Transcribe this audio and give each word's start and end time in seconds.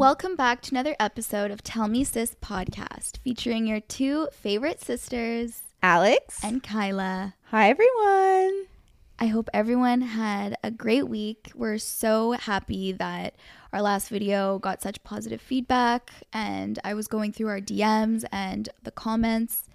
Welcome 0.00 0.34
back 0.34 0.62
to 0.62 0.70
another 0.70 0.96
episode 0.98 1.50
of 1.50 1.62
Tell 1.62 1.86
Me 1.86 2.04
Sis 2.04 2.34
podcast 2.40 3.18
featuring 3.18 3.66
your 3.66 3.80
two 3.80 4.28
favorite 4.32 4.80
sisters, 4.80 5.64
Alex. 5.82 6.42
and 6.42 6.62
Kyla. 6.62 7.34
Hi, 7.50 7.68
everyone. 7.68 8.64
I 9.18 9.26
hope 9.26 9.50
everyone 9.52 10.00
had 10.00 10.56
a 10.64 10.70
great 10.70 11.06
week. 11.06 11.52
We're 11.54 11.76
so 11.76 12.32
happy 12.32 12.92
that 12.92 13.34
our 13.74 13.82
last 13.82 14.08
video 14.08 14.58
got 14.58 14.80
such 14.80 15.04
positive 15.04 15.42
feedback, 15.42 16.10
and 16.32 16.78
I 16.82 16.94
was 16.94 17.06
going 17.06 17.34
through 17.34 17.48
our 17.48 17.60
DMs 17.60 18.24
and 18.32 18.70
the 18.82 18.92
comments. 18.92 19.68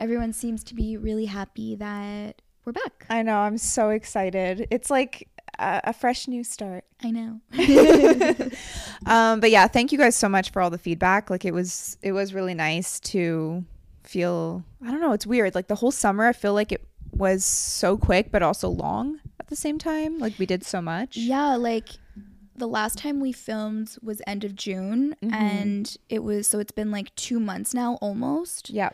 Everyone 0.00 0.32
seems 0.32 0.64
to 0.64 0.74
be 0.74 0.96
really 0.96 1.26
happy 1.26 1.76
that 1.76 2.42
we're 2.64 2.72
back. 2.72 3.06
I 3.08 3.22
know. 3.22 3.36
I'm 3.36 3.56
so 3.56 3.90
excited. 3.90 4.66
It's 4.72 4.90
like 4.90 5.28
a, 5.60 5.80
a 5.84 5.92
fresh 5.92 6.26
new 6.26 6.42
start. 6.42 6.84
I 7.02 7.10
know. 7.10 7.40
Um, 9.06 9.40
but 9.40 9.50
yeah, 9.50 9.66
thank 9.66 9.92
you 9.92 9.98
guys 9.98 10.14
so 10.14 10.28
much 10.28 10.50
for 10.50 10.60
all 10.60 10.68
the 10.68 10.76
feedback. 10.78 11.30
Like 11.30 11.44
it 11.46 11.54
was, 11.54 11.96
it 12.02 12.12
was 12.12 12.34
really 12.34 12.52
nice 12.54 13.00
to 13.00 13.64
feel. 14.04 14.62
I 14.84 14.90
don't 14.90 15.00
know. 15.00 15.12
It's 15.12 15.26
weird. 15.26 15.54
Like 15.54 15.68
the 15.68 15.74
whole 15.76 15.90
summer, 15.90 16.26
I 16.26 16.34
feel 16.34 16.52
like 16.52 16.70
it 16.70 16.86
was 17.12 17.44
so 17.44 17.96
quick, 17.96 18.30
but 18.30 18.42
also 18.42 18.68
long 18.68 19.20
at 19.40 19.46
the 19.46 19.56
same 19.56 19.78
time. 19.78 20.18
Like 20.18 20.38
we 20.38 20.44
did 20.44 20.64
so 20.64 20.82
much. 20.82 21.16
Yeah, 21.16 21.56
like 21.56 21.88
the 22.56 22.68
last 22.68 22.98
time 22.98 23.20
we 23.20 23.32
filmed 23.32 23.96
was 24.02 24.20
end 24.26 24.44
of 24.44 24.54
June, 24.54 25.16
Mhm. 25.24 25.32
and 25.32 25.96
it 26.10 26.22
was 26.22 26.46
so 26.46 26.58
it's 26.58 26.72
been 26.72 26.90
like 26.90 27.14
two 27.14 27.40
months 27.40 27.72
now 27.72 27.94
almost 28.02 28.68
Yeah. 28.68 28.90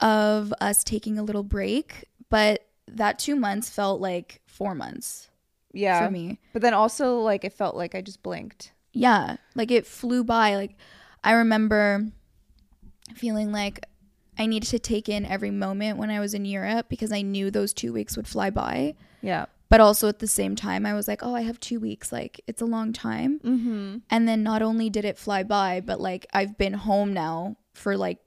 of 0.00 0.52
us 0.60 0.82
taking 0.82 1.16
a 1.16 1.22
little 1.22 1.44
break, 1.44 2.06
but 2.28 2.66
that 2.88 3.20
two 3.20 3.36
months 3.36 3.70
felt 3.70 4.00
like 4.00 4.40
four 4.46 4.74
months 4.74 5.30
Yeah. 5.72 6.04
for 6.04 6.10
me. 6.10 6.38
But 6.52 6.62
then 6.62 6.74
also, 6.74 7.18
like, 7.20 7.44
it 7.44 7.52
felt 7.52 7.76
like 7.76 7.94
I 7.94 8.00
just 8.00 8.22
blinked. 8.22 8.72
Yeah, 8.92 9.36
like 9.54 9.70
it 9.70 9.86
flew 9.86 10.24
by. 10.24 10.56
Like 10.56 10.76
I 11.22 11.32
remember 11.32 12.06
feeling 13.14 13.52
like 13.52 13.84
I 14.38 14.46
needed 14.46 14.68
to 14.70 14.78
take 14.78 15.08
in 15.08 15.24
every 15.24 15.50
moment 15.50 15.98
when 15.98 16.10
I 16.10 16.20
was 16.20 16.34
in 16.34 16.44
Europe 16.44 16.86
because 16.88 17.12
I 17.12 17.22
knew 17.22 17.50
those 17.50 17.72
two 17.72 17.92
weeks 17.92 18.16
would 18.16 18.28
fly 18.28 18.50
by. 18.50 18.94
Yeah. 19.20 19.46
But 19.68 19.80
also 19.80 20.08
at 20.08 20.20
the 20.20 20.26
same 20.26 20.56
time, 20.56 20.86
I 20.86 20.94
was 20.94 21.06
like, 21.06 21.22
oh, 21.22 21.34
I 21.34 21.42
have 21.42 21.60
two 21.60 21.78
weeks. 21.78 22.10
Like, 22.10 22.40
it's 22.46 22.62
a 22.62 22.66
long 22.66 22.92
time. 22.92 23.38
Mm-hmm. 23.40 23.98
And 24.08 24.26
then 24.26 24.42
not 24.42 24.62
only 24.62 24.88
did 24.88 25.04
it 25.04 25.18
fly 25.18 25.42
by, 25.42 25.80
but 25.80 26.00
like 26.00 26.26
I've 26.32 26.56
been 26.56 26.72
home 26.72 27.12
now 27.12 27.56
for 27.74 27.96
like 27.96 28.18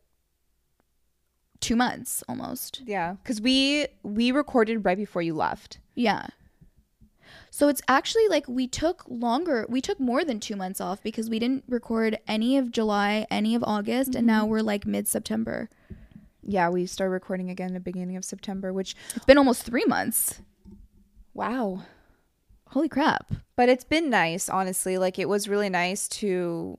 two 1.60 1.76
months 1.76 2.24
almost. 2.30 2.82
Yeah. 2.86 3.16
Because 3.24 3.42
we 3.42 3.88
we 4.04 4.32
recorded 4.32 4.86
right 4.86 4.98
before 4.98 5.22
you 5.22 5.34
left. 5.34 5.80
Yeah. 5.96 6.28
So 7.54 7.68
it's 7.68 7.82
actually 7.88 8.28
like 8.30 8.48
we 8.48 8.66
took 8.66 9.04
longer, 9.10 9.66
we 9.68 9.82
took 9.82 10.00
more 10.00 10.24
than 10.24 10.40
two 10.40 10.56
months 10.56 10.80
off 10.80 11.04
because 11.04 11.30
we 11.30 11.38
didn't 11.38 11.66
record 11.68 12.18
any 12.28 12.58
of 12.58 12.72
July, 12.72 13.28
any 13.30 13.56
of 13.56 13.64
August, 13.66 14.16
and 14.16 14.26
now 14.26 14.46
we're 14.46 14.62
like 14.62 14.86
mid 14.86 15.06
September. 15.08 15.70
Yeah, 16.44 16.70
we 16.70 16.86
started 16.86 17.12
recording 17.12 17.50
again 17.50 17.74
the 17.74 17.80
beginning 17.82 18.16
of 18.16 18.24
September, 18.26 18.72
which 18.72 18.96
It's 19.16 19.26
been 19.26 19.38
almost 19.38 19.64
three 19.64 19.86
months. 19.86 20.42
wow. 21.34 21.84
Holy 22.70 22.88
crap. 22.88 23.34
But 23.58 23.68
it's 23.68 23.84
been 23.84 24.10
nice, 24.10 24.48
honestly. 24.48 24.98
Like 24.98 25.20
it 25.20 25.28
was 25.28 25.50
really 25.50 25.68
nice 25.70 26.08
to 26.08 26.78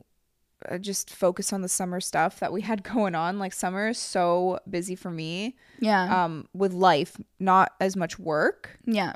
uh, 0.66 0.78
just 0.78 1.10
focus 1.10 1.52
on 1.52 1.60
the 1.60 1.68
summer 1.68 2.00
stuff 2.00 2.40
that 2.40 2.50
we 2.50 2.62
had 2.62 2.82
going 2.94 3.14
on. 3.14 3.38
Like 3.38 3.52
summer 3.52 3.88
is 3.88 3.98
so 3.98 4.58
busy 4.68 4.94
for 4.94 5.10
me 5.10 5.54
Yeah. 5.80 6.24
um 6.24 6.48
with 6.54 6.72
life, 6.72 7.18
not 7.38 7.72
as 7.78 7.94
much 7.94 8.18
work, 8.18 8.78
yeah. 8.86 9.12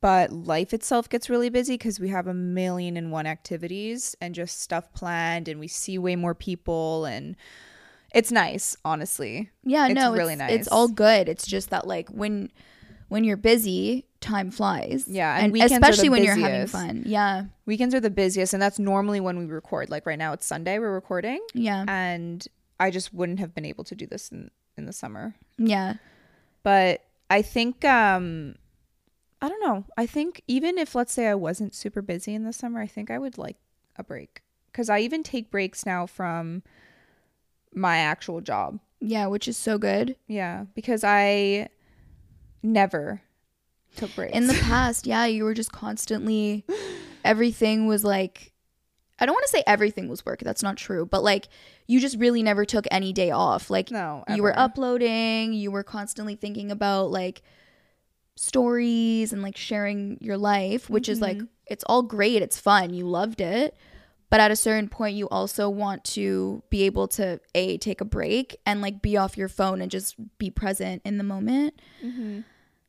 But 0.00 0.30
life 0.30 0.74
itself 0.74 1.08
gets 1.08 1.30
really 1.30 1.48
busy 1.48 1.74
because 1.74 1.98
we 1.98 2.08
have 2.08 2.26
a 2.26 2.34
million 2.34 2.96
and 2.96 3.10
one 3.10 3.26
activities 3.26 4.14
and 4.20 4.34
just 4.34 4.60
stuff 4.60 4.92
planned 4.92 5.48
and 5.48 5.58
we 5.58 5.68
see 5.68 5.98
way 5.98 6.16
more 6.16 6.34
people 6.34 7.04
and 7.04 7.36
it's 8.14 8.30
nice, 8.32 8.76
honestly. 8.84 9.50
Yeah, 9.62 9.86
It's 9.86 9.94
no, 9.94 10.12
really 10.12 10.34
it's, 10.34 10.38
nice. 10.38 10.52
It's 10.52 10.68
all 10.68 10.88
good. 10.88 11.28
It's 11.28 11.46
just 11.46 11.70
that 11.70 11.86
like 11.86 12.08
when 12.08 12.50
when 13.08 13.24
you're 13.24 13.36
busy, 13.36 14.04
time 14.20 14.50
flies. 14.50 15.06
Yeah, 15.06 15.36
and 15.36 15.54
and, 15.56 15.72
especially 15.72 16.08
when 16.08 16.24
you're 16.24 16.34
having 16.36 16.66
fun. 16.66 17.02
Yeah, 17.06 17.44
Weekends 17.66 17.94
are 17.94 18.00
the 18.00 18.10
busiest 18.10 18.52
and 18.52 18.62
that's 18.62 18.78
normally 18.78 19.20
when 19.20 19.38
we 19.38 19.46
record. 19.46 19.90
Like 19.90 20.06
right 20.06 20.18
now 20.18 20.32
it's 20.32 20.46
Sunday 20.46 20.78
we're 20.78 20.92
recording 20.94 21.40
yeah, 21.54 21.84
and 21.88 22.46
I 22.78 22.90
just 22.90 23.12
wouldn't 23.12 23.40
have 23.40 23.54
been 23.54 23.64
able 23.64 23.84
to 23.84 23.94
do 23.94 24.06
this 24.06 24.30
in 24.30 24.50
in 24.76 24.86
the 24.86 24.92
summer. 24.92 25.34
yeah, 25.58 25.94
but 26.62 27.02
I 27.28 27.42
think 27.42 27.84
um 27.84 28.54
I 29.46 29.48
don't 29.48 29.60
know. 29.60 29.84
I 29.96 30.06
think 30.06 30.42
even 30.48 30.76
if 30.76 30.96
let's 30.96 31.12
say 31.12 31.28
I 31.28 31.36
wasn't 31.36 31.72
super 31.72 32.02
busy 32.02 32.34
in 32.34 32.42
the 32.42 32.52
summer, 32.52 32.80
I 32.80 32.88
think 32.88 33.12
I 33.12 33.18
would 33.18 33.38
like 33.38 33.56
a 33.94 34.02
break 34.02 34.42
cuz 34.72 34.90
I 34.90 34.98
even 34.98 35.22
take 35.22 35.52
breaks 35.52 35.86
now 35.86 36.04
from 36.04 36.64
my 37.72 37.98
actual 37.98 38.40
job. 38.40 38.80
yeah. 39.00 39.26
Which 39.28 39.46
is 39.46 39.56
so 39.56 39.78
good. 39.78 40.16
Yeah, 40.26 40.64
because 40.74 41.04
I 41.04 41.68
never 42.60 43.22
took 43.94 44.12
breaks. 44.16 44.36
In 44.36 44.48
the 44.48 44.54
past, 44.62 45.06
yeah, 45.06 45.26
you 45.26 45.44
were 45.44 45.54
just 45.54 45.70
constantly. 45.70 46.64
Everything 47.24 47.86
was 47.86 48.02
like. 48.02 48.52
I 49.20 49.26
don't 49.26 49.34
want 49.34 49.46
to 49.46 49.50
say 49.50 49.62
everything 49.66 50.08
was 50.08 50.26
work. 50.26 50.40
That's 50.40 50.62
not 50.62 50.76
true. 50.76 51.06
But 51.06 51.22
like, 51.22 51.48
you 51.86 52.00
just 52.00 52.18
really 52.18 52.42
never 52.42 52.64
took 52.66 52.86
any 52.90 53.12
day 53.14 53.30
off. 53.30 53.70
Like, 53.70 53.92
no, 53.92 54.24
you 54.34 54.42
were 54.42 54.58
uploading. 54.58 55.52
You 55.54 55.70
were 55.70 55.84
constantly 55.84 56.34
thinking 56.34 56.72
about 56.72 57.12
like 57.12 57.42
stories 58.36 59.32
and 59.32 59.42
like 59.42 59.56
sharing 59.56 60.18
your 60.20 60.36
life, 60.38 60.88
which 60.88 61.08
is 61.08 61.20
like 61.20 61.38
Mhm. 61.38 61.48
it's 61.66 61.84
all 61.84 62.02
great. 62.02 62.42
It's 62.42 62.58
fun. 62.58 62.94
You 62.94 63.06
loved 63.06 63.40
it. 63.40 63.76
But 64.28 64.40
at 64.40 64.50
a 64.50 64.56
certain 64.56 64.88
point 64.88 65.16
you 65.16 65.28
also 65.28 65.68
want 65.70 66.04
to 66.04 66.62
be 66.68 66.82
able 66.82 67.08
to 67.08 67.40
a 67.54 67.78
take 67.78 68.00
a 68.00 68.04
break 68.04 68.56
and 68.66 68.80
like 68.82 69.00
be 69.02 69.16
off 69.16 69.36
your 69.38 69.48
phone 69.48 69.80
and 69.80 69.90
just 69.90 70.16
be 70.38 70.50
present 70.50 71.02
in 71.04 71.16
the 71.18 71.24
moment. 71.24 71.80
Mhm. 72.04 72.44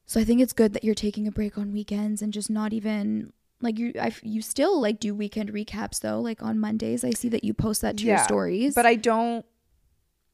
So 0.06 0.20
I 0.20 0.24
think 0.24 0.42
it's 0.42 0.54
good 0.54 0.74
that 0.74 0.84
you're 0.84 0.96
taking 0.96 1.28
a 1.28 1.32
break 1.32 1.58
on 1.58 1.72
weekends 1.74 2.22
and 2.22 2.34
just 2.34 2.50
not 2.50 2.74
even 2.74 3.34
like 3.62 3.78
you 3.80 3.94
I, 4.00 4.12
you 4.22 4.42
still 4.42 4.80
like 4.82 5.00
do 5.00 5.14
weekend 5.16 5.52
recaps 5.52 6.00
though 6.02 6.20
like 6.22 6.42
on 6.44 6.60
Mondays. 6.60 7.04
I 7.04 7.12
see 7.12 7.30
that 7.30 7.44
you 7.44 7.54
post 7.54 7.82
that 7.82 7.98
to 7.98 8.06
your 8.06 8.18
stories. 8.20 8.76
But 8.76 8.86
I 8.86 8.96
don't 8.96 9.46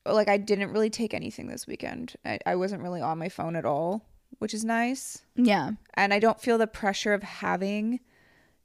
like 0.06 0.28
I 0.28 0.38
didn't 0.38 0.72
really 0.72 0.90
take 0.90 1.14
anything 1.14 1.48
this 1.48 1.68
weekend. 1.68 2.16
I, 2.26 2.40
I 2.46 2.56
wasn't 2.56 2.82
really 2.82 3.02
on 3.02 3.18
my 3.18 3.30
phone 3.30 3.56
at 3.56 3.66
all, 3.66 4.06
which 4.40 4.54
is 4.54 4.64
nice. 4.64 5.22
yeah. 5.36 5.72
and 5.96 6.14
I 6.14 6.20
don't 6.20 6.40
feel 6.42 6.58
the 6.58 6.68
pressure 6.68 7.14
of 7.14 7.24
having 7.24 8.00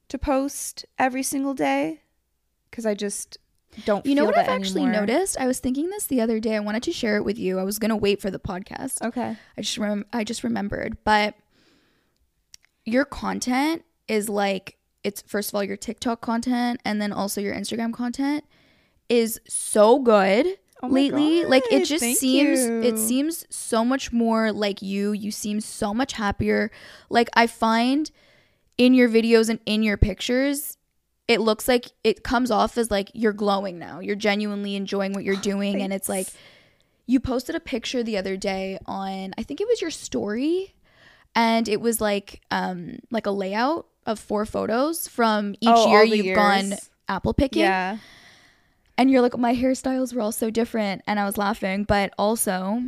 to 0.08 0.18
post 0.18 0.86
every 0.98 1.22
single 1.22 1.54
day 1.54 2.02
because 2.70 2.86
I 2.86 2.94
just 2.94 3.38
don't. 3.84 4.04
You 4.06 4.14
know 4.14 4.24
what 4.24 4.38
I've 4.38 4.48
actually 4.48 4.82
anymore. 4.82 5.06
noticed? 5.06 5.38
I 5.38 5.46
was 5.46 5.58
thinking 5.60 5.90
this 5.90 6.06
the 6.06 6.20
other 6.20 6.40
day. 6.40 6.56
I 6.56 6.60
wanted 6.60 6.82
to 6.84 6.92
share 6.92 7.16
it 7.16 7.24
with 7.24 7.38
you. 7.38 7.58
I 7.58 7.64
was 7.64 7.78
gonna 7.78 7.96
wait 7.96 8.20
for 8.20 8.30
the 8.30 8.38
podcast. 8.38 9.02
Okay. 9.02 9.36
I 9.56 9.60
just 9.60 9.78
rem- 9.78 10.06
I 10.12 10.24
just 10.24 10.42
remembered, 10.42 10.96
but 11.04 11.34
your 12.84 13.04
content 13.04 13.84
is 14.08 14.28
like 14.28 14.78
it's 15.04 15.22
first 15.26 15.50
of 15.50 15.54
all 15.54 15.62
your 15.62 15.76
TikTok 15.76 16.20
content 16.20 16.80
and 16.84 17.00
then 17.00 17.12
also 17.12 17.40
your 17.40 17.54
Instagram 17.54 17.92
content 17.92 18.44
is 19.08 19.40
so 19.46 19.98
good 19.98 20.46
Oh 20.82 20.88
lately. 20.88 21.44
Like 21.44 21.64
it 21.70 21.84
just 21.84 22.04
seems 22.18 22.60
you. 22.60 22.82
it 22.82 22.98
seems 22.98 23.44
so 23.50 23.84
much 23.84 24.12
more 24.12 24.52
like 24.52 24.82
you. 24.82 25.12
You 25.12 25.30
seem 25.30 25.60
so 25.60 25.92
much 25.92 26.12
happier. 26.12 26.70
Like 27.10 27.28
I 27.34 27.46
find 27.46 28.10
in 28.76 28.94
your 28.94 29.08
videos 29.08 29.48
and 29.48 29.58
in 29.66 29.82
your 29.82 29.96
pictures 29.96 30.76
it 31.26 31.40
looks 31.40 31.68
like 31.68 31.86
it 32.04 32.22
comes 32.22 32.50
off 32.50 32.78
as 32.78 32.90
like 32.90 33.10
you're 33.12 33.32
glowing 33.34 33.78
now. 33.78 34.00
You're 34.00 34.16
genuinely 34.16 34.76
enjoying 34.76 35.12
what 35.12 35.24
you're 35.24 35.36
doing 35.36 35.82
and 35.82 35.92
it's 35.92 36.08
like 36.08 36.28
you 37.06 37.20
posted 37.20 37.54
a 37.54 37.60
picture 37.60 38.02
the 38.02 38.16
other 38.16 38.36
day 38.36 38.78
on 38.86 39.34
I 39.36 39.42
think 39.42 39.60
it 39.60 39.66
was 39.68 39.80
your 39.80 39.90
story 39.90 40.74
and 41.34 41.68
it 41.68 41.80
was 41.80 42.00
like 42.00 42.40
um 42.50 42.98
like 43.10 43.26
a 43.26 43.30
layout 43.30 43.86
of 44.06 44.18
four 44.18 44.46
photos 44.46 45.06
from 45.08 45.54
each 45.60 45.68
Oh, 45.68 45.90
year 45.90 46.02
you've 46.04 46.34
gone 46.34 46.72
apple 47.08 47.34
picking 47.34 47.62
Yeah. 47.62 47.98
And 48.98 49.10
you're 49.10 49.22
like 49.22 49.38
my 49.38 49.54
hairstyles 49.54 50.12
were 50.12 50.20
all 50.20 50.32
so 50.32 50.50
different 50.50 51.00
and 51.06 51.18
I 51.18 51.24
was 51.24 51.38
laughing 51.38 51.84
but 51.84 52.12
also 52.18 52.82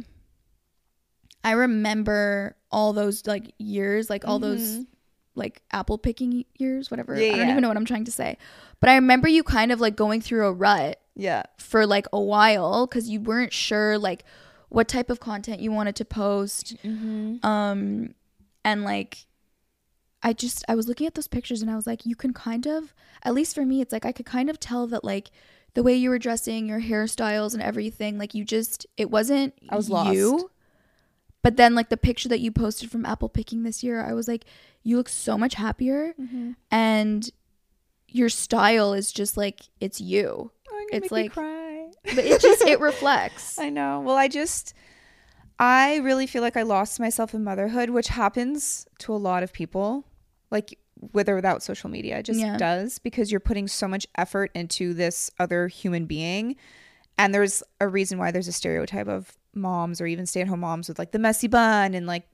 I 1.43 1.53
remember 1.53 2.57
all 2.71 2.93
those 2.93 3.27
like 3.27 3.55
years 3.59 4.11
like 4.11 4.27
all 4.27 4.39
those 4.39 4.61
Mhm. 4.79 4.87
like 5.35 5.63
apple 5.73 5.97
picking 5.99 6.45
years 6.57 6.91
whatever 6.91 7.15
Yeah, 7.17 7.29
I 7.29 7.31
don't 7.31 7.39
yeah. 7.47 7.51
even 7.53 7.63
know 7.63 7.69
what 7.69 7.77
I'm 7.77 7.85
trying 7.87 8.05
to 8.05 8.13
say 8.13 8.37
but 8.81 8.91
I 8.91 8.95
remember 8.97 9.29
you 9.29 9.43
kind 9.43 9.73
of 9.73 9.81
like 9.81 9.97
going 9.97 10.21
through 10.21 10.47
a 10.47 10.53
rut 10.53 11.01
Yeah. 11.17 11.45
for 11.59 11.87
like 11.87 12.07
a 12.13 12.21
while 12.21 12.87
because 12.87 13.09
you 13.09 13.21
weren't 13.21 13.53
sure 13.53 13.97
like 13.99 14.25
what 14.69 14.87
type 14.87 15.11
of 15.11 15.19
content 15.21 15.61
you 15.61 15.73
wanted 15.73 15.97
to 15.97 16.05
post 16.05 16.77
Mm-hmm. 16.85 17.45
um 17.47 18.15
and 18.65 18.85
like 18.85 19.27
i 20.23 20.33
just 20.35 20.65
i 20.69 20.75
was 20.75 20.87
looking 20.87 21.07
at 21.07 21.15
those 21.15 21.27
pictures 21.29 21.63
and 21.63 21.71
i 21.71 21.75
was 21.77 21.87
like 21.87 22.05
you 22.05 22.15
can 22.15 22.33
kind 22.35 22.67
of 22.67 22.93
at 23.23 23.33
least 23.35 23.55
for 23.55 23.65
me 23.65 23.81
it's 23.81 23.93
like 23.93 24.05
i 24.05 24.13
could 24.13 24.27
kind 24.27 24.51
of 24.51 24.61
tell 24.61 24.87
that 24.87 25.03
like 25.03 25.31
the 25.75 25.83
way 25.83 25.95
you 25.95 26.11
were 26.11 26.19
dressing 26.19 26.67
your 26.67 26.81
hairstyles 26.81 27.55
and 27.55 27.63
everything 27.63 28.19
like 28.19 28.35
you 28.35 28.45
just 28.45 28.87
it 28.97 29.11
wasn't 29.11 29.55
I 29.69 29.77
was 29.77 29.89
you 29.89 29.95
lost. 29.95 30.45
but 31.43 31.57
then 31.57 31.75
like 31.75 31.89
the 31.89 31.97
picture 31.97 32.29
that 32.29 32.41
you 32.41 32.51
posted 32.53 32.91
from 32.91 33.05
apple 33.07 33.29
picking 33.29 33.63
this 33.63 33.83
year 33.83 34.05
i 34.05 34.13
was 34.13 34.27
like 34.29 34.45
you 34.83 34.97
look 34.97 35.09
so 35.09 35.37
much 35.39 35.55
happier 35.55 36.15
Mm-hmm. 36.21 36.53
and 36.71 37.31
your 38.09 38.29
style 38.29 38.93
is 38.93 39.13
just 39.13 39.37
like 39.37 39.61
it's 39.81 40.01
you. 40.01 40.51
Oh, 40.69 40.87
It's 40.93 41.13
like- 41.13 41.33
cry. 41.33 41.91
But 42.05 42.25
it 42.25 42.41
just 42.41 42.63
it 42.63 42.81
reflects. 42.91 43.57
I 43.59 43.69
know. 43.69 44.01
Well, 44.01 44.17
I 44.17 44.27
just, 44.27 44.75
I 45.61 45.97
really 45.99 46.27
feel 46.27 46.43
like 46.43 46.57
I 46.57 46.63
lost 46.63 46.99
myself 46.99 47.35
in 47.35 47.45
motherhood, 47.45 47.91
which 47.91 48.09
happens 48.09 48.87
to 49.01 49.13
a 49.15 49.17
lot 49.19 49.43
of 49.45 49.53
people, 49.53 50.07
like 50.51 50.77
with 51.13 51.29
or 51.29 51.35
without 51.35 51.63
social 51.63 51.89
media. 51.91 52.19
It 52.19 52.25
just 52.25 52.41
Yeah. 52.41 52.57
does 52.57 52.99
because 52.99 53.31
you're 53.31 53.41
putting 53.41 53.69
so 53.69 53.89
much 53.89 54.07
effort 54.17 54.51
into 54.55 54.93
this 54.95 55.31
other 55.39 55.69
human 55.69 56.07
being. 56.07 56.57
And 57.19 57.35
there's 57.35 57.63
a 57.81 57.89
reason 57.89 58.19
why 58.19 58.31
there's 58.31 58.49
a 58.49 58.53
stereotype 58.53 59.09
of 59.09 59.37
moms 59.55 60.01
or 60.01 60.07
even 60.07 60.27
stay 60.27 60.41
at 60.41 60.49
home 60.49 60.61
moms 60.61 60.89
with 60.89 60.99
like 60.99 61.13
the 61.13 61.19
messy 61.19 61.49
bun 61.49 61.95
and 61.95 62.07
like 62.07 62.27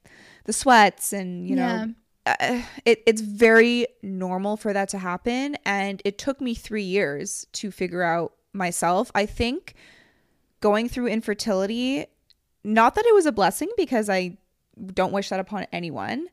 the 0.45 0.53
sweats 0.53 1.13
and, 1.13 1.49
you 1.49 1.57
know, 1.57 1.93
uh, 2.27 2.63
it, 2.85 3.03
it's 3.07 3.21
very 3.21 3.87
normal 4.03 4.57
for 4.57 4.73
that 4.73 4.89
to 4.91 4.99
happen. 4.99 5.57
And 5.65 6.03
it 6.05 6.19
took 6.19 6.41
me 6.41 6.55
three 6.55 6.83
years 6.83 7.47
to 7.55 7.71
figure 7.71 8.03
out 8.03 8.33
myself. 8.53 9.11
I 9.15 9.27
think 9.27 9.75
going 10.61 10.89
through 10.89 11.07
infertility, 11.09 12.07
not 12.65 12.95
that 12.97 13.07
it 13.07 13.15
was 13.15 13.27
a 13.27 13.33
blessing 13.33 13.71
because 13.77 14.09
I 14.09 14.39
don't 14.93 15.13
wish 15.13 15.29
that 15.31 15.41
upon 15.41 15.67
anyone, 15.73 16.27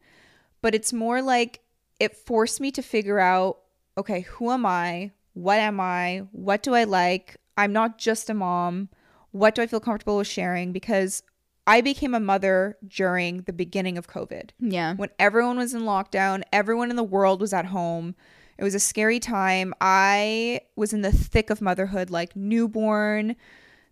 but 0.62 0.76
it's 0.76 0.94
more 0.94 1.22
like 1.22 1.60
it 2.04 2.16
forced 2.16 2.60
me 2.62 2.72
to 2.72 2.82
figure 2.82 3.20
out 3.20 3.60
okay, 3.98 4.22
who 4.22 4.50
am 4.52 4.66
I? 4.66 5.12
What 5.34 5.60
am 5.60 5.80
I? 5.80 6.24
What 6.32 6.64
do 6.64 6.74
I 6.74 6.84
like? 6.84 7.38
I'm 7.58 7.72
not 7.72 7.98
just 8.00 8.30
a 8.30 8.34
mom. 8.34 8.90
What 9.32 9.54
do 9.56 9.62
I 9.62 9.68
feel 9.68 9.80
comfortable 9.80 10.18
with 10.18 10.28
sharing? 10.28 10.72
Because 10.72 11.22
I 11.68 11.82
became 11.82 12.14
a 12.16 12.20
mother 12.20 12.78
during 12.88 13.44
the 13.44 13.54
beginning 13.54 13.98
of 13.98 14.08
COVID 14.08 14.50
Yeah. 14.60 14.96
when 14.96 15.10
everyone 15.20 15.58
was 15.58 15.74
in 15.74 15.82
lockdown, 15.84 16.42
everyone 16.52 16.90
in 16.90 16.96
the 16.96 17.04
world 17.04 17.40
was 17.40 17.54
at 17.54 17.66
home. 17.68 18.16
It 18.58 18.64
was 18.64 18.76
a 18.76 18.80
scary 18.80 19.20
time. 19.20 19.74
I 19.80 20.62
was 20.76 20.92
in 20.94 21.02
the 21.02 21.12
thick 21.12 21.50
of 21.50 21.62
motherhood, 21.62 22.10
like 22.10 22.36
newborn. 22.36 23.36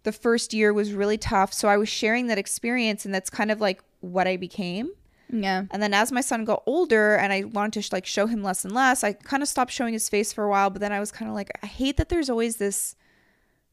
The 0.03 0.11
first 0.11 0.53
year 0.53 0.73
was 0.73 0.93
really 0.93 1.17
tough. 1.17 1.53
So 1.53 1.67
I 1.67 1.77
was 1.77 1.89
sharing 1.89 2.27
that 2.27 2.37
experience, 2.37 3.05
and 3.05 3.13
that's 3.13 3.29
kind 3.29 3.51
of 3.51 3.61
like 3.61 3.81
what 3.99 4.27
I 4.27 4.35
became. 4.37 4.89
Yeah. 5.31 5.66
And 5.72 5.81
then 5.81 5.94
as 5.94 6.12
my 6.12 6.22
son 6.22 6.45
got 6.45 6.63
older 6.66 7.16
and 7.16 7.31
I 7.33 7.44
wanted 7.44 7.74
to 7.74 7.81
sh- 7.81 7.92
like 7.92 8.06
show 8.06 8.28
him 8.28 8.44
less 8.44 8.66
and 8.66 8.74
less, 8.74 9.04
I 9.04 9.13
kind 9.13 9.42
of 9.42 9.50
stopped 9.50 9.72
showing 9.72 9.94
his 9.94 10.10
face 10.10 10.33
for 10.33 10.44
a 10.44 10.50
while, 10.50 10.69
but 10.69 10.81
then 10.81 10.92
I 10.92 11.00
was 11.00 11.12
kind 11.12 11.30
of 11.30 11.36
like 11.36 11.50
I 11.63 11.68
hate 11.68 11.98
that 11.98 12.10
there's 12.10 12.30
always 12.30 12.57
this 12.57 12.95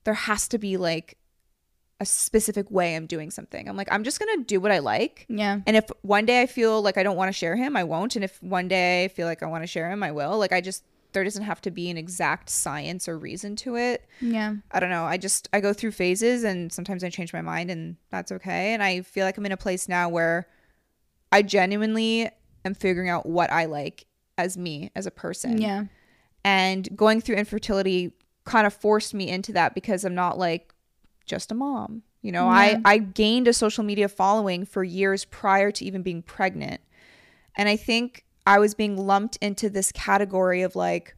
there 0.05 0.15
has 0.15 0.49
to 0.49 0.59
be 0.59 0.77
like 0.77 1.19
a 2.01 2.07
specific 2.07 2.71
way 2.71 2.95
I'm 2.95 3.07
doing 3.07 3.31
something. 3.31 3.69
I'm 3.69 3.77
like 3.77 3.89
I'm 3.91 4.05
just 4.05 4.21
going 4.21 4.39
to 4.39 4.45
do 4.45 4.61
what 4.61 4.71
I 4.71 4.79
like. 4.79 5.27
Yeah. 5.29 5.61
And 5.67 5.77
if 5.77 5.85
one 6.03 6.27
day 6.27 6.43
I 6.43 6.47
feel 6.47 6.81
like 6.81 6.97
I 6.97 7.03
don't 7.03 7.17
want 7.17 7.29
to 7.29 7.33
share 7.33 7.57
him, 7.57 7.77
I 7.77 7.85
won't. 7.85 8.15
And 8.15 8.25
if 8.25 8.43
one 8.43 8.69
day 8.69 9.05
I 9.05 9.09
feel 9.09 9.27
like 9.27 9.43
I 9.43 9.47
want 9.47 9.65
to 9.65 9.67
share 9.67 9.91
him, 9.91 10.03
I 10.03 10.13
will. 10.13 10.39
Like 10.39 10.53
I 10.53 10.61
just 10.61 10.85
there 11.13 11.25
doesn't 11.25 11.45
have 11.45 11.61
to 11.63 11.71
be 11.71 11.91
an 11.91 11.97
exact 11.97 12.51
science 12.51 13.09
or 13.09 13.19
reason 13.19 13.57
to 13.57 13.77
it. 13.77 14.07
Yeah. 14.21 14.57
I 14.71 14.79
don't 14.79 14.91
know. 14.91 15.05
I 15.05 15.17
just 15.17 15.49
I 15.53 15.61
go 15.61 15.73
through 15.73 15.93
phases 15.93 16.45
and 16.45 16.73
sometimes 16.73 17.03
I 17.03 17.11
change 17.11 17.33
my 17.33 17.41
mind 17.41 17.71
and 17.71 17.97
that's 18.11 18.31
okay. 18.31 18.75
And 18.75 18.83
I 18.83 19.01
feel 19.03 19.25
like 19.25 19.39
I'm 19.39 19.47
in 19.47 19.53
a 19.53 19.57
place 19.57 19.89
now 19.89 20.09
where 20.09 20.47
I 21.33 21.43
genuinely 21.43 22.31
am 22.65 22.75
figuring 22.75 23.09
out 23.09 23.27
what 23.27 23.53
I 23.53 23.67
like 23.67 24.07
as 24.37 24.57
me 24.57 24.91
as 24.95 25.07
a 25.07 25.11
person. 25.11 25.61
Yeah. 25.61 25.85
And 26.45 26.89
going 26.97 27.21
through 27.21 27.37
infertility 27.37 28.13
kind 28.45 28.67
of 28.67 28.73
forced 28.73 29.13
me 29.15 29.29
into 29.29 29.53
that 29.53 29.75
because 29.75 30.05
I'm 30.05 30.15
not 30.15 30.39
like 30.39 30.73
just 31.27 31.53
a 31.53 31.55
mom. 31.55 32.03
You 32.23 32.33
know, 32.33 32.45
Yeah. 32.47 32.51
I 32.51 32.81
I 32.85 32.99
gained 32.99 33.49
a 33.49 33.53
social 33.53 33.85
media 33.85 34.09
following 34.09 34.65
for 34.65 34.83
years 34.83 35.25
prior 35.25 35.71
to 35.73 35.85
even 35.85 36.03
being 36.03 36.23
pregnant. 36.23 36.81
And 37.57 37.69
I 37.69 37.77
think 37.77 38.25
I 38.47 38.59
was 38.59 38.75
being 38.75 38.97
lumped 38.97 39.37
into 39.43 39.69
this 39.69 39.93
category 39.93 40.63
of 40.63 40.75
like 40.75 41.17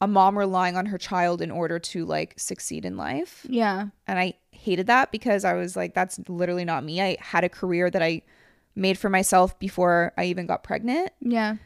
a 0.00 0.08
mom 0.08 0.36
relying 0.36 0.76
on 0.76 0.86
her 0.86 0.98
child 0.98 1.42
in 1.42 1.50
order 1.50 1.78
to 1.78 2.04
like 2.06 2.34
succeed 2.38 2.84
in 2.84 2.96
life. 2.96 3.46
Yeah. 3.48 3.88
And 4.06 4.18
I 4.18 4.34
hated 4.50 4.86
that 4.88 5.12
because 5.12 5.44
I 5.44 5.52
was 5.54 5.76
like, 5.76 5.94
that's 5.94 6.18
literally 6.28 6.64
not 6.64 6.84
me. 6.84 7.00
I 7.00 7.16
had 7.20 7.44
a 7.44 7.48
career 7.48 7.90
that 7.90 8.02
I 8.02 8.22
made 8.80 8.98
for 8.98 9.08
myself 9.10 9.58
before 9.58 10.12
I 10.16 10.24
even 10.24 10.46
got 10.46 10.64
pregnant. 10.64 11.10
Yeah. 11.20 11.56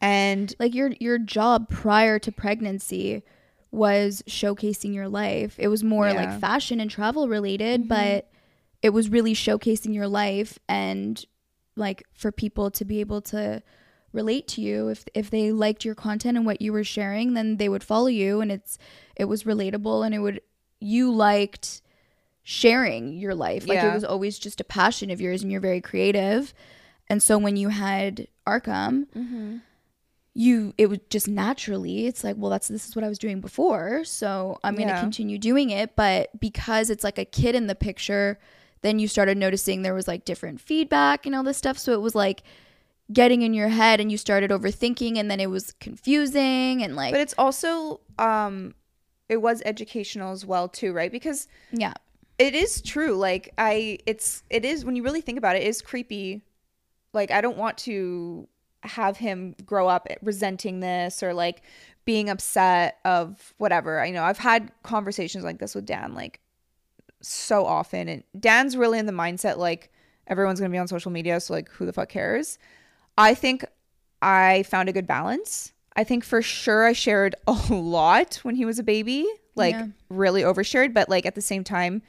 And 0.00 0.54
Like 0.58 0.74
your 0.74 0.90
your 1.00 1.18
job 1.18 1.68
prior 1.70 2.18
to 2.18 2.30
pregnancy 2.32 3.22
was 3.70 4.22
showcasing 4.28 4.94
your 4.94 5.08
life. 5.08 5.56
It 5.58 5.68
was 5.68 5.82
more 5.82 6.06
Yeah. 6.08 6.14
Mm-hmm. 6.14 6.30
like 6.32 6.40
fashion 6.40 6.80
and 6.80 6.90
travel 6.90 7.28
related, 7.28 7.88
but 7.88 8.28
it 8.82 8.90
was 8.90 9.08
really 9.08 9.34
showcasing 9.34 9.94
your 9.94 10.06
life 10.08 10.58
and 10.68 11.24
like 11.76 12.04
for 12.14 12.30
people 12.30 12.70
to 12.72 12.84
be 12.84 13.00
able 13.00 13.20
to 13.20 13.62
relate 14.12 14.48
to 14.48 14.60
you 14.62 14.88
if 14.88 15.04
if 15.14 15.30
they 15.30 15.52
liked 15.52 15.84
your 15.84 15.94
content 15.94 16.36
and 16.38 16.46
what 16.46 16.62
you 16.62 16.72
were 16.72 16.84
sharing 16.84 17.34
then 17.34 17.58
they 17.58 17.68
would 17.68 17.82
follow 17.84 18.06
you 18.06 18.40
and 18.40 18.50
it's 18.50 18.78
it 19.14 19.26
was 19.26 19.42
relatable 19.44 20.06
and 20.06 20.14
it 20.14 20.20
would 20.20 20.40
you 20.80 21.12
liked 21.12 21.82
sharing 22.48 23.12
your 23.14 23.34
life. 23.34 23.66
Like 23.66 23.80
it 23.82 23.92
was 23.92 24.04
always 24.04 24.38
just 24.38 24.60
a 24.60 24.64
passion 24.64 25.10
of 25.10 25.20
yours 25.20 25.42
and 25.42 25.50
you're 25.50 25.60
very 25.60 25.80
creative. 25.80 26.54
And 27.10 27.20
so 27.20 27.38
when 27.38 27.56
you 27.56 27.70
had 27.70 28.28
arkham 28.46 29.06
you 30.32 30.72
it 30.78 30.88
was 30.88 30.98
just 31.10 31.26
naturally 31.26 32.06
it's 32.06 32.22
like 32.22 32.36
well 32.38 32.50
that's 32.50 32.68
this 32.68 32.86
is 32.86 32.94
what 32.94 33.04
i 33.04 33.08
was 33.08 33.18
doing 33.18 33.40
before. 33.40 34.04
So 34.04 34.58
i'm 34.62 34.76
going 34.76 34.86
to 34.86 34.94
Yeah. 34.94 35.00
continue 35.00 35.38
doing 35.38 35.70
it 35.70 35.96
but 35.96 36.28
because 36.38 36.88
it's 36.88 37.02
like 37.02 37.18
a 37.18 37.24
kid 37.24 37.54
in 37.56 37.66
the 37.66 37.74
picture 37.74 38.38
then 38.82 38.98
you 39.00 39.08
started 39.08 39.36
noticing 39.38 39.82
there 39.82 39.94
was 39.94 40.06
like 40.06 40.24
different 40.24 40.60
feedback 40.60 41.26
and 41.26 41.34
all 41.34 41.42
this 41.42 41.56
stuff. 41.56 41.78
So 41.78 41.94
it 41.94 42.00
was 42.00 42.14
like 42.14 42.42
getting 43.12 43.42
in 43.42 43.54
your 43.54 43.68
head 43.68 43.98
and 43.98 44.12
you 44.12 44.18
started 44.18 44.50
overthinking 44.52 45.16
and 45.18 45.28
then 45.30 45.40
it 45.40 45.50
was 45.50 45.72
confusing 45.80 46.82
and 46.84 46.94
like 46.94 47.12
but 47.12 47.20
it's 47.20 47.34
also 47.38 48.00
um 48.18 48.74
it 49.28 49.38
was 49.38 49.60
educational 49.64 50.30
as 50.32 50.46
well 50.46 50.68
too, 50.68 50.92
right? 50.92 51.10
Because 51.10 51.48
yeah 51.72 51.94
it 52.38 52.54
is 52.54 52.82
true. 52.82 53.14
Like 53.16 53.52
I 53.58 53.98
it's 54.06 54.42
it 54.50 54.64
is 54.64 54.84
when 54.84 54.96
you 54.96 55.02
really 55.02 55.20
think 55.20 55.38
about 55.38 55.56
it, 55.56 55.62
it 55.62 55.68
is 55.68 55.82
creepy. 55.82 56.42
Like 57.12 57.30
I 57.30 57.40
don't 57.40 57.56
want 57.56 57.78
to 57.78 58.46
have 58.82 59.16
him 59.16 59.54
grow 59.64 59.88
up 59.88 60.06
resenting 60.22 60.80
this 60.80 61.22
or 61.22 61.34
like 61.34 61.62
being 62.04 62.28
upset 62.28 62.98
of 63.04 63.54
whatever. 63.58 64.00
I 64.00 64.10
know 64.10 64.22
I've 64.22 64.38
had 64.38 64.70
conversations 64.82 65.44
like 65.44 65.58
this 65.58 65.74
with 65.74 65.86
Dan 65.86 66.14
like 66.14 66.40
so 67.22 67.64
often 67.64 68.08
and 68.08 68.22
Dan's 68.38 68.76
really 68.76 68.98
in 68.98 69.06
the 69.06 69.12
mindset 69.12 69.56
like 69.56 69.90
everyone's 70.26 70.60
going 70.60 70.70
to 70.70 70.74
be 70.74 70.78
on 70.78 70.86
social 70.86 71.10
media 71.10 71.40
so 71.40 71.54
like 71.54 71.68
who 71.70 71.86
the 71.86 71.92
fuck 71.92 72.08
cares. 72.08 72.58
I 73.18 73.34
think 73.34 73.64
I 74.20 74.62
found 74.64 74.88
a 74.88 74.92
good 74.92 75.06
balance. 75.06 75.72
I 75.96 76.04
think 76.04 76.22
for 76.24 76.42
sure 76.42 76.84
I 76.84 76.92
shared 76.92 77.34
a 77.46 77.52
lot 77.70 78.36
when 78.42 78.54
he 78.54 78.64
was 78.66 78.78
a 78.78 78.82
baby, 78.82 79.26
like 79.54 79.74
Yeah. 79.74 79.86
really 80.10 80.42
overshared, 80.42 80.92
but 80.92 81.08
like 81.08 81.24
at 81.24 81.34
the 81.34 81.40
same 81.42 81.64
time 81.64 82.02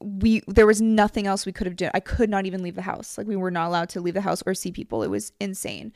we 0.00 0.42
there 0.46 0.66
was 0.66 0.80
nothing 0.82 1.26
else 1.26 1.46
we 1.46 1.52
could 1.52 1.66
have 1.66 1.76
done. 1.76 1.90
I 1.94 2.00
could 2.00 2.28
not 2.30 2.46
even 2.46 2.62
leave 2.62 2.74
the 2.74 2.82
house. 2.82 3.16
Like 3.16 3.26
we 3.26 3.36
were 3.36 3.50
not 3.50 3.68
allowed 3.68 3.88
to 3.90 4.00
leave 4.00 4.14
the 4.14 4.20
house 4.20 4.42
or 4.46 4.54
see 4.54 4.72
people. 4.72 5.02
It 5.02 5.08
was 5.08 5.32
insane. 5.40 5.92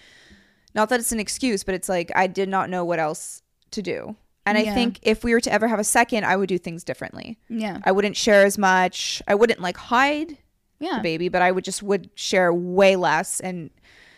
Not 0.74 0.88
that 0.88 1.00
it's 1.00 1.12
an 1.12 1.20
excuse, 1.20 1.64
but 1.64 1.74
it's 1.74 1.88
like 1.88 2.10
I 2.14 2.26
did 2.26 2.48
not 2.48 2.70
know 2.70 2.84
what 2.84 2.98
else 2.98 3.42
to 3.72 3.82
do. 3.82 4.16
And 4.46 4.56
I 4.56 4.62
think 4.74 4.98
if 5.02 5.22
we 5.22 5.32
were 5.34 5.40
to 5.40 5.52
ever 5.52 5.68
have 5.68 5.78
a 5.78 5.84
second, 5.84 6.24
I 6.24 6.34
would 6.36 6.48
do 6.48 6.58
things 6.58 6.82
differently. 6.82 7.38
yeah 7.48 7.78
I 7.84 7.92
wouldn't 7.92 8.16
share 8.16 8.44
as 8.44 8.56
much. 8.56 9.22
I 9.28 9.34
wouldn't 9.34 9.60
like 9.60 9.76
hide 9.76 10.38
yeah 10.78 10.96
the 10.96 11.02
baby, 11.02 11.28
but 11.28 11.42
I 11.42 11.52
would 11.52 11.64
just 11.64 11.82
would 11.82 12.10
share 12.14 12.52
way 12.54 12.96
less. 12.96 13.38
And 13.40 13.70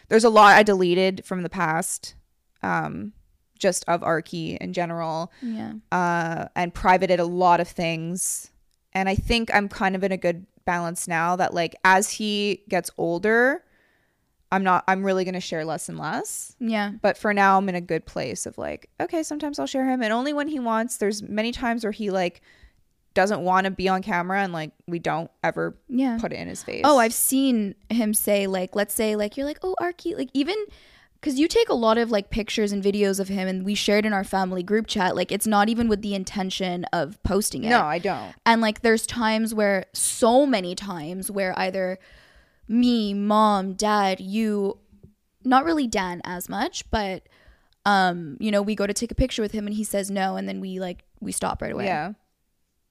there's 0.08 0.24
a 0.24 0.30
lot 0.30 0.54
I 0.54 0.62
deleted 0.62 1.24
from 1.24 1.42
the 1.42 1.48
past, 1.50 2.14
um, 2.62 3.12
just 3.58 3.84
of 3.88 4.00
Arky 4.02 4.56
in 4.58 4.72
general, 4.72 5.32
yeah 5.42 5.72
uh, 5.90 6.46
and 6.54 6.72
privated 6.72 7.18
a 7.18 7.24
lot 7.24 7.58
of 7.60 7.66
things. 7.66 8.51
And 8.92 9.08
I 9.08 9.14
think 9.14 9.54
I'm 9.54 9.68
kind 9.68 9.96
of 9.96 10.04
in 10.04 10.12
a 10.12 10.16
good 10.16 10.46
balance 10.64 11.08
now 11.08 11.36
that 11.36 11.54
like 11.54 11.74
as 11.84 12.10
he 12.10 12.62
gets 12.68 12.90
older, 12.98 13.64
I'm 14.50 14.62
not. 14.62 14.84
I'm 14.86 15.02
really 15.02 15.24
gonna 15.24 15.40
share 15.40 15.64
less 15.64 15.88
and 15.88 15.98
less. 15.98 16.54
yeah 16.60 16.92
But 17.00 17.16
for 17.16 17.32
now, 17.32 17.56
I'm 17.56 17.68
in 17.70 17.74
a 17.74 17.80
good 17.80 18.04
place 18.04 18.44
of 18.44 18.58
like, 18.58 18.90
okay, 19.00 19.22
sometimes 19.22 19.58
I'll 19.58 19.66
share 19.66 19.88
him, 19.88 20.02
and 20.02 20.12
only 20.12 20.34
when 20.34 20.48
he 20.48 20.60
wants. 20.60 20.98
There's 20.98 21.22
many 21.22 21.52
times 21.52 21.84
where 21.84 21.92
he 21.92 22.10
like 22.10 22.42
doesn't 23.14 23.42
want 23.42 23.64
to 23.64 23.70
be 23.70 23.88
on 23.88 24.02
camera, 24.02 24.42
and 24.42 24.52
like 24.52 24.72
we 24.86 24.98
don't 24.98 25.30
ever 25.42 25.76
yeah 25.88 26.18
put 26.20 26.32
it 26.34 26.36
in 26.36 26.48
his 26.48 26.62
face. 26.62 26.82
Oh, 26.84 26.98
I've 26.98 27.14
seen 27.14 27.74
him 27.88 28.12
say 28.12 28.46
like, 28.46 28.76
let's 28.76 28.94
say 28.94 29.16
like 29.16 29.38
you're 29.38 29.46
like, 29.46 29.60
oh, 29.62 29.74
Arky, 29.80 30.16
like 30.16 30.28
even 30.34 30.56
because 31.22 31.38
you 31.38 31.46
take 31.46 31.68
a 31.68 31.74
lot 31.74 31.98
of 31.98 32.10
like 32.10 32.30
pictures 32.30 32.72
and 32.72 32.82
videos 32.82 33.20
of 33.20 33.28
him, 33.28 33.46
and 33.46 33.64
we 33.64 33.76
shared 33.76 34.04
in 34.04 34.12
our 34.12 34.24
family 34.24 34.64
group 34.64 34.88
chat. 34.88 35.14
Like 35.14 35.30
it's 35.30 35.46
not 35.46 35.68
even 35.68 35.86
with 35.88 36.02
the 36.02 36.14
intention 36.14 36.84
of 36.92 37.22
posting 37.22 37.62
it. 37.62 37.70
no, 37.70 37.82
I 37.82 38.00
don't. 38.00 38.34
And 38.44 38.60
like 38.60 38.82
there's 38.82 39.06
times 39.06 39.54
where 39.54 39.86
so 39.92 40.44
many 40.44 40.74
times 40.74 41.30
where 41.30 41.56
either 41.56 42.00
me, 42.66 43.14
mom, 43.14 43.74
dad, 43.74 44.20
you, 44.20 44.78
not 45.44 45.64
really 45.64 45.86
Dan 45.86 46.22
as 46.24 46.48
much, 46.48 46.90
but 46.90 47.28
um, 47.86 48.36
you 48.40 48.50
know, 48.50 48.60
we 48.60 48.74
go 48.74 48.86
to 48.86 48.94
take 48.94 49.12
a 49.12 49.14
picture 49.14 49.42
with 49.42 49.52
him 49.52 49.66
and 49.68 49.76
he 49.76 49.84
says 49.84 50.10
no, 50.10 50.34
and 50.36 50.48
then 50.48 50.60
we 50.60 50.80
like 50.80 51.04
we 51.20 51.30
stop 51.30 51.62
right 51.62 51.72
away. 51.72 51.84
Yeah. 51.84 52.14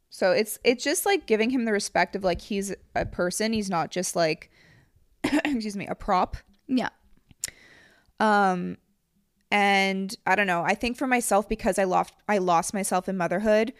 So 0.09 0.31
it's 0.31 0.57
it's 0.63 0.85
just 0.85 1.05
like 1.05 1.25
giving 1.25 1.49
him 1.49 1.65
the 1.65 1.73
respect 1.73 2.15
of 2.15 2.23
like 2.23 2.39
he's 2.39 2.73
a 2.95 3.05
person. 3.05 3.51
He's 3.51 3.69
not 3.69 3.91
just 3.91 4.15
like 4.15 4.49
excuse 5.23 5.75
me, 5.75 5.87
a 5.87 5.95
prop. 5.95 6.37
Yeah. 6.67 6.89
Um 8.21 8.77
and 9.51 10.15
I 10.25 10.35
don't 10.35 10.47
know. 10.47 10.63
I 10.63 10.75
think 10.75 10.95
for 10.97 11.07
myself 11.07 11.49
because 11.49 11.77
I 11.77 11.83
lost 11.83 12.13
I 12.27 12.37
lost 12.37 12.73
myself 12.73 13.09
in 13.09 13.17
motherhood, 13.17 13.73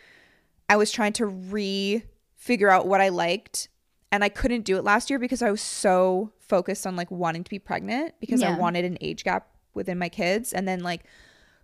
I 0.67 0.75
was 0.75 0.91
trying 0.91 1.13
to 1.13 1.25
re 1.25 2.03
figure 2.35 2.69
out 2.69 2.87
what 2.87 2.99
I 2.99 3.09
liked 3.09 3.69
and 4.11 4.23
I 4.23 4.29
couldn't 4.29 4.63
do 4.63 4.75
it 4.77 4.83
last 4.83 5.09
year 5.09 5.19
because 5.19 5.41
I 5.41 5.51
was 5.51 5.61
so 5.61 6.31
focused 6.39 6.85
on 6.85 6.95
like 6.97 7.09
wanting 7.11 7.43
to 7.45 7.49
be 7.49 7.59
pregnant 7.59 8.15
because 8.19 8.41
I 8.43 8.57
wanted 8.57 8.83
an 8.83 8.97
age 8.99 9.23
gap 9.23 9.47
within 9.73 9.97
my 9.99 10.09
kids 10.09 10.51
and 10.51 10.67
then 10.67 10.81
like 10.81 11.03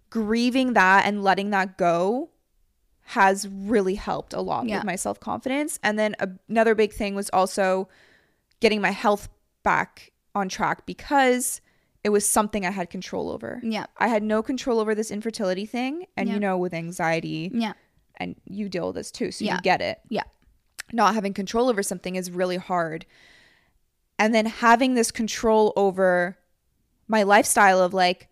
grieving 0.10 0.74
that 0.74 1.06
and 1.06 1.24
letting 1.24 1.50
that 1.50 1.78
go 1.78 2.30
has 3.02 3.48
really 3.48 3.96
helped 3.96 4.34
a 4.34 4.40
lot 4.42 4.66
Yeah. 4.68 4.78
with 4.78 4.86
my 4.86 4.96
self-confidence 4.96 5.80
and 5.84 5.98
then 6.00 6.16
a- 6.20 6.30
another 6.48 6.76
big 6.76 6.94
thing 6.94 7.16
was 7.16 7.30
also 7.32 7.90
getting 8.62 8.80
my 8.82 8.92
health 8.92 9.28
back 9.64 10.12
on 10.36 10.48
track 10.48 10.86
because 10.86 11.60
it 12.08 12.12
was 12.12 12.26
something 12.26 12.66
I 12.66 12.72
had 12.72 12.90
control 12.90 13.30
over. 13.30 13.60
Yeah. 13.62 13.88
I 13.98 14.08
had 14.08 14.24
no 14.24 14.42
control 14.42 14.80
over 14.80 14.96
this 14.96 15.12
infertility 15.12 15.66
thing 15.66 16.06
and 16.16 16.30
Yeah. 16.30 16.36
you 16.36 16.40
know 16.40 16.58
with 16.58 16.74
anxiety 16.74 17.52
Yeah. 17.54 17.74
and 18.16 18.36
you 18.46 18.70
deal 18.70 18.88
with 18.88 18.96
this 18.96 19.12
too 19.12 19.30
so 19.32 19.44
Yeah. 19.44 19.56
you 19.56 19.62
get 19.62 19.82
it 19.82 20.00
Yeah. 20.08 20.24
not 20.94 21.14
having 21.16 21.34
control 21.34 21.68
over 21.68 21.84
something 21.84 22.16
is 22.16 22.32
really 22.32 22.56
hard. 22.56 23.06
And 24.18 24.34
then 24.34 24.46
having 24.46 24.94
this 24.96 25.12
control 25.12 25.74
over 25.76 26.38
my 27.10 27.24
lifestyle 27.24 27.82
of 27.82 27.94
like, 27.94 28.30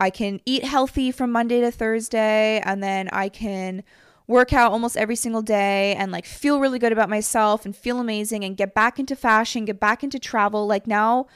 I 0.00 0.08
can 0.10 0.40
eat 0.46 0.64
healthy 0.64 1.10
from 1.12 1.30
Monday 1.32 1.60
to 1.60 1.70
Thursday, 1.70 2.60
and 2.64 2.82
then 2.82 3.08
I 3.12 3.28
can 3.28 3.82
work 4.26 4.52
out 4.52 4.72
almost 4.72 4.96
every 4.96 5.16
single 5.16 5.42
day 5.42 5.94
and 5.96 6.10
like 6.12 6.24
feel 6.24 6.60
really 6.60 6.78
good 6.78 6.92
about 6.92 7.08
myself 7.10 7.64
and 7.66 7.74
feel 7.74 7.98
amazing 7.98 8.42
and 8.44 8.56
get 8.56 8.74
back 8.74 8.98
into 8.98 9.14
fashion, 9.16 9.64
get 9.64 9.80
back 9.80 10.02
into 10.04 10.18
travel. 10.18 10.66
Like 10.66 10.86
now, 10.86 11.26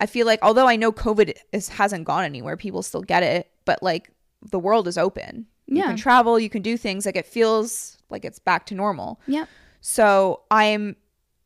I 0.00 0.06
feel 0.06 0.26
like 0.26 0.38
although 0.42 0.66
I 0.66 0.76
know 0.76 0.90
COVID 0.92 1.34
is, 1.52 1.68
hasn't 1.68 2.04
gone 2.04 2.24
anywhere, 2.24 2.56
people 2.56 2.82
still 2.82 3.02
get 3.02 3.22
it, 3.22 3.50
but 3.64 3.82
like 3.82 4.10
the 4.50 4.58
world 4.58 4.88
is 4.88 4.96
open. 4.98 5.46
You 5.66 5.76
Yeah. 5.78 5.84
can 5.88 5.96
travel, 5.96 6.40
you 6.40 6.48
can 6.50 6.62
do 6.62 6.76
things. 6.76 7.06
Like 7.06 7.16
it 7.16 7.26
feels 7.26 7.98
like 8.08 8.24
it's 8.24 8.38
back 8.38 8.66
to 8.66 8.74
normal. 8.74 9.20
Yeah. 9.26 9.44
So 9.80 10.42
I'm 10.50 10.96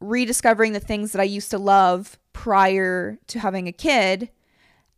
rediscovering 0.00 0.72
the 0.72 0.80
things 0.80 1.12
that 1.12 1.20
I 1.20 1.24
used 1.24 1.50
to 1.50 1.58
love 1.58 2.18
prior 2.32 3.18
to 3.28 3.38
having 3.40 3.68
a 3.68 3.72
kid 3.72 4.30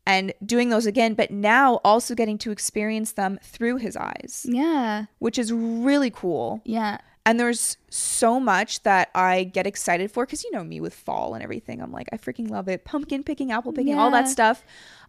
and 0.06 0.32
doing 0.44 0.68
those 0.68 0.86
again, 0.86 1.14
but 1.14 1.30
now 1.30 1.80
also 1.84 2.14
getting 2.14 2.38
to 2.38 2.50
experience 2.52 3.12
them 3.12 3.38
through 3.42 3.76
his 3.78 3.96
eyes, 3.96 4.46
Yeah. 4.48 5.06
which 5.18 5.38
is 5.38 5.52
really 5.52 6.10
cool. 6.10 6.60
Yeah. 6.64 6.98
And 7.26 7.38
there's 7.40 7.76
so 7.90 8.38
much 8.40 8.82
that 8.84 9.10
I 9.14 9.44
get 9.44 9.66
excited 9.66 10.10
for 10.12 10.24
because 10.24 10.44
you 10.44 10.50
know 10.52 10.62
me 10.64 10.80
with 10.80 10.94
fall 10.94 11.34
and 11.34 11.42
everything. 11.42 11.82
I'm 11.82 11.90
like, 11.92 12.08
I 12.12 12.16
freaking 12.16 12.48
love 12.48 12.68
it. 12.68 12.84
Pumpkin 12.84 13.24
picking, 13.24 13.50
apple 13.50 13.72
picking, 13.72 13.98
all 13.98 14.10
that 14.12 14.28
stuff. 14.28 14.64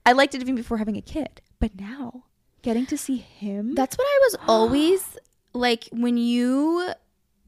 I 0.05 0.11
liked 0.13 0.33
it 0.33 0.41
even 0.41 0.55
before 0.55 0.77
having 0.79 0.97
a 0.97 1.01
kid. 1.01 1.41
But 1.59 1.79
now 1.79 2.23
getting 2.63 2.85
to 2.87 2.97
see 2.97 3.17
him. 3.17 3.75
That's 3.75 3.97
what 3.97 4.05
I 4.05 4.19
was 4.23 4.35
always 4.47 5.17
like 5.53 5.87
when 5.91 6.17
you 6.17 6.89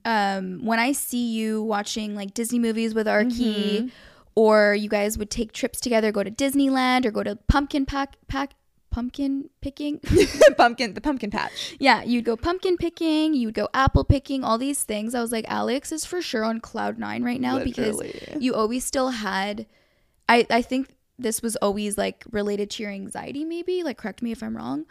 um 0.05 0.63
when 0.63 0.79
I 0.79 0.91
see 0.93 1.31
you 1.31 1.63
watching 1.63 2.15
like 2.15 2.33
Disney 2.33 2.59
movies 2.59 2.93
with 2.93 3.07
Arky 3.07 3.79
Mm-hmm. 3.79 3.87
or 4.35 4.75
you 4.75 4.87
guys 4.87 5.17
would 5.17 5.29
take 5.29 5.51
trips 5.51 5.81
together, 5.81 6.11
go 6.11 6.23
to 6.23 6.31
Disneyland 6.31 7.05
or 7.05 7.11
go 7.11 7.23
to 7.23 7.35
pumpkin 7.47 7.85
pack 7.85 8.15
pack 8.27 8.53
pumpkin 8.91 9.49
picking. 9.61 9.99
pumpkin, 10.57 10.93
the 10.93 11.01
pumpkin 11.01 11.31
patch. 11.31 11.75
yeah, 11.79 12.03
you'd 12.03 12.25
go 12.25 12.35
pumpkin 12.35 12.77
picking, 12.77 13.33
you'd 13.33 13.53
go 13.53 13.69
apple 13.73 14.03
picking, 14.03 14.43
all 14.43 14.57
these 14.57 14.83
things. 14.83 15.15
I 15.15 15.21
was 15.21 15.31
like, 15.31 15.45
Alex 15.47 15.91
is 15.91 16.05
for 16.05 16.21
sure 16.21 16.43
on 16.43 16.59
cloud 16.59 16.97
nine 16.97 17.23
right 17.23 17.41
now 17.41 17.57
Literally. 17.57 18.11
because 18.11 18.41
you 18.41 18.53
always 18.53 18.85
still 18.85 19.09
had 19.09 19.65
I 20.27 20.45
I 20.49 20.61
think 20.61 20.95
this 21.17 21.41
was 21.41 21.55
always 21.57 21.97
like 21.97 22.23
related 22.31 22.69
to 22.71 22.83
your 22.83 22.91
anxiety 22.91 23.43
maybe, 23.43 23.83
like 23.83 23.97
correct 23.97 24.21
me 24.21 24.31
if 24.31 24.41
I'm 24.41 24.55
wrong. 24.55 24.85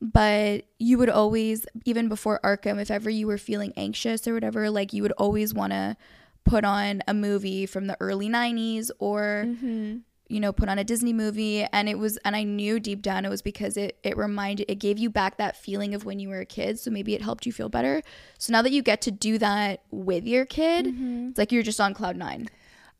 But 0.00 0.64
you 0.78 0.98
would 0.98 1.08
always 1.08 1.66
even 1.84 2.08
before 2.08 2.40
Arkham 2.44 2.80
if 2.80 2.90
ever 2.90 3.08
you 3.10 3.26
were 3.26 3.38
feeling 3.38 3.72
anxious 3.76 4.28
or 4.28 4.34
whatever, 4.34 4.70
like 4.70 4.92
you 4.92 5.02
would 5.02 5.12
always 5.12 5.54
want 5.54 5.72
to 5.72 5.96
put 6.44 6.64
on 6.64 7.02
a 7.08 7.14
movie 7.14 7.64
from 7.64 7.86
the 7.86 7.96
early 8.00 8.28
90s 8.28 8.90
or 8.98 9.44
mm-hmm. 9.46 9.96
You 10.28 10.40
know 10.40 10.52
put 10.52 10.68
on 10.68 10.78
a 10.78 10.84
disney 10.84 11.12
movie 11.12 11.64
and 11.64 11.88
it 11.88 11.98
was 11.98 12.16
and 12.18 12.34
i 12.34 12.42
knew 12.42 12.80
deep 12.80 13.02
down 13.02 13.24
it 13.24 13.28
was 13.28 13.42
because 13.42 13.76
it 13.76 13.98
it 14.02 14.16
reminded 14.16 14.64
it 14.70 14.76
gave 14.76 14.98
you 14.98 15.10
back 15.10 15.36
that 15.36 15.56
feeling 15.56 15.94
of 15.94 16.04
when 16.04 16.18
you 16.18 16.28
were 16.28 16.40
a 16.40 16.46
kid 16.46 16.78
so 16.78 16.90
maybe 16.90 17.14
it 17.14 17.20
helped 17.20 17.44
you 17.44 17.52
feel 17.52 17.68
better 17.68 18.02
so 18.38 18.52
now 18.52 18.62
that 18.62 18.72
you 18.72 18.82
get 18.82 19.02
to 19.02 19.10
do 19.10 19.36
that 19.36 19.82
with 19.90 20.24
your 20.24 20.46
kid 20.46 20.86
it's 21.28 21.38
like 21.38 21.52
you're 21.52 21.62
just 21.62 21.80
on 21.80 21.92
cloud 21.92 22.16
nine 22.16 22.48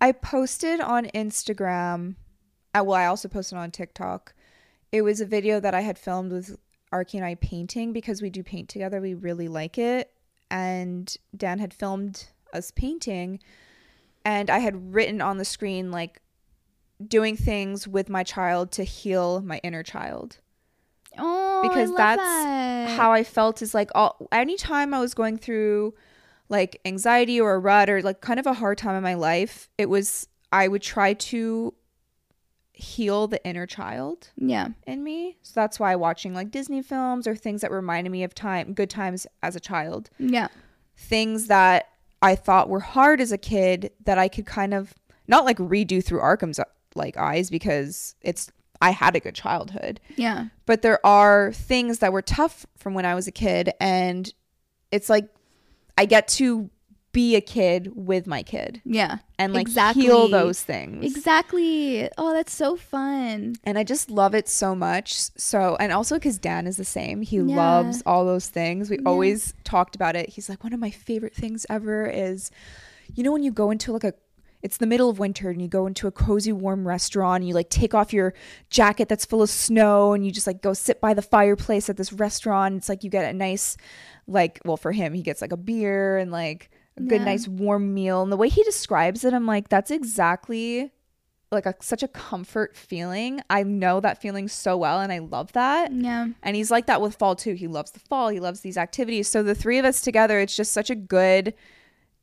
I 0.05 0.13
posted 0.13 0.81
on 0.81 1.07
Instagram. 1.07 2.17
Uh, 2.75 2.85
well, 2.85 2.97
I 2.97 3.07
also 3.07 3.29
posted 3.29 3.57
on 3.57 3.71
TikTok. 3.71 4.35
It 4.93 5.03
was 5.03 5.21
a 5.21 5.25
video 5.25 5.61
that 5.61 5.75
I 5.75 5.81
had 5.81 5.99
filmed 5.99 6.31
with 6.31 6.59
Arky 6.93 7.15
and 7.15 7.25
I 7.25 7.37
painting 7.37 7.93
because 7.95 8.21
we 8.21 8.31
do 8.31 8.43
paint 8.43 8.69
together. 8.69 9.01
We 9.01 9.15
really 9.15 9.49
like 9.49 9.79
it. 9.79 10.11
And 10.51 11.17
Dan 11.37 11.59
had 11.59 11.73
filmed 11.73 12.27
us 12.53 12.71
painting. 12.71 13.41
And 14.25 14.51
I 14.51 14.59
had 14.59 14.95
written 14.95 15.23
on 15.23 15.39
the 15.39 15.45
screen, 15.45 15.91
like, 15.91 16.21
doing 17.09 17.37
things 17.37 17.87
with 17.89 18.09
my 18.09 18.23
child 18.23 18.73
to 18.73 18.85
heal 18.85 19.41
my 19.43 19.61
inner 19.63 19.83
child. 19.83 20.39
oh 21.19 21.63
Because 21.63 21.95
that's 21.95 22.23
that. 22.23 22.97
How 22.97 23.13
I 23.13 23.25
felt 23.25 23.63
is 23.63 23.75
like, 23.75 23.91
all, 23.95 24.29
anytime 24.33 24.93
I 24.95 25.01
was 25.01 25.15
going 25.15 25.39
through 25.39 25.95
like 26.49 26.81
anxiety 26.85 27.41
or 27.41 27.55
a 27.55 27.59
rut 27.59 27.89
or 27.89 28.03
like 28.03 28.21
kind 28.21 28.39
of 28.39 28.47
a 28.47 28.55
hard 28.55 28.79
time 28.79 28.97
in 28.97 29.03
my 29.03 29.15
life, 29.15 29.69
it 29.79 29.89
was, 29.89 30.29
I 30.53 30.69
would 30.69 30.83
try 30.83 31.15
to 31.15 31.75
heal 32.77 33.29
the 33.29 33.43
inner 33.47 33.67
child 33.67 34.31
yeah 34.37 34.67
in 34.85 35.05
me. 35.05 35.39
So 35.43 35.53
that's 35.55 35.79
why 35.79 35.95
watching 35.95 36.35
like 36.35 36.51
Disney 36.51 36.83
films 36.83 37.29
or 37.29 37.37
things 37.37 37.61
that 37.61 37.71
reminded 37.71 38.11
me 38.11 38.25
of 38.25 38.35
time, 38.35 38.75
good 38.75 38.91
times 38.91 39.29
as 39.45 39.55
a 39.55 39.61
child, 39.61 40.11
yeah 40.19 40.49
things 40.97 41.47
that 41.47 41.89
I 42.23 42.35
thought 42.35 42.69
were 42.69 42.81
hard 42.81 43.21
as 43.21 43.33
a 43.33 43.39
kid 43.39 43.93
that 44.05 44.19
I 44.19 44.29
could 44.29 44.47
kind 44.47 44.75
of 44.75 44.95
not 45.27 45.45
like 45.45 45.59
redo 45.59 46.05
through 46.05 46.21
Arkham's 46.21 46.61
like 46.95 47.17
eyes 47.17 47.51
because 47.51 48.15
it's 48.23 48.51
I 48.81 48.91
had 48.91 49.17
a 49.17 49.21
good 49.21 49.35
childhood 49.35 50.01
yeah 50.17 50.47
but 50.67 50.83
there 50.83 51.05
are 51.07 51.53
things 51.53 51.99
that 52.01 52.13
were 52.13 52.23
tough 52.23 52.67
from 52.77 52.95
when 52.95 53.05
I 53.07 53.15
was 53.15 53.27
a 53.27 53.33
kid 53.33 53.73
and 53.81 54.33
it's 54.93 55.09
like 55.09 55.29
I 55.99 56.05
get 56.07 56.29
to 56.29 56.71
be 57.13 57.37
a 57.37 57.41
kid 57.41 57.93
with 57.95 58.27
my 58.27 58.43
kid 58.43 58.81
yeah 58.85 59.19
and 59.39 59.53
like 59.53 59.63
Exactly. 59.69 60.03
heal 60.05 60.29
those 60.29 60.61
things. 60.63 61.05
exactly 61.07 62.09
oh 62.19 62.33
that's 62.33 62.55
so 62.55 62.77
fun 62.77 63.55
And 63.65 63.79
I 63.79 63.85
just 63.85 64.11
love 64.11 64.35
it 64.35 64.49
so 64.49 64.75
much. 64.75 65.15
So, 65.37 65.77
and 65.81 65.93
also 65.93 66.17
because 66.17 66.39
Dan 66.39 66.67
is 66.67 66.77
the 66.77 66.85
same. 66.85 67.23
He 67.23 67.39
Yeah. 67.39 67.57
loves 67.57 68.03
all 68.07 68.25
those 68.25 68.49
things. 68.49 68.91
We 68.91 68.97
Yeah. 68.97 69.03
always 69.07 69.55
talked 69.65 69.95
about 69.97 70.17
it. 70.17 70.29
He's 70.31 70.49
like, 70.49 70.63
one 70.63 70.73
of 70.73 70.81
my 70.81 70.91
favorite 70.91 71.35
things 71.35 71.65
ever 71.71 72.07
is, 72.07 72.51
you 73.15 73.23
know, 73.25 73.33
when 73.33 73.43
you 73.43 73.51
go 73.53 73.71
into 73.71 73.93
like 73.93 74.05
a, 74.05 74.15
it's 74.65 74.79
the 74.79 74.87
middle 74.87 75.11
of 75.11 75.19
winter 75.19 75.51
and 75.51 75.61
you 75.63 75.69
go 75.69 75.87
into 75.87 76.07
a 76.07 76.11
cozy, 76.11 76.51
warm 76.53 76.89
restaurant 76.89 77.43
and 77.43 77.49
you 77.49 77.55
like 77.55 77.69
take 77.71 77.95
off 77.95 78.13
your 78.15 78.33
jacket 78.71 79.09
that's 79.09 79.25
full 79.27 79.43
of 79.43 79.51
snow 79.51 80.15
and 80.15 80.25
you 80.25 80.33
just 80.33 80.47
like 80.47 80.63
go 80.63 80.73
sit 80.73 81.01
by 81.01 81.13
the 81.13 81.23
fireplace 81.23 81.91
at 81.91 81.99
this 81.99 82.13
restaurant. 82.15 82.75
It's 82.77 82.89
like 82.89 83.05
you 83.05 83.11
get 83.11 83.27
a 83.27 83.37
nice, 83.37 83.77
like, 84.27 84.61
well, 84.65 84.79
for 84.79 84.91
him, 84.91 85.13
he 85.13 85.23
gets 85.23 85.43
like 85.43 85.53
a 85.53 85.57
beer 85.59 86.17
and 86.17 86.33
like 86.33 86.71
a 86.97 87.03
good, 87.03 87.21
Yeah. 87.21 87.25
nice, 87.27 87.47
warm 87.47 87.93
meal. 87.93 88.23
And 88.23 88.33
the 88.33 88.39
way 88.39 88.49
he 88.49 88.63
describes 88.65 89.23
it, 89.25 89.35
I'm 89.35 89.47
like, 89.47 89.69
that's 89.69 89.91
exactly 89.91 90.91
like 91.53 91.67
a, 91.67 91.75
such 91.81 92.03
a 92.03 92.09
comfort 92.09 92.75
feeling. 92.75 93.41
I 93.51 93.63
know 93.65 94.01
that 94.01 94.21
feeling 94.23 94.49
so 94.49 94.77
well 94.79 94.99
and 95.01 95.13
I 95.13 95.19
love 95.19 95.53
that. 95.53 95.93
yeah 95.93 96.29
And 96.43 96.57
he's 96.57 96.71
like 96.71 96.87
that 96.87 97.01
with 97.03 97.17
fall 97.17 97.37
too. 97.37 97.53
He 97.55 97.69
loves 97.69 97.91
the 97.91 98.01
fall, 98.01 98.29
he 98.31 98.41
loves 98.41 98.61
these 98.61 98.79
activities. 98.79 99.29
So 99.29 99.43
the 99.43 99.55
three 99.55 99.79
of 99.79 99.85
us 99.85 100.01
together, 100.01 100.41
it's 100.41 100.57
just 100.57 100.73
such 100.73 100.89
a 100.91 100.95
good 100.97 101.53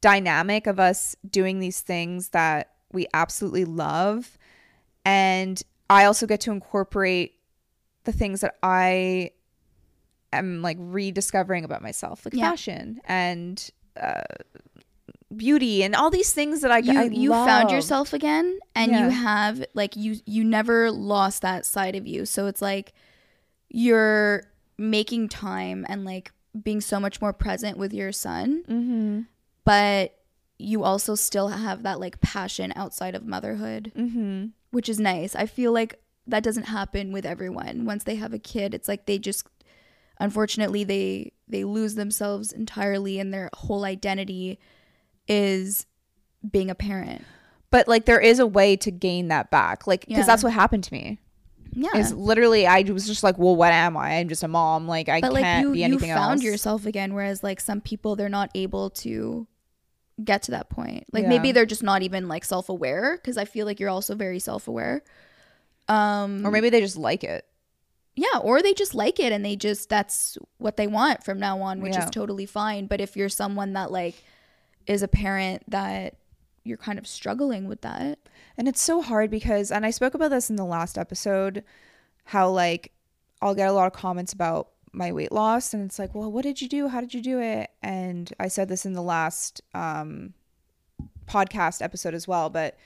dynamic 0.02 0.68
of 0.68 0.80
us 0.80 1.16
doing 1.30 1.60
these 1.60 1.82
things 1.82 2.30
that 2.30 2.72
we 2.92 3.08
absolutely 3.14 3.66
love. 3.66 4.38
And 5.06 5.62
I 5.90 6.06
also 6.06 6.28
get 6.28 6.42
to 6.42 6.52
incorporate 6.52 7.34
the 8.04 8.12
things 8.12 8.42
that 8.42 8.56
I 8.64 9.32
am 10.34 10.62
like 10.62 10.78
rediscovering 10.80 11.64
about 11.64 11.82
myself, 11.82 12.26
like 12.26 12.34
Yeah. 12.34 12.50
fashion 12.52 13.00
and 13.06 13.70
uh, 14.00 14.22
beauty 15.36 15.84
and 15.84 15.96
all 15.96 16.10
these 16.10 16.34
things 16.34 16.62
that 16.62 16.72
I 16.72 16.80
you 16.80 17.00
I 17.00 17.04
you 17.06 17.32
found 17.32 17.72
yourself 17.72 18.12
again 18.14 18.60
and 18.76 18.92
Yeah. 18.92 19.06
you 19.06 19.10
have 19.10 19.64
like 19.74 19.96
you 19.96 20.18
you 20.26 20.44
never 20.44 20.92
lost 20.92 21.42
that 21.42 21.66
side 21.66 21.96
of 21.96 22.06
you 22.06 22.26
so 22.26 22.48
it's 22.48 22.62
like 22.62 22.94
you're 23.70 24.44
making 24.78 25.30
time 25.30 25.86
and 25.88 26.04
like 26.04 26.32
being 26.62 26.82
so 26.82 27.00
much 27.00 27.22
more 27.22 27.32
present 27.32 27.78
with 27.78 27.94
your 27.94 28.12
son 28.12 28.64
Mm-hmm. 28.68 29.22
But 29.66 30.16
you 30.58 30.84
also 30.84 31.16
still 31.16 31.48
have 31.50 31.84
that 31.84 32.00
like 32.00 32.22
passion 32.22 32.72
outside 32.76 33.16
of 33.16 33.26
motherhood 33.26 33.92
Mm-hmm. 33.98 34.48
which 34.72 34.88
is 34.90 35.00
nice 35.00 35.36
i 35.36 35.46
feel 35.46 35.72
like 35.72 36.00
that 36.28 36.44
doesn't 36.44 36.64
happen 36.66 37.12
with 37.12 37.26
everyone 37.26 37.86
once 37.86 38.04
they 38.04 38.16
have 38.16 38.34
a 38.34 38.40
kid 38.40 38.74
it's 38.74 38.88
like 38.88 39.06
they 39.08 39.18
just 39.18 39.48
unfortunately 40.20 40.84
they 40.84 41.32
they 41.48 41.64
lose 41.64 41.96
themselves 41.96 42.52
entirely 42.52 43.20
and 43.20 43.34
their 43.34 43.50
whole 43.54 43.84
identity 43.86 44.60
is 45.28 45.86
being 46.50 46.70
a 46.70 46.76
parent 46.76 47.24
But 47.72 47.88
like 47.88 48.06
there 48.06 48.20
is 48.20 48.40
a 48.40 48.48
way 48.48 48.76
to 48.78 48.92
gain 48.92 49.30
that 49.30 49.50
back. 49.52 49.88
Like 49.88 50.02
because 50.02 50.18
Yeah. 50.20 50.26
that's 50.26 50.44
what 50.44 50.52
happened 50.54 50.84
to 50.86 50.94
me. 50.94 51.20
Yeah. 51.74 51.96
Is 51.96 52.14
literally 52.14 52.68
I 52.68 52.82
was 52.82 53.08
just 53.08 53.24
like, 53.24 53.38
well, 53.38 53.56
what 53.56 53.72
am 53.72 53.96
I? 53.96 54.16
I'm 54.18 54.28
just 54.28 54.44
a 54.44 54.48
mom. 54.50 54.88
Like 54.90 55.08
I 55.08 55.22
but 55.22 55.32
like 55.32 55.44
can't 55.44 55.68
you, 55.68 55.72
be 55.74 55.80
you 55.80 55.86
anything 55.86 56.10
found 56.14 56.40
else. 56.40 56.44
yourself 56.44 56.86
again 56.86 57.14
whereas 57.14 57.44
like 57.44 57.60
some 57.62 57.80
people 57.80 58.16
they're 58.18 58.28
not 58.30 58.50
able 58.56 58.90
to 59.06 59.48
get 60.24 60.44
to 60.44 60.52
that 60.52 60.70
point 60.70 61.06
like 61.12 61.24
Yeah. 61.24 61.30
maybe 61.30 61.52
they're 61.52 61.66
just 61.66 61.84
not 61.84 62.02
even 62.02 62.28
like 62.28 62.44
self-aware 62.46 63.18
because 63.18 63.38
i 63.38 63.46
feel 63.46 63.66
like 63.66 63.80
you're 63.80 63.90
also 63.90 64.16
very 64.16 64.40
self-aware 64.40 65.04
um 65.88 66.46
or 66.46 66.52
maybe 66.52 66.70
they 66.70 66.80
just 66.82 66.98
like 66.98 67.24
it. 67.24 67.46
yeah 68.16 68.38
or 68.42 68.62
they 68.62 68.74
just 68.74 68.94
like 68.94 69.20
it 69.20 69.32
and 69.32 69.44
they 69.44 69.56
just 69.56 69.90
that's 69.90 70.38
what 70.58 70.78
they 70.78 70.88
want 70.88 71.24
from 71.24 71.40
now 71.40 71.60
on 71.62 71.82
which 71.82 71.94
Yeah. 71.94 72.04
is 72.06 72.10
totally 72.12 72.46
fine 72.46 72.86
but 72.88 73.02
if 73.02 73.16
you're 73.18 73.30
someone 73.30 73.74
that 73.74 73.92
like 73.92 74.16
is 74.88 75.02
a 75.04 75.08
parent 75.08 75.64
that 75.70 76.16
you're 76.64 76.78
kind 76.78 77.00
of 77.00 77.08
struggling 77.08 77.68
with 77.68 77.82
that 77.82 78.20
And 78.58 78.68
it's 78.68 78.82
so 78.82 79.02
hard 79.02 79.32
because, 79.32 79.72
and 79.72 79.86
I 79.86 79.90
spoke 79.92 80.14
about 80.14 80.30
this 80.30 80.50
in 80.50 80.56
the 80.58 80.66
last 80.66 80.98
episode, 80.98 81.64
how 82.26 82.50
like 82.50 82.92
I'll 83.42 83.56
get 83.56 83.70
a 83.70 83.72
lot 83.72 83.88
of 83.88 83.94
comments 83.94 84.34
about 84.34 84.70
my 84.94 85.12
weight 85.12 85.32
loss, 85.32 85.74
and 85.74 85.84
it's 85.86 85.98
like, 86.00 86.14
well, 86.14 86.32
what 86.32 86.44
did 86.44 86.62
you 86.62 86.68
do? 86.68 86.88
How 86.90 87.00
did 87.02 87.14
you 87.14 87.22
do 87.22 87.40
it? 87.40 87.70
And 87.82 88.32
I 88.40 88.48
said 88.48 88.68
this 88.70 88.86
in 88.86 88.94
the 88.94 89.02
last 89.02 89.62
um, 89.74 90.34
podcast 91.28 91.82
episode 91.82 92.14
as 92.14 92.28
well, 92.28 92.50
but 92.50 92.78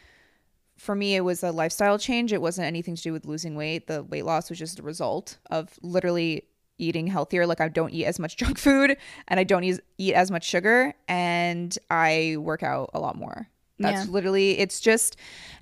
for 0.78 0.94
me, 0.94 1.16
it 1.16 1.22
was 1.22 1.42
a 1.42 1.52
lifestyle 1.52 1.98
change. 1.98 2.34
It 2.34 2.42
wasn't 2.42 2.68
anything 2.68 2.96
to 2.96 3.02
do 3.02 3.14
with 3.14 3.26
losing 3.26 3.56
weight. 3.56 3.88
The 3.88 4.04
weight 4.04 4.26
loss 4.26 4.50
was 4.50 4.60
just 4.60 4.78
a 4.80 4.84
result 4.84 5.38
of 5.50 5.70
literally 5.82 6.44
eating 6.78 7.08
healthier. 7.08 7.48
Like 7.48 7.62
I 7.62 7.70
don't 7.70 7.94
eat 7.94 8.06
as 8.06 8.20
much 8.20 8.36
junk 8.42 8.58
food 8.58 8.98
and 9.30 9.40
I 9.40 9.46
don't 9.46 9.64
eat, 9.64 9.80
eat 9.98 10.14
as 10.14 10.30
much 10.30 10.46
sugar 10.46 10.94
and 11.08 11.78
I 11.90 12.36
work 12.38 12.62
out 12.62 12.90
a 12.94 13.00
lot 13.00 13.16
more. 13.16 13.48
That's 13.80 14.06
Yeah. 14.06 14.12
literally 14.12 14.60
it's 14.60 14.82
just 14.82 15.16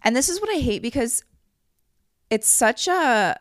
and 0.03 0.15
this 0.15 0.29
is 0.29 0.41
what 0.41 0.49
I 0.49 0.59
hate 0.59 0.81
because 0.81 1.23
it's 2.31 2.47
such 2.47 2.87
a 2.87 3.39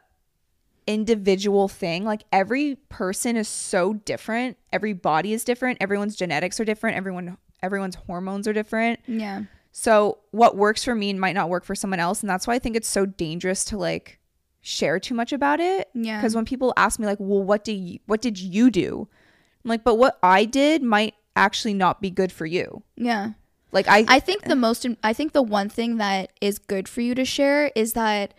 individual 0.86 1.68
thing. 1.68 2.04
Like 2.04 2.24
every 2.32 2.76
person 2.88 3.36
is 3.36 3.48
so 3.48 3.94
different. 3.94 4.56
Every 4.72 4.92
body 4.92 5.32
is 5.32 5.44
different. 5.44 5.78
Everyone's 5.80 6.16
genetics 6.16 6.58
are 6.60 6.64
different. 6.64 6.96
Everyone 6.96 7.36
everyone's 7.62 7.94
hormones 7.94 8.48
are 8.48 8.52
different. 8.52 9.00
yeah 9.06 9.42
So 9.70 10.18
what 10.32 10.56
works 10.56 10.84
for 10.84 10.94
me 10.94 11.12
might 11.14 11.34
not 11.34 11.48
work 11.48 11.64
for 11.64 11.74
someone 11.74 12.00
else, 12.00 12.20
and 12.20 12.28
that's 12.28 12.46
why 12.46 12.54
I 12.54 12.58
think 12.58 12.76
it's 12.76 12.88
so 12.88 13.06
dangerous 13.06 13.64
to 13.66 13.78
like 13.78 14.18
share 14.60 14.98
too 15.00 15.14
much 15.14 15.32
about 15.32 15.60
it. 15.60 15.88
Yeah. 15.94 16.18
Because 16.18 16.34
when 16.34 16.44
people 16.44 16.72
ask 16.76 16.98
me 16.98 17.06
like, 17.06 17.18
"Well, 17.20 17.42
what 17.42 17.64
do 17.64 17.72
you, 17.72 17.98
what 18.06 18.20
did 18.20 18.38
you 18.38 18.70
do?" 18.70 19.08
I'm 19.64 19.68
like, 19.68 19.84
"But 19.84 19.96
what 19.96 20.18
I 20.22 20.44
did 20.44 20.82
might 20.82 21.14
actually 21.36 21.74
not 21.74 22.00
be 22.00 22.10
good 22.10 22.30
for 22.32 22.46
you." 22.46 22.82
yeah 22.96 23.30
Like 23.72 23.88
I, 23.88 24.04
I 24.08 24.20
think 24.20 24.44
the 24.44 24.56
most 24.56 24.86
I 25.02 25.12
think 25.12 25.32
the 25.32 25.42
one 25.42 25.68
thing 25.68 25.96
that 25.96 26.32
is 26.40 26.58
good 26.58 26.88
for 26.88 27.00
you 27.00 27.14
to 27.14 27.24
share 27.24 27.70
is 27.74 27.94
that 27.94 28.34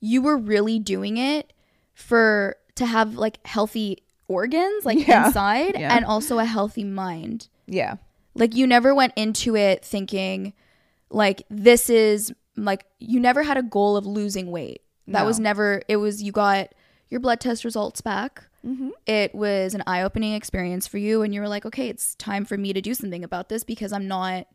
you 0.00 0.20
were 0.20 0.36
really 0.36 0.78
doing 0.78 1.16
it 1.16 1.52
for 1.96 2.56
to 2.76 2.86
have 2.86 3.14
like 3.14 3.44
healthy 3.46 4.04
organs 4.28 4.84
like 4.84 5.06
Yeah. 5.08 5.26
inside 5.26 5.74
Yeah. 5.78 5.96
and 5.96 6.04
also 6.04 6.38
a 6.38 6.44
healthy 6.44 6.84
mind. 6.84 7.48
yeah, 7.66 7.96
Like 8.34 8.54
you 8.54 8.66
never 8.66 8.94
went 8.94 9.12
into 9.16 9.56
it 9.56 9.84
thinking 9.84 10.52
like 11.10 11.42
this 11.50 11.88
is 11.90 12.32
like 12.56 12.84
you 13.00 13.18
never 13.18 13.42
had 13.42 13.56
a 13.56 13.62
goal 13.62 13.96
of 13.96 14.06
losing 14.06 14.50
weight. 14.50 14.82
That 15.08 15.22
No. 15.22 15.26
was 15.26 15.40
never 15.40 15.82
it 15.88 15.96
was 15.96 16.22
you 16.22 16.32
got 16.32 16.74
your 17.08 17.20
blood 17.20 17.40
test 17.40 17.64
results 17.64 18.00
back. 18.02 18.44
Mm-hmm. 18.64 18.90
It 19.06 19.34
was 19.34 19.74
an 19.74 19.82
eye-opening 19.86 20.34
experience 20.34 20.86
for 20.86 20.98
you 20.98 21.22
and 21.22 21.32
you 21.34 21.40
were 21.40 21.48
like, 21.48 21.64
"Okay, 21.64 21.88
it's 21.88 22.14
time 22.16 22.44
for 22.44 22.58
me 22.58 22.72
to 22.72 22.80
do 22.80 22.94
something 22.94 23.22
about 23.24 23.48
this 23.48 23.62
because 23.64 23.92
I'm 23.92 24.06
not 24.08 24.46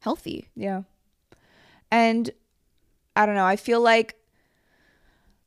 healthy." 0.00 0.48
yeah. 0.54 0.82
And 1.90 2.30
I 3.16 3.26
don't 3.26 3.34
know. 3.36 3.44
I 3.46 3.56
feel 3.56 3.80
like 3.80 4.14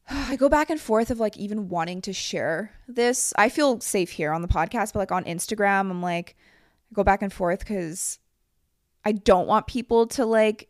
I 0.10 0.36
go 0.36 0.50
back 0.50 0.70
and 0.70 0.80
forth 0.80 1.12
of 1.12 1.20
like 1.20 1.38
even 1.38 1.70
wanting 1.70 2.02
to 2.02 2.14
share 2.14 2.72
this. 2.88 3.34
I 3.38 3.50
feel 3.50 3.80
safe 3.80 4.12
here 4.12 4.32
on 4.32 4.42
the 4.42 4.48
podcast, 4.48 4.94
but 4.94 5.00
like 5.00 5.12
on 5.12 5.24
Instagram, 5.26 5.90
I'm 5.90 6.02
like, 6.02 6.36
I 6.92 6.94
go 6.94 7.04
back 7.04 7.22
and 7.22 7.32
forth 7.32 7.60
because 7.60 8.20
I 9.06 9.14
don't 9.14 9.48
want 9.48 9.68
people 9.68 10.08
to 10.08 10.26
like 10.26 10.70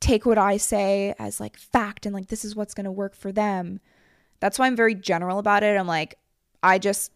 take 0.00 0.26
what 0.26 0.38
I 0.38 0.56
say 0.56 1.14
as 1.18 1.40
like 1.40 1.56
fact 1.56 2.06
and 2.06 2.14
like 2.14 2.26
this 2.26 2.44
is 2.44 2.56
what's 2.56 2.74
going 2.74 2.84
to 2.84 2.92
work 2.92 3.14
for 3.14 3.32
them. 3.32 3.80
That's 4.40 4.58
why 4.58 4.66
I'm 4.66 4.76
very 4.76 4.94
general 4.94 5.38
about 5.38 5.62
it. 5.62 5.78
I'm 5.78 5.86
like, 5.86 6.18
I 6.62 6.78
just 6.78 7.12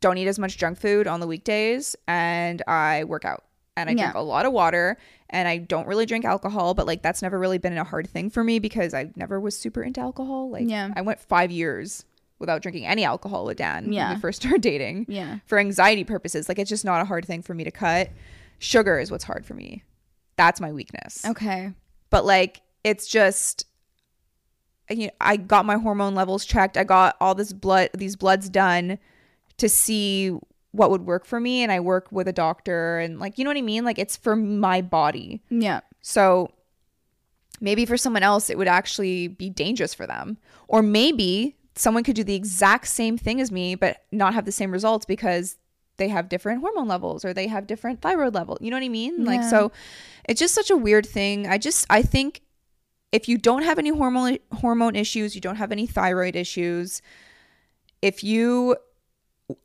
don't 0.00 0.18
eat 0.18 0.28
as 0.28 0.38
much 0.38 0.58
junk 0.58 0.78
food 0.78 1.06
on 1.06 1.20
the 1.20 1.26
weekdays 1.26 1.96
and 2.06 2.62
I 2.66 3.04
work 3.04 3.24
out 3.24 3.45
and 3.76 3.90
I 3.90 3.94
drink 3.94 4.14
a 4.14 4.20
lot 4.22 4.46
of 4.46 4.52
water 4.52 4.96
and 5.30 5.46
I 5.48 5.58
don't 5.58 5.86
really 5.86 6.06
drink 6.06 6.24
alcohol, 6.24 6.74
but 6.74 6.86
like 6.86 7.02
that's 7.02 7.20
never 7.22 7.38
really 7.38 7.58
been 7.58 7.76
a 7.76 7.84
hard 7.84 8.08
thing 8.08 8.30
for 8.30 8.42
me 8.44 8.58
because 8.58 8.94
I 8.94 9.10
never 9.16 9.38
was 9.40 9.56
super 9.56 9.82
into 9.82 10.00
alcohol. 10.00 10.50
Like 10.50 10.68
Yeah. 10.68 10.90
I 10.96 11.02
went 11.02 11.20
five 11.20 11.50
years 11.50 12.04
without 12.38 12.62
drinking 12.62 12.86
any 12.86 13.04
alcohol 13.04 13.44
with 13.44 13.56
Dan 13.58 13.92
Yeah. 13.92 14.08
when 14.08 14.16
we 14.16 14.20
first 14.20 14.40
started 14.42 14.62
dating 14.62 15.06
Yeah. 15.08 15.38
for 15.46 15.58
anxiety 15.58 16.04
purposes. 16.04 16.48
Like 16.48 16.58
it's 16.58 16.70
just 16.70 16.84
not 16.84 17.00
a 17.02 17.04
hard 17.04 17.24
thing 17.26 17.42
for 17.42 17.54
me 17.54 17.64
to 17.64 17.70
cut. 17.70 18.10
Sugar 18.58 18.98
is 18.98 19.10
what's 19.10 19.24
hard 19.24 19.44
for 19.44 19.54
me. 19.54 19.82
That's 20.36 20.60
my 20.60 20.72
weakness. 20.72 21.24
Okay. 21.26 21.72
But 22.10 22.24
like 22.24 22.62
it's 22.84 23.06
just 23.06 23.66
you 24.88 25.06
know, 25.06 25.12
I 25.20 25.36
got 25.36 25.66
my 25.66 25.76
hormone 25.78 26.14
levels 26.14 26.44
checked. 26.44 26.76
I 26.76 26.84
got 26.84 27.16
all 27.20 27.34
this 27.34 27.52
blood 27.52 27.90
these 27.92 28.14
bloods 28.14 28.48
done 28.48 28.98
to 29.58 29.68
see 29.68 30.38
what 30.76 30.90
would 30.90 31.06
work 31.06 31.24
for 31.24 31.40
me 31.40 31.62
and 31.62 31.72
I 31.72 31.80
work 31.80 32.10
with 32.12 32.28
a 32.28 32.32
doctor 32.32 32.98
and 32.98 33.18
like 33.18 33.38
you 33.38 33.44
know 33.44 33.50
what 33.50 33.56
I 33.56 33.62
mean? 33.62 33.84
Like 33.84 33.98
it's 33.98 34.16
for 34.16 34.36
my 34.36 34.82
body. 34.82 35.42
Yeah. 35.50 35.80
So 36.02 36.52
maybe 37.60 37.86
for 37.86 37.96
someone 37.96 38.22
else 38.22 38.50
it 38.50 38.58
would 38.58 38.68
actually 38.68 39.28
be 39.28 39.48
dangerous 39.50 39.94
for 39.94 40.06
them. 40.06 40.38
Or 40.68 40.82
maybe 40.82 41.56
someone 41.74 42.04
could 42.04 42.16
do 42.16 42.24
the 42.24 42.34
exact 42.34 42.88
same 42.88 43.18
thing 43.18 43.40
as 43.40 43.50
me 43.50 43.74
but 43.74 44.04
not 44.12 44.34
have 44.34 44.44
the 44.44 44.52
same 44.52 44.70
results 44.70 45.06
because 45.06 45.56
they 45.96 46.08
have 46.08 46.28
different 46.28 46.60
hormone 46.60 46.88
levels 46.88 47.24
or 47.24 47.32
they 47.32 47.46
have 47.46 47.66
different 47.66 48.02
thyroid 48.02 48.34
level. 48.34 48.58
You 48.60 48.70
know 48.70 48.76
what 48.76 48.84
I 48.84 48.90
mean? 48.90 49.24
Like 49.24 49.42
so 49.42 49.72
it's 50.28 50.38
just 50.38 50.54
such 50.54 50.70
a 50.70 50.76
weird 50.76 51.06
thing. 51.06 51.46
I 51.46 51.58
just 51.58 51.86
I 51.88 52.02
think 52.02 52.42
if 53.12 53.28
you 53.28 53.38
don't 53.38 53.62
have 53.62 53.78
any 53.78 53.90
hormone 53.90 54.38
hormone 54.52 54.96
issues, 54.96 55.34
you 55.34 55.40
don't 55.40 55.56
have 55.56 55.72
any 55.72 55.86
thyroid 55.86 56.36
issues, 56.36 57.00
if 58.02 58.22
you 58.22 58.76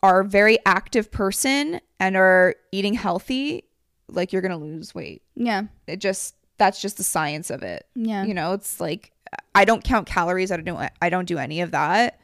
are 0.04 0.20
a 0.22 0.26
very 0.26 0.58
active 0.65 1.12
person 1.12 1.80
and 2.00 2.15
are 2.15 2.56
eating 2.72 2.94
healthy, 2.94 3.63
like 4.08 4.32
you're 4.34 4.41
going 4.41 4.52
to 4.52 4.58
lose 4.58 4.94
weight 4.94 5.22
Yeah. 5.36 5.63
it 5.88 5.98
just 6.00 6.36
that's 6.58 6.80
just 6.82 6.98
the 6.98 7.04
science 7.04 7.50
of 7.50 7.63
it 7.63 7.88
Yeah. 7.96 8.24
you 8.26 8.34
know 8.36 8.54
it's 8.54 8.80
like 8.80 9.12
i 9.56 9.63
don't 9.65 9.84
count 9.84 10.06
calories 10.06 10.52
i 10.52 10.58
don't 10.58 10.65
do, 10.78 10.88
i 11.02 11.10
don't 11.10 11.26
do 11.28 11.38
any 11.39 11.62
of 11.62 11.72
that 11.72 12.20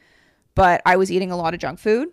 but 0.54 0.80
i 0.86 0.94
was 0.96 1.10
eating 1.10 1.32
a 1.32 1.36
lot 1.36 1.54
of 1.54 1.60
junk 1.60 1.78
food 1.80 2.10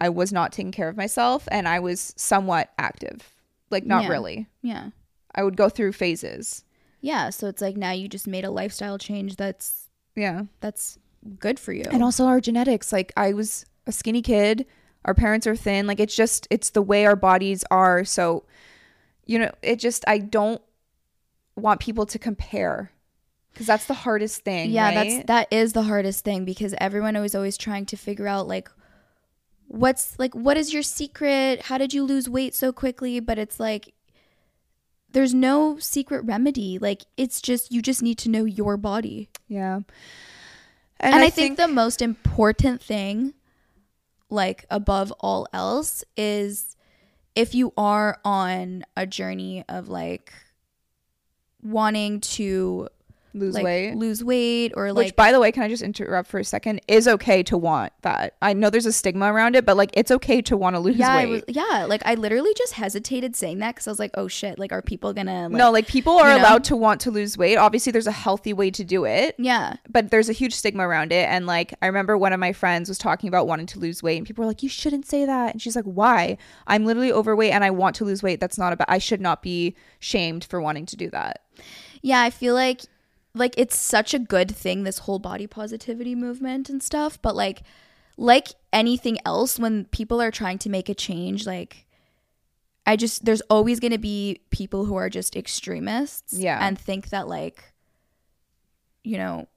i 0.00 0.08
was 0.10 0.32
not 0.32 0.52
taking 0.52 0.72
care 0.72 0.88
of 0.88 0.96
myself 0.96 1.46
and 1.52 1.66
i 1.68 1.78
was 1.78 2.12
somewhat 2.16 2.70
active 2.78 3.32
like 3.70 3.86
not 3.86 4.02
Yeah. 4.02 4.08
really 4.10 4.46
Yeah. 4.60 4.90
i 5.34 5.42
would 5.44 5.56
go 5.56 5.68
through 5.70 5.92
phases 5.92 6.64
Yeah. 7.00 7.30
So 7.30 7.46
it's 7.46 7.62
like 7.62 7.76
now 7.76 7.92
you 7.92 8.06
just 8.08 8.26
made 8.26 8.44
a 8.44 8.50
lifestyle 8.50 8.98
change 8.98 9.36
that's 9.36 9.88
yeah 10.16 10.42
that's 10.60 10.98
good 11.38 11.58
for 11.60 11.72
you. 11.72 11.84
and 11.90 12.02
also 12.02 12.26
our 12.26 12.40
genetics 12.40 12.92
like 12.92 13.12
i 13.16 13.32
was 13.32 13.64
a 13.86 13.92
skinny 13.92 14.20
kid 14.20 14.66
our 15.04 15.14
parents 15.14 15.46
are 15.46 15.56
thin 15.56 15.86
like 15.86 16.00
it's 16.00 16.14
just 16.14 16.46
it's 16.50 16.70
the 16.70 16.82
way 16.82 17.06
our 17.06 17.16
bodies 17.16 17.64
are 17.70 18.04
so 18.04 18.44
you 19.26 19.38
know 19.38 19.50
it 19.62 19.76
just 19.76 20.04
i 20.06 20.18
don't 20.18 20.62
want 21.56 21.80
people 21.80 22.06
to 22.06 22.18
compare 22.18 22.90
because 23.52 23.66
that's 23.66 23.86
the 23.86 23.94
hardest 23.94 24.42
thing 24.42 24.70
yeah, 24.70 24.86
right? 24.86 24.94
that's 24.94 25.26
that 25.26 25.48
is 25.50 25.72
the 25.72 25.82
hardest 25.82 26.24
thing 26.24 26.44
because 26.44 26.74
everyone 26.78 27.16
is 27.16 27.34
always 27.34 27.58
trying 27.58 27.84
to 27.86 27.96
figure 27.96 28.26
out 28.26 28.48
like 28.48 28.70
what's 29.72 30.18
like 30.18 30.34
what 30.34 30.56
is 30.56 30.72
your 30.72 30.82
secret? 30.82 31.62
How 31.62 31.78
did 31.78 31.92
you 31.92 32.04
lose 32.04 32.28
weight 32.28 32.54
so 32.54 32.72
quickly? 32.72 33.18
But 33.20 33.38
it's 33.38 33.58
like 33.58 33.94
there's 35.10 35.34
no 35.34 35.78
secret 35.78 36.24
remedy. 36.24 36.78
Like 36.78 37.02
it's 37.16 37.40
just 37.40 37.72
you 37.72 37.82
just 37.82 38.02
need 38.02 38.18
to 38.18 38.28
know 38.28 38.44
your 38.44 38.76
body. 38.76 39.28
Yeah. 39.48 39.80
And, 41.00 41.16
I, 41.16 41.30
think, 41.30 41.56
the 41.56 41.66
most 41.66 42.00
important 42.00 42.80
thing, 42.80 43.34
like 44.32 44.64
above 44.70 45.12
all 45.20 45.46
else, 45.52 46.04
is 46.16 46.76
if 47.34 47.54
you 47.54 47.72
are 47.76 48.18
on 48.24 48.84
a 48.96 49.06
journey 49.06 49.64
of 49.68 49.88
like 49.88 50.32
wanting 51.62 52.20
to 52.20 52.88
lose 53.34 53.54
like 53.54 53.64
weight. 53.64 53.94
lose 53.94 54.22
weight 54.22 54.72
or 54.76 54.92
like 54.92 55.06
Which, 55.06 55.16
by 55.16 55.32
the 55.32 55.40
way, 55.40 55.52
can 55.52 55.62
I 55.62 55.68
just 55.68 55.82
interrupt 55.82 56.28
for 56.28 56.38
a 56.38 56.44
second? 56.44 56.80
Is 56.88 57.08
okay 57.08 57.42
to 57.44 57.56
want 57.56 57.92
that. 58.02 58.36
I 58.42 58.52
know 58.52 58.70
there's 58.70 58.86
a 58.86 58.92
stigma 58.92 59.32
around 59.32 59.56
it, 59.56 59.64
but 59.64 59.76
like 59.76 59.90
it's 59.94 60.10
okay 60.10 60.42
to 60.42 60.56
want 60.56 60.76
to 60.76 60.80
lose 60.80 60.96
yeah, 60.96 61.16
weight. 61.16 61.26
was, 61.26 61.42
yeah, 61.48 61.86
like 61.88 62.02
I 62.04 62.14
literally 62.14 62.52
just 62.54 62.74
hesitated 62.74 63.34
saying 63.36 63.58
that 63.58 63.74
because 63.74 63.86
I 63.86 63.90
was 63.90 63.98
like, 63.98 64.12
oh 64.14 64.28
shit, 64.28 64.58
like 64.58 64.72
are 64.72 64.82
people 64.82 65.12
gonna 65.12 65.48
like, 65.48 65.52
no, 65.52 65.70
like 65.70 65.86
people 65.86 66.18
are 66.18 66.30
you 66.30 66.38
know? 66.38 66.42
allowed 66.42 66.64
to 66.64 66.76
want 66.76 67.00
to 67.02 67.10
lose 67.10 67.38
weight. 67.38 67.56
Obviously, 67.56 67.92
there's 67.92 68.06
a 68.06 68.12
healthy 68.12 68.52
way 68.52 68.70
to 68.70 68.84
do 68.84 69.04
it, 69.04 69.34
yeah, 69.38 69.76
but 69.88 70.10
there's 70.10 70.28
a 70.28 70.34
huge 70.34 70.54
stigma 70.54 70.86
around 70.86 71.12
it. 71.12 71.28
And 71.28 71.46
like, 71.46 71.74
I 71.82 71.86
remember 71.86 72.18
one 72.18 72.32
of 72.32 72.40
my 72.40 72.52
friends 72.52 72.88
was 72.88 72.98
talking 72.98 73.28
about 73.28 73.46
wanting 73.46 73.66
to 73.66 73.78
lose 73.78 74.02
weight, 74.02 74.18
and 74.18 74.26
people 74.26 74.42
were 74.42 74.48
like, 74.48 74.62
"You 74.62 74.68
shouldn't 74.68 75.06
say 75.06 75.24
that." 75.24 75.52
And 75.52 75.62
she's 75.62 75.76
like, 75.76 75.84
"Why? 75.84 76.36
I'm 76.66 76.84
literally 76.84 77.12
overweight 77.12 77.52
and 77.52 77.64
I 77.64 77.70
want 77.70 77.96
to 77.96 78.04
lose 78.04 78.22
weight. 78.22 78.40
That's 78.40 78.58
not 78.58 78.72
about. 78.72 78.90
I 78.90 78.98
should 78.98 79.20
not 79.20 79.42
be 79.42 79.76
shamed 79.98 80.44
for 80.44 80.60
wanting 80.60 80.86
to 80.86 80.96
do 80.96 81.10
that." 81.10 81.42
yeah, 82.02 82.20
I 82.20 82.30
feel 82.30 82.54
like 82.54 82.82
like 83.34 83.54
it's 83.56 83.78
such 83.78 84.12
a 84.14 84.18
good 84.18 84.50
thing 84.54 84.82
this 84.84 84.98
whole 85.00 85.18
body 85.18 85.46
positivity 85.46 86.14
movement 86.14 86.68
and 86.68 86.82
stuff, 86.82 87.20
but 87.22 87.34
like 87.34 87.62
like 88.18 88.48
anything 88.72 89.18
else 89.24 89.58
when 89.58 89.86
people 89.86 90.20
are 90.20 90.30
trying 90.30 90.58
to 90.58 90.68
make 90.68 90.88
a 90.88 90.94
change 90.94 91.46
like 91.46 91.86
I 92.86 92.96
just 92.96 93.24
there's 93.24 93.40
always 93.42 93.80
going 93.80 93.92
to 93.92 93.98
be 93.98 94.40
people 94.50 94.84
who 94.84 94.96
are 94.96 95.08
just 95.08 95.34
extremists 95.36 96.34
Yeah. 96.34 96.58
and 96.60 96.78
think 96.78 97.08
that 97.10 97.26
like 97.28 97.72
you 99.04 99.16
know 99.18 99.48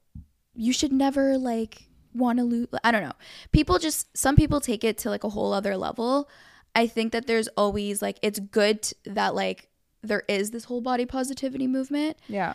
you 0.54 0.72
should 0.72 0.92
never 0.92 1.36
like 1.38 1.82
want 2.14 2.38
to 2.38 2.44
lose 2.44 2.66
I 2.82 2.90
don't 2.92 3.02
know. 3.02 3.12
People 3.52 3.78
just 3.78 4.16
some 4.16 4.36
people 4.36 4.60
take 4.60 4.84
it 4.84 4.96
to 4.98 5.10
like 5.10 5.24
a 5.24 5.28
whole 5.28 5.52
other 5.52 5.76
level. 5.76 6.28
I 6.74 6.86
think 6.86 7.12
that 7.12 7.26
there's 7.26 7.48
always 7.56 8.00
like 8.00 8.18
it's 8.22 8.38
good 8.38 8.88
that 9.04 9.34
like 9.34 9.68
there 10.02 10.22
is 10.28 10.50
this 10.50 10.64
whole 10.64 10.80
body 10.80 11.04
positivity 11.04 11.66
movement, 11.66 12.16
Yeah. 12.28 12.54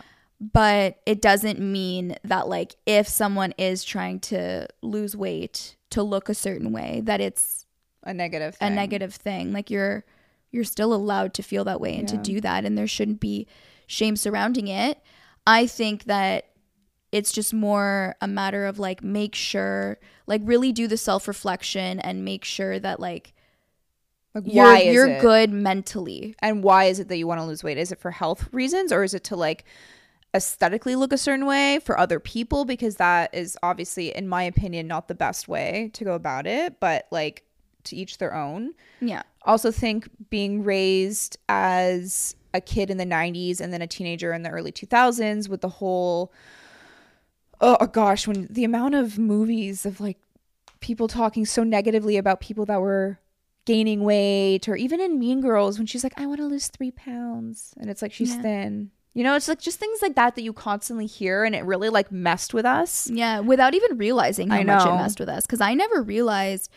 But 0.52 0.98
it 1.06 1.22
doesn't 1.22 1.60
mean 1.60 2.16
that 2.24 2.48
like 2.48 2.74
if 2.84 3.06
someone 3.06 3.54
is 3.56 3.84
trying 3.84 4.18
to 4.20 4.66
lose 4.82 5.14
weight 5.14 5.76
to 5.90 6.02
look 6.02 6.28
a 6.28 6.34
certain 6.34 6.72
way 6.72 7.00
that 7.04 7.20
it's 7.20 7.64
A 8.02 8.12
negative. 8.12 8.54
a 8.56 8.66
thing. 8.66 8.74
negative 8.74 9.14
thing. 9.14 9.52
Like 9.52 9.70
you're 9.70 10.04
you're 10.50 10.64
still 10.64 10.92
allowed 10.92 11.32
to 11.34 11.42
feel 11.42 11.64
that 11.64 11.80
way 11.80 11.94
and 11.96 12.08
to 12.08 12.16
do 12.16 12.40
that 12.40 12.64
and 12.64 12.76
there 12.76 12.86
shouldn't 12.88 13.20
be 13.20 13.46
shame 13.86 14.16
surrounding 14.16 14.66
it. 14.68 14.98
I 15.46 15.66
think 15.66 16.04
that 16.04 16.46
it's 17.12 17.30
just 17.32 17.54
more 17.54 18.16
a 18.20 18.26
matter 18.26 18.66
of 18.66 18.78
like 18.78 19.02
make 19.04 19.34
sure 19.34 19.98
like 20.26 20.40
really 20.44 20.72
do 20.72 20.88
the 20.88 20.96
self-reflection 20.96 22.00
and 22.00 22.24
make 22.24 22.44
sure 22.44 22.78
that 22.80 22.98
like 23.00 23.32
Like 24.34 24.44
you're 24.46 24.64
why 24.64 24.80
you're 24.82 25.08
it? 25.08 25.20
good 25.20 25.50
mentally. 25.52 26.34
And 26.40 26.64
why 26.64 26.84
is 26.84 26.98
it 26.98 27.08
that 27.08 27.16
you 27.16 27.26
want 27.26 27.40
to 27.40 27.46
lose 27.46 27.62
weight? 27.62 27.78
Is 27.78 27.92
it 27.92 28.00
for 28.00 28.10
health 28.10 28.48
reasons 28.52 28.92
or 28.92 29.04
is 29.04 29.14
it 29.14 29.24
to 29.24 29.36
like 29.36 29.64
aesthetically 30.34 30.96
look 30.96 31.12
a 31.12 31.18
certain 31.18 31.46
way 31.46 31.78
for 31.84 31.98
other 31.98 32.18
people? 32.20 32.64
Because 32.64 32.96
that 32.96 33.34
is 33.34 33.56
obviously, 33.62 34.14
in 34.14 34.28
my 34.28 34.42
opinion, 34.42 34.86
not 34.86 35.08
the 35.08 35.14
best 35.14 35.48
way 35.48 35.90
to 35.94 36.04
go 36.04 36.14
about 36.14 36.46
it, 36.46 36.80
but 36.80 37.06
like 37.10 37.44
to 37.84 37.96
each 37.96 38.18
their 38.18 38.34
own. 38.34 38.72
Yeah. 39.00 39.22
Also, 39.44 39.70
think 39.70 40.08
being 40.30 40.62
raised 40.62 41.36
as 41.48 42.36
a 42.54 42.60
kid 42.60 42.90
in 42.90 42.98
the 42.98 43.04
90s 43.06 43.60
and 43.60 43.72
then 43.72 43.82
a 43.82 43.86
teenager 43.86 44.32
in 44.32 44.42
the 44.42 44.50
early 44.50 44.70
2000s 44.72 45.48
with 45.48 45.62
the 45.62 45.68
whole, 45.68 46.32
oh, 47.60 47.76
oh 47.80 47.86
gosh, 47.86 48.26
when 48.26 48.46
the 48.50 48.64
amount 48.64 48.94
of 48.94 49.18
movies 49.18 49.84
of 49.86 50.00
like 50.00 50.18
people 50.80 51.08
talking 51.08 51.46
so 51.46 51.62
negatively 51.62 52.16
about 52.16 52.40
people 52.40 52.66
that 52.66 52.80
were 52.80 53.18
gaining 53.64 54.02
weight 54.02 54.68
or 54.68 54.74
even 54.74 55.00
in 55.00 55.18
mean 55.20 55.40
girls 55.40 55.78
when 55.78 55.86
she's 55.86 56.02
like 56.02 56.12
i 56.16 56.26
want 56.26 56.40
to 56.40 56.46
lose 56.46 56.66
three 56.66 56.90
pounds 56.90 57.72
and 57.78 57.88
it's 57.88 58.02
like 58.02 58.12
she's 58.12 58.34
Yeah. 58.34 58.42
thin 58.42 58.90
you 59.14 59.22
know 59.24 59.34
it's 59.36 59.48
like 59.48 59.60
just 59.60 59.78
things 59.78 60.00
like 60.02 60.14
that 60.14 60.34
that 60.36 60.42
you 60.42 60.52
constantly 60.52 61.06
hear 61.06 61.44
and 61.44 61.54
it 61.54 61.64
really 61.64 61.88
like 61.88 62.10
messed 62.12 62.54
with 62.54 62.64
us 62.64 63.10
Yeah, 63.10 63.40
without 63.40 63.74
even 63.74 63.98
realizing 63.98 64.48
how 64.50 64.62
much 64.62 64.86
it 64.86 64.96
messed 64.96 65.20
with 65.20 65.28
us 65.28 65.46
cuz 65.46 65.60
I 65.60 65.74
never 65.74 66.02
realized 66.02 66.70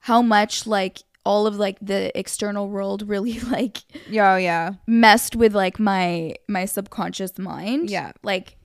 how 0.00 0.22
much 0.22 0.66
like 0.66 1.02
all 1.24 1.46
of 1.46 1.56
like 1.56 1.78
the 1.80 2.16
external 2.18 2.68
world 2.68 3.08
really 3.14 3.38
like 3.40 3.78
yeah 4.08 4.34
oh, 4.34 4.36
yeah 4.36 4.72
messed 4.86 5.36
with 5.36 5.54
like 5.54 5.78
my 5.78 6.34
my 6.48 6.64
subconscious 6.64 7.38
mind. 7.38 7.90
Yeah. 7.90 8.12
Like 8.22 8.56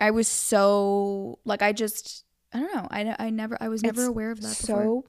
I 0.00 0.10
was 0.10 0.28
so 0.28 1.38
like 1.44 1.62
I 1.62 1.72
just 1.72 2.24
I 2.52 2.60
don't 2.60 2.74
know. 2.74 2.88
I, 2.90 3.16
I 3.18 3.30
never 3.30 3.58
I 3.60 3.68
was 3.68 3.82
never 3.82 4.00
It's 4.02 4.08
aware 4.08 4.30
of 4.30 4.40
that 4.40 4.56
so 4.56 4.74
before. 4.76 5.02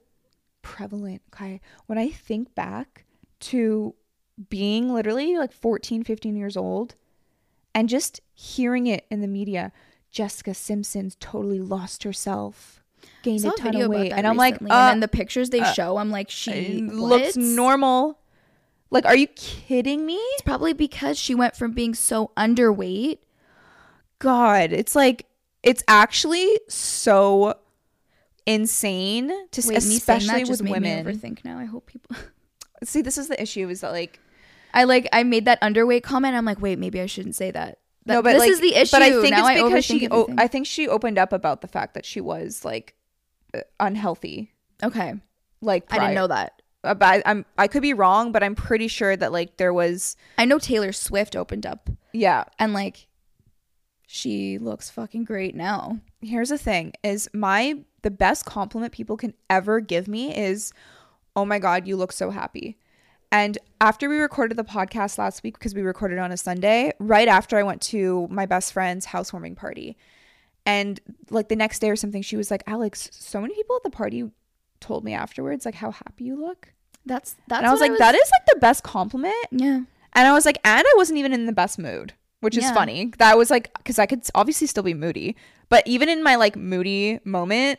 prevalent 0.62 1.22
okay 1.32 1.60
when 1.86 1.96
i 1.98 2.08
think 2.10 2.54
back 2.54 3.04
to 3.40 3.94
being 4.48 4.92
literally 4.92 5.36
like 5.36 5.52
14 5.52 6.04
15 6.04 6.36
years 6.36 6.56
old 6.56 6.94
and 7.74 7.88
just 7.88 8.20
hearing 8.32 8.86
it 8.86 9.04
in 9.10 9.20
the 9.20 9.26
media 9.26 9.72
jessica 10.10 10.54
simpson's 10.54 11.16
totally 11.20 11.60
lost 11.60 12.04
herself 12.04 12.82
gained 13.22 13.44
a 13.44 13.50
ton 13.52 13.76
of 13.76 13.90
weight 13.90 14.12
and 14.12 14.26
i'm 14.26 14.36
like 14.36 14.54
uh, 14.54 14.58
and 14.58 14.70
then 14.70 15.00
the 15.00 15.08
pictures 15.08 15.50
they 15.50 15.60
uh, 15.60 15.72
show, 15.72 15.96
I'm 15.96 16.10
like, 16.10 16.30
she 16.30 16.82
looks 16.82 17.36
normal 17.36 18.18
like 18.90 19.04
are 19.04 19.16
you 19.16 19.26
kidding 19.28 20.06
me 20.06 20.16
It's 20.16 20.42
probably 20.42 20.72
because 20.72 21.18
she 21.18 21.34
went 21.34 21.56
from 21.56 21.72
being 21.72 21.94
so 21.94 22.30
underweight. 22.36 23.18
god 24.18 24.72
it's 24.72 24.96
like 24.96 25.26
it's 25.62 25.82
actually 25.88 26.48
so 26.68 27.54
insane 28.48 29.28
to 29.50 29.62
Wait, 29.66 29.76
especially 29.76 30.44
with 30.44 30.62
women 30.62 31.04
me 31.04 31.12
overthink 31.12 31.44
now. 31.44 31.58
I 31.58 31.66
hope 31.66 31.86
people. 31.86 32.16
see 32.84 33.02
this 33.02 33.18
is 33.18 33.28
the 33.28 33.40
issue 33.40 33.68
is 33.68 33.82
that 33.82 33.92
like 33.92 34.20
I 34.74 34.84
like 34.84 35.08
I 35.12 35.22
made 35.22 35.44
that 35.46 35.60
underweight 35.60 36.02
comment. 36.02 36.34
I'm 36.34 36.44
like, 36.44 36.60
wait, 36.60 36.78
maybe 36.78 37.00
I 37.00 37.06
shouldn't 37.06 37.36
say 37.36 37.50
that. 37.50 37.78
That- 38.06 38.14
no, 38.14 38.22
but 38.22 38.32
this 38.32 38.40
like, 38.40 38.50
is 38.50 38.60
the 38.60 38.74
issue. 38.74 38.90
But 38.90 39.02
I 39.02 39.10
think 39.10 39.30
now 39.30 39.46
it's 39.48 39.62
because 39.62 39.72
overthink 39.72 40.00
she. 40.00 40.06
Everything. 40.06 40.38
I 40.38 40.46
think 40.46 40.66
she 40.66 40.88
opened 40.88 41.18
up 41.18 41.32
about 41.32 41.60
the 41.60 41.68
fact 41.68 41.94
that 41.94 42.06
she 42.06 42.20
was 42.20 42.64
like 42.64 42.94
uh, 43.54 43.60
unhealthy. 43.80 44.52
okay, 44.82 45.14
Like 45.60 45.92
I 45.92 45.98
didn't 45.98 46.14
know 46.14 46.26
that. 46.26 46.62
Uh, 46.84 46.94
but 46.94 47.06
I, 47.06 47.22
I'm 47.26 47.44
I 47.56 47.66
could 47.66 47.82
be 47.82 47.92
wrong, 47.92 48.32
but 48.32 48.42
I'm 48.42 48.54
pretty 48.54 48.88
sure 48.88 49.16
that 49.16 49.32
like 49.32 49.56
there 49.56 49.74
was 49.74 50.16
I 50.36 50.44
know 50.44 50.58
Taylor 50.58 50.92
Swift 50.92 51.34
opened 51.34 51.66
up 51.66 51.90
yeah. 52.12 52.44
and 52.58 52.72
like 52.72 53.08
she 54.06 54.58
looks 54.58 54.88
fucking 54.88 55.24
great 55.24 55.54
now. 55.54 55.98
Here's 56.22 56.48
the 56.48 56.58
thing: 56.58 56.92
is 57.02 57.28
my 57.34 57.80
the 58.02 58.10
best 58.10 58.44
compliment 58.44 58.92
people 58.92 59.16
can 59.16 59.34
ever 59.50 59.80
give 59.80 60.08
me 60.08 60.34
is, 60.34 60.72
"Oh 61.34 61.44
my 61.44 61.58
god, 61.58 61.86
you 61.86 61.96
look 61.96 62.12
so 62.12 62.30
happy." 62.30 62.78
And 63.30 63.58
after 63.80 64.08
we 64.08 64.16
recorded 64.18 64.56
the 64.56 64.64
podcast 64.64 65.18
last 65.18 65.42
week, 65.42 65.58
because 65.58 65.74
we 65.74 65.82
recorded 65.82 66.18
on 66.18 66.32
a 66.32 66.36
Sunday, 66.36 66.92
right 66.98 67.28
after 67.28 67.58
I 67.58 67.62
went 67.62 67.82
to 67.82 68.26
my 68.30 68.46
best 68.46 68.72
friend's 68.72 69.04
housewarming 69.06 69.54
party, 69.54 69.96
and 70.64 70.98
like 71.30 71.48
the 71.48 71.56
next 71.56 71.78
day 71.80 71.90
or 71.90 71.96
something, 71.96 72.22
she 72.22 72.36
was 72.36 72.50
like, 72.50 72.62
"Alex, 72.66 73.10
so 73.12 73.40
many 73.40 73.54
people 73.54 73.76
at 73.76 73.82
the 73.82 73.90
party 73.90 74.30
told 74.80 75.04
me 75.04 75.12
afterwards 75.12 75.64
like 75.66 75.74
how 75.76 75.90
happy 75.90 76.24
you 76.24 76.36
look." 76.40 76.72
That's 77.04 77.36
that's. 77.48 77.58
and 77.60 77.66
I 77.66 77.72
was 77.72 77.80
like, 77.80 77.96
"That 77.98 78.14
is 78.14 78.30
like 78.32 78.46
the 78.54 78.60
best 78.60 78.82
compliment." 78.82 79.34
yeah. 79.50 79.80
And 80.14 80.26
I 80.26 80.32
was 80.32 80.46
like, 80.46 80.58
and 80.64 80.84
I 80.86 80.94
wasn't 80.96 81.18
even 81.18 81.32
in 81.34 81.44
the 81.46 81.52
best 81.52 81.78
mood, 81.78 82.14
which 82.40 82.56
is 82.56 82.64
Yeah. 82.64 82.74
funny. 82.74 83.12
That 83.18 83.36
was 83.36 83.50
like, 83.50 83.70
because 83.76 83.98
I 83.98 84.06
could 84.06 84.26
obviously 84.34 84.66
still 84.66 84.82
be 84.82 84.94
moody, 84.94 85.36
but 85.68 85.86
even 85.86 86.08
in 86.08 86.22
my 86.24 86.34
like 86.36 86.56
moody 86.56 87.20
moment, 87.24 87.78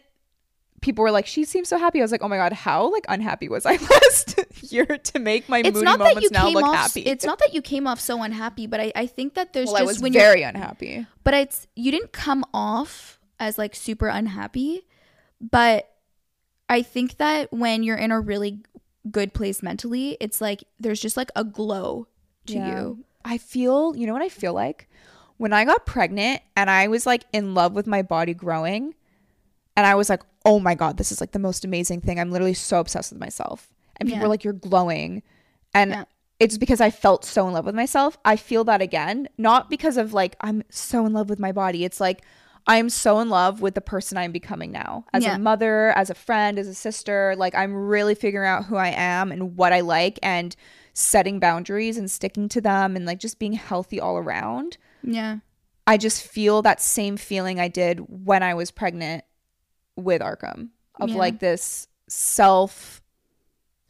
people 0.81 1.03
were 1.03 1.11
like, 1.11 1.25
she 1.25 1.43
seems 1.45 1.67
so 1.67 1.77
happy. 1.77 1.99
I 1.99 2.03
was 2.03 2.11
like, 2.11 2.23
oh 2.23 2.27
my 2.27 2.37
god, 2.37 2.53
how 2.53 2.91
like 2.91 3.05
unhappy 3.09 3.49
was 3.49 3.65
I 3.65 3.75
last 3.91 4.39
year 4.71 4.85
to 4.85 5.19
make 5.19 5.49
my 5.49 5.59
It's 5.59 5.71
moody 5.73 5.83
not 5.85 5.99
that 5.99 6.05
moments 6.05 6.23
you 6.23 6.29
now 6.31 6.45
came 6.45 6.53
look 6.55 6.65
off. 6.65 6.75
happy? 6.75 7.01
It's 7.01 7.25
not 7.25 7.39
that 7.39 7.53
you 7.53 7.61
came 7.61 7.87
off 7.87 7.99
so 7.99 8.21
unhappy, 8.23 8.67
but 8.67 8.79
I, 8.79 8.91
I 8.95 9.05
think 9.07 9.33
that 9.35 9.53
there's 9.53 9.67
well, 9.67 9.77
I 9.77 9.79
just 9.81 9.87
was 9.87 9.99
when 10.01 10.13
you're 10.13 10.23
very 10.23 10.43
unhappy. 10.43 11.05
but 11.23 11.33
it's 11.33 11.67
you 11.75 11.91
didn't 11.91 12.11
come 12.11 12.43
off 12.53 13.19
as 13.39 13.57
like 13.57 13.73
super 13.75 14.07
unhappy 14.09 14.85
but 15.39 15.89
i 16.67 16.81
think 16.81 17.15
that 17.17 17.51
when 17.53 17.83
you're 17.83 17.95
in 17.95 18.11
a 18.11 18.19
really 18.19 18.59
good 19.09 19.33
place 19.33 19.63
mentally 19.63 20.17
it's 20.19 20.41
like 20.41 20.65
there's 20.77 20.99
just 20.99 21.15
like 21.15 21.29
a 21.37 21.43
glow 21.45 22.05
to 22.47 22.53
Yeah. 22.55 22.81
you 22.81 23.05
I 23.23 23.37
feel, 23.37 23.95
you 23.97 24.07
know 24.07 24.13
what 24.13 24.21
I 24.21 24.29
feel 24.29 24.53
like? 24.53 24.89
When 25.37 25.51
I 25.51 25.65
got 25.65 25.85
pregnant 25.85 26.41
and 26.55 26.69
I 26.69 26.87
was 26.87 27.05
like 27.05 27.25
in 27.33 27.53
love 27.53 27.73
with 27.73 27.85
my 27.85 28.01
body 28.01 28.33
growing, 28.33 28.95
and 29.75 29.85
I 29.85 29.95
was 29.95 30.09
like, 30.09 30.21
oh 30.49 30.59
my 30.59 30.75
God, 30.75 30.97
this 30.97 31.11
is 31.11 31.21
like 31.21 31.31
the 31.31 31.39
most 31.39 31.63
amazing 31.63 32.01
thing. 32.01 32.19
I'm 32.19 32.31
literally 32.31 32.53
so 32.55 32.79
obsessed 32.79 33.11
with 33.11 33.19
myself. 33.21 33.69
And 33.97 34.07
people 34.07 34.17
Yeah. 34.19 34.23
were 34.23 34.29
like, 34.29 34.43
you're 34.43 34.53
glowing. 34.53 35.21
And 35.73 35.91
Yeah. 35.91 36.03
it's 36.39 36.57
because 36.57 36.81
I 36.81 36.89
felt 36.89 37.23
so 37.23 37.47
in 37.47 37.53
love 37.53 37.65
with 37.65 37.75
myself. 37.75 38.17
I 38.25 38.35
feel 38.35 38.63
that 38.65 38.81
again, 38.81 39.29
not 39.37 39.69
because 39.69 39.97
of 39.97 40.13
like, 40.13 40.35
I'm 40.41 40.63
so 40.69 41.05
in 41.05 41.13
love 41.13 41.29
with 41.29 41.39
my 41.39 41.51
body. 41.51 41.83
It's 41.85 41.99
like, 41.99 42.21
I'm 42.67 42.89
so 42.89 43.19
in 43.19 43.29
love 43.29 43.61
with 43.61 43.73
the 43.75 43.81
person 43.81 44.17
I'm 44.17 44.31
becoming 44.31 44.71
now 44.71 45.05
as 45.13 45.23
Yeah. 45.23 45.35
a 45.35 45.39
mother, 45.39 45.89
as 45.95 46.09
a 46.09 46.15
friend, 46.15 46.57
as 46.59 46.67
a 46.67 46.73
sister. 46.73 47.35
Like, 47.37 47.55
I'm 47.55 47.73
really 47.73 48.15
figuring 48.15 48.47
out 48.47 48.65
who 48.65 48.75
I 48.75 48.89
am 48.89 49.31
and 49.31 49.55
what 49.57 49.73
I 49.73 49.81
like 49.81 50.17
and 50.23 50.55
setting 50.93 51.39
boundaries 51.39 51.97
and 51.97 52.09
sticking 52.11 52.49
to 52.49 52.61
them 52.61 52.95
and 52.95 53.05
like 53.05 53.19
just 53.19 53.39
being 53.39 53.53
healthy 53.53 53.99
all 53.99 54.17
around. 54.17 54.77
yeah 55.03 55.37
I 55.87 55.97
just 55.97 56.21
feel 56.21 56.61
that 56.61 56.79
same 56.81 57.17
feeling 57.17 57.59
I 57.59 57.67
did 57.67 57.99
when 58.25 58.43
I 58.43 58.53
was 58.53 58.69
pregnant 58.69 59.23
with 59.99 60.21
Arkham 60.21 60.69
of 60.99 61.09
Yeah. 61.09 61.15
like 61.17 61.39
this 61.39 61.87
self 62.07 63.01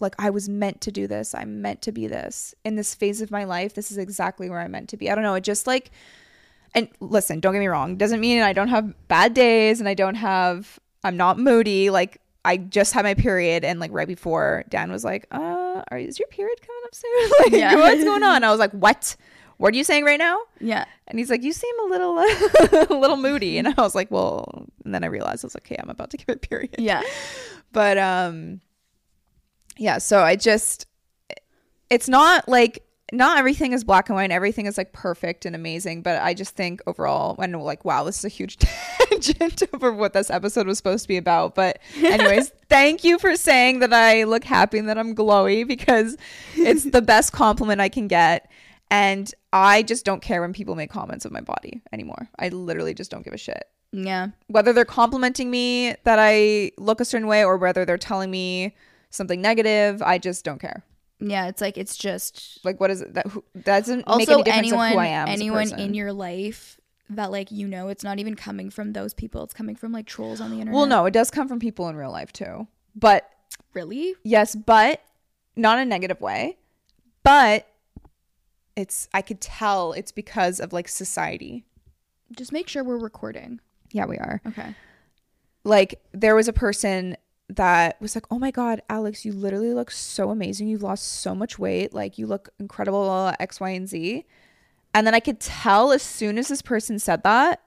like 0.02 0.16
I 0.18 0.30
was 0.30 0.48
meant 0.48 0.80
to 0.82 0.92
do 0.92 1.08
this. 1.08 1.36
I'm 1.36 1.62
meant 1.62 1.82
to 1.82 1.92
be 1.92 2.08
this. 2.08 2.56
In 2.64 2.76
this 2.76 2.96
phase 2.96 3.20
of 3.22 3.32
my 3.32 3.44
life, 3.44 3.74
this 3.74 3.92
is 3.92 3.98
exactly 3.98 4.50
where 4.50 4.60
I'm 4.62 4.72
meant 4.72 4.88
to 4.90 4.98
be. 4.98 5.10
I 5.12 5.16
don't 5.16 5.26
know, 5.26 5.36
it 5.36 5.44
just 5.44 5.68
like 5.68 5.92
and 6.76 6.88
listen, 7.00 7.40
don't 7.40 7.54
get 7.54 7.60
me 7.60 7.68
wrong, 7.68 7.98
doesn't 7.98 8.20
mean 8.20 8.42
I 8.42 8.54
don't 8.54 8.68
have 8.70 8.94
bad 9.08 9.34
days 9.34 9.80
and 9.80 9.90
I 9.90 9.94
don't 9.96 10.16
have 10.16 10.80
I'm 11.04 11.18
not 11.18 11.38
moody 11.40 11.90
like 11.90 12.22
I 12.46 12.56
just 12.58 12.94
had 12.94 13.04
my 13.04 13.14
period 13.16 13.66
and 13.66 13.80
like 13.82 13.92
right 13.92 14.08
before 14.08 14.64
Dan 14.70 14.90
was 14.92 15.04
like, 15.04 15.28
"Uh, 15.32 15.82
are 15.92 15.98
is 15.98 16.18
your 16.20 16.28
period 16.30 16.62
coming 16.62 16.82
up 16.86 16.96
soon? 16.96 17.30
like 17.42 17.52
Yeah. 17.52 17.76
what's 17.76 18.04
going 18.04 18.24
on?" 18.24 18.44
I 18.46 18.50
was 18.52 18.60
like, 18.60 18.72
"What? 18.72 19.18
What 19.60 19.74
are 19.74 19.78
you 19.78 19.84
saying 19.84 20.04
right 20.06 20.20
now?" 20.20 20.40
yeah 20.60 20.86
And 21.08 21.20
he's 21.20 21.30
like, 21.30 21.44
"You 21.44 21.54
seem 21.54 21.80
a 21.82 21.88
little, 21.88 22.18
a 22.90 23.00
little 23.00 23.18
moody." 23.18 23.58
And 23.58 23.68
I 23.68 23.74
was 23.78 23.94
like, 23.94 24.10
"Well," 24.10 24.66
and 24.84 24.94
then 24.94 25.04
I 25.04 25.08
realized 25.08 25.46
I 25.46 25.48
was 25.48 25.56
like, 25.56 25.66
"Okay, 25.68 25.78
I'm 25.82 25.90
about 25.90 26.10
to 26.12 26.18
give 26.18 26.30
a 26.30 26.38
period." 26.38 26.76
yeah 26.80 27.04
But 27.72 27.98
um, 27.98 28.62
yeah. 29.78 30.00
So 30.00 30.22
I 30.22 30.36
just, 30.36 30.88
it's 31.90 32.10
not 32.10 32.50
like 32.50 32.84
not 33.12 33.40
everything 33.40 33.74
is 33.74 33.84
black 33.84 34.10
and 34.10 34.16
white. 34.16 34.32
Everything 34.32 34.66
is 34.66 34.78
like 34.78 34.92
perfect 34.92 35.46
and 35.46 35.56
amazing. 35.56 36.02
But 36.02 36.22
I 36.22 36.34
just 36.34 36.56
think 36.56 36.82
overall, 36.88 37.40
and 37.42 37.60
like, 37.62 37.86
wow, 37.86 38.04
this 38.04 38.20
is 38.20 38.26
a 38.26 38.30
huge 38.30 38.58
tangent 39.10 39.64
over 39.74 39.92
what 39.92 40.14
this 40.14 40.30
episode 40.30 40.68
was 40.68 40.78
supposed 40.78 41.04
to 41.04 41.08
be 41.08 41.18
about. 41.18 41.56
But, 41.56 41.80
anyways, 41.98 42.52
thank 42.70 43.04
you 43.04 43.20
for 43.20 43.36
saying 43.36 43.80
that 43.80 43.94
I 43.94 44.24
look 44.24 44.44
happy 44.44 44.78
and 44.78 44.90
that 44.90 44.98
I'm 44.98 45.16
glowy 45.16 45.68
because 45.68 46.18
it's 46.56 46.86
the 46.86 47.02
best 47.02 47.34
compliment 47.34 47.82
I 47.82 47.90
can 47.90 48.08
get. 48.08 48.50
And 48.92 49.34
I 49.52 49.82
just 49.84 50.06
don't 50.06 50.22
care 50.22 50.42
when 50.42 50.54
people 50.54 50.76
make 50.76 50.90
comments 50.92 51.26
of 51.26 51.32
my 51.32 51.42
body 51.42 51.82
anymore. 51.92 52.30
I 52.38 52.50
literally 52.50 52.94
just 52.94 53.10
don't 53.12 53.24
give 53.24 53.34
a 53.34 53.38
shit. 53.38 53.64
Yeah. 53.92 54.28
Whether 54.48 54.74
they're 54.74 54.86
complimenting 54.86 55.50
me 55.50 55.96
that 56.04 56.20
I 56.20 56.72
look 56.78 57.02
a 57.02 57.06
certain 57.06 57.28
way 57.28 57.44
or 57.44 57.58
whether 57.58 57.86
they're 57.86 57.98
telling 57.98 58.30
me 58.30 58.76
something 59.10 59.42
negative, 59.42 60.02
I 60.04 60.20
just 60.20 60.46
don't 60.46 60.60
care. 60.62 60.84
Yeah, 61.20 61.48
it's 61.48 61.60
like 61.62 61.78
it's 61.78 61.98
just 61.98 62.60
Like, 62.64 62.80
what 62.80 62.92
is 62.92 63.02
it 63.02 63.14
that 63.16 63.28
who, 63.28 63.44
that 63.56 63.66
doesn't 63.80 63.98
make 63.98 64.08
also 64.08 64.34
any 64.36 64.44
difference 64.44 64.68
anyone 64.68 64.88
of 64.88 64.94
who 64.94 65.00
I 65.00 65.08
am? 65.08 65.28
anyone 65.28 65.80
in 65.80 65.94
your 65.94 66.14
life 66.14 66.80
that 67.10 67.32
like 67.32 67.50
you 67.52 67.68
know 67.68 67.88
it's 67.90 68.04
not 68.04 68.20
even 68.20 68.36
coming 68.36 68.70
from 68.70 68.94
those 68.94 69.14
people. 69.16 69.44
It's 69.44 69.54
coming 69.54 69.76
from 69.76 69.92
like 69.92 70.06
trolls 70.06 70.40
on 70.40 70.52
the 70.52 70.58
internet. 70.60 70.76
Well, 70.76 70.86
no, 70.86 71.06
it 71.08 71.12
does 71.12 71.32
come 71.32 71.48
from 71.48 71.60
people 71.60 71.90
in 71.90 71.96
real 71.96 72.12
life 72.12 72.32
too. 72.32 72.68
But 72.96 73.30
Really? 73.74 74.14
yes, 74.24 74.56
but 74.56 75.02
not 75.56 75.78
in 75.80 75.88
a 75.88 75.90
negative 75.90 76.22
way. 76.22 76.58
But 77.24 77.68
it's 78.80 79.08
I 79.14 79.22
could 79.22 79.42
tell 79.42 79.94
it's 79.94 80.12
because 80.12 80.60
of 80.60 80.74
like 80.74 80.88
society. 80.88 81.66
Just 82.32 82.52
make 82.52 82.68
sure 82.68 82.84
we're 82.84 82.98
recording. 82.98 83.60
Yeah, 83.92 84.06
we 84.06 84.18
are. 84.18 84.42
Okay. 84.48 84.76
Like 85.64 86.02
there 86.12 86.36
was 86.36 86.48
a 86.48 86.54
person 86.54 87.18
that 87.50 88.00
was 88.00 88.16
like, 88.16 88.26
"Oh 88.32 88.40
my 88.40 88.52
god, 88.52 88.82
Alex, 88.90 89.26
you 89.26 89.34
literally 89.34 89.74
look 89.74 89.92
so 89.92 90.30
amazing. 90.30 90.68
You've 90.68 90.84
lost 90.84 91.06
so 91.06 91.36
much 91.36 91.60
weight. 91.60 91.94
Like 91.94 92.18
you 92.18 92.28
look 92.28 92.50
incredible 92.60 93.34
X, 93.40 93.60
Y, 93.60 93.70
and 93.70 93.88
Z." 93.88 94.26
And 94.94 95.06
then 95.06 95.14
I 95.14 95.20
could 95.20 95.40
tell 95.40 95.92
as 95.92 96.02
soon 96.02 96.38
as 96.38 96.48
this 96.48 96.62
person 96.62 96.98
said 96.98 97.24
that, 97.24 97.62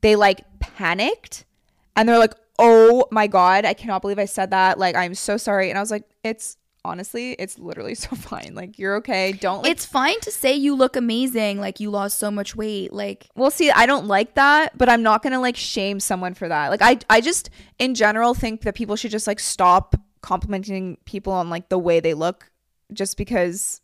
they 0.00 0.16
like 0.16 0.44
panicked 0.58 1.44
and 1.94 2.08
they're 2.08 2.18
like, 2.18 2.34
"Oh 2.58 3.06
my 3.10 3.26
god, 3.26 3.64
I 3.64 3.74
cannot 3.74 4.02
believe 4.02 4.18
I 4.18 4.24
said 4.24 4.50
that. 4.50 4.78
Like 4.78 4.96
I'm 4.96 5.14
so 5.14 5.36
sorry." 5.36 5.68
And 5.68 5.78
I 5.78 5.82
was 5.82 5.90
like, 5.90 6.04
"It's 6.24 6.56
honestly, 6.86 7.32
it's 7.32 7.58
literally 7.58 7.94
so 8.06 8.14
fine. 8.16 8.52
Like 8.54 8.78
you're 8.78 8.96
okay. 8.96 9.32
Don't 9.32 9.62
like 9.62 9.72
It's 9.72 9.84
fine 9.84 10.18
to 10.20 10.30
say 10.30 10.54
you 10.54 10.74
look 10.74 10.96
amazing, 10.96 11.60
like 11.60 11.80
you 11.80 11.90
lost 11.90 12.18
so 12.18 12.30
much 12.30 12.56
weight. 12.56 12.92
Like 12.92 13.28
Well, 13.34 13.50
see, 13.50 13.70
I 13.70 13.86
don't 13.86 14.06
like 14.06 14.34
that, 14.34 14.76
but 14.78 14.88
I'm 14.88 15.02
not 15.02 15.22
gonna 15.22 15.40
like 15.40 15.56
shame 15.56 16.00
someone 16.00 16.34
for 16.34 16.48
that. 16.48 16.70
Like, 16.70 16.82
I, 16.82 16.98
I 17.10 17.20
just 17.20 17.50
in 17.78 17.94
general 17.94 18.34
think 18.34 18.62
that 18.62 18.74
people 18.74 18.96
should 18.96 19.10
just 19.10 19.26
like 19.26 19.40
stop 19.40 19.94
complimenting 20.22 20.96
people 21.04 21.32
on 21.32 21.50
like 21.50 21.68
the 21.68 21.78
way 21.78 22.00
they 22.00 22.14
look, 22.14 22.50
just 22.92 23.16
because, 23.16 23.80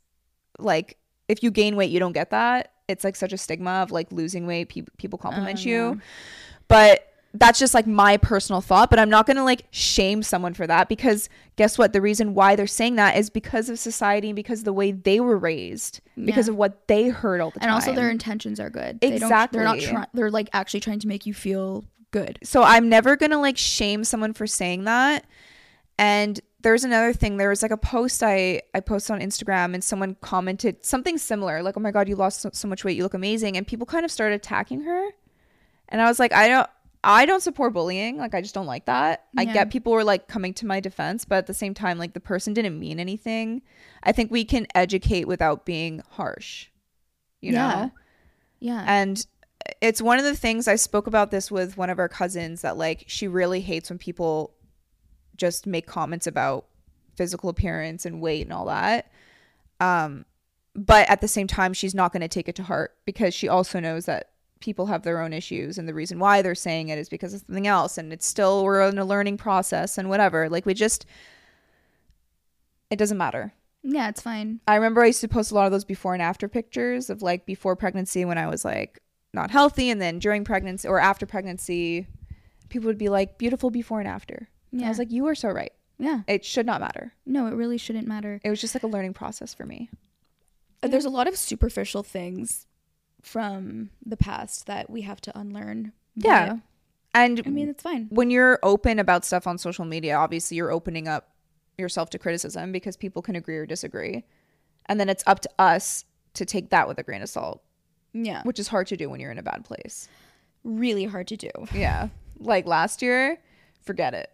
like, 0.58 0.96
if 1.28 1.42
you 1.42 1.50
gain 1.50 1.76
weight, 1.76 1.90
you 1.90 2.00
don't 2.00 2.12
get 2.12 2.30
that. 2.30 2.72
It's 2.88 3.04
like 3.04 3.16
such 3.16 3.32
a 3.32 3.38
stigma 3.38 3.82
of 3.82 3.90
like 3.90 4.10
losing 4.10 4.46
weight. 4.46 4.68
Pe- 4.68 4.82
people 4.98 5.18
compliment 5.18 5.60
Oh, 5.60 5.68
you, 5.68 6.00
but 6.68 7.11
that's 7.34 7.58
just 7.58 7.72
like 7.74 7.86
my 7.86 8.16
personal 8.18 8.60
thought. 8.60 8.90
But 8.90 8.98
I'm 8.98 9.08
not 9.10 9.26
gonna 9.26 9.44
like 9.44 9.64
shame 9.70 10.22
someone 10.22 10.52
for 10.54 10.66
that 10.66 10.88
because 10.88 11.28
guess 11.56 11.78
what? 11.78 11.92
The 11.92 12.00
reason 12.00 12.34
why 12.34 12.56
they're 12.56 12.66
saying 12.66 12.96
that 12.96 13.16
is 13.16 13.30
because 13.30 13.68
of 13.70 13.78
society 13.78 14.28
and 14.28 14.36
because 14.36 14.60
of 14.60 14.64
the 14.66 14.72
way 14.72 14.92
they 14.92 15.18
were 15.20 15.38
raised, 15.38 16.00
because 16.22 16.48
of 16.48 16.56
what 16.56 16.86
they 16.88 17.08
heard 17.08 17.40
all 17.40 17.50
the 17.50 17.60
time. 17.60 17.68
and 17.68 17.74
also 17.74 17.94
their 17.94 18.10
intentions 18.10 18.60
are 18.60 18.70
good. 18.70 19.00
They 19.00 19.18
don't- 19.18 19.30
they're 19.52 19.64
not 19.64 19.76
Exactly. 19.76 19.86
trying 19.86 20.06
they're 20.14 20.30
like 20.30 20.50
actually 20.52 20.80
trying 20.80 20.98
to 21.00 21.08
make 21.08 21.24
you 21.26 21.32
feel 21.34 21.84
good. 22.10 22.38
so 22.42 22.62
I'm 22.62 22.88
never 22.90 23.16
gonna 23.16 23.40
like 23.40 23.56
shame 23.56 24.04
someone 24.04 24.34
for 24.34 24.46
saying 24.46 24.84
that. 24.84 25.24
And 25.98 26.40
there's 26.62 26.84
another 26.84 27.12
thing. 27.12 27.36
There 27.38 27.48
was 27.48 27.62
like 27.62 27.70
a 27.70 27.76
post 27.76 28.22
I 28.22 28.62
I 28.74 28.80
posted 28.80 29.14
on 29.14 29.20
Instagram, 29.20 29.74
and 29.74 29.82
someone 29.82 30.16
commented 30.20 30.84
something 30.84 31.18
similar, 31.18 31.62
like, 31.62 31.76
"Oh 31.76 31.80
my 31.80 31.90
god, 31.90 32.08
you 32.08 32.16
lost 32.16 32.40
so, 32.40 32.50
so 32.52 32.68
much 32.68 32.84
weight. 32.84 32.96
You 32.96 33.02
look 33.02 33.14
amazing." 33.14 33.56
And 33.56 33.66
people 33.66 33.86
kind 33.86 34.04
of 34.04 34.10
started 34.10 34.34
attacking 34.36 34.82
her, 34.82 35.08
and 35.88 36.00
I 36.00 36.06
was 36.06 36.18
like, 36.18 36.32
I 36.32 36.48
don't. 36.48 36.68
I 37.04 37.26
don't 37.26 37.40
support 37.42 37.72
bullying. 37.72 38.16
Like 38.16 38.34
I 38.34 38.40
just 38.40 38.54
don't 38.54 38.66
like 38.66 38.84
that. 38.86 39.24
I 39.36 39.44
get 39.44 39.70
people 39.70 39.92
were 39.92 40.04
like 40.04 40.28
coming 40.28 40.54
to 40.54 40.66
my 40.66 40.78
defense, 40.78 41.24
but 41.24 41.36
at 41.36 41.46
the 41.46 41.54
same 41.54 41.74
time 41.74 41.98
like 41.98 42.12
the 42.12 42.20
person 42.20 42.54
didn't 42.54 42.78
mean 42.78 43.00
anything. 43.00 43.62
I 44.04 44.12
think 44.12 44.30
we 44.30 44.44
can 44.44 44.66
educate 44.74 45.26
without 45.26 45.64
being 45.66 46.02
harsh. 46.10 46.68
You 47.40 47.52
Yeah. 47.52 47.68
know? 47.68 47.90
Yeah. 48.60 48.84
And 48.86 49.26
it's 49.80 50.00
one 50.00 50.18
of 50.18 50.24
the 50.24 50.36
things 50.36 50.68
I 50.68 50.76
spoke 50.76 51.06
about 51.08 51.30
this 51.32 51.50
with 51.50 51.76
one 51.76 51.90
of 51.90 51.98
our 51.98 52.08
cousins 52.08 52.62
that 52.62 52.76
like 52.76 53.04
she 53.08 53.26
really 53.26 53.60
hates 53.60 53.90
when 53.90 53.98
people 53.98 54.54
just 55.36 55.66
make 55.66 55.86
comments 55.86 56.26
about 56.28 56.66
physical 57.16 57.50
appearance 57.50 58.06
and 58.06 58.20
weight 58.20 58.42
and 58.46 58.52
all 58.52 58.66
that. 58.66 59.10
Um 59.80 60.24
but 60.74 61.08
at 61.10 61.20
the 61.20 61.28
same 61.28 61.46
time 61.48 61.72
she's 61.74 61.94
not 61.94 62.12
going 62.12 62.22
to 62.22 62.28
take 62.28 62.48
it 62.48 62.54
to 62.56 62.62
heart 62.62 62.94
because 63.04 63.34
she 63.34 63.46
also 63.48 63.78
knows 63.78 64.06
that 64.06 64.30
people 64.62 64.86
have 64.86 65.02
their 65.02 65.20
own 65.20 65.32
issues 65.34 65.76
and 65.76 65.86
the 65.86 65.92
reason 65.92 66.18
why 66.18 66.40
they're 66.40 66.54
saying 66.54 66.88
it 66.88 66.98
is 66.98 67.10
because 67.10 67.34
of 67.34 67.40
something 67.40 67.66
else 67.66 67.98
and 67.98 68.12
it's 68.12 68.24
still 68.26 68.64
we're 68.64 68.80
in 68.88 68.96
a 68.98 69.04
learning 69.04 69.36
process 69.36 69.98
and 69.98 70.08
whatever. 70.08 70.48
Like 70.48 70.64
we 70.64 70.72
just 70.72 71.04
it 72.90 72.96
doesn't 72.96 73.18
matter. 73.18 73.52
yeah, 73.82 74.08
it's 74.08 74.20
fine. 74.20 74.60
I 74.66 74.76
remember 74.76 75.02
I 75.02 75.06
used 75.06 75.20
to 75.22 75.28
post 75.28 75.50
a 75.50 75.54
lot 75.54 75.66
of 75.66 75.72
those 75.72 75.84
before 75.84 76.14
and 76.14 76.22
after 76.22 76.48
pictures 76.48 77.10
of 77.10 77.20
like 77.22 77.44
before 77.46 77.74
pregnancy 77.76 78.24
when 78.24 78.38
I 78.38 78.46
was 78.46 78.64
like 78.64 79.00
not 79.34 79.50
healthy 79.50 79.90
and 79.90 80.00
then 80.00 80.18
during 80.18 80.44
pregnancy 80.44 80.86
or 80.88 80.98
after 81.00 81.26
pregnancy 81.26 82.06
people 82.68 82.86
would 82.86 82.98
be 82.98 83.08
like 83.08 83.38
beautiful 83.38 83.70
before 83.70 83.98
and 84.00 84.08
after. 84.08 84.48
And 84.70 84.80
Yeah. 84.80 84.86
I 84.86 84.90
was 84.90 84.98
like 84.98 85.10
you 85.10 85.26
are 85.26 85.34
so 85.34 85.50
right. 85.50 85.72
Yeah. 85.98 86.20
It 86.26 86.44
should 86.44 86.66
not 86.66 86.80
matter. 86.80 87.12
No, 87.26 87.46
it 87.46 87.54
really 87.54 87.78
shouldn't 87.78 88.06
matter. 88.08 88.40
It 88.44 88.50
was 88.50 88.60
just 88.60 88.74
like 88.74 88.82
a 88.82 88.86
learning 88.88 89.14
process 89.14 89.54
for 89.54 89.64
me. 89.66 89.90
Uh, 90.82 90.88
There's 90.88 91.04
a 91.04 91.10
lot 91.10 91.28
of 91.28 91.36
superficial 91.36 92.02
things 92.02 92.66
from 93.22 93.90
the 94.04 94.16
past 94.16 94.66
that 94.66 94.90
we 94.90 95.02
have 95.02 95.20
to 95.22 95.38
unlearn. 95.38 95.92
Yeah. 96.16 96.56
And 97.14 97.42
I 97.46 97.50
mean, 97.50 97.68
it's 97.68 97.82
fine. 97.82 98.06
when 98.10 98.30
you're 98.30 98.58
open 98.62 98.98
about 98.98 99.24
stuff 99.24 99.46
on 99.46 99.58
social 99.58 99.84
media, 99.84 100.16
obviously 100.16 100.56
you're 100.56 100.70
opening 100.72 101.08
up 101.08 101.28
yourself 101.78 102.10
to 102.10 102.18
criticism 102.18 102.72
because 102.72 102.96
people 102.96 103.22
can 103.22 103.36
agree 103.36 103.56
or 103.56 103.66
disagree. 103.66 104.24
And 104.86 104.98
then 104.98 105.08
it's 105.08 105.22
up 105.26 105.40
to 105.40 105.50
us 105.58 106.04
to 106.34 106.44
take 106.44 106.70
that 106.70 106.88
with 106.88 106.98
a 106.98 107.02
grain 107.02 107.22
of 107.22 107.28
salt, 107.28 107.62
Yeah. 108.14 108.42
which 108.44 108.58
is 108.58 108.68
hard 108.68 108.86
to 108.88 108.96
do 108.96 109.08
when 109.10 109.20
you're 109.20 109.30
in 109.30 109.38
a 109.38 109.42
bad 109.42 109.64
place. 109.64 110.08
Really 110.64 111.04
hard 111.04 111.28
to 111.28 111.36
do. 111.36 111.50
Yeah. 111.74 112.08
Like 112.38 112.66
last 112.66 113.02
year, 113.02 113.38
forget 113.82 114.14
it. 114.14 114.30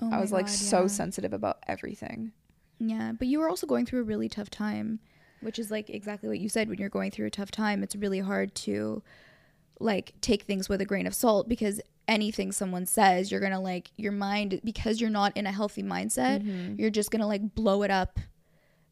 Oh 0.00 0.10
I 0.12 0.20
was 0.20 0.30
like 0.32 0.46
God, 0.46 0.52
so 0.54 0.80
yeah. 0.82 0.86
sensitive 0.88 1.32
about 1.32 1.58
everything. 1.66 2.32
Yeah, 2.78 3.12
but 3.18 3.26
you 3.26 3.38
were 3.38 3.48
also 3.48 3.66
going 3.66 3.86
through 3.86 4.00
a 4.00 4.04
really 4.04 4.28
tough 4.28 4.50
time, 4.50 5.00
which 5.46 5.58
is 5.58 5.70
like 5.70 5.88
exactly 5.88 6.28
what 6.28 6.38
you 6.38 6.48
said. 6.48 6.68
When 6.68 6.78
you're 6.78 6.88
going 6.90 7.10
through 7.10 7.26
a 7.26 7.30
tough 7.30 7.50
time, 7.50 7.82
it's 7.82 7.96
really 7.96 8.18
hard 8.20 8.54
to 8.66 9.02
like 9.80 10.12
take 10.20 10.42
things 10.42 10.68
with 10.68 10.80
a 10.80 10.84
grain 10.84 11.06
of 11.06 11.14
salt 11.14 11.48
because 11.48 11.80
anything 12.08 12.52
someone 12.52 12.84
says, 12.86 13.30
you're 13.30 13.40
gonna 13.40 13.60
like 13.60 13.90
your 13.96 14.12
mind 14.12 14.60
because 14.64 15.00
you're 15.00 15.10
not 15.10 15.36
in 15.36 15.46
a 15.46 15.52
healthy 15.52 15.82
mindset, 15.82 16.42
Mm-hmm. 16.42 16.80
you're 16.80 16.90
just 16.90 17.10
gonna 17.10 17.26
like 17.26 17.54
blow 17.54 17.82
it 17.82 17.90
up, 17.90 18.18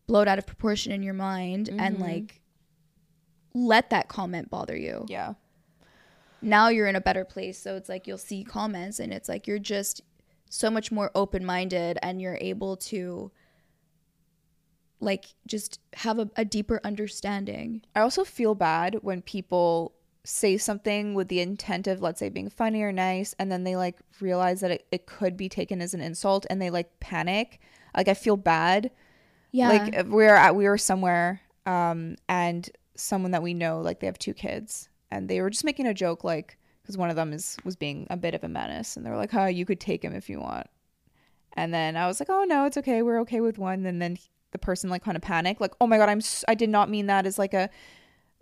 blow 0.07 0.21
it 0.23 0.29
out 0.29 0.39
of 0.39 0.47
proportion 0.47 0.93
in 0.93 1.03
your 1.03 1.15
mind, 1.15 1.69
and 1.69 1.97
Mm-hmm. 1.97 2.03
like 2.03 2.41
let 3.55 3.91
that 3.91 4.09
comment 4.09 4.51
bother 4.51 4.77
you. 4.77 5.07
Yeah. 5.09 5.35
Now 6.43 6.69
you're 6.69 6.89
in 6.89 6.97
a 6.97 7.01
better 7.01 7.25
place, 7.25 7.59
so 7.59 7.77
it's 7.77 7.89
like 7.89 8.07
you'll 8.07 8.19
see 8.19 8.45
comments, 8.45 8.99
and 9.01 9.13
it's 9.13 9.29
like 9.29 9.47
you're 9.47 9.59
just 9.59 10.03
so 10.51 10.71
much 10.71 10.93
more 10.93 11.11
open 11.15 11.45
minded, 11.45 11.99
and 12.03 12.21
you're 12.21 12.39
able 12.41 12.77
to 12.77 13.31
like 15.05 15.27
just 15.47 15.81
have 15.95 16.19
a, 16.19 16.31
a 16.37 16.45
deeper 16.45 16.81
understanding. 16.85 17.83
I 17.95 18.01
also 18.01 18.25
feel 18.25 18.55
bad 18.55 18.99
when 19.03 19.23
people 19.23 19.95
say 20.25 20.57
something 20.57 21.15
with 21.15 21.29
the 21.29 21.41
intent 21.41 21.87
of, 21.87 22.01
let's 22.01 22.19
say, 22.19 22.31
being 22.31 22.49
funny 22.49 22.83
or 22.83 22.93
nice, 22.93 23.35
and 23.39 23.53
then 23.53 23.65
they 23.65 23.77
like 23.77 23.99
realize 24.21 24.61
that 24.61 24.71
it, 24.71 24.87
it 24.91 25.07
could 25.07 25.37
be 25.37 25.49
taken 25.49 25.83
as 25.83 25.95
an 25.95 26.01
insult 26.01 26.47
and 26.49 26.61
they 26.61 26.71
like 26.71 26.99
panic. 27.01 27.61
Like, 27.97 28.09
I 28.09 28.15
feel 28.15 28.37
bad. 28.37 28.91
Yeah. 29.53 29.69
Like, 29.69 30.07
we're 30.09 30.35
at, 30.35 30.57
we 30.57 30.69
were 30.69 30.79
somewhere, 30.79 31.41
um, 31.65 32.17
and 32.29 32.69
someone 32.97 33.31
that 33.31 33.43
we 33.43 33.55
know, 33.55 33.81
like, 33.81 34.01
they 34.01 34.07
have 34.07 34.19
two 34.19 34.35
kids, 34.35 34.89
and 35.13 35.29
they 35.29 35.41
were 35.41 35.51
just 35.51 35.65
making 35.65 35.87
a 35.87 35.95
joke, 35.95 36.25
like, 36.25 36.59
because 36.83 36.99
one 36.99 37.09
of 37.09 37.17
them 37.17 37.33
is 37.33 37.57
was 37.65 37.77
being 37.77 38.07
a 38.11 38.17
bit 38.17 38.35
of 38.35 38.45
a 38.45 38.49
menace, 38.49 38.97
and 38.97 39.07
they 39.07 39.11
were 39.11 39.17
like, 39.17 39.33
"Oh, 39.33 39.47
you 39.47 39.65
could 39.65 39.81
take 39.81 40.05
him 40.05 40.13
if 40.13 40.29
you 40.29 40.41
want." 40.41 40.67
And 41.55 41.73
then 41.73 41.97
I 41.97 42.07
was 42.07 42.21
like, 42.21 42.29
"Oh 42.29 42.45
no, 42.45 42.67
it's 42.67 42.77
okay. 42.77 43.01
We're 43.01 43.21
okay 43.21 43.41
with 43.41 43.59
one." 43.59 43.87
And 43.87 44.03
then 44.03 44.19
the 44.55 44.59
person 44.59 44.89
like 44.89 45.05
kind 45.05 45.17
of 45.17 45.23
panic 45.23 45.61
like, 45.61 45.73
"Oh 45.83 45.87
my 45.87 45.99
god, 45.99 46.09
I'm 46.09 46.19
s- 46.19 46.45
I 46.49 46.55
did 46.55 46.71
not 46.71 46.89
mean 46.89 47.09
that 47.09 47.27
as 47.27 47.39
like 47.39 47.53
a 47.53 47.69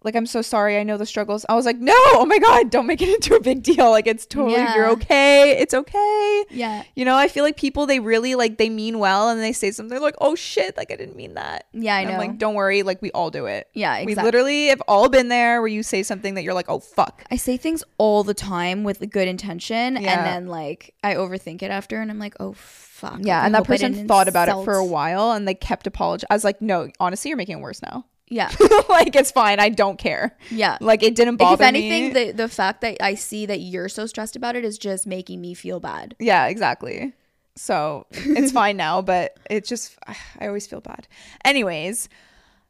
like 0.04 0.16
I'm 0.16 0.26
so 0.26 0.42
sorry. 0.42 0.78
I 0.78 0.82
know 0.82 0.96
the 0.98 1.06
struggles." 1.06 1.46
I 1.48 1.54
was 1.54 1.64
like, 1.64 1.78
"No, 1.78 1.94
oh 1.96 2.26
my 2.26 2.38
god, 2.38 2.70
don't 2.70 2.86
make 2.86 3.00
it 3.00 3.08
into 3.08 3.34
a 3.36 3.40
big 3.40 3.62
deal. 3.62 3.90
Like 3.90 4.06
it's 4.06 4.26
totally 4.26 4.60
you're 4.74 4.88
okay. 4.90 5.58
It's 5.58 5.72
okay." 5.74 6.44
yeah. 6.50 6.82
You 6.96 7.04
know, 7.04 7.16
I 7.16 7.28
feel 7.28 7.44
like 7.44 7.56
people 7.56 7.86
they 7.86 8.00
really 8.00 8.34
like 8.34 8.58
they 8.58 8.68
mean 8.68 8.98
well 8.98 9.28
and 9.30 9.40
they 9.40 9.52
say 9.52 9.70
something 9.70 10.00
like, 10.00 10.16
"Oh 10.20 10.34
shit, 10.34 10.76
like 10.76 10.90
I 10.92 10.96
didn't 10.96 11.16
mean 11.16 11.34
that." 11.34 11.66
Yeah, 11.72 11.94
I 11.94 12.00
And 12.00 12.08
know. 12.08 12.14
I'm 12.14 12.20
like, 12.20 12.36
"Don't 12.38 12.54
worry, 12.54 12.82
like 12.82 13.00
we 13.00 13.10
all 13.12 13.30
do 13.30 13.46
it." 13.46 13.68
yeah, 13.74 14.04
We 14.04 14.14
literally 14.16 14.66
have 14.66 14.82
all 14.88 15.08
been 15.08 15.28
there 15.28 15.60
where 15.62 15.68
you 15.68 15.82
say 15.82 16.02
something 16.02 16.34
that 16.34 16.42
you're 16.42 16.52
like, 16.54 16.68
"Oh 16.68 16.80
fuck." 16.80 17.24
I 17.30 17.36
say 17.36 17.56
things 17.56 17.82
all 17.96 18.22
the 18.24 18.34
time 18.34 18.82
with 18.84 19.08
good 19.10 19.28
intention, 19.28 19.96
Yeah. 19.96 20.18
and 20.18 20.26
then 20.26 20.46
like 20.48 20.94
I 21.04 21.14
overthink 21.14 21.62
it 21.62 21.70
after, 21.70 22.00
and 22.02 22.10
I'm 22.10 22.18
like, 22.18 22.34
oh 22.40 22.52
fuck. 22.54 22.90
Yeah, 23.20 23.42
I 23.42 23.46
and 23.46 23.54
that 23.54 23.64
person 23.64 24.06
thought 24.08 24.28
about 24.28 24.48
it 24.48 24.64
for 24.64 24.74
a 24.74 24.84
while 24.84 25.32
and 25.32 25.46
they 25.46 25.54
kept 25.54 25.86
apologizing. 25.86 26.28
I 26.30 26.34
was 26.34 26.44
like, 26.44 26.60
"No, 26.62 26.90
honestly, 27.00 27.28
you're 27.30 27.36
making 27.38 27.58
it 27.58 27.62
worse 27.62 27.82
now." 27.82 28.06
Yeah. 28.28 28.50
like 28.88 29.14
it's 29.14 29.30
fine. 29.30 29.60
I 29.60 29.68
don't 29.68 29.98
care. 29.98 30.36
Yeah. 30.50 30.78
Like 30.80 31.02
it 31.02 31.14
didn't 31.14 31.34
Like, 31.34 31.38
bother 31.50 31.64
if 31.64 31.68
anything, 31.68 32.08
me. 32.08 32.12
the 32.12 32.32
the 32.32 32.48
fact 32.48 32.80
that 32.80 33.02
I 33.02 33.14
see 33.14 33.44
that 33.46 33.60
you're 33.60 33.88
so 33.90 34.06
stressed 34.06 34.36
about 34.36 34.56
it 34.56 34.64
is 34.64 34.78
just 34.78 35.06
making 35.06 35.40
me 35.40 35.52
feel 35.54 35.80
bad. 35.80 36.14
yeah, 36.18 36.46
exactly. 36.46 37.12
So 37.56 38.06
it's 38.12 38.50
fine 38.60 38.78
now, 38.78 39.02
but 39.02 39.36
it's 39.50 39.68
just 39.68 39.98
I 40.38 40.46
always 40.46 40.66
feel 40.66 40.80
bad. 40.80 41.06
Anyways, 41.44 42.08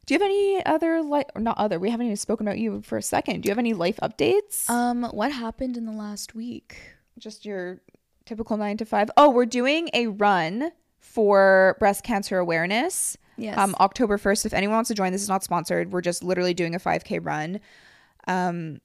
do 0.05 0.13
you 0.13 0.19
have 0.19 0.25
any 0.25 0.65
other 0.65 1.01
like 1.01 1.29
or 1.35 1.39
not 1.41 1.57
other? 1.57 1.79
We 1.79 1.89
haven't 1.89 2.07
even 2.07 2.17
spoken 2.17 2.45
about 2.45 2.59
you 2.59 2.81
for 2.81 2.97
a 2.97 3.01
second. 3.01 3.41
Do 3.43 3.47
you 3.47 3.51
have 3.51 3.59
any 3.59 3.73
life 3.73 3.99
updates? 4.03 4.69
Um, 4.69 5.03
what 5.03 5.31
happened 5.31 5.77
in 5.77 5.85
the 5.85 5.93
last 5.93 6.35
week? 6.35 6.75
just 7.19 7.45
your 7.45 7.79
typical 8.33 8.57
nine 8.57 8.77
to 8.77 8.85
five. 8.85 9.11
Oh, 9.15 9.29
we're 9.29 9.45
doing 9.45 9.89
a 9.93 10.07
run 10.07 10.71
for 10.99 11.75
breast 11.79 12.03
cancer 12.03 12.39
awareness. 12.39 13.15
Yes. 13.37 13.57
Um, 13.57 13.75
October 13.79 14.17
1st. 14.17 14.47
If 14.47 14.53
anyone 14.53 14.75
wants 14.75 14.87
to 14.87 14.95
join, 14.95 15.11
this 15.11 15.21
is 15.21 15.29
not 15.29 15.43
sponsored. 15.43 15.91
We're 15.91 16.01
just 16.01 16.23
literally 16.23 16.55
doing 16.55 16.73
a 16.73 16.79
5K 16.79 17.23
run. 17.23 17.59
Um, 18.27 18.79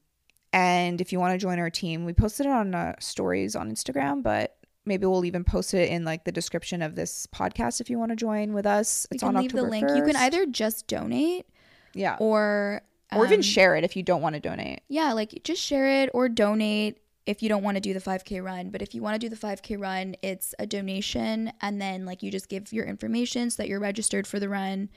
and 0.53 1.01
if 1.01 1.13
you 1.13 1.19
want 1.19 1.33
to 1.33 1.39
join 1.39 1.59
our 1.59 1.71
team, 1.71 2.05
we 2.05 2.13
posted 2.13 2.47
it 2.47 2.53
on 2.53 2.75
uh, 2.75 2.95
stories 2.99 3.57
on 3.57 3.71
Instagram, 3.71 4.23
but 4.23 4.57
maybe 4.85 5.07
we'll 5.07 5.25
even 5.25 5.45
post 5.45 5.73
it 5.73 5.91
in 5.91 6.05
like 6.05 6.25
the 6.25 6.33
description 6.33 6.83
of 6.83 6.95
this 6.95 7.27
podcast 7.27 7.81
if 7.81 7.89
you 7.89 7.99
want 7.99 8.11
to 8.11 8.17
join 8.17 8.53
with 8.53 8.67
us. 8.67 9.07
It's 9.11 9.23
on 9.23 9.35
leave 9.35 9.51
October 9.51 9.65
the 9.65 9.71
link. 9.71 9.89
You 9.97 10.03
can 10.03 10.17
either 10.17 10.45
just 10.45 10.87
donate 10.89 11.47
yeah, 11.95 12.17
or 12.21 12.83
or 13.13 13.25
even 13.25 13.39
um, 13.39 13.43
share 13.43 13.77
it 13.77 13.85
if 13.85 13.97
you 13.97 14.03
don't 14.03 14.21
want 14.21 14.35
to 14.35 14.41
donate. 14.41 14.81
yeah, 14.89 15.13
like 15.13 15.41
just 15.45 15.63
share 15.63 16.03
it 16.03 16.11
or 16.13 16.29
donate 16.29 16.99
if 17.29 17.43
you 17.43 17.49
don't 17.51 17.63
want 17.63 17.77
to 17.77 17.81
do 17.83 17.93
the 17.93 18.01
5k 18.01 18.43
run. 18.43 18.71
But 18.71 18.81
if 18.81 18.95
you 18.95 19.03
want 19.03 19.15
to 19.15 19.19
do 19.19 19.29
the 19.29 19.37
5k 19.37 19.79
run, 19.79 20.17
it's 20.23 20.55
a 20.59 20.67
donation 20.67 21.53
and 21.61 21.79
then 21.79 22.07
like 22.07 22.23
you 22.23 22.31
just 22.31 22.49
give 22.49 22.73
your 22.73 22.87
information 22.87 23.51
so 23.51 23.63
that 23.63 23.69
you're 23.69 23.79
registered 23.79 24.27
for 24.27 24.41
the 24.41 24.49
run. 24.49 24.89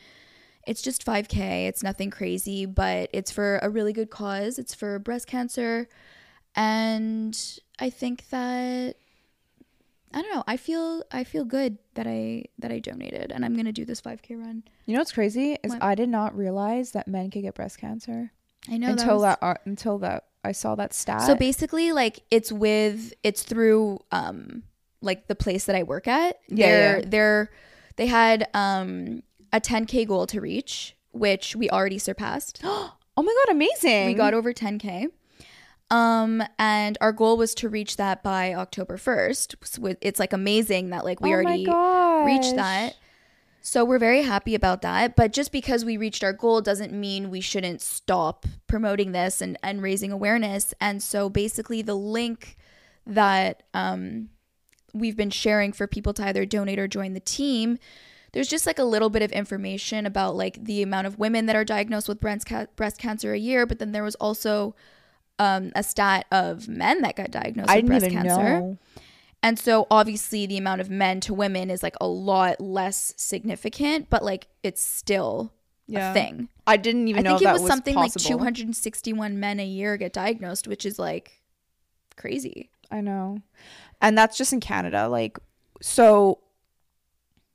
It's 0.65 0.81
just 0.81 1.05
5k. 1.05 1.67
It's 1.67 1.83
nothing 1.83 2.09
crazy, 2.09 2.65
but 2.65 3.09
it's 3.11 3.31
for 3.31 3.59
a 3.61 3.69
really 3.69 3.91
good 3.91 4.09
cause. 4.09 4.57
It's 4.57 4.73
for 4.73 4.97
breast 4.97 5.27
cancer 5.27 5.89
and 6.55 7.37
I 7.79 7.89
think 7.89 8.29
that 8.29 8.95
I 10.13 10.21
don't 10.21 10.33
know. 10.33 10.43
I 10.47 10.55
feel 10.55 11.03
I 11.11 11.25
feel 11.25 11.43
good 11.43 11.79
that 11.95 12.07
I 12.07 12.45
that 12.59 12.71
I 12.71 12.79
donated 12.79 13.33
and 13.33 13.43
I'm 13.43 13.55
going 13.55 13.65
to 13.65 13.73
do 13.73 13.83
this 13.83 13.99
5k 13.99 14.39
run. 14.39 14.63
You 14.85 14.93
know 14.93 15.01
what's 15.01 15.11
crazy 15.11 15.57
is 15.65 15.71
What? 15.73 15.83
I 15.83 15.95
did 15.95 16.07
not 16.07 16.33
realize 16.33 16.91
that 16.91 17.09
men 17.09 17.29
could 17.29 17.41
get 17.41 17.55
breast 17.55 17.77
cancer 17.77 18.31
I 18.69 18.77
know 18.77 18.87
until 18.87 19.15
was- 19.15 19.23
that, 19.23 19.39
uh, 19.41 19.55
until 19.65 19.97
that 19.97 20.27
I 20.43 20.51
saw 20.51 20.75
that 20.75 20.93
stat. 20.93 21.21
So 21.21 21.35
basically, 21.35 21.91
like 21.91 22.21
it's 22.31 22.51
with 22.51 23.13
it's 23.23 23.43
through 23.43 23.99
um 24.11 24.63
like 25.01 25.27
the 25.27 25.35
place 25.35 25.65
that 25.65 25.75
I 25.75 25.83
work 25.83 26.07
at. 26.07 26.39
Yeah, 26.47 26.67
they're 26.67 26.99
yeah. 26.99 27.05
they're 27.07 27.51
they 27.97 28.07
had 28.07 28.47
um 28.53 29.23
a 29.53 29.61
10k 29.61 30.07
goal 30.07 30.25
to 30.27 30.41
reach, 30.41 30.95
which 31.11 31.55
we 31.55 31.69
already 31.69 31.99
surpassed. 31.99 32.61
oh 32.63 32.93
my 33.17 33.35
god, 33.45 33.51
amazing! 33.51 34.07
we 34.07 34.13
got 34.13 34.33
over 34.33 34.53
10k. 34.53 35.07
Um 35.89 36.41
and 36.57 36.97
our 37.01 37.11
goal 37.11 37.37
was 37.37 37.53
to 37.55 37.69
reach 37.69 37.97
that 37.97 38.23
by 38.23 38.53
October 38.53 38.97
1st. 38.97 39.55
So 39.63 39.95
it's 40.01 40.19
like 40.19 40.33
amazing 40.33 40.89
that 40.89 41.03
like 41.03 41.19
we 41.19 41.29
oh 41.29 41.33
already 41.33 41.65
reached 42.25 42.55
that. 42.55 42.95
So 43.61 43.85
we're 43.85 43.99
very 43.99 44.23
happy 44.23 44.55
about 44.55 44.81
that. 44.81 45.15
But 45.15 45.31
just 45.31 45.51
because 45.51 45.85
we 45.85 45.95
reached 45.95 46.23
our 46.23 46.33
goal 46.33 46.61
doesn't 46.61 46.91
mean 46.91 47.29
we 47.29 47.41
shouldn't 47.41 47.81
stop 47.81 48.45
promoting 48.67 49.11
this 49.11 49.39
and, 49.39 49.57
and 49.61 49.81
raising 49.81 50.11
awareness. 50.11 50.73
And 50.81 51.01
so 51.01 51.29
basically, 51.29 51.83
the 51.83 51.95
link 51.95 52.57
that 53.05 53.63
um, 53.73 54.29
we've 54.93 55.15
been 55.15 55.29
sharing 55.29 55.71
for 55.73 55.85
people 55.85 56.13
to 56.15 56.25
either 56.25 56.45
donate 56.45 56.79
or 56.79 56.87
join 56.87 57.13
the 57.13 57.19
team, 57.19 57.77
there's 58.33 58.47
just 58.47 58.65
like 58.65 58.79
a 58.79 58.83
little 58.83 59.09
bit 59.09 59.21
of 59.21 59.31
information 59.31 60.07
about 60.07 60.35
like 60.35 60.63
the 60.63 60.81
amount 60.81 61.05
of 61.05 61.19
women 61.19 61.45
that 61.45 61.55
are 61.55 61.65
diagnosed 61.65 62.07
with 62.07 62.19
breast, 62.19 62.47
ca- 62.47 62.67
breast 62.75 62.97
cancer 62.97 63.31
a 63.33 63.37
year. 63.37 63.67
But 63.67 63.77
then 63.77 63.91
there 63.91 64.03
was 64.03 64.15
also 64.15 64.75
um, 65.37 65.71
a 65.75 65.83
stat 65.83 66.25
of 66.31 66.67
men 66.67 67.01
that 67.01 67.15
got 67.15 67.29
diagnosed 67.29 67.69
I 67.69 67.77
with 67.77 67.85
breast 67.85 68.09
cancer. 68.09 68.59
know. 68.59 68.77
And 69.43 69.57
so 69.57 69.87
obviously 69.89 70.45
the 70.45 70.57
amount 70.57 70.81
of 70.81 70.89
men 70.89 71.19
to 71.21 71.33
women 71.33 71.69
is 71.71 71.81
like 71.81 71.95
a 71.99 72.07
lot 72.07 72.61
less 72.61 73.13
significant, 73.17 74.09
but 74.09 74.23
like 74.23 74.47
it's 74.63 74.83
still 74.83 75.51
Yeah. 75.87 76.11
a 76.11 76.13
thing. 76.13 76.47
I 76.67 76.77
didn't 76.77 77.07
even 77.07 77.23
know. 77.23 77.35
I 77.35 77.37
think 77.39 77.49
it 77.49 77.53
was, 77.53 77.67
something 77.67 77.95
like 77.95 78.13
261 78.13 79.39
men 79.39 79.59
a 79.59 79.65
year 79.65 79.97
get 79.97 80.13
diagnosed, 80.13 80.67
which 80.67 80.85
is 80.85 80.99
like 80.99 81.41
crazy. 82.17 82.69
I 82.91 83.01
know. 83.01 83.39
And 84.01 84.17
that's 84.17 84.37
just 84.37 84.53
in 84.53 84.59
Canada. 84.59 85.07
Like, 85.07 85.39
so 85.81 86.39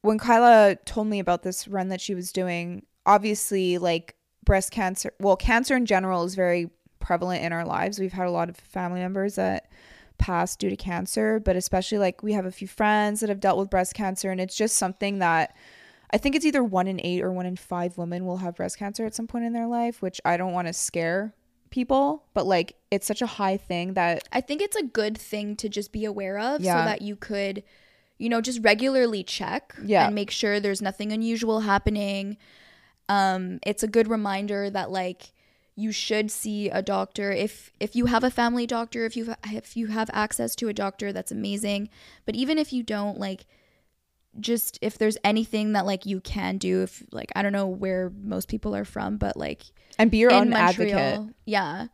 when 0.03 0.18
Kyla 0.18 0.77
told 0.85 1.07
me 1.07 1.18
about 1.20 1.42
this 1.42 1.68
run 1.68 1.88
that 1.88 2.01
she 2.01 2.14
was 2.14 2.33
doing, 2.33 2.85
obviously, 3.05 3.79
like 3.79 4.16
breast 4.44 4.70
cancer, 4.70 5.12
well, 5.20 5.37
cancer 5.37 5.77
in 5.77 5.87
general 5.87 6.25
is 6.25 6.35
very 6.35 6.70
prevalent 7.01 7.44
in 7.44 7.53
our 7.53 7.64
lives. 7.64 7.99
We've 7.99 8.12
had 8.12 8.27
a 8.27 8.31
lot 8.31 8.49
of 8.49 8.57
family 8.57 9.01
members 9.01 9.37
that 9.37 9.68
passed 10.18 10.59
due 10.59 10.70
to 10.70 10.76
cancer, 10.76 11.40
but 11.40 11.57
especially 11.57 11.98
like 11.98 12.22
we 12.22 12.33
have 12.33 12.46
a 12.46 12.50
few 12.50 12.68
friends 12.68 13.20
that 13.20 13.29
have 13.29 13.40
dealt 13.40 13.59
with 13.59 13.70
breast 13.70 13.94
cancer, 13.94 14.31
and 14.31 14.40
it's 14.40 14.57
just 14.57 14.76
something 14.76 15.18
that 15.20 15.55
I 16.11 16.18
think 16.18 16.35
it's 16.37 16.44
either 16.46 16.62
one 16.62 16.87
in 16.87 17.00
eight 17.02 17.22
or 17.22 17.33
one 17.33 17.46
in 17.46 17.57
five 17.57 17.98
women 17.98 18.24
will 18.24 18.37
have 18.38 18.55
breast 18.57 18.79
cancer 18.79 19.05
at 19.05 19.14
some 19.14 19.26
point 19.26 19.44
in 19.44 19.52
their 19.52 19.66
life, 19.66 20.00
which 20.02 20.20
I 20.24 20.37
don't 20.37 20.52
want 20.52 20.68
to 20.68 20.72
scare 20.72 21.35
people, 21.70 22.24
but 22.33 22.46
like 22.46 22.76
it's 22.92 23.07
such 23.07 23.22
a 23.22 23.26
high 23.26 23.57
thing 23.57 23.94
that 23.94 24.26
I 24.33 24.40
think 24.40 24.62
it's 24.62 24.76
a 24.76 24.85
good 24.85 25.18
thing 25.18 25.57
to 25.57 25.68
just 25.68 25.90
be 25.92 26.05
aware 26.05 26.38
of 26.38 26.61
Yeah. 26.61 26.81
so 26.81 26.85
that 26.85 27.02
you 27.02 27.16
could, 27.16 27.64
you 28.18 28.29
know, 28.29 28.40
just 28.40 28.62
regularly 28.62 29.24
check 29.24 29.74
Yeah. 29.85 30.07
and 30.07 30.14
make 30.14 30.31
sure 30.31 30.61
there's 30.61 30.81
nothing 30.81 31.11
unusual 31.12 31.61
happening. 31.61 32.37
Um, 33.09 33.59
it's 33.66 33.83
a 33.83 33.88
good 33.88 34.09
reminder 34.09 34.70
that 34.70 34.90
like 34.90 35.33
you 35.78 35.92
should 35.92 36.30
see 36.30 36.70
a 36.70 36.80
doctor 36.80 37.30
if 37.30 37.70
if 37.78 37.94
you 37.94 38.06
have 38.06 38.24
a 38.24 38.30
family 38.30 38.66
doctor, 38.66 39.04
if 39.04 39.16
you 39.16 39.34
if 39.44 39.76
you 39.76 39.88
have 39.88 40.08
access 40.12 40.56
to 40.56 40.68
a 40.68 40.72
doctor, 40.72 41.12
that's 41.12 41.30
amazing. 41.30 41.90
But 42.24 42.34
even 42.34 42.56
if 42.58 42.72
you 42.72 42.82
don't, 42.82 43.18
like 43.18 43.44
just 44.40 44.78
if 44.82 44.98
there's 44.98 45.18
anything 45.22 45.72
that 45.72 45.86
like 45.86 46.06
you 46.06 46.20
can 46.20 46.58
do 46.58 46.82
if 46.82 47.02
like 47.12 47.30
I 47.36 47.42
don't 47.42 47.52
know 47.52 47.66
where 47.66 48.10
most 48.22 48.48
people 48.48 48.74
are 48.74 48.84
from, 48.86 49.18
but 49.18 49.36
like 49.36 49.64
and 49.98 50.10
be 50.10 50.16
your 50.18 50.30
in 50.30 50.36
own 50.36 50.50
Montreal, 50.50 50.98
advocate. 50.98 51.34
yeah. 51.44 51.86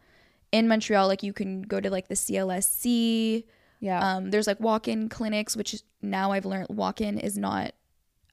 In 0.52 0.68
Montreal, 0.68 1.06
like 1.08 1.22
you 1.22 1.32
can 1.32 1.62
go 1.62 1.80
to 1.80 1.90
like 1.90 2.08
the 2.08 2.14
CLSC. 2.14 3.44
Yeah. 3.80 4.16
Um, 4.16 4.30
there's 4.30 4.46
like 4.46 4.60
walk-in 4.60 5.08
clinics, 5.08 5.56
which 5.56 5.82
now 6.00 6.30
I've 6.30 6.44
learned 6.44 6.68
walk-in 6.68 7.18
is 7.18 7.36
not 7.36 7.72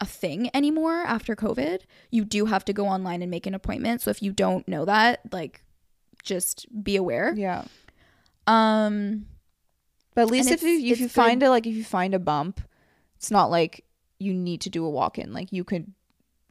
a 0.01 0.05
thing 0.05 0.49
anymore 0.53 1.03
after 1.03 1.35
COVID. 1.35 1.81
You 2.11 2.23
do 2.25 2.45
have 2.45 2.63
to 2.65 2.73
go 2.73 2.87
online 2.87 3.21
and 3.21 3.29
make 3.31 3.45
an 3.45 3.53
appointment. 3.53 4.01
So 4.01 4.09
if 4.11 4.21
you 4.21 4.31
don't 4.31 4.67
know 4.67 4.85
that, 4.85 5.21
like, 5.31 5.63
just 6.23 6.65
be 6.83 6.95
aware. 6.95 7.33
yeah. 7.35 7.65
Um, 8.47 9.25
But 10.15 10.21
at 10.23 10.27
least 10.31 10.49
if 10.51 10.63
you 10.63 10.91
if 10.91 10.99
you 10.99 11.07
find 11.09 11.39
good- 11.41 11.47
a 11.47 11.49
like 11.49 11.67
if 11.67 11.75
you 11.75 11.83
find 11.83 12.13
a 12.13 12.19
bump, 12.19 12.61
it's 13.15 13.31
not 13.31 13.49
like 13.51 13.85
you 14.19 14.33
need 14.33 14.61
to 14.61 14.69
do 14.69 14.85
a 14.85 14.89
walk 14.89 15.17
in. 15.17 15.33
Like 15.33 15.51
you 15.51 15.63
could 15.63 15.93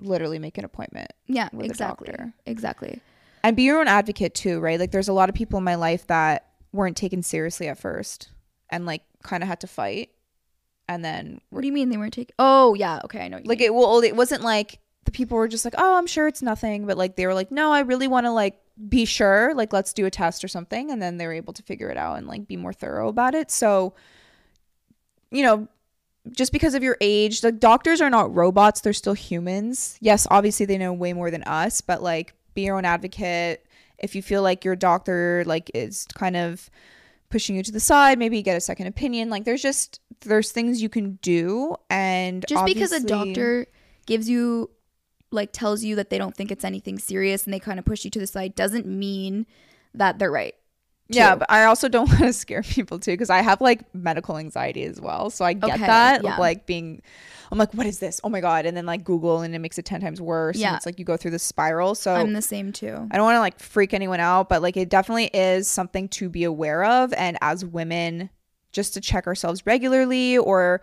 literally 0.01 0.39
make 0.39 0.57
an 0.59 0.65
appointment. 0.65 1.13
yeah, 1.27 1.49
With 1.53 1.63
a 1.67 1.69
exactly, 1.69 2.07
doctor. 2.09 2.33
exactly. 2.47 3.01
And 3.43 3.57
be 3.57 3.65
your 3.65 3.81
own 3.81 3.89
advocate 3.89 4.35
too, 4.35 4.61
right? 4.61 4.79
Like 4.79 4.91
there's 4.91 5.09
a 5.09 5.13
lot 5.13 5.29
of 5.29 5.35
people 5.35 5.59
in 5.59 5.65
my 5.65 5.75
life 5.75 6.07
that 6.07 6.47
weren't 6.73 6.97
taken 6.97 7.23
seriously 7.23 7.69
at 7.69 7.79
first 7.79 8.31
and 8.71 8.87
like 8.87 9.03
kind 9.23 9.43
of 9.43 9.49
had 9.49 9.61
to 9.61 9.67
fight. 9.67 10.11
And 10.89 11.05
then 11.05 11.41
What 11.51 11.61
do 11.61 11.67
you 11.67 11.73
mean 11.73 11.91
they 11.91 11.97
weren't 11.97 12.15
taking? 12.15 12.35
Oh 12.39 12.75
yeah, 12.75 13.01
okay, 13.05 13.21
I 13.21 13.29
know. 13.29 13.41
Like 13.45 13.59
mean. 13.59 13.67
it 13.67 13.75
well 13.75 14.01
it 14.01 14.17
wasn't 14.17 14.43
like 14.43 14.81
the 15.05 15.13
people 15.13 15.37
were 15.39 15.49
just 15.49 15.65
like, 15.65 15.75
"Oh, 15.79 15.97
I'm 15.97 16.07
sure 16.07 16.27
it's 16.29 16.43
nothing," 16.43 16.87
but 16.87 16.99
like 16.99 17.17
they 17.17 17.27
were 17.27 17.35
like, 17.35 17.51
"No, 17.51 17.73
I 17.73 17.81
really 17.81 18.09
want 18.09 18.27
to 18.27 18.31
like 18.31 18.59
be 18.89 19.05
sure, 19.05 19.55
like 19.55 19.73
let's 19.73 19.93
do 19.93 20.07
a 20.07 20.11
test 20.11 20.45
or 20.45 20.49
something." 20.49 20.91
And 20.91 21.01
then 21.01 21.17
they 21.17 21.27
were 21.27 21.33
able 21.33 21.53
to 21.55 21.63
figure 21.63 21.91
it 21.91 21.97
out 21.97 22.19
and 22.19 22.27
like 22.27 22.47
be 22.47 22.57
more 22.57 22.73
thorough 22.73 23.09
about 23.09 23.35
it. 23.35 23.51
So 23.51 23.95
you 25.31 25.43
know, 25.43 25.69
just 26.33 26.53
because 26.53 26.75
of 26.75 26.83
your 26.83 26.97
age, 27.01 27.41
the 27.43 27.53
doctors 27.53 28.01
are 28.01 28.11
not 28.11 28.35
robots, 28.35 28.81
they're 28.81 28.93
still 28.93 29.15
humans. 29.15 29.99
Yes, 30.01 30.27
obviously 30.31 30.67
they 30.67 30.79
know 30.79 30.93
way 30.93 31.13
more 31.13 31.31
than 31.31 31.43
us, 31.45 31.81
but 31.81 32.03
like 32.03 32.35
be 32.55 32.63
your 32.63 32.77
own 32.77 32.85
advocate. 32.85 33.67
If 33.99 34.15
you 34.15 34.23
feel 34.23 34.43
like 34.43 34.65
your 34.65 34.77
doctor 34.77 35.43
like 35.47 35.71
is 35.75 36.07
kind 36.15 36.37
of 36.37 36.71
pushing 37.31 37.57
you 37.57 37.63
to 37.63 37.73
the 37.73 37.81
side, 37.81 38.19
maybe 38.19 38.37
you 38.37 38.43
get 38.43 38.57
a 38.57 38.61
second 38.61 38.87
opinion. 38.87 39.31
Like 39.31 39.45
there's 39.45 39.63
just 39.63 40.01
there's 40.21 40.51
things 40.51 40.83
you 40.83 40.89
can 40.89 41.19
do 41.23 41.77
and 41.91 42.45
just 42.49 42.65
because 42.65 42.93
a 42.93 43.01
doctor 43.01 43.67
gives 44.07 44.29
you 44.29 44.71
like 45.31 45.53
tells 45.53 45.85
you 45.85 45.97
that 45.97 46.11
they 46.11 46.19
don't 46.19 46.35
think 46.35 46.51
it's 46.51 46.65
anything 46.65 46.99
serious 46.99 47.45
and 47.45 47.53
they 47.53 47.61
kind 47.61 47.79
of 47.79 47.85
push 47.85 48.05
you 48.05 48.11
to 48.11 48.19
the 48.19 48.27
side 48.27 48.55
doesn't 48.55 48.87
mean 48.87 49.47
that 49.95 50.19
they're 50.19 50.31
right. 50.31 50.55
Yeah, 51.09 51.37
but 51.37 51.51
I 51.51 51.65
also 51.65 51.89
don't 51.89 52.09
want 52.09 52.21
to 52.21 52.33
scare 52.33 52.63
people 52.63 52.99
too 52.99 53.13
because 53.13 53.31
I 53.31 53.41
have 53.41 53.61
like 53.61 53.83
medical 53.95 54.37
anxiety 54.37 54.85
as 54.85 55.01
well. 55.01 55.31
So 55.31 55.45
I 55.45 55.55
get 55.55 55.71
Okay, 55.75 55.87
that 55.87 56.23
yeah. 56.23 56.37
like 56.37 56.67
being, 56.67 57.01
I'm 57.51 57.59
like, 57.59 57.73
what 57.73 57.87
is 57.87 57.99
this? 57.99 58.21
Oh 58.25 58.29
my 58.29 58.41
god! 58.41 58.67
And 58.67 58.77
then 58.77 58.85
like 58.87 59.05
Google 59.05 59.41
and 59.41 59.55
it 59.55 59.59
makes 59.59 59.79
it 59.79 59.85
ten 59.87 60.01
times 60.01 60.21
worse. 60.21 60.57
Yeah. 60.57 60.69
and 60.69 60.77
it's 60.77 60.87
like 60.87 60.99
you 60.99 61.05
go 61.05 61.17
through 61.17 61.31
the 61.31 61.39
spiral. 61.39 61.95
So 61.95 62.15
I'm 62.15 62.35
the 62.35 62.43
same 62.43 62.73
too. 62.73 63.09
I 63.11 63.17
don't 63.17 63.25
want 63.25 63.37
to 63.37 63.41
like 63.41 63.59
freak 63.59 63.95
anyone 63.95 64.21
out, 64.21 64.49
but 64.51 64.61
like 64.63 64.77
it 64.77 64.91
definitely 64.91 65.31
is 65.33 65.67
something 65.69 66.09
to 66.11 66.29
be 66.29 66.45
aware 66.45 66.85
of. 66.85 67.13
And 67.15 67.39
as 67.41 67.65
women, 67.65 68.29
just 68.73 68.93
to 68.95 69.01
check 69.01 69.27
ourselves 69.27 69.65
regularly, 69.65 70.37
or 70.37 70.83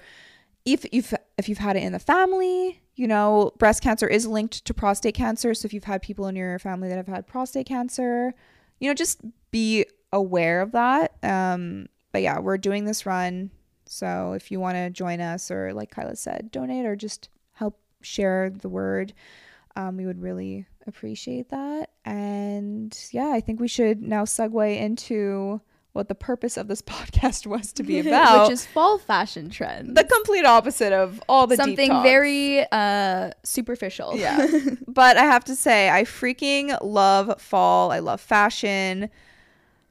if 0.66 0.86
you've, 0.92 1.14
if 1.38 1.48
you've 1.48 1.60
had 1.60 1.76
it 1.76 1.84
in 1.84 1.92
the 1.94 2.00
family, 2.00 2.82
you 2.96 3.08
know, 3.08 3.52
breast 3.60 3.84
cancer 3.84 4.08
is 4.08 4.26
linked 4.26 4.66
to 4.66 4.74
prostate 4.74 5.14
cancer. 5.14 5.54
So 5.54 5.68
if 5.68 5.74
you've 5.74 5.84
had 5.84 6.02
people 6.02 6.26
in 6.28 6.36
your 6.36 6.58
family 6.58 6.88
that 6.90 6.96
have 6.98 7.06
had 7.08 7.28
prostate 7.28 7.68
cancer, 7.68 8.34
you 8.80 8.90
know, 8.90 8.96
just 8.96 9.22
be 9.52 9.86
aware 10.12 10.62
of 10.62 10.72
that. 10.74 11.14
Um, 11.24 11.88
but 12.12 12.22
yeah, 12.22 12.40
we're 12.40 12.58
doing 12.58 12.86
this 12.86 13.06
run. 13.06 13.52
So 13.86 14.34
if 14.34 14.52
you 14.52 14.60
want 14.60 14.76
to 14.76 14.90
join 14.90 15.22
us 15.22 15.52
or 15.52 15.74
like 15.74 15.92
Kyla 15.92 16.16
said, 16.16 16.52
donate 16.52 16.86
or 16.86 16.96
just 16.96 17.30
help 17.54 17.80
share 18.02 18.50
the 18.50 18.70
word, 18.70 19.14
um, 19.76 19.98
we 19.98 20.06
would 20.06 20.22
really 20.22 20.66
appreciate 20.88 21.50
that. 21.50 21.92
And 22.06 22.98
yeah, 23.12 23.32
I 23.34 23.42
think 23.42 23.60
we 23.60 23.68
should 23.68 24.02
now 24.02 24.24
segue 24.24 24.80
into 24.80 25.62
what 25.96 26.10
the 26.10 26.16
purpose 26.16 26.58
of 26.58 26.68
this 26.68 26.82
podcast 26.82 27.48
was 27.48 27.72
to 27.74 27.84
be 27.84 28.00
about, 28.08 28.44
which 28.44 28.54
is 28.54 28.66
fall 28.66 28.98
fashion 28.98 29.50
trends. 29.50 29.94
the 29.96 30.04
complete 30.04 30.46
opposite 30.46 30.94
of 30.94 31.24
all 31.28 31.48
the 31.48 31.56
Something 31.56 31.90
very 32.04 32.66
uh, 32.72 33.32
superficial. 33.44 34.16
Yeah. 34.18 34.46
but 34.88 35.18
I 35.18 35.24
have 35.24 35.46
to 35.46 35.56
say, 35.56 35.90
I 35.90 36.04
freaking 36.04 36.78
love 36.82 37.42
fall. 37.42 37.92
I 37.92 38.00
love 38.00 38.22
fashion. 38.22 39.10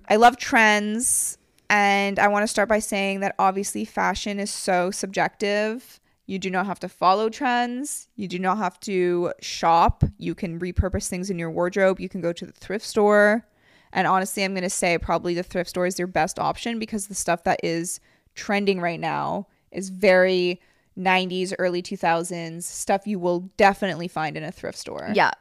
I 0.09 0.17
love 0.17 0.37
trends. 0.37 1.39
And 1.71 2.19
I 2.19 2.29
want 2.29 2.43
to 2.43 2.49
start 2.49 2.69
by 2.69 2.79
saying 2.79 3.21
that 3.21 3.35
obviously 3.39 3.85
fashion 3.85 4.39
is 4.39 4.51
so 4.51 4.91
subjective. 4.91 6.01
You 6.27 6.39
do 6.39 6.51
not 6.51 6.67
have 6.67 6.81
to 6.81 6.89
follow 6.89 7.29
trends. 7.29 8.09
You 8.17 8.29
do 8.29 8.39
not 8.39 8.59
have 8.59 8.79
to 8.81 9.33
shop. 9.41 10.05
You 10.19 10.35
can 10.35 10.59
repurpose 10.59 11.09
things 11.09 11.31
in 11.31 11.39
your 11.39 11.51
wardrobe. 11.51 12.01
You 12.01 12.09
can 12.09 12.21
go 12.21 12.33
to 12.33 12.47
the 12.47 12.53
thrift 12.53 12.85
store. 12.85 13.47
And 13.93 14.07
honestly, 14.07 14.43
I'm 14.43 14.55
going 14.55 14.63
to 14.63 14.71
say 14.71 14.99
probably 14.99 15.35
the 15.35 15.43
thrift 15.43 15.71
store 15.71 15.87
is 15.87 15.99
your 15.99 16.09
best 16.09 16.39
option 16.39 16.79
because 16.79 17.07
the 17.07 17.15
stuff 17.15 17.45
that 17.45 17.61
is 17.63 18.01
trending 18.35 18.81
right 18.81 19.01
now 19.01 19.47
is 19.71 19.91
very 19.91 20.61
90s, 20.99 21.53
early 21.59 21.83
2000s 21.83 22.63
stuff 22.63 23.07
you 23.07 23.19
will 23.19 23.51
definitely 23.57 24.09
find 24.09 24.37
in 24.37 24.45
a 24.45 24.53
thrift 24.53 24.79
store. 24.79 25.11
Yeah. 25.15 25.33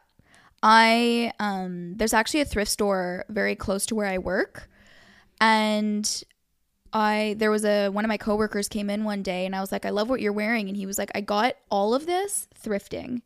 I 0.63 1.33
um 1.39 1.95
there's 1.97 2.13
actually 2.13 2.39
a 2.41 2.45
thrift 2.45 2.71
store 2.71 3.25
very 3.29 3.55
close 3.55 3.85
to 3.87 3.95
where 3.95 4.07
I 4.07 4.17
work 4.17 4.69
and 5.41 6.23
I 6.93 7.35
there 7.37 7.51
was 7.51 7.65
a 7.65 7.89
one 7.89 8.05
of 8.05 8.09
my 8.09 8.17
coworkers 8.17 8.67
came 8.69 8.89
in 8.89 9.03
one 9.03 9.23
day 9.23 9.45
and 9.45 9.55
I 9.55 9.59
was 9.61 9.71
like 9.71 9.85
I 9.85 9.89
love 9.89 10.09
what 10.09 10.21
you're 10.21 10.31
wearing 10.33 10.69
and 10.69 10.77
he 10.77 10.85
was 10.85 10.97
like 10.97 11.11
I 11.13 11.21
got 11.21 11.55
all 11.69 11.93
of 11.93 12.05
this 12.05 12.47
thrifting. 12.63 13.21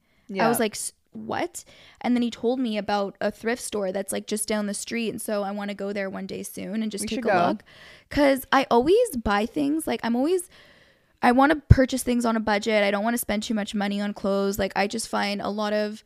I 0.45 0.47
was 0.49 0.59
like 0.59 0.73
"S- 0.73 0.93
what? 1.11 1.63
And 2.01 2.15
then 2.15 2.21
he 2.23 2.29
told 2.31 2.59
me 2.59 2.77
about 2.77 3.15
a 3.21 3.29
thrift 3.31 3.61
store 3.61 3.91
that's 3.91 4.11
like 4.11 4.25
just 4.27 4.47
down 4.47 4.65
the 4.65 4.73
street 4.73 5.09
and 5.09 5.21
so 5.21 5.43
I 5.43 5.51
want 5.51 5.69
to 5.69 5.75
go 5.75 5.93
there 5.93 6.09
one 6.09 6.25
day 6.27 6.43
soon 6.43 6.81
and 6.81 6.91
just 6.91 7.03
We 7.03 7.07
take 7.07 7.19
a 7.19 7.21
go. 7.21 7.47
look 7.49 7.63
cuz 8.09 8.45
I 8.51 8.65
always 8.71 9.15
buy 9.17 9.45
things 9.45 9.85
like 9.85 9.99
I'm 10.03 10.15
always 10.15 10.49
I 11.21 11.31
want 11.33 11.51
to 11.51 11.61
purchase 11.69 12.03
things 12.03 12.25
on 12.25 12.35
a 12.35 12.39
budget. 12.39 12.83
I 12.83 12.91
don't 12.91 13.03
want 13.03 13.15
to 13.15 13.19
spend 13.19 13.43
too 13.43 13.53
much 13.55 13.73
money 13.75 13.99
on 14.01 14.13
clothes. 14.13 14.57
Like 14.59 14.73
I 14.75 14.87
just 14.87 15.07
find 15.07 15.41
a 15.41 15.49
lot 15.49 15.73
of 15.73 16.03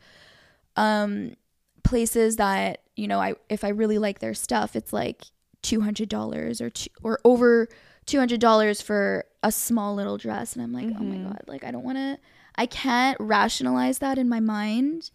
um 0.76 1.36
places 1.84 2.36
that, 2.38 2.82
you 2.96 3.08
know, 3.08 3.20
I 3.20 3.36
if 3.50 3.64
I 3.64 3.70
really 3.70 3.98
like 3.98 4.20
their 4.20 4.34
stuff, 4.34 4.76
it's 4.76 4.94
like 4.94 5.24
$200 5.64 6.62
or 6.62 6.70
two, 6.70 6.90
or 7.04 7.20
over 7.24 7.68
$200 8.08 8.82
for 8.82 9.26
a 9.44 9.52
small 9.52 9.96
little 9.96 10.18
dress 10.18 10.54
and 10.56 10.64
I'm 10.64 10.74
like, 10.74 10.92
"Oh 11.00 11.04
my 11.04 11.16
Mhm. 11.18 11.24
god, 11.24 11.42
like 11.48 11.64
I 11.64 11.72
don't 11.72 11.84
want 11.84 11.98
to 11.98 12.18
I 12.56 12.66
can't 12.66 13.18
rationalize 13.20 14.00
that 14.00 14.18
in 14.18 14.28
my 14.30 14.40
mind." 14.40 15.12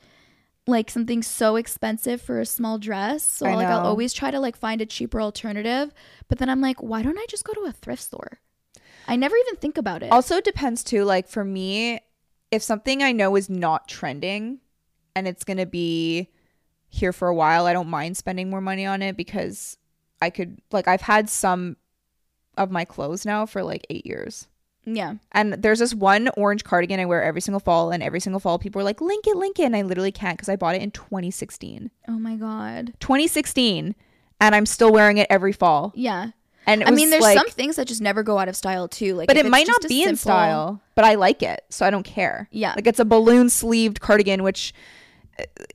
Like 0.68 0.90
something 0.90 1.22
so 1.22 1.54
expensive 1.54 2.20
for 2.20 2.40
a 2.40 2.46
small 2.46 2.76
dress. 2.78 3.22
So 3.22 3.46
I 3.46 3.54
like 3.54 3.68
I'll 3.68 3.86
always 3.86 4.12
try 4.12 4.32
to 4.32 4.40
like 4.40 4.56
find 4.56 4.80
a 4.80 4.86
cheaper 4.86 5.20
alternative, 5.20 5.94
but 6.28 6.38
then 6.38 6.48
I'm 6.48 6.60
like, 6.60 6.82
why 6.82 7.02
don't 7.02 7.18
I 7.18 7.24
just 7.28 7.44
go 7.44 7.52
to 7.52 7.60
a 7.66 7.72
thrift 7.72 8.02
store? 8.02 8.40
I 9.06 9.14
never 9.14 9.36
even 9.36 9.56
think 9.56 9.78
about 9.78 10.02
it. 10.02 10.10
Also, 10.10 10.36
it 10.38 10.44
depends 10.44 10.82
too. 10.82 11.04
Like 11.04 11.28
for 11.28 11.44
me, 11.44 12.00
if 12.50 12.62
something 12.64 13.00
I 13.00 13.12
know 13.12 13.36
is 13.36 13.48
not 13.48 13.86
trending 13.86 14.58
and 15.16 15.26
it's 15.26 15.42
going 15.42 15.56
to 15.56 15.66
be 15.66 16.28
here 16.88 17.12
for 17.12 17.26
a 17.26 17.34
while, 17.34 17.66
I 17.66 17.72
don't 17.72 17.88
mind 17.88 18.16
spending 18.16 18.48
more 18.48 18.60
money 18.60 18.86
on 18.86 19.02
it 19.02 19.16
because 19.16 19.76
I 20.22 20.30
could, 20.30 20.60
like, 20.70 20.86
I've 20.86 21.00
had 21.00 21.28
some 21.28 21.76
of 22.56 22.70
my 22.70 22.84
clothes 22.84 23.26
now 23.26 23.44
for 23.44 23.62
like 23.64 23.86
eight 23.90 24.06
years. 24.06 24.46
yeah. 24.84 25.14
And 25.32 25.54
there's 25.54 25.80
this 25.80 25.94
one 25.94 26.28
orange 26.36 26.64
cardigan 26.64 27.00
I 27.00 27.04
wear 27.04 27.22
every 27.22 27.40
single 27.40 27.60
fall, 27.60 27.90
and 27.90 28.02
every 28.02 28.20
single 28.20 28.40
fall 28.40 28.58
people 28.58 28.80
are 28.80 28.84
like, 28.84 29.00
link 29.00 29.26
it, 29.26 29.36
link 29.36 29.58
it. 29.58 29.64
And 29.64 29.76
I 29.76 29.82
literally 29.82 30.12
can't 30.12 30.38
because 30.38 30.48
I 30.48 30.56
bought 30.56 30.76
it 30.76 30.82
in 30.82 30.90
2016. 30.90 31.90
Oh 32.08 32.18
my 32.18 32.36
god. 32.36 32.94
2016. 33.00 33.94
And 34.40 34.54
I'm 34.54 34.66
still 34.66 34.92
wearing 34.92 35.18
it 35.18 35.26
every 35.28 35.52
fall. 35.52 35.92
Yeah. 35.94 36.30
And 36.66 36.82
I 36.84 36.90
mean, 36.90 37.10
there's 37.10 37.22
like, 37.22 37.38
some 37.38 37.48
things 37.48 37.76
that 37.76 37.86
just 37.86 38.00
never 38.00 38.22
go 38.22 38.38
out 38.38 38.48
of 38.48 38.56
style 38.56 38.88
too. 38.88 39.14
Like, 39.14 39.28
but 39.28 39.36
it 39.36 39.46
might 39.46 39.68
not 39.68 39.86
be 39.88 40.02
in 40.02 40.16
style, 40.16 40.82
but 40.94 41.04
I 41.04 41.14
like 41.14 41.42
it. 41.42 41.64
So 41.70 41.86
I 41.86 41.90
don't 41.90 42.02
care. 42.02 42.48
Yeah. 42.50 42.72
Like 42.74 42.86
it's 42.86 42.98
a 42.98 43.04
balloon 43.04 43.50
sleeved 43.50 44.00
cardigan, 44.00 44.42
which 44.42 44.74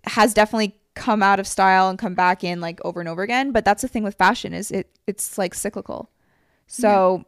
has 0.05 0.34
definitely 0.34 0.76
come 0.95 1.24
out 1.24 1.39
of 1.39 1.47
style 1.47 1.89
and 1.89 1.97
come 1.99 2.16
back 2.16 2.43
in 2.43 2.62
like 2.62 2.80
over 2.86 2.99
and 2.99 3.09
over 3.09 3.24
again. 3.24 3.51
But 3.51 3.66
that's 3.66 3.82
the 3.82 3.88
thing 3.88 4.03
with 4.03 4.16
fashion 4.16 4.53
is 4.53 4.72
it 4.72 4.89
it's 5.07 5.38
like 5.38 5.53
cyclical. 5.53 6.09
So 6.68 7.26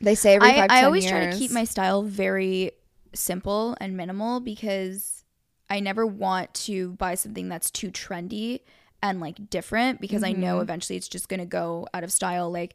they 0.00 0.14
say 0.14 0.34
every 0.34 0.50
I, 0.50 0.52
five, 0.52 0.74
I 0.80 0.82
10 0.82 0.84
always 0.84 1.04
try 1.04 1.20
to 1.20 1.26
keep 1.26 1.50
my 1.50 1.64
style 1.64 2.02
very 2.02 2.72
simple 3.14 3.76
and 3.80 3.96
minimal 3.96 4.40
because 4.40 5.24
I 5.68 5.80
never 5.80 6.06
want 6.06 6.54
to 6.54 6.92
buy 6.92 7.14
something 7.14 7.48
that's 7.48 7.70
too 7.70 7.90
trendy 7.90 8.60
and 9.02 9.20
like 9.20 9.50
different 9.50 10.00
because 10.00 10.22
I 10.22 10.32
Mm-hmm. 10.32 10.32
know 10.32 10.60
eventually 10.60 10.96
it's 10.96 11.08
just 11.08 11.28
going 11.28 11.40
to 11.40 11.46
go 11.46 11.86
out 11.92 12.04
of 12.04 12.12
style. 12.12 12.50
Like 12.50 12.74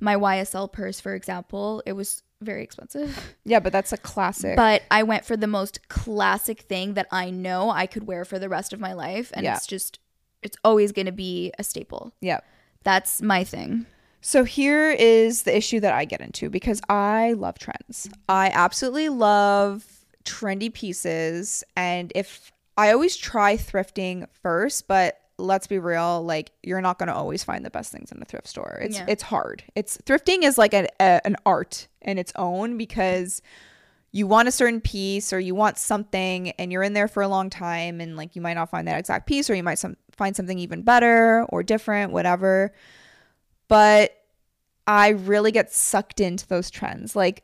my 0.00 0.16
YSL 0.16 0.68
purse, 0.68 1.00
for 1.00 1.14
example, 1.14 1.82
it 1.86 1.92
was 1.92 2.22
very 2.42 2.62
expensive. 2.62 3.34
yeah, 3.44 3.60
but 3.60 3.72
that's 3.72 3.92
a 3.92 3.96
classic. 3.96 4.56
But 4.56 4.82
I 4.90 5.02
went 5.02 5.24
for 5.24 5.36
the 5.36 5.46
most 5.46 5.88
classic 5.88 6.60
thing 6.62 6.94
that 6.94 7.06
I 7.10 7.30
know 7.30 7.70
I 7.70 7.86
could 7.86 8.06
wear 8.06 8.24
for 8.24 8.38
the 8.38 8.48
rest 8.48 8.72
of 8.72 8.80
my 8.80 8.92
life. 8.92 9.30
And 9.34 9.44
Yeah. 9.44 9.56
it's 9.56 9.66
just, 9.66 9.98
it's 10.42 10.56
always 10.64 10.92
going 10.92 11.06
to 11.06 11.12
be 11.12 11.52
a 11.58 11.64
staple. 11.64 12.12
yeah. 12.20 12.40
That's 12.84 13.22
my 13.22 13.44
thing. 13.44 13.86
So 14.20 14.42
here 14.42 14.90
is 14.90 15.44
the 15.44 15.56
issue 15.56 15.78
that 15.80 15.92
I 15.94 16.04
get 16.04 16.20
into 16.20 16.50
because 16.50 16.80
I 16.88 17.34
love 17.34 17.58
trends. 17.58 18.08
I 18.28 18.50
absolutely 18.52 19.08
love 19.08 19.86
trendy 20.24 20.72
pieces 20.72 21.62
and 21.76 22.10
if 22.14 22.50
I 22.76 22.92
always 22.92 23.16
try 23.16 23.56
thrifting 23.56 24.26
first, 24.42 24.88
but 24.88 25.20
let's 25.38 25.66
be 25.66 25.78
real, 25.78 26.22
like 26.24 26.52
you're 26.62 26.80
not 26.80 26.98
going 26.98 27.08
to 27.08 27.14
always 27.14 27.42
find 27.42 27.64
the 27.64 27.70
best 27.70 27.92
things 27.92 28.12
in 28.12 28.20
a 28.20 28.24
thrift 28.24 28.46
store. 28.46 28.78
It's 28.82 28.98
Yeah. 28.98 29.06
it's 29.08 29.22
hard. 29.22 29.64
It's 29.74 29.98
thrifting 29.98 30.42
is 30.42 30.58
like 30.58 30.74
an 30.74 30.88
a, 31.00 31.20
an 31.24 31.36
art 31.44 31.88
in 32.00 32.18
its 32.18 32.32
own 32.36 32.76
because 32.76 33.42
you 34.14 34.26
want 34.26 34.46
a 34.46 34.52
certain 34.52 34.80
piece 34.80 35.32
or 35.32 35.40
you 35.40 35.54
want 35.54 35.78
something 35.78 36.50
and 36.52 36.70
you're 36.70 36.82
in 36.82 36.92
there 36.92 37.08
for 37.08 37.22
a 37.22 37.28
long 37.28 37.48
time 37.48 38.00
and 38.00 38.16
like 38.16 38.36
you 38.36 38.42
might 38.42 38.54
not 38.54 38.68
find 38.70 38.86
that 38.86 38.98
exact 38.98 39.26
piece 39.26 39.48
or 39.48 39.54
you 39.54 39.62
might 39.62 39.78
some, 39.78 39.96
find 40.12 40.36
something 40.36 40.58
even 40.58 40.82
better 40.82 41.44
or 41.48 41.62
different 41.62 42.12
whatever 42.12 42.74
but 43.68 44.14
i 44.86 45.08
really 45.08 45.50
get 45.50 45.72
sucked 45.72 46.20
into 46.20 46.46
those 46.48 46.70
trends 46.70 47.16
like 47.16 47.42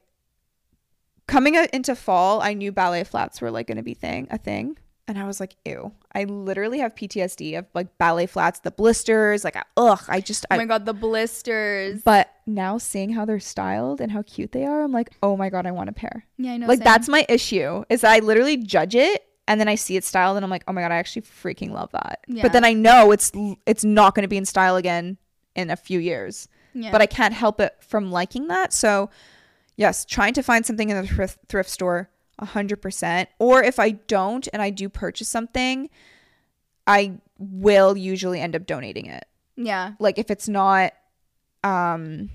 coming 1.26 1.54
into 1.72 1.96
fall 1.96 2.42
i 2.42 2.52
knew 2.52 2.70
ballet 2.70 3.02
flats 3.02 3.40
were 3.40 3.50
like 3.50 3.66
going 3.66 3.78
to 3.78 3.82
be 3.82 3.94
thing 3.94 4.28
a 4.30 4.36
thing 4.36 4.76
and 5.08 5.18
i 5.18 5.24
was 5.26 5.40
like 5.40 5.56
ew 5.64 5.90
i 6.14 6.22
literally 6.24 6.78
have 6.78 6.94
ptsd 6.94 7.58
of 7.58 7.66
like 7.74 7.98
ballet 7.98 8.26
flats 8.26 8.60
the 8.60 8.70
blisters 8.70 9.42
like 9.42 9.56
ugh 9.76 10.00
i 10.08 10.20
just 10.20 10.46
Oh 10.50 10.56
my 10.56 10.64
God, 10.66 10.84
the 10.86 10.94
blisters. 10.94 12.02
but 12.02 12.32
now 12.46 12.78
seeing 12.78 13.10
how 13.10 13.24
they're 13.24 13.40
styled 13.40 14.00
and 14.00 14.12
how 14.12 14.22
cute 14.22 14.52
they 14.52 14.64
are 14.64 14.82
i'm 14.82 14.92
like 14.92 15.10
oh 15.22 15.36
my 15.36 15.50
god 15.50 15.66
i 15.66 15.70
want 15.70 15.88
a 15.88 15.92
pair 15.92 16.24
Yeah, 16.36 16.52
I 16.52 16.56
know. 16.58 16.66
like 16.66 16.78
same. 16.78 16.84
that's 16.84 17.08
my 17.08 17.26
issue 17.28 17.84
is 17.88 18.04
I 18.04 18.20
literally 18.20 18.56
judge 18.58 18.94
it 18.94 19.24
and 19.48 19.58
then 19.58 19.66
I 19.66 19.76
see 19.76 19.96
it 19.96 20.04
styled 20.04 20.36
and 20.36 20.44
I'm 20.44 20.50
like, 20.50 20.64
oh 20.68 20.74
my 20.74 20.82
god, 20.82 20.92
I 20.92 20.96
actually 20.96 21.22
freaking 21.22 21.70
love 21.70 21.90
that. 21.92 22.20
Yeah. 22.28 22.42
But 22.42 22.52
then 22.52 22.66
I 22.66 22.74
know 22.74 23.12
it's 23.12 23.32
it's 23.64 23.82
not 23.82 24.14
going 24.14 24.24
to 24.24 24.28
be 24.28 24.36
in 24.36 24.44
style 24.44 24.76
again 24.76 25.16
in 25.56 25.70
a 25.70 25.76
few 25.76 25.98
years. 25.98 26.48
Yeah. 26.74 26.92
But 26.92 27.00
I 27.00 27.06
can't 27.06 27.32
help 27.32 27.58
it 27.58 27.74
from 27.80 28.12
liking 28.12 28.48
that. 28.48 28.74
So 28.74 29.08
yes, 29.76 30.04
trying 30.04 30.34
to 30.34 30.42
find 30.42 30.66
something 30.66 30.90
in 30.90 31.00
the 31.00 31.08
thrift, 31.08 31.38
thrift 31.48 31.70
store, 31.70 32.10
hundred 32.40 32.82
percent. 32.82 33.28
Or 33.38 33.62
if 33.62 33.78
I 33.78 33.90
don't 33.90 34.46
and 34.52 34.62
I 34.62 34.70
do 34.70 34.88
purchase 34.88 35.28
something, 35.28 35.90
I 36.86 37.18
will 37.38 37.96
usually 37.96 38.40
end 38.40 38.56
up 38.56 38.66
donating 38.66 39.06
it 39.06 39.24
yeah. 39.56 39.92
like 40.00 40.18
if 40.18 40.28
it's 40.30 40.48
not 40.48 40.92
um 41.62 42.30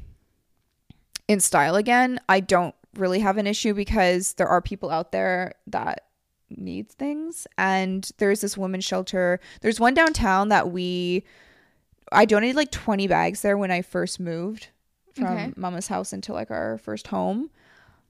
in 1.27 1.39
style 1.39 1.75
again 1.75 2.19
i 2.29 2.39
don't 2.39 2.75
really 2.95 3.19
have 3.19 3.37
an 3.37 3.45
issue 3.47 3.73
because 3.73 4.33
there 4.33 4.47
are 4.47 4.61
people 4.61 4.89
out 4.89 5.11
there 5.11 5.53
that 5.67 6.05
needs 6.49 6.93
things 6.93 7.47
and 7.57 8.11
there's 8.17 8.41
this 8.41 8.57
women's 8.57 8.85
shelter 8.85 9.39
there's 9.61 9.79
one 9.79 9.93
downtown 9.93 10.49
that 10.49 10.71
we 10.71 11.23
i 12.11 12.23
donated 12.25 12.55
like 12.55 12.71
20 12.71 13.07
bags 13.07 13.41
there 13.41 13.57
when 13.57 13.71
i 13.71 13.81
first 13.81 14.19
moved 14.19 14.67
from 15.13 15.25
Okay. 15.25 15.53
mama's 15.55 15.87
house 15.87 16.13
into 16.13 16.31
like 16.31 16.51
our 16.51 16.77
first 16.77 17.07
home 17.07 17.49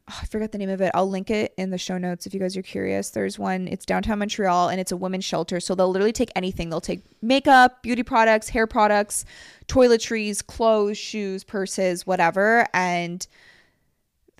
Oh, 0.10 0.20
I 0.22 0.26
forgot 0.26 0.51
the 0.51 0.58
name 0.58 0.70
of 0.70 0.82
it. 0.82 0.91
I'll 0.93 1.10
link 1.10 1.32
it 1.32 1.54
in 1.58 1.70
the 1.70 1.78
show 1.78 1.97
notes 1.97 2.26
if 2.26 2.34
you 2.34 2.39
guys 2.39 2.58
are 2.58 2.62
curious. 2.62 3.12
There's 3.12 3.39
one, 3.39 3.70
it's 3.70 3.86
downtown 3.86 4.20
Montreal 4.20 4.68
and 4.68 4.80
it's 4.80 4.91
a 4.91 4.97
women's 4.97 5.24
shelter. 5.24 5.62
So 5.62 5.76
they'll 5.76 5.89
literally 5.89 6.12
take 6.12 6.30
anything. 6.36 6.70
They'll 6.70 6.82
take 6.82 7.04
makeup, 7.22 7.82
beauty 7.84 8.04
products, 8.04 8.49
hair 8.49 8.68
products, 8.68 9.24
toiletries, 9.68 10.45
clothes, 10.45 10.97
shoes, 10.97 11.45
purses, 11.45 12.06
whatever. 12.06 12.68
And 12.74 13.26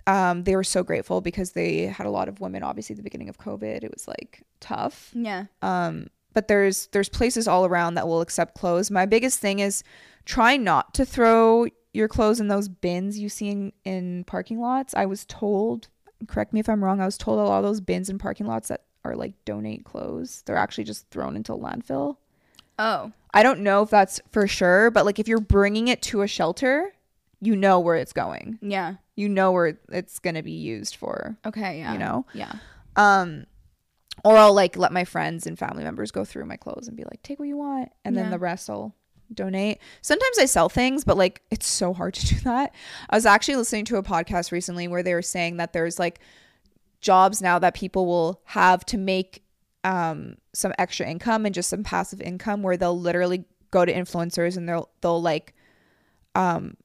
um, 0.06 0.44
they 0.44 0.58
were 0.58 0.66
so 0.66 0.84
grateful 0.84 1.22
because 1.22 1.52
they 1.52 1.84
had 1.86 2.06
a 2.06 2.10
lot 2.12 2.28
of 2.28 2.42
women. 2.42 2.62
Obviously, 2.64 2.94
at 2.94 2.98
the 2.98 3.04
beginning 3.04 3.30
of 3.30 3.38
COVID, 3.38 3.84
it 3.86 3.92
was 3.94 4.06
like 4.06 4.44
tough. 4.60 5.12
Yeah. 5.14 5.46
Um, 5.62 6.08
but 6.34 6.48
there's 6.50 6.88
there's 6.88 7.10
places 7.10 7.48
all 7.48 7.66
around 7.66 7.94
that 7.94 8.08
will 8.08 8.22
accept 8.22 8.56
clothes. 8.56 8.92
My 8.92 9.06
biggest 9.06 9.40
thing 9.40 9.60
is 9.60 9.84
try 10.26 10.58
not 10.58 10.94
to 10.96 11.06
throw 11.06 11.68
your 11.94 12.08
clothes 12.08 12.40
in 12.40 12.48
those 12.48 12.68
bins 12.68 13.20
you 13.20 13.30
see 13.30 13.50
in, 13.50 13.72
in 13.86 14.24
parking 14.26 14.60
lots. 14.60 14.94
I 14.96 15.06
was 15.06 15.26
told, 15.26 15.88
correct 16.28 16.52
me 16.54 16.60
if 16.60 16.68
I'm 16.68 16.84
wrong, 16.84 17.00
I 17.00 17.06
was 17.06 17.18
told 17.18 17.40
a 17.40 17.44
lot 17.44 17.60
of 17.60 17.64
those 17.64 17.82
bins 17.82 18.10
in 18.10 18.18
parking 18.18 18.48
lots 18.48 18.68
that 18.70 18.82
are 19.06 19.16
like 19.16 19.34
donate 19.46 19.84
clothes, 19.86 20.44
they're 20.46 20.56
actually 20.58 20.86
just 20.86 21.08
thrown 21.10 21.36
into 21.36 21.52
landfill. 21.54 22.18
Oh. 22.80 23.12
I 23.34 23.44
don't 23.44 23.60
know 23.60 23.84
if 23.84 23.90
that's 23.90 24.20
for 24.32 24.48
sure, 24.48 24.90
but 24.92 25.06
like 25.06 25.20
if 25.20 25.28
you're 25.28 25.40
bringing 25.40 25.88
it 25.88 26.02
to 26.04 26.22
a 26.22 26.28
shelter, 26.28 26.94
you 27.42 27.56
know 27.56 27.80
where 27.80 27.96
it's 27.96 28.14
going. 28.14 28.58
Yeah. 28.62 28.96
You 29.16 29.30
know 29.30 29.52
where 29.52 29.78
it's 29.92 30.20
going 30.20 30.36
to 30.36 30.42
be 30.44 30.52
used 30.54 30.96
for, 30.96 31.38
Okay. 31.46 31.80
Yeah. 31.80 31.94
you 31.94 32.00
know? 32.00 32.26
Yeah. 32.34 32.54
Um 32.96 33.46
or 34.24 34.38
I'll 34.38 34.54
like 34.54 34.78
let 34.78 34.92
my 34.94 35.06
friends 35.06 35.48
and 35.48 35.58
family 35.58 35.84
members 35.84 36.12
go 36.12 36.24
through 36.24 36.46
my 36.46 36.56
clothes 36.56 36.88
and 36.88 36.96
be 36.96 37.04
like, 37.04 37.24
"Take 37.24 37.40
what 37.40 37.48
you 37.48 37.58
want." 37.58 37.92
And 38.06 38.16
then 38.16 38.30
the 38.30 38.38
rest 38.38 38.70
I'll 38.70 38.94
donate. 39.36 39.80
Sometimes 40.02 40.38
I 40.40 40.46
sell 40.46 40.70
things, 40.70 41.04
but 41.04 41.18
like 41.18 41.42
it's 41.52 41.68
so 41.68 41.94
hard 41.94 42.14
to 42.16 42.28
do 42.28 42.36
that. 42.42 42.74
I 43.10 43.16
was 43.16 43.26
actually 43.26 43.58
listening 43.58 43.86
to 43.86 43.98
a 43.98 44.04
podcast 44.04 44.52
recently 44.52 44.88
where 44.88 45.04
they 45.04 45.14
were 45.14 45.22
saying 45.22 45.58
that 45.58 45.74
there's 45.74 46.00
like 46.00 46.20
jobs 47.02 47.42
now 47.42 47.60
that 47.60 47.74
people 47.74 48.06
will 48.06 48.42
have 48.46 48.86
to 48.86 48.98
make 48.98 49.44
um 49.84 50.36
some 50.54 50.74
extra 50.78 51.06
income 51.06 51.46
and 51.46 51.54
just 51.54 51.70
some 51.70 51.84
passive 51.84 52.22
income 52.22 52.64
where 52.64 52.78
they'll 52.78 52.98
literally 52.98 53.44
go 53.72 53.84
to 53.84 53.94
influencers 53.94 54.56
and 54.56 54.70
they'll 54.70 54.90
they'll 55.02 55.22
like 55.22 55.54
um 56.36 56.78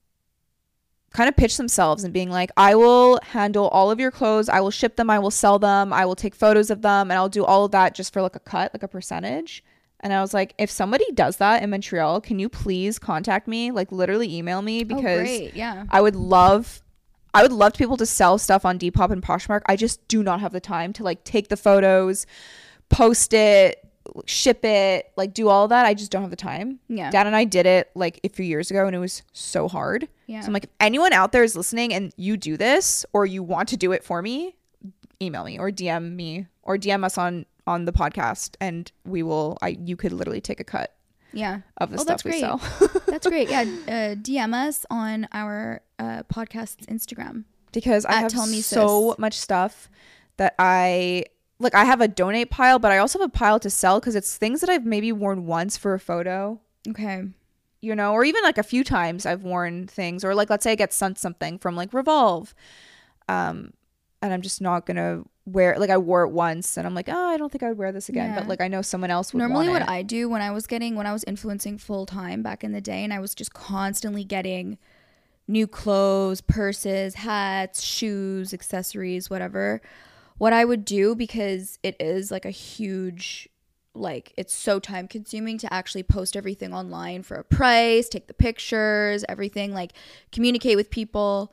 kind 1.13 1.29
of 1.29 1.37
pitch 1.37 1.57
themselves 1.57 2.05
and 2.05 2.13
being 2.13 2.31
like 2.31 2.51
I 2.57 2.75
will 2.75 3.19
handle 3.23 3.69
all 3.69 3.91
of 3.91 4.01
your 4.01 4.11
clothes, 4.11 4.49
I 4.49 4.61
will 4.61 4.71
ship 4.71 4.97
them, 4.97 5.11
I 5.11 5.19
will 5.19 5.31
sell 5.31 5.59
them, 5.59 5.93
I 5.93 6.05
will 6.05 6.17
take 6.17 6.35
photos 6.35 6.71
of 6.71 6.83
them 6.83 7.11
and 7.11 7.19
I'll 7.19 7.29
do 7.29 7.45
all 7.45 7.65
of 7.65 7.73
that 7.73 7.95
just 7.95 8.13
for 8.13 8.23
like 8.23 8.37
a 8.37 8.41
cut, 8.41 8.75
like 8.75 8.83
a 8.83 8.89
percentage. 8.89 9.65
And 10.01 10.13
I 10.13 10.21
was 10.21 10.33
like, 10.33 10.55
if 10.59 10.71
somebody 10.71 11.05
does 11.13 11.39
that 11.39 11.63
in 11.63 11.71
Montreal, 11.71 12.21
can 12.21 12.39
you 12.39 12.49
please 12.49 12.99
contact 12.99 13.49
me? 13.49 13.71
Like 13.71 13.91
literally 13.91 14.35
email 14.35 14.63
me 14.63 14.83
oh, 14.83 14.85
because 14.85 15.21
great. 15.21 15.57
Yeah. 15.57 15.85
I 15.91 16.01
would 16.01 16.17
love 16.17 16.83
I 17.35 17.43
would 17.43 17.53
love 17.53 17.75
to 17.75 17.87
be 17.87 17.97
to 17.97 18.07
sell 18.07 18.39
stuff 18.39 18.65
on 18.65 18.79
Depop 18.79 19.11
and 19.11 19.23
Poshmark. 19.23 19.61
I 19.67 19.77
just 19.77 20.07
do 20.09 20.23
not 20.23 20.41
have 20.41 20.53
the 20.53 20.61
time 20.61 20.93
to 20.95 21.03
like 21.03 21.25
take 21.25 21.49
the 21.49 21.57
photos, 21.57 22.27
post 22.89 23.33
it, 23.35 23.85
ship 24.27 24.65
it, 24.65 25.13
like 25.17 25.35
do 25.35 25.49
all 25.49 25.69
that. 25.69 25.85
I 25.85 25.95
just 25.95 26.11
don't 26.11 26.23
have 26.23 26.31
the 26.31 26.37
time. 26.37 26.81
Yeah. 26.89 27.11
Dad 27.11 27.27
and 27.27 27.37
I 27.37 27.45
did 27.45 27.67
it 27.67 27.91
like 27.95 28.21
a 28.25 28.29
few 28.29 28.45
years 28.45 28.71
ago 28.71 28.87
and 28.87 28.97
it 28.97 28.99
was 28.99 29.23
so 29.33 29.69
hard. 29.69 30.09
Yeah. 30.27 30.41
So 30.41 30.47
I'm 30.47 30.53
like, 30.53 30.65
if 30.65 30.71
anyone 30.81 31.13
out 31.13 31.33
there 31.33 31.45
is 31.45 31.55
listening 31.55 31.93
and 31.93 32.13
you 32.17 32.37
do 32.37 32.57
this 32.57 33.05
or 33.13 33.27
you 33.27 33.43
want 33.43 33.69
to 33.71 33.77
do 33.77 33.93
it 33.93 34.03
for 34.03 34.23
me, 34.23 34.57
email 35.21 35.45
me 35.45 35.59
or 35.59 35.71
DM 35.71 36.15
me 36.15 36.47
or 36.63 36.77
DM 36.77 37.05
us 37.05 37.19
on 37.19 37.45
on 37.69 37.85
the 37.85 37.93
podcast 37.93 38.57
and 38.61 38.91
we 39.05 39.23
will 39.23 39.59
I 39.63 39.69
you 39.91 39.95
could 39.97 40.13
literally 40.13 40.41
take 40.41 40.61
a 40.61 40.65
cut 40.65 40.95
yeah. 41.33 41.61
of 41.77 41.91
the 41.91 41.99
Oh, 41.99 42.03
stuff 42.03 42.23
that's 42.23 42.25
we 42.25 42.31
great. 42.33 42.41
sell. 42.41 42.59
That's 43.07 43.27
great. 43.27 43.51
Yeah. 43.51 43.65
Uh, 43.87 44.15
DM 44.17 44.55
us 44.55 44.87
on 44.91 45.29
our 45.33 45.83
uh, 45.99 46.23
podcast's 46.33 46.87
Instagram. 46.87 47.45
because 47.73 48.05
I 48.07 48.15
have 48.15 48.33
Tell 48.33 48.47
Me 48.47 48.61
so 48.63 49.15
much 49.19 49.35
stuff 49.35 49.91
that 50.39 50.55
I 50.59 51.25
like. 51.59 51.75
I 51.75 51.85
have 51.85 52.01
a 52.01 52.09
donate 52.09 52.51
pile, 52.51 52.79
but 52.79 52.91
I 52.93 52.99
also 52.99 53.19
have 53.19 53.29
a 53.29 53.39
pile 53.43 53.59
to 53.61 53.69
sell 53.71 54.01
because 54.01 54.15
it's 54.17 54.37
things 54.39 54.61
that 54.63 54.71
I've 54.71 54.87
maybe 54.87 55.11
worn 55.13 55.45
once 55.47 55.77
for 55.77 55.93
a 55.95 56.01
photo, 56.01 56.61
Okay. 56.89 57.25
you 57.83 57.95
know, 57.95 58.13
or 58.15 58.25
even 58.25 58.43
like 58.43 58.57
a 58.59 58.63
few 58.63 58.83
times 58.85 59.27
I've 59.27 59.43
worn 59.43 59.87
things, 59.87 60.25
or 60.25 60.35
like 60.35 60.49
let's 60.51 60.65
say 60.65 60.73
I 60.73 60.77
get 60.77 60.93
sent 60.95 61.19
something 61.19 61.59
from 61.59 61.77
like 61.77 61.93
Revolve, 61.93 62.55
um, 63.29 63.73
and 64.23 64.33
I'm 64.33 64.43
just 64.43 64.61
not 64.63 64.87
gonna 64.87 65.25
wear 65.53 65.77
like 65.79 65.91
I 65.91 65.99
wore 65.99 66.23
it 66.23 66.31
once 66.31 66.77
and 66.77 66.87
I'm 66.87 66.95
like, 66.95 67.09
oh, 67.09 67.29
I 67.29 67.37
don't 67.37 67.51
think 67.51 67.63
I 67.63 67.69
would 67.69 67.79
wear 67.79 67.93
this 67.93 68.09
again, 68.09 68.31
Yeah. 68.31 68.41
but 68.41 68.49
like 68.49 68.61
I 68.61 68.69
know 68.69 68.83
someone 68.83 69.11
else 69.11 69.33
would. 69.33 69.39
Normally, 69.39 69.69
what 69.69 69.83
it. 69.83 69.89
I 69.89 70.03
do 70.03 70.29
when 70.29 70.43
I 70.43 70.51
was 70.51 70.67
getting, 70.67 70.95
when 70.95 71.07
I 71.07 71.13
was 71.13 71.25
influencing 71.25 71.79
full 71.79 72.07
time 72.07 72.43
back 72.43 72.63
in 72.65 72.73
the 72.73 72.81
day, 72.81 73.05
and 73.05 73.13
I 73.13 73.19
was 73.21 73.35
just 73.35 73.53
constantly 73.55 74.25
getting 74.25 74.79
new 75.47 75.67
clothes, 75.67 76.41
purses, 76.41 77.15
hats, 77.15 77.83
shoes, 77.83 78.53
accessories, 78.53 79.31
whatever. 79.31 79.81
What 80.37 80.53
I 80.53 80.65
would 80.65 80.85
do, 80.85 81.15
because 81.17 81.79
it 81.83 81.97
is 81.99 82.31
like 82.31 82.45
a 82.45 82.51
huge, 82.51 83.49
like, 83.95 84.33
it's 84.37 84.53
so 84.55 84.79
time 84.79 85.09
consuming 85.09 85.59
to 85.59 85.73
actually 85.73 86.03
post 86.05 86.37
everything 86.37 86.73
online 86.75 87.23
for 87.23 87.37
a 87.37 87.45
price, 87.45 88.09
take 88.09 88.27
the 88.29 88.35
pictures, 88.35 89.25
everything, 89.29 89.73
like, 89.75 89.95
communicate 90.31 90.77
with 90.77 90.91
people 90.91 91.53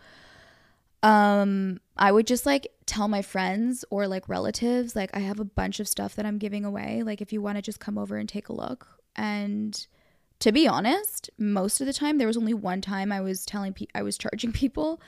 um 1.03 1.79
i 1.97 2.11
would 2.11 2.25
just 2.25 2.45
like 2.45 2.67
tell 2.85 3.07
my 3.07 3.21
friends 3.21 3.83
or 3.89 4.07
like 4.07 4.29
relatives 4.29 4.95
like 4.95 5.09
i 5.15 5.19
have 5.19 5.39
a 5.39 5.45
bunch 5.45 5.79
of 5.79 5.87
stuff 5.87 6.15
that 6.15 6.25
i'm 6.25 6.37
giving 6.37 6.63
away 6.63 7.01
like 7.03 7.19
if 7.21 7.33
you 7.33 7.41
want 7.41 7.57
to 7.57 7.61
just 7.61 7.79
come 7.79 7.97
over 7.97 8.17
and 8.17 8.29
take 8.29 8.47
a 8.49 8.53
look. 8.53 8.87
And 9.15 9.87
to 10.39 10.51
be 10.51 10.67
honest 10.67 11.29
most 11.37 11.79
of 11.81 11.87
the 11.87 11.93
time 11.93 12.17
there 12.17 12.27
was 12.27 12.37
only 12.37 12.53
one 12.53 12.81
time 12.81 13.11
i 13.11 13.21
was 13.21 13.45
telling 13.45 13.73
pe- 13.73 13.87
i 13.95 14.03
was 14.03 14.17
charging 14.17 14.51
people. 14.63 15.01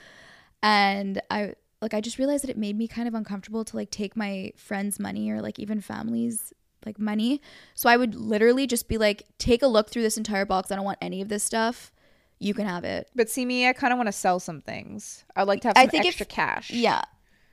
And 0.64 1.22
i 1.30 1.54
like 1.82 1.94
i 1.94 2.02
just 2.02 2.18
realized 2.18 2.44
that 2.44 2.50
it 2.50 2.58
made 2.58 2.78
me 2.78 2.88
kind 2.88 3.08
of 3.08 3.14
uncomfortable 3.14 3.64
to 3.66 3.76
like 3.76 3.92
take 3.92 4.16
my 4.16 4.52
friends 4.56 5.00
money 5.00 5.30
or 5.30 5.42
like 5.42 5.60
even 5.60 5.80
families 5.82 6.54
like 6.86 6.98
money. 7.00 7.42
So 7.76 7.90
i 7.90 7.98
would 7.98 8.16
literally 8.16 8.66
just 8.66 8.88
be 8.88 8.98
like 8.98 9.24
take 9.38 9.62
a 9.62 9.68
look 9.68 9.90
through 9.90 10.04
this 10.04 10.18
entire 10.18 10.46
box. 10.46 10.72
I 10.72 10.76
don't 10.78 10.86
want 10.86 10.98
any 11.02 11.22
of 11.22 11.30
this 11.30 11.44
stuff. 11.44 11.92
You 12.40 12.54
can 12.54 12.66
have 12.68 12.84
it. 12.84 13.10
But 13.16 13.30
see 13.32 13.46
me, 13.46 13.68
I 13.68 13.74
kind 13.74 13.92
of 13.92 13.98
want 13.98 14.08
to 14.08 14.14
sell 14.14 14.40
some 14.40 14.62
things. 14.62 15.26
I'd 15.36 15.48
like 15.48 15.62
to 15.62 15.70
have 15.70 15.78
I 15.78 15.84
some 15.86 15.90
think 15.90 16.06
if- 16.06 16.10
extra 16.10 16.26
cash. 16.28 16.70
yeah 16.72 17.02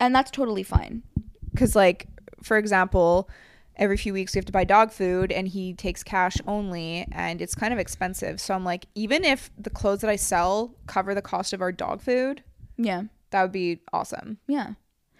and 0.04 0.14
that's 0.14 0.30
totally 0.30 0.62
fine. 0.62 1.02
Because 1.52 1.74
like 1.76 2.08
for 2.42 2.56
example 2.56 3.28
every 3.76 3.96
few 3.96 4.12
weeks 4.12 4.34
we 4.34 4.38
have 4.38 4.44
to 4.44 4.52
buy 4.52 4.62
dog 4.62 4.92
food 4.92 5.32
and 5.32 5.48
he 5.48 5.74
takes 5.74 6.04
cash 6.04 6.36
only 6.46 7.06
and 7.10 7.42
it's 7.42 7.54
kind 7.54 7.72
of 7.72 7.78
expensive. 7.78 8.40
So 8.40 8.54
i'm 8.54 8.64
like 8.64 8.86
even 8.94 9.24
if 9.24 9.50
the 9.58 9.70
clothes 9.70 10.00
that 10.00 10.10
i 10.10 10.16
sell 10.16 10.74
cover 10.86 11.14
the 11.14 11.22
cost 11.22 11.52
of 11.52 11.60
our 11.60 11.72
dog 11.72 12.00
food 12.00 12.42
yeah. 12.76 13.04
that 13.30 13.42
would 13.42 13.52
be 13.52 13.80
awesome. 13.92 14.38
Yeah. 14.46 14.72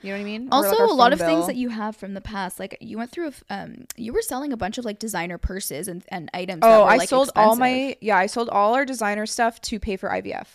You 0.02 0.10
know 0.10 0.16
what 0.16 0.20
i 0.20 0.24
mean? 0.24 0.48
Also 0.52 0.76
like, 0.76 0.90
a 0.90 0.92
lot 0.92 1.12
of 1.14 1.18
things 1.18 1.46
that 1.46 1.56
you 1.56 1.70
have 1.70 1.96
from 1.96 2.12
the 2.12 2.20
past 2.20 2.60
like 2.60 2.76
you 2.80 2.98
went 2.98 3.10
through 3.10 3.28
a 3.28 3.32
um 3.54 3.86
you 3.96 4.12
were 4.12 4.22
selling 4.22 4.52
a 4.52 4.56
bunch 4.56 4.76
of 4.76 4.84
like 4.84 4.98
designer 4.98 5.38
purses 5.38 5.88
and, 5.88 6.04
and 6.08 6.30
items 6.34 6.60
that 6.60 6.68
oh 6.68 6.84
were, 6.84 6.90
i 6.90 6.96
like, 6.96 7.08
sold 7.08 7.30
all 7.34 7.56
my 7.56 7.96
yeah 8.02 8.18
i 8.18 8.26
sold 8.26 8.50
all 8.50 8.74
our 8.74 8.84
designer 8.84 9.24
stuff 9.24 9.60
to 9.62 9.80
pay 9.80 9.96
for 9.96 10.10
ivf 10.10 10.46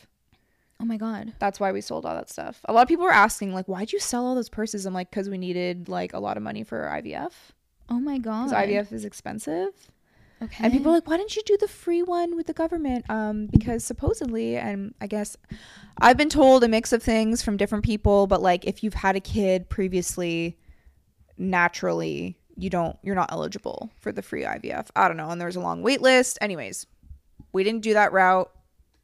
oh 0.82 0.86
my 0.86 0.97
god 0.97 1.34
that's 1.39 1.59
why 1.59 1.71
we 1.71 1.82
sold 1.82 2.05
all 2.05 2.15
that 2.15 2.30
stuff 2.30 2.61
a 2.65 2.73
lot 2.73 2.82
of 2.82 2.88
people 2.88 3.03
were 3.03 3.11
asking 3.11 3.53
like 3.53 3.67
why'd 3.67 3.91
you 3.91 3.99
sell 3.99 4.25
all 4.25 4.36
those 4.36 4.49
purses 4.49 4.86
i'm 4.86 4.93
like 4.93 5.09
because 5.09 5.30
we 5.30 5.38
needed 5.38 5.89
like 5.89 6.13
a 6.13 6.19
lot 6.19 6.38
of 6.38 6.43
money 6.43 6.63
for 6.63 6.89
ivf 6.93 7.32
oh 7.89 7.99
my 7.99 8.17
god 8.17 8.49
because 8.49 8.67
ivf 8.67 8.91
is 8.91 9.05
expensive 9.05 9.69
okay 10.41 10.63
And 10.63 10.71
people 10.71 10.91
are 10.91 10.95
like, 10.95 11.07
why 11.07 11.17
didn't 11.17 11.36
you 11.36 11.41
do 11.45 11.57
the 11.57 11.67
free 11.67 12.01
one 12.01 12.38
with 12.38 12.47
the 12.47 12.53
government? 12.53 13.03
Um, 13.09 13.47
because 13.47 13.84
supposedly, 13.84 14.55
and 14.55 14.93
I 15.01 15.07
guess 15.07 15.36
I've 15.99 16.15
been 16.15 16.30
told 16.30 16.63
a 16.63 16.69
mix 16.69 16.93
of 16.93 17.03
things 17.03 17.41
from 17.41 17.57
different 17.57 17.84
people, 17.84 18.25
but 18.25 18.41
like 18.41 18.63
if 18.65 18.82
you've 18.82 18.93
had 18.93 19.17
a 19.17 19.19
kid 19.19 19.67
previously, 19.67 20.57
naturally 21.38 22.38
you 22.55 22.69
don't 22.69 22.97
you're 23.03 23.15
not 23.15 23.32
eligible 23.32 23.89
for 23.99 24.11
the 24.13 24.21
free 24.21 24.43
IVF. 24.43 24.88
I 24.95 25.07
don't 25.09 25.17
know, 25.17 25.30
and 25.30 25.41
there's 25.41 25.55
a 25.57 25.61
long 25.61 25.82
wait 25.82 26.01
list. 26.01 26.38
Anyways, 26.39 26.86
we 27.51 27.63
didn't 27.65 27.82
do 27.82 27.93
that 27.93 28.13
route. 28.13 28.49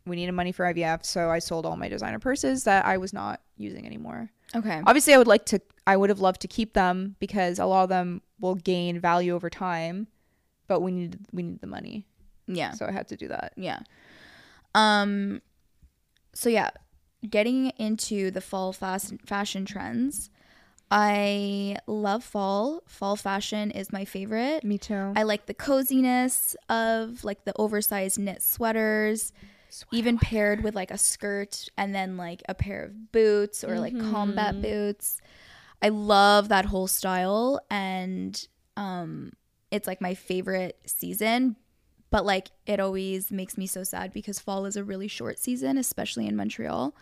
We 0.05 0.15
needed 0.15 0.33
money 0.33 0.51
for 0.51 0.65
IVF, 0.71 1.05
so 1.05 1.29
I 1.31 1.39
sold 1.39 1.65
all 1.65 1.75
my 1.77 1.89
designer 1.89 2.19
purses 2.19 2.63
that 2.65 2.85
I 2.85 2.97
was 2.97 3.11
not 3.13 3.41
using 3.57 3.85
anymore. 3.85 4.29
okay 4.55 4.81
Obviously, 4.85 5.13
I 5.13 5.17
would 5.17 5.27
like 5.27 5.45
to 5.47 5.59
I 5.87 5.97
would 5.97 6.09
have 6.09 6.19
loved 6.19 6.41
to 6.41 6.47
keep 6.47 6.73
them 6.73 7.15
because 7.19 7.59
a 7.59 7.65
lot 7.65 7.83
of 7.83 7.89
them 7.89 8.21
will 8.39 8.55
gain 8.55 8.99
value 8.99 9.33
over 9.35 9.49
time, 9.49 10.07
but 10.67 10.81
we 10.81 10.91
needed 10.91 11.25
we 11.31 11.43
needed 11.43 11.61
the 11.61 11.67
money. 11.67 12.05
yeah 12.47 12.71
So 12.71 12.85
I 12.85 12.91
had 12.91 13.07
to 13.09 13.17
do 13.17 13.27
that. 13.29 13.53
yeah 13.55 13.79
um 14.75 15.41
so 16.33 16.49
yeah 16.49 16.69
getting 17.29 17.69
into 17.77 18.29
the 18.29 18.41
fall 18.41 18.73
fast 18.73 19.13
fashion 19.25 19.65
trends 19.65 20.29
i 20.91 21.75
love 21.87 22.23
fall 22.23 22.83
fall 22.85 23.15
fashion 23.15 23.71
is 23.71 23.91
my 23.91 24.05
favorite 24.05 24.63
Me 24.63 24.77
too. 24.77 25.13
I 25.15 25.23
like 25.23 25.45
the 25.47 25.53
coziness 25.53 26.55
of 26.69 27.23
like 27.23 27.45
the 27.45 27.53
oversized 27.57 28.19
knit 28.19 28.43
sweaters, 28.43 29.31
even 29.91 30.17
paired 30.17 30.63
with 30.63 30.75
like 30.75 30.91
a 30.91 30.97
skirt 30.97 31.67
and 31.77 31.93
then 31.93 32.17
like 32.17 32.41
a 32.47 32.53
pair 32.53 32.83
of 32.83 33.11
boots 33.11 33.63
or 33.63 33.79
like 33.79 33.97
combat 33.99 34.61
boots. 34.61 35.19
I 35.81 35.89
love 35.89 36.49
that 36.49 36.65
whole 36.65 36.87
style 36.87 37.59
and 37.69 38.47
um 38.77 39.33
it's 39.71 39.87
like 39.87 40.01
my 40.01 40.13
favorite 40.13 40.79
season, 40.85 41.55
but 42.11 42.25
like 42.25 42.49
it 42.65 42.79
always 42.79 43.31
makes 43.31 43.57
me 43.57 43.67
so 43.67 43.83
sad 43.83 44.13
because 44.13 44.39
fall 44.39 44.65
is 44.65 44.77
a 44.77 44.83
really 44.83 45.07
short 45.07 45.39
season, 45.39 45.77
especially 45.77 46.27
in 46.27 46.35
Montreal. 46.35 46.95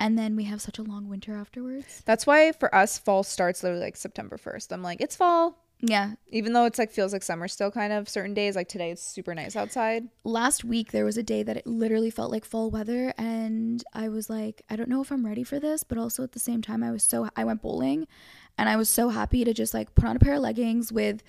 And 0.00 0.16
then 0.16 0.36
we 0.36 0.44
have 0.44 0.62
such 0.62 0.78
a 0.78 0.82
long 0.82 1.08
winter 1.08 1.34
afterwards. 1.34 2.02
That's 2.06 2.26
why 2.26 2.52
for 2.52 2.72
us, 2.72 2.98
fall 2.98 3.24
starts 3.24 3.62
literally 3.62 3.84
like 3.84 3.96
September 3.96 4.38
1st. 4.38 4.72
I'm 4.72 4.82
like, 4.82 5.00
it's 5.00 5.16
fall. 5.16 5.58
Yeah. 5.80 6.14
Even 6.30 6.54
though 6.54 6.64
it's 6.64 6.78
like 6.78 6.90
feels 6.90 7.12
like 7.12 7.22
summer 7.22 7.46
still 7.46 7.70
kind 7.70 7.92
of 7.92 8.08
certain 8.08 8.34
days, 8.34 8.56
like 8.56 8.68
today 8.68 8.90
it's 8.90 9.02
super 9.02 9.34
nice 9.34 9.54
outside. 9.54 10.08
Last 10.24 10.64
week 10.64 10.90
there 10.90 11.04
was 11.04 11.16
a 11.16 11.22
day 11.22 11.42
that 11.44 11.56
it 11.56 11.66
literally 11.66 12.10
felt 12.10 12.32
like 12.32 12.44
fall 12.44 12.68
weather 12.70 13.14
and 13.16 13.84
I 13.94 14.08
was 14.08 14.28
like, 14.28 14.62
I 14.68 14.74
don't 14.76 14.88
know 14.88 15.00
if 15.02 15.12
I'm 15.12 15.24
ready 15.24 15.44
for 15.44 15.60
this, 15.60 15.84
but 15.84 15.96
also 15.96 16.24
at 16.24 16.32
the 16.32 16.40
same 16.40 16.62
time 16.62 16.82
I 16.82 16.90
was 16.90 17.04
so 17.04 17.28
I 17.36 17.44
went 17.44 17.62
bowling 17.62 18.08
and 18.56 18.68
I 18.68 18.76
was 18.76 18.88
so 18.88 19.10
happy 19.10 19.44
to 19.44 19.54
just 19.54 19.72
like 19.72 19.94
put 19.94 20.04
on 20.04 20.16
a 20.16 20.18
pair 20.18 20.34
of 20.34 20.40
leggings 20.40 20.92
with 20.92 21.22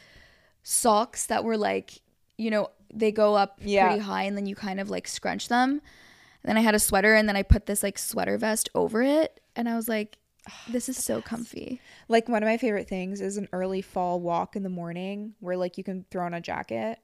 socks 0.63 1.25
that 1.27 1.43
were 1.43 1.57
like, 1.57 2.01
you 2.37 2.49
know, 2.49 2.69
they 2.93 3.11
go 3.11 3.35
up 3.35 3.59
Yeah. 3.63 3.87
pretty 3.87 4.03
high 4.03 4.23
and 4.23 4.35
then 4.35 4.45
you 4.47 4.55
kind 4.55 4.79
of 4.79 4.89
like 4.89 5.07
scrunch 5.07 5.47
them. 5.47 5.73
And 6.43 6.49
then 6.49 6.57
I 6.57 6.61
had 6.61 6.73
a 6.73 6.79
sweater 6.79 7.13
and 7.13 7.27
then 7.29 7.35
I 7.35 7.43
put 7.43 7.65
this 7.65 7.83
like 7.83 7.99
sweater 7.99 8.37
vest 8.37 8.69
over 8.73 9.01
it 9.03 9.41
and 9.55 9.69
I 9.69 9.75
was 9.75 9.87
like, 9.87 10.17
this 10.69 10.89
is 10.89 10.97
so 10.97 11.21
comfy. 11.21 11.79
Like 12.07 12.27
one 12.29 12.43
of 12.43 12.47
my 12.47 12.57
favorite 12.57 12.87
things 12.87 13.21
is 13.21 13.37
an 13.37 13.47
early 13.53 13.81
fall 13.81 14.19
walk 14.19 14.55
in 14.55 14.63
the 14.63 14.69
morning 14.69 15.33
where 15.39 15.57
like 15.57 15.77
you 15.77 15.83
can 15.83 16.05
throw 16.11 16.25
on 16.25 16.33
a 16.33 16.41
jacket 16.41 16.99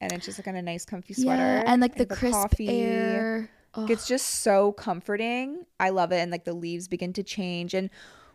and 0.00 0.12
it's 0.12 0.24
just 0.26 0.38
like 0.38 0.46
on 0.48 0.54
a 0.56 0.62
nice 0.62 0.84
comfy 0.84 1.14
sweater 1.14 1.42
Yeah, 1.42 1.64
and 1.66 1.80
like 1.82 1.96
the 1.96 2.06
crisp 2.06 2.34
coffee. 2.34 2.68
air. 2.68 3.50
Ugh. 3.74 3.90
It's 3.90 4.06
just 4.08 4.26
so 4.42 4.72
comforting. 4.72 5.66
I 5.78 5.90
love 5.90 6.12
it 6.12 6.16
and 6.18 6.30
like 6.30 6.44
the 6.44 6.52
leaves 6.54 6.88
begin 6.88 7.12
to 7.14 7.22
change 7.22 7.74
and 7.74 7.90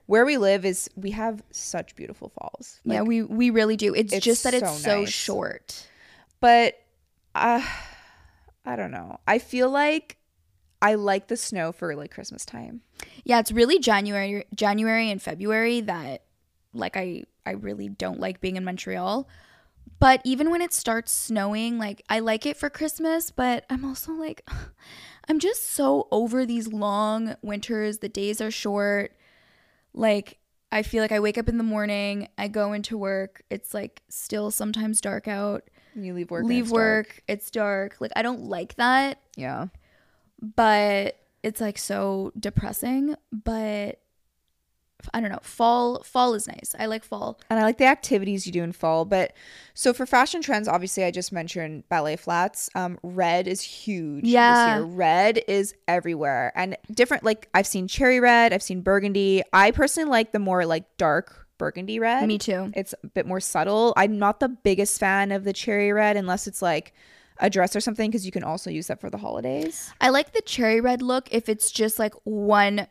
where 0.05 0.25
we 0.25 0.37
live 0.37 0.65
is 0.65 0.89
we 0.95 1.11
have 1.11 1.41
such 1.51 1.95
beautiful 1.95 2.29
falls. 2.29 2.81
yeah, 2.83 3.01
we 3.01 3.21
we 3.23 3.49
really 3.49 3.77
do. 3.77 3.93
It's, 3.95 4.11
it's 4.13 4.25
just 4.25 4.43
that 4.43 4.53
it's 4.53 4.69
so 4.69 4.77
so 4.77 4.99
nice. 5.01 5.09
short. 5.09 5.87
but 6.41 6.75
uh 7.35 7.65
I 8.65 8.75
don't 8.75 8.91
know. 8.91 9.17
I 9.27 9.39
feel 9.39 9.69
like 9.69 10.17
I 10.83 10.95
like 10.95 11.27
the 11.27 11.37
snow 11.37 11.71
for 11.71 11.95
like 11.95 12.11
Christmas 12.11 12.45
time. 12.45 12.81
Yeah, 13.23 13.39
it's 13.39 13.53
really 13.53 13.79
January 13.79 14.43
January 14.53 15.09
and 15.09 15.21
February 15.21 15.79
that 15.81 16.23
like 16.73 16.97
I 16.97 17.23
I 17.45 17.51
really 17.51 17.87
don't 17.87 18.19
like 18.19 18.41
being 18.41 18.57
in 18.57 18.65
Montreal. 18.65 19.27
But 19.99 20.21
even 20.25 20.49
when 20.49 20.61
it 20.61 20.73
starts 20.73 21.13
snowing, 21.13 21.77
like 21.77 22.03
I 22.09 22.19
like 22.19 22.45
it 22.45 22.57
for 22.57 22.69
Christmas, 22.69 23.31
but 23.31 23.65
I'm 23.69 23.85
also 23.85 24.11
like 24.11 24.45
I'm 25.29 25.39
just 25.39 25.69
so 25.69 26.09
over 26.11 26.45
these 26.45 26.67
long 26.67 27.35
winters. 27.41 27.99
The 27.99 28.09
days 28.09 28.41
are 28.41 28.51
short. 28.51 29.15
Like 29.93 30.37
I 30.69 30.83
feel 30.83 31.01
like 31.01 31.13
I 31.13 31.21
wake 31.21 31.37
up 31.37 31.47
in 31.47 31.57
the 31.57 31.63
morning, 31.63 32.27
I 32.37 32.49
go 32.49 32.73
into 32.73 32.97
work, 32.97 33.43
it's 33.49 33.73
like 33.73 34.01
still 34.09 34.51
sometimes 34.51 34.99
dark 34.99 35.29
out. 35.29 35.63
You 35.95 36.13
leave 36.13 36.29
work. 36.29 36.43
Leave 36.43 36.65
it's 36.65 36.71
dark. 36.73 37.07
work, 37.07 37.23
it's 37.29 37.51
dark. 37.51 37.95
Like 38.01 38.11
I 38.17 38.21
don't 38.21 38.41
like 38.41 38.75
that 38.75 39.21
Yeah. 39.37 39.67
But 40.55 41.17
it's 41.41 41.59
like 41.61 41.77
so 41.77 42.31
depressing 42.39 43.15
but 43.31 43.99
i 45.13 45.19
don't 45.19 45.31
know 45.31 45.39
fall 45.41 46.01
fall 46.03 46.33
is 46.33 46.47
nice 46.47 46.73
i 46.79 46.85
like 46.85 47.03
fall 47.03 47.37
And 47.49 47.59
I 47.59 47.63
like 47.63 47.77
the 47.77 47.85
activities 47.85 48.45
you 48.45 48.53
do 48.53 48.63
in 48.63 48.71
fall. 48.71 49.03
But 49.05 49.33
so 49.73 49.93
for 49.93 50.05
fashion 50.05 50.41
trends, 50.41 50.67
obviously 50.67 51.03
I 51.03 51.11
just 51.11 51.31
mentioned 51.33 51.83
ballet 51.89 52.15
flats. 52.15 52.69
Um, 52.73 52.97
red 53.03 53.47
is 53.47 53.61
huge 53.61 54.25
Yeah. 54.25 54.53
this 54.53 54.75
year. 54.75 54.83
Red 54.85 55.41
is 55.47 55.75
everywhere. 55.87 56.51
And 56.55 56.77
different 56.89 57.23
like 57.23 57.49
I've 57.53 57.67
seen 57.67 57.87
cherry 57.87 58.19
red, 58.21 58.53
I've 58.53 58.63
seen 58.63 58.81
burgundy. 58.81 59.43
I 59.51 59.71
personally 59.71 60.09
like 60.09 60.31
the 60.31 60.39
more 60.39 60.65
like 60.65 60.85
dark 60.97 61.47
burgundy 61.57 61.99
red. 61.99 62.27
me 62.27 62.37
too 62.37 62.71
It's 62.75 62.95
a 63.03 63.07
bit 63.07 63.25
more 63.27 63.39
subtle. 63.41 63.93
I'm 63.97 64.17
not 64.17 64.39
the 64.39 64.49
biggest 64.49 64.99
fan 64.99 65.31
of 65.33 65.43
the 65.43 65.53
cherry 65.53 65.91
red 65.91 66.15
unless 66.17 66.47
it's 66.47 66.61
like 66.61 66.93
a 67.39 67.49
dress 67.49 67.75
or 67.75 67.81
something 67.81 68.09
because 68.09 68.25
you 68.25 68.31
can 68.31 68.43
also 68.43 68.69
use 68.69 68.87
that 68.87 68.99
for 69.01 69.09
the 69.09 69.17
holidays. 69.17 69.91
i 70.01 70.09
like 70.09 70.33
the 70.33 70.41
cherry 70.41 70.79
red 70.81 71.01
look 71.01 71.27
if 71.31 71.49
it's 71.49 71.71
just 71.71 71.99
like 71.99 72.13
one 72.23 72.87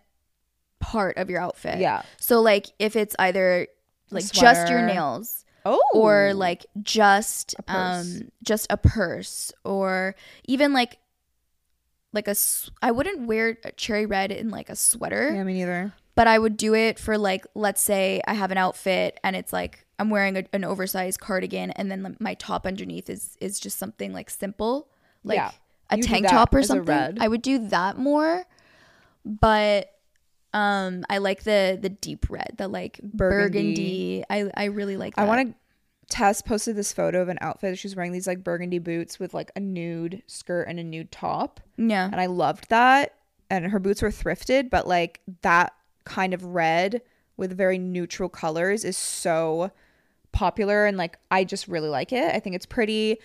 part 0.80 1.16
of 1.16 1.30
your 1.30 1.40
outfit 1.40 1.78
Yeah. 1.78 2.02
so 2.18 2.40
like 2.40 2.66
if 2.78 2.96
it's 2.96 3.14
either 3.18 3.68
like 4.10 4.30
just 4.32 4.68
your 4.68 4.82
nails 4.84 5.44
Oh. 5.64 5.80
or 5.94 6.34
like 6.34 6.66
just 6.82 7.54
um 7.68 8.30
just 8.42 8.66
a 8.68 8.76
purse 8.76 9.52
or 9.64 10.16
even 10.44 10.72
like 10.72 10.98
like 12.12 12.26
a 12.28 12.34
I 12.82 12.90
wouldn't 12.90 13.26
wear 13.28 13.56
a 13.64 13.72
cherry 13.72 14.04
red 14.06 14.32
in 14.32 14.50
like 14.50 14.68
a 14.68 14.76
sweater 14.76 15.32
Yeah, 15.32 15.44
me 15.44 15.54
neither. 15.54 15.92
but 16.14 16.26
I 16.26 16.38
would 16.38 16.56
do 16.56 16.74
it 16.74 16.98
for 16.98 17.16
like 17.16 17.46
let's 17.54 17.80
say 17.80 18.20
I 18.26 18.34
have 18.34 18.50
an 18.50 18.58
outfit 18.58 19.18
and 19.24 19.36
it's 19.36 19.52
like 19.52 19.86
I'm 20.02 20.10
wearing 20.10 20.36
a, 20.36 20.44
an 20.52 20.64
oversized 20.64 21.20
cardigan 21.20 21.70
and 21.72 21.90
then 21.90 22.16
my 22.20 22.34
top 22.34 22.66
underneath 22.66 23.08
is 23.08 23.36
is 23.40 23.58
just 23.60 23.78
something 23.78 24.12
like 24.12 24.28
simple 24.30 24.88
like 25.24 25.36
Yeah. 25.36 25.50
a 25.90 25.96
You 25.96 26.02
tank 26.02 26.26
top 26.28 26.54
or 26.54 26.62
something. 26.62 27.16
I 27.20 27.28
would 27.28 27.42
do 27.42 27.68
that 27.68 27.96
more 27.98 28.44
but 29.24 29.90
um 30.52 31.04
I 31.08 31.18
like 31.18 31.44
the 31.44 31.78
the 31.80 31.88
deep 31.88 32.26
red 32.28 32.54
the 32.58 32.68
like 32.68 33.00
burgundy, 33.02 34.24
Burgundy. 34.24 34.24
I 34.28 34.50
I 34.54 34.64
really 34.66 34.96
like 34.96 35.14
that 35.16 35.22
I 35.22 35.24
want 35.26 35.48
to. 35.50 35.54
Tess 36.10 36.42
posted 36.42 36.76
this 36.76 36.92
photo 36.92 37.22
of 37.22 37.28
an 37.30 37.38
outfit. 37.40 37.78
She's 37.78 37.96
wearing 37.96 38.12
these 38.12 38.26
like 38.26 38.44
burgundy 38.44 38.78
boots 38.78 39.18
with 39.18 39.32
like 39.32 39.50
a 39.56 39.60
nude 39.60 40.22
skirt 40.26 40.64
and 40.68 40.78
a 40.78 40.84
nude 40.84 41.10
top. 41.10 41.60
yeah 41.78 42.04
And 42.10 42.20
I 42.20 42.26
loved 42.26 42.68
that. 42.68 43.14
And 43.48 43.64
her 43.66 43.78
boots 43.78 44.02
were 44.02 44.10
thrifted, 44.10 44.68
but 44.68 44.86
like 44.86 45.20
that 45.40 45.72
kind 46.04 46.34
of 46.34 46.44
red 46.44 47.00
with 47.38 47.56
very 47.56 47.78
neutral 47.78 48.28
colors 48.28 48.84
is 48.84 48.96
so 48.96 49.70
popular. 50.32 50.86
And 50.86 50.96
like, 50.96 51.18
I 51.30 51.44
just 51.44 51.68
really 51.68 51.88
like 51.88 52.12
it. 52.12 52.34
I 52.34 52.40
think 52.40 52.56
it's 52.56 52.66
pretty. 52.66 53.18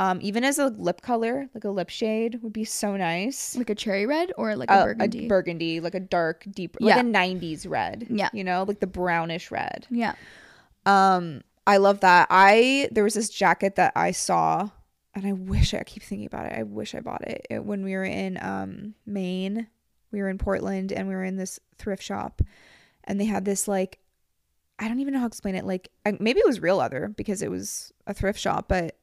Um, 0.00 0.18
even 0.22 0.42
as 0.42 0.58
a 0.58 0.66
lip 0.70 1.02
color, 1.02 1.48
like 1.54 1.62
a 1.62 1.70
lip 1.70 1.88
shade 1.88 2.40
would 2.42 2.52
be 2.52 2.64
so 2.64 2.96
nice. 2.96 3.54
like 3.56 3.70
a 3.70 3.76
cherry 3.76 4.06
red 4.06 4.32
or 4.36 4.56
like 4.56 4.68
a 4.68 4.72
Uh, 4.72 4.84
burgundy 4.86 5.24
A 5.24 5.28
burgundy, 5.28 5.80
like 5.80 5.94
a 5.94 6.00
dark, 6.00 6.44
deep, 6.50 6.76
Yeah. 6.80 6.96
like 6.96 7.04
a 7.04 7.08
90s 7.08 7.64
red. 7.68 8.06
Yeah. 8.10 8.28
You 8.32 8.42
know, 8.42 8.64
like 8.66 8.80
the 8.80 8.88
brownish 8.88 9.52
red. 9.52 9.86
yeah 9.90 10.14
Um, 10.84 11.42
I 11.66 11.76
love 11.78 12.00
that. 12.00 12.26
I 12.30 12.88
there 12.92 13.04
was 13.04 13.14
this 13.14 13.28
jacket 13.30 13.76
that 13.76 13.92
I 13.96 14.10
saw, 14.10 14.70
and 15.14 15.26
I 15.26 15.32
wish 15.32 15.72
I 15.74 15.82
keep 15.84 16.02
thinking 16.02 16.26
about 16.26 16.46
it. 16.46 16.58
I 16.58 16.62
wish 16.64 16.94
I 16.94 17.00
bought 17.00 17.22
it, 17.26 17.46
it 17.48 17.64
when 17.64 17.84
we 17.84 17.92
were 17.94 18.04
in 18.04 18.36
um 18.42 18.94
Maine. 19.06 19.68
We 20.10 20.20
were 20.22 20.28
in 20.28 20.38
Portland, 20.38 20.92
and 20.92 21.08
we 21.08 21.14
were 21.14 21.24
in 21.24 21.36
this 21.36 21.58
thrift 21.78 22.02
shop, 22.02 22.42
and 23.04 23.20
they 23.20 23.24
had 23.24 23.44
this 23.44 23.66
like, 23.66 23.98
I 24.78 24.88
don't 24.88 25.00
even 25.00 25.14
know 25.14 25.20
how 25.20 25.26
to 25.26 25.28
explain 25.28 25.54
it. 25.54 25.64
Like, 25.64 25.90
I, 26.04 26.16
maybe 26.18 26.40
it 26.40 26.46
was 26.46 26.60
real 26.60 26.76
leather 26.76 27.12
because 27.16 27.42
it 27.42 27.50
was 27.50 27.92
a 28.06 28.14
thrift 28.14 28.40
shop, 28.40 28.66
but 28.68 28.84
it 28.84 28.94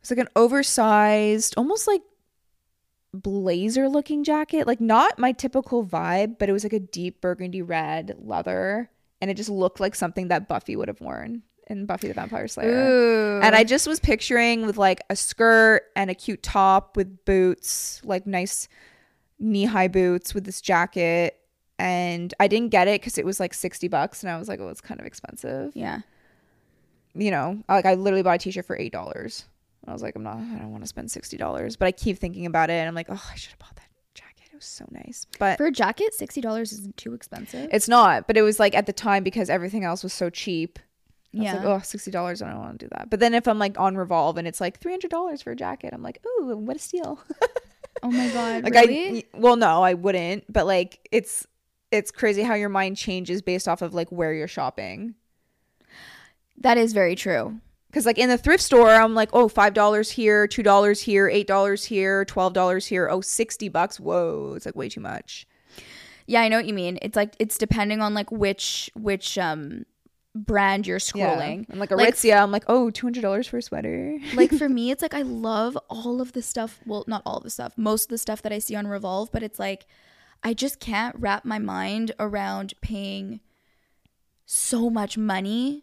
was 0.00 0.10
like 0.10 0.20
an 0.20 0.28
oversized, 0.36 1.54
almost 1.56 1.88
like 1.88 2.02
blazer 3.12 3.88
looking 3.88 4.24
jacket. 4.24 4.66
Like 4.66 4.80
not 4.80 5.18
my 5.18 5.32
typical 5.32 5.84
vibe, 5.84 6.38
but 6.38 6.48
it 6.48 6.52
was 6.52 6.64
like 6.64 6.72
a 6.72 6.80
deep 6.80 7.20
burgundy 7.20 7.62
red 7.62 8.14
leather, 8.18 8.90
and 9.20 9.30
it 9.30 9.34
just 9.34 9.50
looked 9.50 9.80
like 9.80 9.94
something 9.94 10.28
that 10.28 10.48
Buffy 10.48 10.76
would 10.76 10.88
have 10.88 11.00
worn 11.00 11.42
in 11.68 11.86
Buffy 11.86 12.08
the 12.08 12.14
Vampire 12.14 12.46
Slayer. 12.46 12.88
Ooh. 12.88 13.40
And 13.42 13.54
I 13.54 13.64
just 13.64 13.88
was 13.88 13.98
picturing 13.98 14.66
with 14.66 14.76
like 14.76 15.00
a 15.10 15.16
skirt 15.16 15.82
and 15.96 16.10
a 16.10 16.14
cute 16.14 16.42
top 16.42 16.96
with 16.96 17.24
boots, 17.24 18.00
like 18.04 18.26
nice 18.26 18.68
knee 19.38 19.64
high 19.64 19.88
boots 19.88 20.34
with 20.34 20.44
this 20.44 20.60
jacket. 20.60 21.38
And 21.78 22.32
I 22.40 22.48
didn't 22.48 22.70
get 22.70 22.88
it 22.88 23.00
because 23.00 23.18
it 23.18 23.24
was 23.26 23.38
like 23.38 23.52
60 23.52 23.88
bucks. 23.88 24.22
And 24.22 24.30
I 24.32 24.38
was 24.38 24.48
like, 24.48 24.60
oh, 24.60 24.68
it's 24.68 24.80
kind 24.80 24.98
of 25.00 25.06
expensive. 25.06 25.72
yeah 25.74 26.00
You 27.14 27.30
know, 27.30 27.62
like 27.68 27.86
I 27.86 27.94
literally 27.94 28.22
bought 28.22 28.36
a 28.36 28.38
t 28.38 28.50
shirt 28.50 28.64
for 28.64 28.78
$8. 28.78 29.44
I 29.86 29.92
was 29.92 30.02
like, 30.02 30.16
I'm 30.16 30.22
not, 30.22 30.36
I 30.38 30.58
don't 30.58 30.72
want 30.72 30.82
to 30.82 30.88
spend 30.88 31.08
$60. 31.08 31.78
But 31.78 31.86
I 31.86 31.92
keep 31.92 32.18
thinking 32.18 32.46
about 32.46 32.70
it 32.70 32.74
and 32.74 32.88
I'm 32.88 32.94
like, 32.94 33.06
oh, 33.08 33.22
I 33.30 33.34
should 33.36 33.50
have 33.50 33.58
bought 33.58 33.76
that 33.76 33.88
jacket. 34.14 34.48
It 34.52 34.56
was 34.56 34.64
so 34.64 34.86
nice. 34.90 35.26
But 35.38 35.58
for 35.58 35.66
a 35.66 35.70
jacket 35.70 36.14
$60 36.18 36.60
isn't 36.62 36.96
too 36.96 37.14
expensive 37.14 37.68
it's 37.72 37.88
not. 37.88 38.26
But 38.26 38.36
it 38.36 38.42
was 38.42 38.58
like 38.58 38.74
at 38.74 38.86
the 38.86 38.92
time 38.92 39.22
because 39.22 39.50
everything 39.50 39.84
else 39.84 40.02
was 40.02 40.12
so 40.12 40.30
cheap. 40.30 40.78
I 41.34 41.42
yeah 41.42 41.54
was 41.56 41.64
like, 41.64 41.74
oh, 41.74 41.82
sixty 41.84 42.10
dollars. 42.10 42.40
I 42.40 42.48
don't 42.50 42.60
want 42.60 42.78
to 42.80 42.86
do 42.86 42.88
that. 42.96 43.10
But 43.10 43.20
then 43.20 43.34
if 43.34 43.46
I'm 43.46 43.58
like 43.58 43.78
on 43.78 43.96
Revolve 43.96 44.38
and 44.38 44.48
it's 44.48 44.60
like 44.60 44.78
three 44.78 44.92
hundred 44.92 45.10
dollars 45.10 45.42
for 45.42 45.50
a 45.50 45.56
jacket, 45.56 45.90
I'm 45.92 46.02
like, 46.02 46.24
ooh, 46.24 46.56
what 46.56 46.76
a 46.76 46.78
steal. 46.78 47.20
oh 48.02 48.10
my 48.10 48.28
god 48.30 48.64
like 48.72 48.72
really 48.72 49.18
I, 49.18 49.38
well, 49.38 49.56
no, 49.56 49.82
I 49.82 49.92
wouldn't. 49.94 50.50
But 50.50 50.64
like, 50.66 51.06
it's 51.12 51.46
it's 51.90 52.10
crazy 52.10 52.42
how 52.42 52.54
your 52.54 52.68
mind 52.68 52.96
changes 52.96 53.42
based 53.42 53.68
off 53.68 53.82
of 53.82 53.94
like 53.94 54.10
where 54.10 54.32
you're 54.34 54.48
shopping. 54.48 55.14
that 56.58 56.78
is 56.78 56.92
very 56.92 57.14
true 57.14 57.60
Because 57.88 58.06
like 58.06 58.18
in 58.18 58.28
the 58.28 58.38
thrift 58.38 58.62
store, 58.62 58.90
I'm 58.90 59.14
like, 59.14 59.30
oh, 59.32 59.48
five 59.48 59.72
dollars 59.74 60.10
here, 60.10 60.46
two 60.46 60.62
dollars 60.62 61.00
here, 61.00 61.28
eight 61.28 61.46
dollars 61.46 61.84
here, 61.84 62.24
twelve 62.24 62.52
dollars 62.52 62.86
here. 62.86 63.08
Oh, 63.08 63.20
60 63.20 63.68
bucks. 63.68 63.98
Whoa, 64.00 64.54
it's 64.56 64.66
like 64.66 64.76
way 64.76 64.88
too 64.88 65.00
much. 65.00 65.46
Yeah, 66.26 66.40
I 66.40 66.48
know 66.48 66.56
what 66.56 66.66
you 66.66 66.74
mean. 66.74 66.98
It's 67.02 67.14
like 67.16 67.34
it's 67.38 67.56
depending 67.56 68.00
on 68.02 68.12
like 68.14 68.30
which 68.32 68.90
which 68.94 69.38
um 69.38 69.84
brand 70.34 70.86
you're 70.86 70.98
scrolling. 70.98 71.60
Yeah. 71.60 71.70
And 71.70 71.78
like 71.78 71.90
Like- 71.90 72.14
Aritzia, 72.14 72.42
I'm 72.42 72.50
like, 72.50 72.64
oh, 72.68 72.90
two 72.90 73.06
hundred 73.06 73.22
dollars 73.22 73.46
for 73.46 73.58
a 73.58 73.62
sweater. 73.62 74.18
like 74.34 74.50
for 74.52 74.68
me, 74.68 74.90
it's 74.90 75.02
like 75.02 75.14
I 75.14 75.22
love 75.22 75.78
all 75.88 76.20
of 76.20 76.32
the 76.32 76.42
stuff. 76.42 76.80
Well, 76.84 77.04
not 77.06 77.22
all 77.24 77.36
of 77.38 77.44
the 77.44 77.50
stuff. 77.50 77.72
Most 77.78 78.04
of 78.06 78.08
the 78.10 78.18
stuff 78.18 78.42
that 78.42 78.52
I 78.52 78.58
see 78.58 78.74
on 78.74 78.86
Revolve, 78.88 79.30
but 79.32 79.42
it's 79.44 79.58
like 79.60 79.86
I 80.46 80.54
just 80.54 80.78
can't 80.78 81.16
wrap 81.18 81.44
my 81.44 81.58
mind 81.58 82.12
around 82.20 82.72
paying 82.80 83.40
so 84.44 84.88
much 84.88 85.18
money 85.18 85.82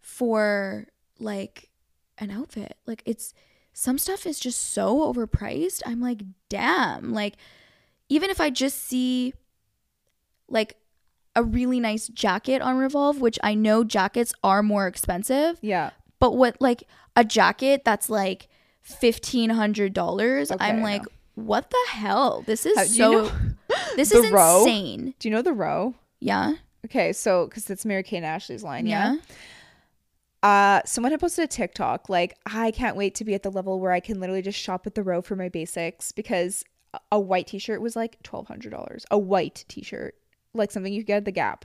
for 0.00 0.86
like 1.18 1.70
an 2.18 2.30
outfit. 2.30 2.76
Like 2.86 3.02
it's 3.06 3.34
some 3.72 3.98
stuff 3.98 4.24
is 4.24 4.38
just 4.38 4.72
so 4.72 5.12
overpriced. 5.12 5.82
I'm 5.84 6.00
like, 6.00 6.22
damn. 6.48 7.12
Like 7.12 7.34
even 8.08 8.30
if 8.30 8.40
I 8.40 8.50
just 8.50 8.84
see 8.84 9.34
like 10.48 10.76
a 11.34 11.42
really 11.42 11.80
nice 11.80 12.06
jacket 12.06 12.62
on 12.62 12.78
Revolve, 12.78 13.20
which 13.20 13.38
I 13.42 13.54
know 13.54 13.82
jackets 13.82 14.32
are 14.44 14.62
more 14.62 14.86
expensive, 14.86 15.58
Yeah. 15.60 15.90
but 16.20 16.36
what 16.36 16.56
like 16.60 16.84
a 17.16 17.24
jacket 17.24 17.82
that's 17.84 18.08
like 18.08 18.48
fifteen 18.80 19.50
hundred 19.50 19.92
dollars, 19.92 20.52
Okay, 20.52 20.64
I'm 20.64 20.82
like, 20.82 21.02
what 21.34 21.70
the 21.70 21.84
hell? 21.90 22.42
This 22.46 22.64
is 22.64 22.76
How- 22.78 22.84
do 22.84 22.90
you 22.90 22.94
so. 22.96 23.12
know 23.12 23.30
this 23.96 24.10
the 24.10 24.18
is 24.22 24.30
row? 24.30 24.60
insane. 24.60 25.14
Do 25.18 25.28
you 25.28 25.34
know 25.34 25.42
the 25.42 25.52
row? 25.52 25.94
Yeah. 26.20 26.54
Okay, 26.84 27.12
so 27.12 27.46
because 27.46 27.68
it's 27.70 27.84
Mary-Kate 27.84 28.18
and 28.18 28.26
Ashley's 28.26 28.62
line, 28.62 28.86
yeah. 28.86 29.14
Yeah. 29.14 29.20
Uh, 30.42 30.80
someone 30.84 31.10
had 31.10 31.20
posted 31.20 31.44
a 31.44 31.48
TikTok 31.48 32.08
like, 32.08 32.36
I 32.46 32.70
can't 32.70 32.96
wait 32.96 33.14
to 33.16 33.24
be 33.24 33.34
at 33.34 33.42
the 33.42 33.50
level 33.50 33.80
where 33.80 33.90
I 33.90 33.98
can 34.00 34.20
literally 34.20 34.42
just 34.42 34.58
shop 34.58 34.86
at 34.86 34.94
the 34.94 35.02
row 35.02 35.20
for 35.20 35.34
my 35.34 35.48
basics 35.48 36.12
because 36.12 36.64
a- 37.10 37.18
white 37.18 37.48
T-shirt 37.48 37.80
was 37.80 37.96
like 37.96 38.22
twelve 38.22 38.46
hundred 38.46 38.70
dollars. 38.70 39.04
A 39.10 39.18
white 39.18 39.64
T-shirt, 39.68 40.14
like 40.54 40.70
something 40.70 40.92
you 40.92 41.00
could 41.00 41.08
get 41.08 41.16
at 41.18 41.24
the 41.24 41.32
Gap. 41.32 41.64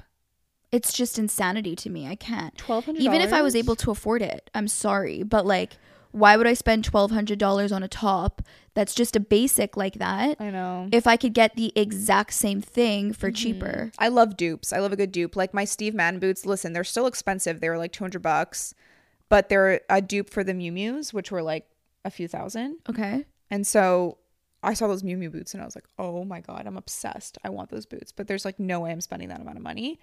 It's 0.72 0.92
just 0.92 1.20
insanity 1.20 1.76
to 1.78 1.90
me. 1.92 2.08
I 2.08 2.16
can't. 2.16 2.58
Twelve 2.58 2.86
hundred. 2.86 3.04
Even 3.04 3.22
if 3.22 3.32
I 3.32 3.44
was 3.44 3.56
able 3.56 3.76
to 3.78 3.92
afford 3.92 4.24
it, 4.24 4.50
I'm 4.56 4.68
sorry, 4.68 5.22
but 5.22 5.46
like, 5.46 5.78
why 6.14 6.38
would 6.38 6.48
I 6.48 6.54
spend 6.54 6.86
twelve 6.86 7.12
hundred 7.12 7.38
dollars 7.40 7.72
on 7.72 7.84
a 7.84 7.88
top 7.90 8.42
that's 8.74 8.96
just 8.96 9.16
a 9.16 9.20
basic 9.20 9.76
like 9.76 9.96
that? 9.96 10.40
I 10.40 10.50
know. 10.50 10.88
If 10.92 11.06
I 11.08 11.18
could 11.18 11.34
get 11.34 11.56
the 11.56 11.74
exact 11.76 12.34
same 12.34 12.62
thing 12.62 13.12
for 13.12 13.28
Mm-hmm. 13.28 13.36
cheaper. 13.36 13.92
I 14.00 14.08
love 14.08 14.38
dupes. 14.38 14.72
I 14.72 14.80
love 14.80 14.94
a 14.94 14.96
good 14.96 15.12
dupe. 15.12 15.36
Like 15.36 15.54
my 15.54 15.66
Steve 15.66 15.94
Madden 15.94 16.20
boots. 16.20 16.46
Listen, 16.46 16.72
they're 16.74 16.84
still 16.86 17.08
expensive. 17.08 17.60
They 17.60 17.70
were 17.70 17.78
like 17.78 17.92
two 17.92 18.04
hundred 18.04 18.22
bucks, 18.22 18.74
but 19.28 19.50
they're 19.50 19.82
a 19.90 20.02
dupe 20.02 20.30
for 20.30 20.44
the 20.44 20.54
Miu 20.54 20.72
Miu's, 20.72 21.14
which 21.14 21.32
were 21.32 21.42
like 21.44 21.68
a 22.06 22.10
few 22.10 22.28
thousand. 22.28 22.78
Okay. 22.90 23.26
And 23.52 23.68
so 23.68 24.18
I 24.62 24.74
saw 24.76 24.88
those 24.88 25.04
Miu 25.04 25.18
Miu 25.18 25.32
boots 25.32 25.54
and 25.54 25.62
I 25.62 25.66
was 25.66 25.76
like, 25.76 25.86
oh 26.00 26.24
my 26.24 26.40
God, 26.40 26.64
I'm 26.66 26.78
obsessed. 26.78 27.38
I 27.44 27.50
want 27.50 27.70
those 27.70 27.86
boots. 27.86 28.12
But 28.12 28.28
there's 28.28 28.46
like 28.46 28.60
no 28.60 28.80
way 28.82 28.92
I'm 28.92 29.02
spending 29.02 29.30
that 29.30 29.42
amount 29.42 29.58
of 29.58 29.64
money. 29.64 30.00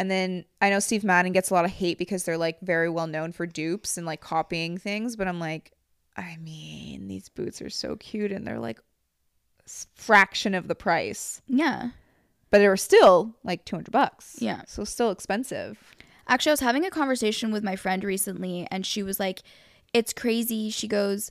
And 0.00 0.10
then 0.10 0.46
I 0.62 0.70
know 0.70 0.78
Steve 0.78 1.04
Madden 1.04 1.32
gets 1.32 1.50
a 1.50 1.54
lot 1.54 1.66
of 1.66 1.72
hate 1.72 1.98
because 1.98 2.24
they're 2.24 2.38
like 2.38 2.58
very 2.62 2.88
well 2.88 3.06
known 3.06 3.32
for 3.32 3.44
dupes 3.44 3.98
and 3.98 4.06
like 4.06 4.22
copying 4.22 4.78
things. 4.78 5.14
But 5.14 5.28
I'm 5.28 5.38
like, 5.38 5.72
I 6.16 6.38
mean, 6.42 7.06
these 7.06 7.28
boots 7.28 7.60
are 7.60 7.68
so 7.68 7.96
cute 7.96 8.32
and 8.32 8.46
they're 8.46 8.58
like 8.58 8.80
fraction 9.94 10.54
of 10.54 10.68
the 10.68 10.74
price. 10.74 11.42
Yeah. 11.46 11.90
But 12.48 12.60
they 12.60 12.68
were 12.68 12.78
still 12.78 13.36
like 13.44 13.66
200 13.66 13.92
bucks. 13.92 14.36
Yeah. 14.38 14.62
So 14.66 14.84
still 14.84 15.10
expensive. 15.10 15.94
Actually, 16.26 16.52
I 16.52 16.54
was 16.54 16.60
having 16.60 16.86
a 16.86 16.90
conversation 16.90 17.52
with 17.52 17.62
my 17.62 17.76
friend 17.76 18.02
recently, 18.02 18.66
and 18.70 18.86
she 18.86 19.02
was 19.02 19.20
like, 19.20 19.42
It's 19.92 20.14
crazy. 20.14 20.70
She 20.70 20.88
goes, 20.88 21.30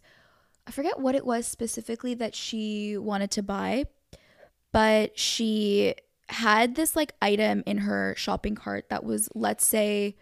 I 0.68 0.72
forget 0.72 1.00
what 1.00 1.16
it 1.16 1.26
was 1.26 1.48
specifically 1.48 2.14
that 2.14 2.36
she 2.36 3.00
wanted 3.00 3.32
to 3.32 3.42
buy, 3.42 3.86
but 4.72 5.18
she 5.18 5.96
had 6.30 6.76
this 6.76 6.96
like 6.96 7.14
item 7.22 7.64
in 7.66 7.80
her 7.80 8.14
shopping 8.18 8.56
cart 8.56 8.90
that 8.90 9.04
was, 9.04 9.30
let's 9.36 9.66
say, 9.66 10.16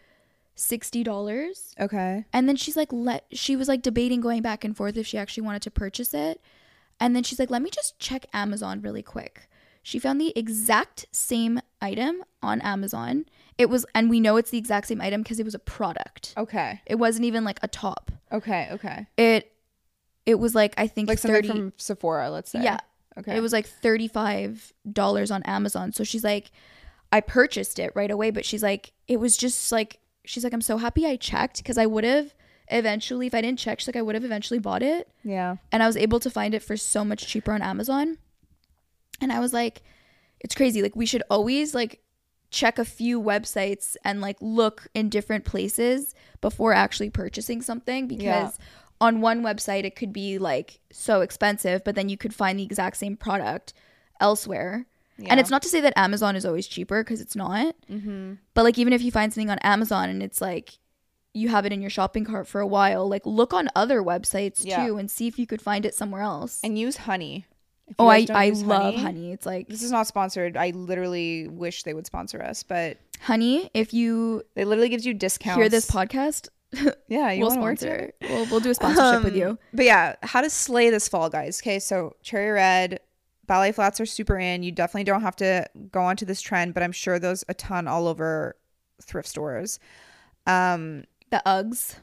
$60. 0.56 1.76
Okay. 1.80 2.26
And 2.34 2.48
then 2.50 2.56
she's 2.56 2.76
like, 2.76 2.92
let 2.92 3.26
she 3.32 3.56
was 3.56 3.68
like 3.68 3.82
debating 3.82 4.22
going 4.22 4.42
back 4.42 4.64
and 4.64 4.76
forth 4.76 4.98
if 4.98 5.06
she 5.08 5.18
actually 5.18 5.44
wanted 5.44 5.62
to 5.64 5.72
purchase 5.72 6.14
it. 6.14 6.42
And 7.00 7.16
then 7.16 7.24
she's 7.24 7.38
like, 7.40 7.50
let 7.52 7.62
me 7.62 7.70
just 7.70 8.00
check 8.00 8.26
Amazon 8.34 8.82
really 8.82 9.04
quick. 9.04 9.48
She 9.84 10.00
found 10.00 10.20
the 10.20 10.34
exact 10.36 11.06
same 11.12 11.62
item 11.82 12.24
on 12.42 12.60
Amazon. 12.62 13.26
It 13.58 13.70
was, 13.70 13.86
and 13.96 14.10
we 14.10 14.20
know 14.20 14.36
it's 14.38 14.50
the 14.50 14.58
exact 14.58 14.88
same 14.88 15.00
item 15.00 15.22
because 15.22 15.40
it 15.40 15.46
was 15.46 15.56
a 15.56 15.60
product. 15.60 16.34
Okay. 16.36 16.82
It 16.86 16.96
wasn't 16.96 17.26
even 17.26 17.44
like 17.44 17.60
a 17.62 17.68
top. 17.68 18.12
Okay. 18.32 18.68
Okay. 18.72 19.06
It, 19.16 19.52
it 20.26 20.36
was 20.40 20.54
like 20.56 20.74
I 20.78 20.88
think 20.88 21.08
Like 21.08 21.20
something 21.20 21.44
from 21.50 21.74
Sephora, 21.78 22.30
let's 22.32 22.52
say. 22.52 22.62
yeah, 22.64 22.80
Okay. 23.18 23.36
it 23.36 23.42
was 23.42 23.52
like 23.54 23.66
thirty 23.68 24.08
five 24.08 24.72
dollars 24.92 25.32
on 25.32 25.44
Amazon. 25.44 25.92
So 25.92 26.04
she's 26.04 26.24
like, 26.24 26.52
I 27.12 27.22
purchased 27.22 27.80
it 27.80 27.92
right 27.96 28.12
away, 28.12 28.32
but 28.32 28.46
she's 28.46 28.64
like, 28.64 28.94
it 29.08 29.18
was 29.20 29.38
just 29.38 29.72
like 29.72 30.00
she's 30.26 30.44
like, 30.44 30.54
I'm 30.54 30.62
so 30.62 30.78
happy 30.78 31.06
I 31.06 31.16
checked 31.16 31.58
because 31.58 31.78
I 31.78 31.86
would 31.86 32.04
have 32.04 32.34
eventually, 32.70 33.28
if 33.28 33.34
I 33.34 33.40
didn't 33.42 33.60
check, 33.60 33.80
she's 33.80 33.88
like, 33.88 33.96
I 33.96 34.02
would 34.02 34.16
have 34.16 34.26
eventually 34.26 34.60
bought 34.60 34.84
it. 34.84 35.08
yeah. 35.24 35.56
and 35.72 35.82
I 35.82 35.88
was 35.88 35.96
able 35.96 36.20
to 36.20 36.30
find 36.30 36.54
it 36.54 36.62
for 36.62 36.76
so 36.76 37.06
much 37.06 37.26
cheaper 37.26 37.54
on 37.54 37.62
Amazon. 37.62 38.18
And 39.22 39.32
I 39.32 39.40
was 39.40 39.54
like, 39.54 39.82
it's 40.42 40.54
crazy. 40.54 40.82
Like 40.82 40.96
we 40.96 41.06
should 41.06 41.24
always 41.30 41.74
like 41.74 42.02
check 42.52 42.78
a 42.78 42.86
few 42.86 43.22
websites 43.22 43.96
and 44.04 44.22
like 44.22 44.38
look 44.42 44.88
in 44.94 45.10
different 45.10 45.44
places 45.46 46.14
before 46.42 46.74
actually 46.74 47.10
purchasing 47.10 47.62
something 47.62 48.08
because 48.08 48.24
Yeah. 48.26 48.50
On 49.00 49.22
one 49.22 49.42
website 49.44 49.84
it 49.84 49.96
could 49.96 50.12
be 50.14 50.38
like 50.38 50.80
so 50.92 51.22
expensive, 51.22 51.84
but 51.84 51.96
then 51.96 52.10
you 52.10 52.18
could 52.18 52.34
find 52.34 52.60
the 52.60 52.64
exact 52.64 52.98
same 52.98 53.16
product 53.18 53.74
elsewhere. 54.20 54.86
And 55.26 55.40
it's 55.40 55.50
not 55.50 55.64
to 55.64 55.68
say 55.68 55.82
that 55.82 55.94
Amazon 55.96 56.36
is 56.36 56.46
always 56.46 56.68
cheaper 56.68 57.04
because 57.04 57.22
it's 57.22 57.36
not. 57.36 57.76
Mm-hmm. 57.92 58.34
But 58.54 58.64
like 58.64 58.78
even 58.78 58.94
if 58.94 59.02
you 59.02 59.12
find 59.12 59.34
something 59.34 59.50
on 59.50 59.58
Amazon 59.60 60.10
and 60.10 60.22
it's 60.22 60.42
like 60.42 60.78
you 61.34 61.50
have 61.50 61.66
it 61.66 61.74
in 61.74 61.82
your 61.82 61.90
shopping 61.90 62.24
cart 62.24 62.48
for 62.48 62.62
a 62.62 62.68
while, 62.68 63.08
like 63.10 63.26
look 63.26 63.52
on 63.54 63.68
other 63.76 64.02
websites 64.04 64.64
Yeah. 64.64 64.86
too 64.86 64.98
and 64.98 65.10
see 65.10 65.28
if 65.28 65.40
you 65.40 65.48
could 65.48 65.62
find 65.62 65.86
it 65.86 65.96
somewhere 65.96 66.22
else. 66.22 66.60
And 66.64 66.78
use 66.78 66.98
honey. 66.98 67.46
Oh, 67.98 68.08
I 68.08 68.28
I 68.30 68.50
love 68.50 68.96
honey. 68.96 69.32
It's 69.32 69.46
like 69.46 69.68
This 69.70 69.82
is 69.82 69.92
not 69.92 70.06
sponsored. 70.08 70.56
I 70.58 70.70
literally 70.72 71.48
wish 71.48 71.82
they 71.84 71.94
would 71.96 72.06
sponsor 72.06 72.42
us, 72.42 72.62
but 72.62 72.98
honey. 73.22 73.72
If 73.74 73.94
you 73.94 74.44
it 74.56 74.68
literally 74.68 74.90
gives 74.90 75.06
you 75.06 75.14
discounts. 75.16 75.58
hear 75.58 75.70
this 75.70 75.90
podcast, 75.90 76.50
yeah, 77.08 77.32
you 77.32 77.42
we'll 77.46 77.50
want 77.50 77.60
to 77.60 77.64
work 77.64 77.80
sponsor. 77.80 78.14
We'll 78.22 78.46
we'll 78.52 78.60
do 78.60 78.72
a 78.72 78.74
sponsorship 78.76 79.24
with 79.24 79.34
Um, 79.34 79.40
you. 79.40 79.58
But 79.74 79.86
yeah, 79.86 80.16
how 80.24 80.42
to 80.42 80.50
slay 80.50 80.90
this 80.90 81.08
fall, 81.08 81.30
guys. 81.30 81.62
Okay, 81.62 81.80
so 81.80 82.16
cherry 82.22 82.52
red, 82.52 83.00
ballet 83.46 83.72
flats 83.72 84.00
are 84.02 84.06
super 84.06 84.38
in. 84.38 84.64
You 84.64 84.72
definitely 84.72 85.06
don't 85.06 85.22
have 85.22 85.36
to 85.38 85.66
go 85.92 86.02
onto 86.02 86.26
this 86.26 86.42
trend, 86.42 86.74
but 86.74 86.84
I'm 86.84 86.92
sure 86.92 87.20
there's 87.20 87.44
a 87.48 87.54
ton 87.54 87.88
all 87.88 88.08
over 88.08 88.56
thrift 89.02 89.28
stores. 89.30 89.80
Um, 90.46 91.04
The 91.30 91.42
Uggs. 91.46 91.96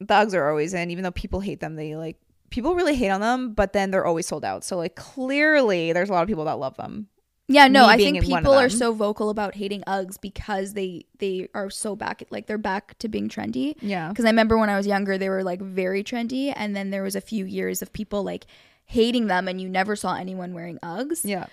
the 0.00 0.06
Uggs 0.06 0.34
are 0.34 0.48
always 0.50 0.74
in, 0.74 0.90
even 0.90 1.04
though 1.04 1.10
people 1.10 1.40
hate 1.40 1.60
them. 1.60 1.76
They 1.76 1.96
like 1.96 2.16
people 2.50 2.74
really 2.74 2.94
hate 2.94 3.10
on 3.10 3.20
them, 3.22 3.54
but 3.54 3.72
then 3.72 3.90
they're 3.90 4.04
always 4.04 4.26
sold 4.26 4.44
out. 4.44 4.62
So 4.64 4.76
like 4.76 4.94
clearly, 4.94 5.92
there's 5.92 6.10
a 6.10 6.12
lot 6.12 6.22
of 6.22 6.28
people 6.28 6.44
that 6.44 6.58
love 6.58 6.76
them. 6.76 7.08
Yeah, 7.48 7.68
no, 7.68 7.86
I 7.86 7.96
think 7.96 8.16
in 8.16 8.30
one 8.30 8.38
of 8.38 8.44
people 8.44 8.54
are 8.54 8.68
so 8.70 8.92
vocal 8.92 9.28
about 9.28 9.54
hating 9.56 9.82
Uggs 9.86 10.18
because 10.20 10.72
they 10.74 11.04
they 11.18 11.48
are 11.54 11.68
so 11.70 11.94
back 11.96 12.22
like 12.30 12.46
they're 12.46 12.56
back 12.56 12.96
to 12.98 13.08
being 13.08 13.28
trendy. 13.28 13.74
Yeah, 13.82 14.08
Because 14.08 14.24
I 14.24 14.28
remember 14.28 14.56
when 14.56 14.70
I 14.70 14.76
was 14.76 14.86
younger, 14.86 15.18
they 15.18 15.28
were 15.28 15.42
like 15.42 15.60
very 15.60 16.02
trendy, 16.04 16.52
and 16.56 16.74
then 16.74 16.90
there 16.90 17.02
was 17.02 17.14
a 17.16 17.20
few 17.20 17.44
years 17.44 17.82
of 17.82 17.92
people 17.92 18.22
like 18.22 18.46
hating 18.86 19.26
them, 19.26 19.48
and 19.48 19.60
you 19.60 19.68
never 19.68 19.96
saw 19.96 20.14
anyone 20.14 20.54
wearing 20.54 20.78
Uggs. 20.82 21.20
yeah, 21.24 21.46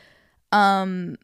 Um, 0.52 1.18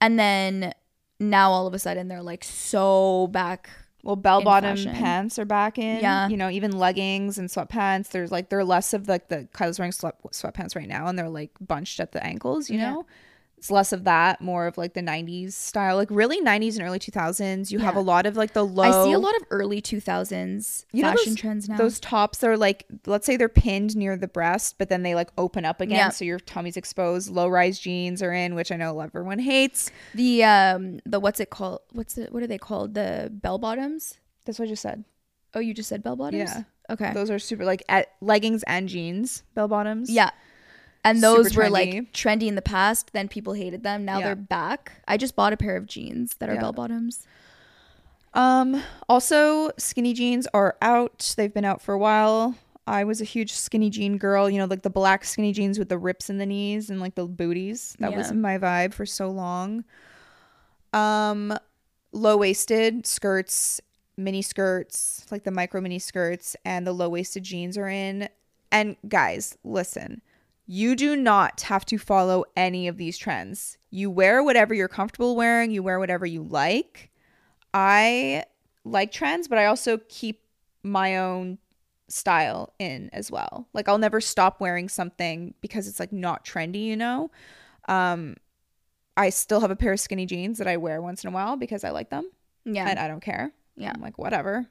and 0.00 0.18
then 0.18 0.74
now 1.18 1.50
all 1.50 1.66
of 1.66 1.74
a 1.74 1.78
sudden 1.78 2.08
they're 2.08 2.22
like 2.22 2.44
so 2.44 3.28
back. 3.28 3.70
Well, 4.02 4.16
bell 4.16 4.42
bottom 4.42 4.76
pants 4.82 5.38
are 5.38 5.44
back 5.44 5.76
in. 5.78 6.00
Yeah. 6.00 6.28
You 6.28 6.38
know, 6.38 6.48
even 6.48 6.72
leggings 6.72 7.36
and 7.36 7.48
sweatpants. 7.50 8.08
There's 8.08 8.32
like 8.32 8.48
they're 8.48 8.64
less 8.64 8.94
of 8.94 9.08
like 9.08 9.28
the 9.28 9.46
Kyla's 9.52 9.78
wearing 9.78 9.92
sweat 9.92 10.16
sweatpants 10.32 10.74
right 10.74 10.88
now, 10.88 11.06
and 11.06 11.18
they're 11.18 11.28
like 11.28 11.50
bunched 11.60 12.00
at 12.00 12.12
the 12.12 12.24
ankles. 12.24 12.70
You 12.70 12.78
Yeah. 12.78 12.90
know, 12.92 13.06
it's 13.60 13.70
less 13.70 13.92
of 13.92 14.04
that, 14.04 14.40
more 14.40 14.66
of 14.66 14.78
like 14.78 14.94
the 14.94 15.02
'90s 15.02 15.52
style, 15.52 15.96
like 15.96 16.10
really 16.10 16.40
'90s 16.40 16.76
and 16.78 16.82
early 16.86 16.98
2000s. 16.98 17.70
You 17.70 17.78
have 17.80 17.94
a 17.94 18.00
lot 18.00 18.24
of 18.24 18.34
like 18.34 18.54
the 18.54 18.64
low. 18.64 18.82
I 18.84 19.04
see 19.04 19.12
a 19.12 19.18
lot 19.18 19.36
of 19.36 19.42
early 19.50 19.82
two 19.82 20.00
thousands 20.00 20.86
You 20.92 21.02
know 21.02 21.10
fashion 21.10 21.32
those- 21.32 21.38
trends 21.40 21.68
now. 21.68 21.76
Those 21.76 22.00
tops 22.00 22.42
are 22.42 22.56
like, 22.56 22.86
let's 23.06 23.26
say 23.26 23.36
they're 23.36 23.50
pinned 23.50 23.94
near 23.96 24.16
the 24.16 24.28
breast, 24.28 24.76
but 24.78 24.88
then 24.88 25.02
they 25.02 25.14
like 25.14 25.28
open 25.36 25.66
up 25.66 25.80
again, 25.82 25.96
Yeah. 25.98 26.08
so 26.08 26.24
your 26.24 26.38
tummy's 26.40 26.78
exposed. 26.78 27.30
Low 27.30 27.48
rise 27.48 27.78
jeans 27.78 28.22
are 28.22 28.32
in, 28.32 28.54
which 28.54 28.72
I 28.72 28.76
know 28.76 28.98
everyone 29.00 29.38
hates. 29.40 29.90
the 30.14 30.42
um 30.44 31.00
the 31.04 31.20
what's 31.20 31.38
it 31.38 31.50
called? 31.50 31.80
What's 31.92 32.16
it? 32.16 32.32
What 32.32 32.42
are 32.42 32.46
they 32.46 32.58
called? 32.58 32.94
The 32.94 33.28
bell 33.30 33.58
bottoms. 33.58 34.14
That's 34.46 34.58
what 34.58 34.64
I 34.64 34.68
just 34.68 34.82
said. 34.82 35.04
Oh, 35.54 35.60
you 35.60 35.74
just 35.74 35.88
said 35.90 36.02
bell 36.02 36.16
bottoms. 36.16 36.50
Yeah. 36.50 36.62
Okay. 36.88 37.12
Those 37.12 37.30
are 37.30 37.38
super 37.38 37.64
like 37.66 37.82
at 37.90 38.08
leggings 38.22 38.62
and 38.64 38.88
jeans, 38.88 39.42
bell 39.54 39.68
bottoms. 39.68 40.08
yeah. 40.10 40.30
And 41.04 41.22
those 41.22 41.56
were 41.56 41.70
like 41.70 42.12
trendy 42.12 42.46
in 42.46 42.54
the 42.56 42.62
past. 42.62 43.12
Then 43.12 43.28
people 43.28 43.54
hated 43.54 43.82
them. 43.82 44.04
Now 44.04 44.18
Yeah. 44.18 44.26
they're 44.26 44.36
back. 44.36 45.02
I 45.08 45.16
just 45.16 45.34
bought 45.34 45.52
a 45.52 45.56
pair 45.56 45.76
of 45.76 45.86
jeans 45.86 46.34
that 46.38 46.48
are 46.48 46.54
Yeah. 46.54 46.60
bell 46.60 46.72
bottoms. 46.72 47.26
Um, 48.34 48.82
also, 49.08 49.70
skinny 49.78 50.12
jeans 50.12 50.46
are 50.54 50.76
out. 50.82 51.34
They've 51.36 51.52
been 51.52 51.64
out 51.64 51.80
for 51.80 51.94
a 51.94 51.98
while. 51.98 52.54
I 52.86 53.04
was 53.04 53.20
a 53.20 53.24
huge 53.24 53.52
skinny 53.52 53.88
jean 53.90 54.18
girl, 54.18 54.48
you 54.50 54.58
know, 54.58 54.64
like 54.66 54.82
the 54.82 54.90
black 54.90 55.24
skinny 55.24 55.52
jeans 55.52 55.78
with 55.78 55.88
the 55.88 55.98
rips 55.98 56.28
in 56.30 56.38
the 56.38 56.46
knees 56.46 56.90
and 56.90 57.00
like 57.00 57.14
the 57.14 57.26
booties. 57.26 57.96
That 57.98 58.14
was 58.16 58.32
my 58.32 58.58
vibe 58.58 58.94
for 58.94 59.06
so 59.06 59.30
long. 59.30 59.84
Um, 60.92 61.56
low 62.12 62.36
waisted 62.36 63.06
skirts, 63.06 63.80
mini 64.16 64.42
skirts, 64.42 65.24
like 65.30 65.44
the 65.44 65.50
micro 65.50 65.80
mini 65.80 65.98
skirts, 65.98 66.56
and 66.64 66.86
the 66.86 66.92
low 66.92 67.08
waisted 67.08 67.44
jeans 67.44 67.78
are 67.78 67.88
in. 67.88 68.28
And 68.72 68.96
guys, 69.08 69.56
listen, 69.64 70.20
you 70.72 70.94
do 70.94 71.16
not 71.16 71.62
have 71.62 71.84
to 71.84 71.98
follow 71.98 72.44
any 72.56 72.86
of 72.86 72.96
these 72.96 73.18
trends. 73.18 73.76
You 73.90 74.08
wear 74.08 74.40
whatever 74.40 74.72
you're 74.72 74.86
comfortable 74.86 75.34
wearing, 75.34 75.72
you 75.72 75.82
wear 75.82 75.98
whatever 75.98 76.24
you 76.24 76.44
like. 76.44 77.10
I 77.74 78.44
like 78.84 79.10
trends, 79.10 79.48
but 79.48 79.58
I 79.58 79.66
also 79.66 79.98
keep 80.08 80.44
my 80.84 81.16
own 81.16 81.58
style 82.08 82.72
in 82.78 83.10
as 83.12 83.32
well. 83.32 83.66
Like 83.72 83.88
I'll 83.88 83.98
never 83.98 84.20
stop 84.20 84.60
wearing 84.60 84.88
something 84.88 85.54
because 85.60 85.88
it's 85.88 85.98
like 85.98 86.12
not 86.12 86.44
trendy, 86.44 86.84
you 86.86 86.96
know? 86.96 87.32
Um 87.88 88.36
I 89.16 89.30
still 89.30 89.58
have 89.60 89.72
a 89.72 89.76
pair 89.76 89.92
of 89.92 89.98
skinny 89.98 90.24
jeans 90.24 90.58
that 90.58 90.68
I 90.68 90.76
wear 90.76 91.02
once 91.02 91.24
in 91.24 91.28
a 91.28 91.32
while 91.32 91.56
because 91.56 91.82
I 91.82 91.90
like 91.90 92.10
them 92.10 92.30
Yeah. 92.64 92.88
and 92.88 92.96
I 92.96 93.08
don't 93.08 93.20
care. 93.20 93.50
Yeah. 93.76 93.90
I'm 93.92 94.00
like, 94.00 94.18
whatever. 94.18 94.68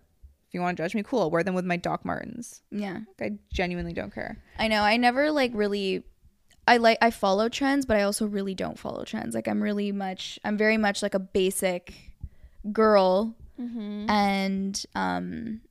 If 0.49 0.53
you 0.55 0.61
want 0.61 0.75
to 0.77 0.83
judge 0.83 0.95
me, 0.95 1.03
cool. 1.03 1.21
I'll 1.21 1.31
wear 1.31 1.43
them 1.43 1.53
with 1.55 1.63
my 1.65 1.77
Doc 1.77 2.03
Martens. 2.03 2.61
yeah. 2.71 3.01
Like, 3.19 3.31
I 3.33 3.37
genuinely 3.53 3.93
don't 3.93 4.13
care. 4.13 4.41
I 4.57 4.67
know. 4.67 4.81
I 4.81 4.97
never 4.97 5.31
like 5.31 5.51
really 5.53 6.03
I 6.67 6.77
like 6.77 6.97
I 7.01 7.11
follow 7.11 7.49
trends, 7.49 7.85
but 7.85 7.97
I 7.97 8.01
also 8.03 8.25
really 8.27 8.55
don't 8.55 8.77
follow 8.77 9.03
trends. 9.05 9.33
Like 9.35 9.47
I'm 9.47 9.61
really 9.61 9.91
much 9.91 10.39
I'm 10.43 10.57
very 10.57 10.77
much 10.77 11.01
like 11.03 11.13
a 11.13 11.19
basic 11.19 11.93
girl 12.71 13.35
and 14.07 14.83
um 14.95 15.61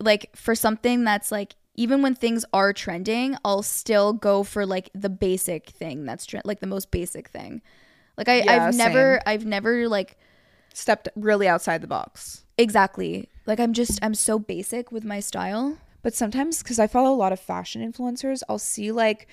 like 0.00 0.30
for 0.36 0.54
something 0.54 1.04
that's 1.04 1.30
like 1.32 1.54
even 1.76 2.02
when 2.02 2.14
things 2.14 2.44
are 2.52 2.72
trending, 2.72 3.36
I'll 3.44 3.62
still 3.62 4.12
go 4.12 4.44
for 4.44 4.64
like 4.64 4.90
the 4.94 5.08
basic 5.10 5.70
thing 5.70 6.04
that's 6.04 6.24
tre- 6.26 6.40
like 6.44 6.60
the 6.60 6.66
most 6.68 6.90
basic 6.90 7.28
thing. 7.28 7.62
Like 8.16 8.28
I 8.28 8.42
Yeah, 8.42 8.66
I've 8.68 8.74
never. 8.76 9.20
I've 9.26 9.44
never 9.44 9.88
like 9.88 10.16
Stepped 10.72 11.08
really 11.16 11.46
outside 11.48 11.80
the 11.82 11.86
box. 11.86 12.44
exactly. 12.58 13.28
Like 13.46 13.60
I'm 13.60 13.72
just 13.72 13.98
I'm 14.02 14.14
so 14.14 14.38
basic 14.38 14.90
with 14.92 15.04
my 15.04 15.20
style. 15.20 15.78
But 16.02 16.14
sometimes, 16.14 16.62
because 16.62 16.78
I 16.78 16.86
follow 16.86 17.12
a 17.14 17.16
lot 17.16 17.32
of 17.32 17.40
fashion 17.40 17.80
influencers, 17.80 18.42
I'll 18.48 18.58
see 18.58 18.92
like, 18.92 19.26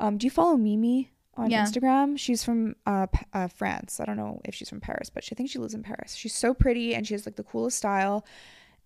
um, 0.00 0.18
do 0.18 0.26
you 0.26 0.30
follow 0.30 0.56
Mimi 0.56 1.12
on 1.36 1.50
Yeah. 1.50 1.64
Instagram? 1.64 2.18
She's 2.18 2.42
from 2.42 2.74
uh, 2.84 3.06
uh, 3.32 3.46
France. 3.46 4.00
I 4.00 4.06
don't 4.06 4.16
know 4.16 4.40
if 4.44 4.52
she's 4.52 4.68
from 4.68 4.80
Paris, 4.80 5.08
but 5.08 5.22
she, 5.22 5.34
I 5.34 5.36
think 5.36 5.50
she 5.50 5.60
lives 5.60 5.74
in 5.74 5.84
Paris. 5.84 6.14
She's 6.16 6.34
so 6.34 6.52
pretty 6.52 6.96
and 6.96 7.06
she 7.06 7.14
has 7.14 7.26
like 7.26 7.36
the 7.36 7.44
coolest 7.44 7.78
style. 7.78 8.26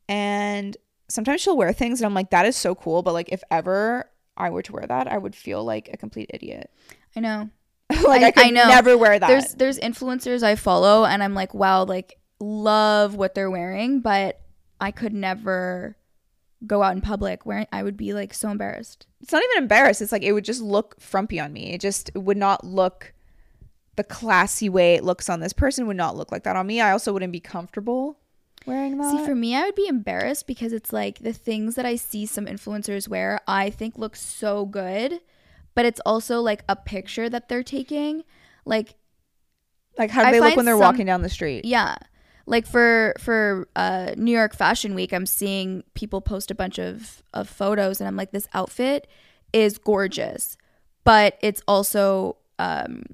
And 0.09 0.77
sometimes 1.09 1.41
she'll 1.41 1.57
wear 1.57 1.73
things 1.73 2.01
and 2.01 2.07
I'm 2.07 2.15
like, 2.15 2.31
that 2.31 2.45
is 2.47 2.57
so 2.57 2.75
cool. 2.75 3.03
But 3.03 3.15
like, 3.15 3.31
if 3.33 3.43
ever 3.51 4.11
I 4.37 4.51
were 4.51 4.63
to 4.63 4.73
wear 4.73 4.87
that, 4.87 5.09
I 5.11 5.17
would 5.17 5.35
feel 5.35 5.65
like 5.65 5.89
a 5.93 5.97
complete 5.97 6.31
idiot. 6.35 6.71
I 7.17 7.21
know. 7.21 7.49
like, 8.07 8.23
I, 8.23 8.27
I- 8.27 8.31
could 8.33 8.47
I 8.47 8.51
know. 8.51 8.69
never 8.69 8.99
wear 8.99 9.19
that. 9.19 9.29
There's 9.29 9.55
there's 9.55 9.79
influencers 9.79 10.43
I 10.43 10.57
follow 10.57 11.05
and 11.07 11.23
I'm 11.23 11.35
like, 11.35 11.55
wow, 11.55 11.85
like 11.85 12.19
love 12.39 13.15
what 13.15 13.35
they're 13.35 13.51
wearing, 13.51 14.01
but 14.01 14.41
I 14.81 14.91
could 14.91 15.13
never 15.13 15.97
go 16.67 16.83
out 16.83 16.95
in 16.95 17.01
public 17.01 17.47
wearing 17.47 17.67
I 17.73 17.83
would 17.83 17.97
be 17.97 18.13
like 18.13 18.35
so 18.35 18.51
embarrassed. 18.51 19.07
it's 19.23 19.33
not 19.33 19.43
even 19.43 19.63
embarrassed. 19.63 20.03
It's 20.03 20.13
like 20.13 20.23
it 20.23 20.33
would 20.33 20.45
just 20.45 20.61
look 20.61 21.01
frumpy 21.01 21.41
on 21.41 21.53
me. 21.53 21.73
It 21.73 21.81
just 21.81 22.11
would 22.15 22.37
not 22.37 22.65
look 22.65 23.13
the 23.97 24.05
classy 24.05 24.69
way 24.69 24.95
it 24.95 25.05
looks 25.05 25.29
on 25.29 25.41
this 25.41 25.53
person 25.53 25.87
would 25.87 25.97
not 25.97 26.17
look 26.17 26.31
like 26.33 26.45
that 26.45 26.57
on 26.57 26.67
me. 26.67 26.81
I 26.81 26.93
also 26.93 27.13
wouldn't 27.13 27.33
be 27.33 27.41
comfortable 27.41 28.19
wearing 28.67 28.99
that. 28.99 29.11
See, 29.11 29.25
for 29.27 29.35
me, 29.35 29.55
I 29.55 29.65
would 29.65 29.75
be 29.75 29.89
embarrassed 29.89 30.47
because 30.47 30.73
it's 30.73 30.93
like 30.93 31.19
the 31.19 31.33
things 31.33 31.75
that 31.75 31.85
I 31.87 31.97
see 31.97 32.25
some 32.27 32.47
influencers 32.47 33.09
wear, 33.09 33.41
I 33.47 33.71
think 33.71 33.99
look 33.99 34.17
so 34.17 34.65
good, 34.67 35.21
but 35.75 35.85
it's 35.85 36.01
also 36.07 36.41
like 36.41 36.63
a 36.69 36.77
picture 36.77 37.29
that 37.29 37.49
they're 37.49 37.63
taking. 37.63 38.25
Like, 38.65 38.95
like 39.99 40.11
how 40.11 40.23
do 40.23 40.29
I 40.29 40.33
they 40.33 40.41
look 40.41 40.57
when 40.57 40.67
they're 40.67 40.75
some- 40.75 40.81
walking 40.81 41.07
down 41.07 41.23
the 41.23 41.29
street? 41.29 41.65
yeah. 41.65 41.97
Like 42.51 42.67
for 42.67 43.15
for 43.21 43.69
uh, 43.77 44.15
New 44.17 44.33
York 44.37 44.55
Fashion 44.57 44.95
Week, 44.95 45.13
I'm 45.13 45.25
seeing 45.25 45.85
people 45.95 46.21
post 46.21 46.51
a 46.51 46.55
bunch 46.55 46.79
of 46.79 47.23
of 47.33 47.49
photos, 47.49 48.01
and 48.01 48.09
I'm 48.09 48.17
like, 48.17 48.33
this 48.33 48.49
outfit 48.53 49.07
is 49.53 49.79
gorgeous, 49.79 50.57
but 51.05 51.39
it's 51.43 51.63
also 51.69 52.37
um, 52.59 53.05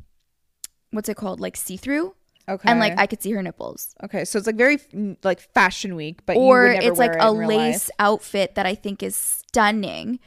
what's 0.90 1.08
it 1.10 1.16
called, 1.18 1.38
like 1.38 1.54
see 1.56 1.76
through, 1.76 2.14
Okay. 2.48 2.68
and 2.70 2.80
like 2.80 2.98
I 2.98 3.06
could 3.06 3.20
see 3.22 3.30
her 3.32 3.42
nipples. 3.42 3.94
okay, 4.04 4.24
so 4.24 4.38
it's 4.38 4.46
like 4.46 4.56
very 4.56 4.78
like 5.22 5.40
fashion 5.52 5.96
week, 5.96 6.24
but 6.24 6.36
or 6.38 6.62
you 6.62 6.68
would 6.68 6.72
never 6.80 6.88
it's 6.92 6.98
like 6.98 7.16
a 7.16 7.26
it 7.26 7.30
in 7.30 7.46
lace 7.46 7.88
life. 7.88 7.90
outfit 7.98 8.54
that 8.54 8.64
I 8.64 8.74
think 8.74 9.02
is 9.02 9.14
stunning, 9.16 10.18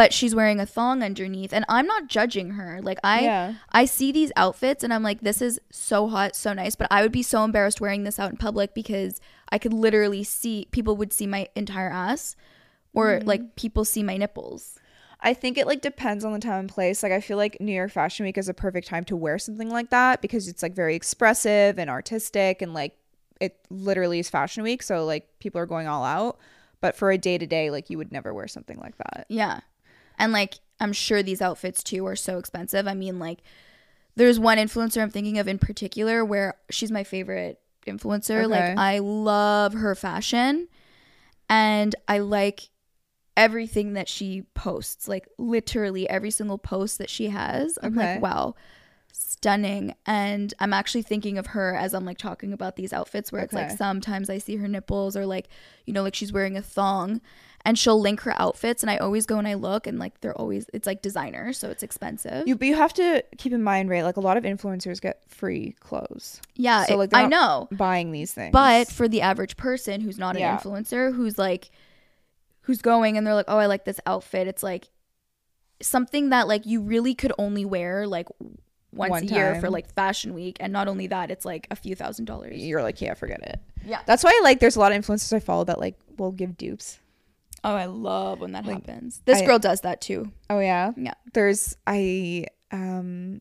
but 0.00 0.14
she's 0.14 0.34
wearing 0.34 0.58
a 0.60 0.64
thong 0.64 1.02
underneath, 1.02 1.52
and 1.52 1.64
I'm 1.68 1.86
not 1.86 2.08
judging 2.08 2.52
her. 2.52 2.80
Like 2.82 2.98
I, 3.04 3.20
Yeah. 3.20 3.54
I 3.70 3.84
see 3.84 4.10
these 4.12 4.32
outfits, 4.34 4.82
and 4.82 4.94
I'm 4.94 5.02
like, 5.02 5.20
this 5.20 5.42
is 5.42 5.60
so 5.70 6.08
hot, 6.08 6.34
so 6.34 6.54
nice, 6.54 6.74
but 6.74 6.88
I 6.90 7.02
would 7.02 7.12
be 7.12 7.22
so 7.22 7.44
embarrassed 7.44 7.82
wearing 7.82 8.04
this 8.04 8.18
out 8.18 8.30
in 8.30 8.38
public 8.38 8.72
because 8.74 9.20
I 9.50 9.58
could 9.58 9.74
literally 9.74 10.24
see 10.24 10.66
people 10.70 10.96
would 10.96 11.12
see 11.12 11.26
my 11.26 11.48
entire 11.54 11.90
ass, 11.90 12.34
or 12.94 13.06
Mm-hmm. 13.18 13.28
like 13.28 13.56
people 13.56 13.84
see 13.84 14.02
my 14.02 14.16
nipples. 14.16 14.78
I 15.20 15.34
think 15.34 15.58
it 15.58 15.66
like 15.66 15.82
depends 15.82 16.24
on 16.24 16.32
the 16.32 16.38
time 16.38 16.60
and 16.60 16.68
place. 16.70 17.02
Like 17.02 17.12
I 17.12 17.20
feel 17.20 17.36
like 17.36 17.60
New 17.60 17.74
York 17.74 17.90
Fashion 17.90 18.24
Week 18.24 18.38
is 18.38 18.48
a 18.48 18.54
perfect 18.54 18.86
time 18.88 19.04
to 19.04 19.16
wear 19.16 19.38
something 19.38 19.68
like 19.68 19.90
that 19.90 20.22
because 20.22 20.48
it's 20.48 20.62
like 20.62 20.74
very 20.74 20.94
expressive 20.94 21.78
and 21.78 21.90
artistic 21.90 22.62
and 22.62 22.72
like 22.72 22.96
it 23.38 23.58
literally 23.68 24.18
is 24.20 24.30
fashion 24.30 24.62
week, 24.62 24.82
so 24.82 25.04
like 25.04 25.28
people 25.40 25.60
are 25.60 25.66
going 25.66 25.86
all 25.88 26.04
out. 26.04 26.38
But 26.80 26.96
for 26.96 27.10
a 27.10 27.18
day 27.18 27.36
to 27.36 27.46
day, 27.46 27.70
like 27.70 27.90
you 27.90 27.98
would 27.98 28.10
never 28.12 28.32
wear 28.32 28.48
something 28.48 28.78
like 28.78 28.96
that. 28.96 29.26
Yeah. 29.28 29.60
And 30.20 30.32
like 30.32 30.60
I'm 30.78 30.92
sure 30.92 31.22
these 31.22 31.42
outfits 31.42 31.82
too 31.82 32.06
are 32.06 32.16
so 32.16 32.38
expensive. 32.38 32.86
I 32.86 32.94
mean 32.94 33.18
like 33.18 33.40
there's 34.16 34.38
one 34.38 34.58
influencer 34.58 35.02
I'm 35.02 35.10
thinking 35.10 35.38
of 35.38 35.48
in 35.48 35.58
particular 35.58 36.24
where 36.24 36.54
she's 36.70 36.90
my 36.92 37.04
favorite 37.04 37.60
influencer. 37.86 38.44
Okay. 38.44 38.46
Like 38.46 38.78
I 38.78 38.98
love 38.98 39.72
her 39.74 39.94
fashion 39.94 40.68
and 41.48 41.94
I 42.06 42.18
like 42.18 42.70
everything 43.36 43.94
that 43.94 44.08
she 44.08 44.42
posts. 44.54 45.08
Like 45.08 45.26
literally 45.38 46.08
every 46.08 46.30
single 46.30 46.58
post 46.58 46.98
that 46.98 47.08
she 47.10 47.28
has. 47.28 47.78
I'm 47.82 47.96
Okay. 47.98 48.14
like, 48.14 48.22
wow. 48.22 48.54
Stunning. 49.12 49.94
And 50.06 50.52
I'm 50.58 50.72
actually 50.72 51.02
thinking 51.02 51.38
of 51.38 51.46
her 51.48 51.74
as 51.74 51.94
I'm 51.94 52.04
like 52.04 52.18
talking 52.18 52.52
about 52.52 52.76
these 52.76 52.92
outfits 52.92 53.32
where 53.32 53.42
it's 53.42 53.54
like 53.54 53.70
sometimes 53.70 54.28
I 54.28 54.38
see 54.38 54.56
her 54.56 54.68
nipples 54.68 55.16
or 55.16 55.24
like, 55.26 55.48
you 55.86 55.92
know, 55.92 56.02
like 56.02 56.14
she's 56.14 56.32
wearing 56.32 56.56
a 56.56 56.62
thong 56.62 57.20
and 57.64 57.78
she'll 57.78 58.00
link 58.00 58.20
her 58.22 58.34
outfits 58.40 58.82
and 58.82 58.90
I 58.90 58.96
always 58.96 59.26
go 59.26 59.38
and 59.38 59.46
I 59.46 59.54
look 59.54 59.86
and 59.86 59.98
like 59.98 60.20
they're 60.20 60.36
always 60.36 60.68
it's 60.72 60.86
like 60.86 61.02
designer, 61.02 61.52
so 61.52 61.70
it's 61.70 61.82
expensive. 61.82 62.48
You 62.48 62.56
but 62.56 62.66
you 62.68 62.74
have 62.74 62.92
to 62.94 63.22
keep 63.38 63.52
in 63.52 63.62
mind, 63.62 63.90
right? 63.90 64.02
Like 64.02 64.16
a 64.16 64.20
lot 64.20 64.36
of 64.36 64.44
influencers 64.44 65.00
get 65.00 65.22
free 65.28 65.74
clothes 65.80 66.40
yeah, 66.56 66.84
so, 66.84 66.96
like, 66.96 67.14
I 67.14 67.26
know. 67.26 67.68
buying 67.72 68.12
these 68.12 68.32
things. 68.32 68.52
But 68.52 68.88
for 68.88 69.08
the 69.08 69.20
average 69.22 69.56
person 69.56 70.00
who's 70.00 70.18
not 70.18 70.36
an 70.36 70.40
Yeah. 70.42 70.58
influencer, 70.58 71.14
who's 71.14 71.38
like 71.38 71.70
who's 72.62 72.82
going 72.82 73.16
and 73.16 73.26
they're 73.26 73.34
like, 73.34 73.46
"Oh, 73.48 73.58
I 73.58 73.66
like 73.66 73.84
this 73.84 73.98
outfit." 74.06 74.46
It's 74.46 74.62
like 74.62 74.88
something 75.82 76.30
that 76.30 76.46
like 76.48 76.66
you 76.66 76.80
really 76.80 77.14
could 77.14 77.32
only 77.38 77.64
wear 77.64 78.06
like 78.06 78.28
once 78.92 79.10
One 79.10 79.22
a 79.22 79.26
year 79.26 79.60
for 79.60 79.70
like 79.70 79.92
fashion 79.94 80.34
week 80.34 80.56
and 80.60 80.72
not 80.72 80.88
only 80.88 81.06
that, 81.08 81.30
it's 81.30 81.44
like 81.44 81.66
a 81.70 81.76
few 81.76 81.94
thousand 81.94 82.24
dollars. 82.24 82.56
you're 82.56 82.82
like, 82.82 83.00
yeah, 83.00 83.14
forget 83.14 83.40
it. 83.42 83.60
Yeah. 83.86 84.00
That's 84.04 84.24
why 84.24 84.30
I 84.30 84.40
like 84.42 84.60
there's 84.60 84.76
a 84.76 84.80
lot 84.80 84.92
of 84.92 84.98
influencers 85.02 85.32
I 85.32 85.38
follow 85.40 85.64
that 85.64 85.78
like 85.78 85.96
will 86.18 86.32
give 86.32 86.56
dupes. 86.56 86.98
Oh, 87.62 87.74
I 87.74 87.84
love 87.86 88.40
when 88.40 88.52
that 88.52 88.64
Like, 88.64 88.86
happens. 88.86 89.20
This 89.24 89.42
I- 89.42 89.46
girl 89.46 89.58
does 89.58 89.82
that 89.82 90.00
too. 90.00 90.30
Oh 90.48 90.60
yeah. 90.60 90.92
Yeah. 90.96 91.14
There's 91.34 91.76
I 91.86 92.46
um 92.72 93.40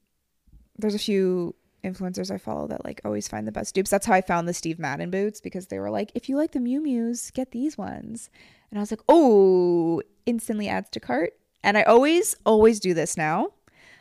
there's 0.78 0.96
a 0.96 1.00
few 1.00 1.56
influencers 1.84 2.30
I 2.30 2.38
follow 2.38 2.68
that 2.68 2.84
like 2.84 3.00
always 3.06 3.28
find 3.28 3.48
the 3.48 3.52
best 3.54 3.74
dupes. 3.76 3.90
That's 3.90 4.06
how 4.06 4.14
I 4.14 4.22
found 4.22 4.48
the 4.48 4.54
Steve 4.54 4.80
Madden 4.80 5.10
boots 5.12 5.40
because 5.40 5.68
they 5.68 5.80
were 5.80 5.90
like, 5.90 6.12
if 6.16 6.28
you 6.28 6.36
like 6.36 6.52
the 6.52 6.60
Miu 6.60 6.80
Mius, 6.82 7.32
get 7.34 7.52
these 7.52 7.78
ones. 7.78 8.30
And 8.70 8.78
I 8.78 8.82
was 8.82 8.92
like, 8.92 9.00
oh, 9.08 10.02
instantly 10.26 10.68
adds 10.68 10.90
to 10.92 11.00
cart. 11.00 11.34
And 11.64 11.78
I 11.78 11.84
always, 11.84 12.36
always 12.46 12.80
do 12.80 12.94
this 12.94 13.16
now. 13.18 13.50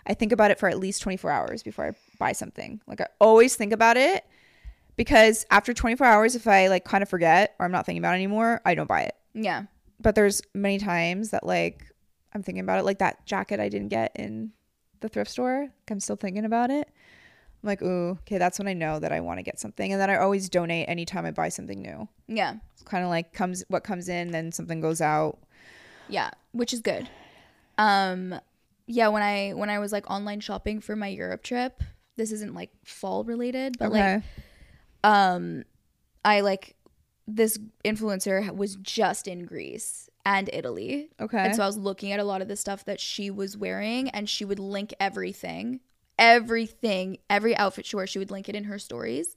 I 0.07 0.15
think 0.15 0.33
about 0.33 0.51
it 0.51 0.59
for 0.59 0.69
at 0.69 0.79
least 0.79 1.03
24 1.03 1.31
hours 1.31 1.63
before 1.63 1.87
I 1.87 1.93
buy 2.19 2.33
something. 2.33 2.81
Like 2.89 3.01
I 3.01 3.07
always 3.21 3.55
think 3.57 3.73
about 3.73 3.97
it 3.97 4.25
because 4.97 5.47
after 5.51 5.73
24 5.73 6.07
hours, 6.07 6.35
if 6.35 6.47
I 6.49 6.67
like 6.69 6.85
kind 6.85 7.03
of 7.03 7.09
forget 7.09 7.55
or 7.59 7.67
I'm 7.67 7.73
not 7.73 7.87
thinking 7.87 8.03
about 8.03 8.13
it 8.13 8.17
anymore, 8.17 8.61
I 8.65 8.75
don't 8.75 8.89
buy 8.89 9.03
it 9.03 9.15
Yeah. 9.35 9.65
But 10.01 10.15
there's 10.15 10.43
many 10.55 10.79
times 10.79 11.31
that 11.31 11.45
like 11.45 11.85
I'm 12.33 12.43
thinking 12.43 12.63
about 12.63 12.79
it, 12.79 12.85
like 12.85 12.99
that 12.99 13.27
jacket 13.27 13.61
I 13.61 13.69
didn't 13.69 13.89
get 13.89 14.13
in 14.15 14.53
the 15.01 15.09
thrift 15.09 15.31
store. 15.31 15.61
like, 15.63 15.91
I'm 15.91 16.01
still 16.01 16.17
thinking 16.17 16.45
about 16.45 16.71
it. 16.71 16.89
I'm 17.63 17.67
like, 17.67 17.83
ooh, 17.83 18.11
okay, 18.21 18.39
that's 18.39 18.59
when 18.59 18.69
I 18.69 18.73
know 18.73 19.01
that 19.01 19.13
I 19.13 19.21
want 19.21 19.39
to 19.39 19.43
get 19.43 19.59
something, 19.59 19.93
and 19.93 20.01
then 20.01 20.11
I 20.11 20.17
always 20.17 20.49
donate 20.49 20.89
anytime 20.89 21.27
I 21.27 21.33
buy 21.33 21.49
something 21.49 21.83
new. 21.83 22.09
Yeah. 22.29 22.57
It's 22.73 22.83
kind 22.83 23.03
of 23.03 23.11
like 23.11 23.33
comes 23.33 23.65
what 23.69 23.85
comes 23.85 24.09
in, 24.09 24.31
then 24.31 24.53
something 24.53 24.81
goes 24.81 25.01
out. 25.01 25.39
Yeah, 26.09 26.31
which 26.53 26.73
is 26.73 26.81
good. 26.81 27.09
Um 27.77 28.39
yeah, 28.87 29.09
when 29.09 29.23
I 29.23 29.51
when 29.51 29.71
I 29.71 29.79
was 29.79 29.93
like 29.93 30.11
online 30.11 30.41
shopping 30.41 30.81
for 30.81 30.97
my 30.97 31.09
Europe 31.09 31.43
trip, 31.43 31.83
this 32.17 32.33
isn't 32.33 32.55
like 32.55 32.71
fall 32.85 33.25
related, 33.25 33.77
but 33.79 33.93
like 33.93 34.23
um 35.05 35.65
I 36.25 36.41
like 36.41 36.75
this 37.31 37.59
influencer 37.85 38.51
was 38.57 38.77
just 38.77 39.29
in 39.29 39.45
Greece 39.45 40.09
and 40.25 40.49
Italy. 40.53 41.11
okay, 41.21 41.39
And 41.39 41.55
so 41.55 41.63
I 41.63 41.67
was 41.67 41.77
looking 41.77 42.11
at 42.13 42.21
a 42.21 42.25
lot 42.25 42.41
of 42.43 42.49
the 42.49 42.57
stuff 42.57 42.85
that 42.87 43.01
she 43.01 43.31
was 43.31 43.55
wearing 43.57 44.09
and 44.11 44.29
she 44.29 44.45
would 44.47 44.59
link 44.59 44.95
everything. 44.99 45.81
Everything, 46.19 47.19
every 47.31 47.57
outfit 47.57 47.87
she 47.87 47.95
wore, 47.97 48.07
she 48.07 48.19
would 48.19 48.31
link 48.31 48.49
it 48.49 48.57
in 48.57 48.65
her 48.65 48.79
stories. 48.79 49.37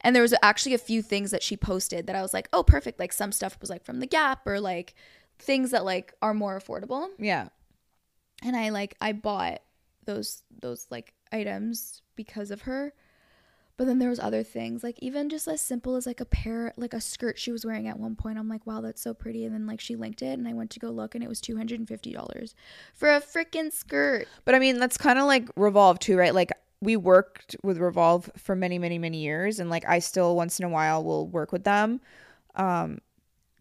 And 0.00 0.14
there 0.14 0.22
was 0.22 0.32
actually 0.42 0.74
a 0.74 0.78
few 0.78 1.02
things 1.02 1.32
that 1.32 1.42
she 1.42 1.56
posted 1.56 2.06
that 2.06 2.16
I 2.16 2.22
was 2.22 2.32
like, 2.32 2.48
"Oh, 2.52 2.62
perfect." 2.62 2.98
Like 3.00 3.12
some 3.12 3.32
stuff 3.32 3.58
was 3.60 3.68
like 3.68 3.84
from 3.84 3.98
the 4.00 4.06
Gap 4.06 4.46
or 4.46 4.60
like 4.60 4.94
things 5.38 5.72
that 5.72 5.84
like 5.84 6.14
are 6.22 6.34
more 6.34 6.58
affordable. 6.58 7.08
yeah, 7.18 7.48
And 8.42 8.56
I 8.56 8.68
like 8.70 8.94
I 9.00 9.12
bought 9.12 9.60
those 10.04 10.42
those 10.62 10.86
like 10.90 11.14
items 11.32 12.00
because 12.16 12.50
of 12.50 12.62
her. 12.62 12.92
But 13.78 13.86
then 13.86 14.00
there 14.00 14.10
was 14.10 14.18
other 14.18 14.42
things, 14.42 14.82
like 14.82 14.98
even 15.00 15.28
just 15.30 15.46
as 15.48 15.60
simple 15.60 15.94
as 15.94 16.04
like 16.04 16.20
a 16.20 16.24
pair, 16.24 16.74
like 16.76 16.92
a 16.92 17.00
skirt 17.00 17.38
she 17.38 17.52
was 17.52 17.64
wearing 17.64 17.86
at 17.86 17.98
one 17.98 18.16
point. 18.16 18.36
I'm 18.36 18.48
like, 18.48 18.66
wow, 18.66 18.80
that's 18.80 19.00
so 19.00 19.14
pretty. 19.14 19.44
And 19.44 19.54
then 19.54 19.66
like 19.68 19.80
she 19.80 19.94
linked 19.94 20.20
it, 20.20 20.36
and 20.36 20.46
I 20.48 20.52
went 20.52 20.70
to 20.72 20.80
go 20.80 20.90
look, 20.90 21.14
and 21.14 21.22
it 21.22 21.28
was 21.28 21.40
two 21.40 21.56
hundred 21.56 21.78
and 21.78 21.86
fifty 21.88 22.12
dollars 22.12 22.56
for 22.92 23.08
a 23.08 23.20
freaking 23.20 23.72
skirt. 23.72 24.26
but 24.44 24.54
I 24.56 24.58
mean 24.58 24.78
that's 24.80 24.98
kind 24.98 25.18
of 25.18 25.26
like 25.26 25.48
Revolve 25.56 26.00
too, 26.00 26.18
right? 26.18 26.34
Like 26.34 26.50
we 26.80 26.96
worked 26.96 27.54
with 27.62 27.78
Revolve 27.78 28.28
for 28.36 28.54
many, 28.56 28.78
many, 28.80 28.98
many 28.98 29.18
years, 29.18 29.60
and 29.60 29.70
like 29.70 29.84
I 29.88 30.00
still 30.00 30.34
once 30.34 30.58
in 30.58 30.64
a 30.64 30.68
while 30.68 31.02
will 31.04 31.28
work 31.28 31.52
with 31.52 31.62
them. 31.64 32.00
Um, 32.56 32.98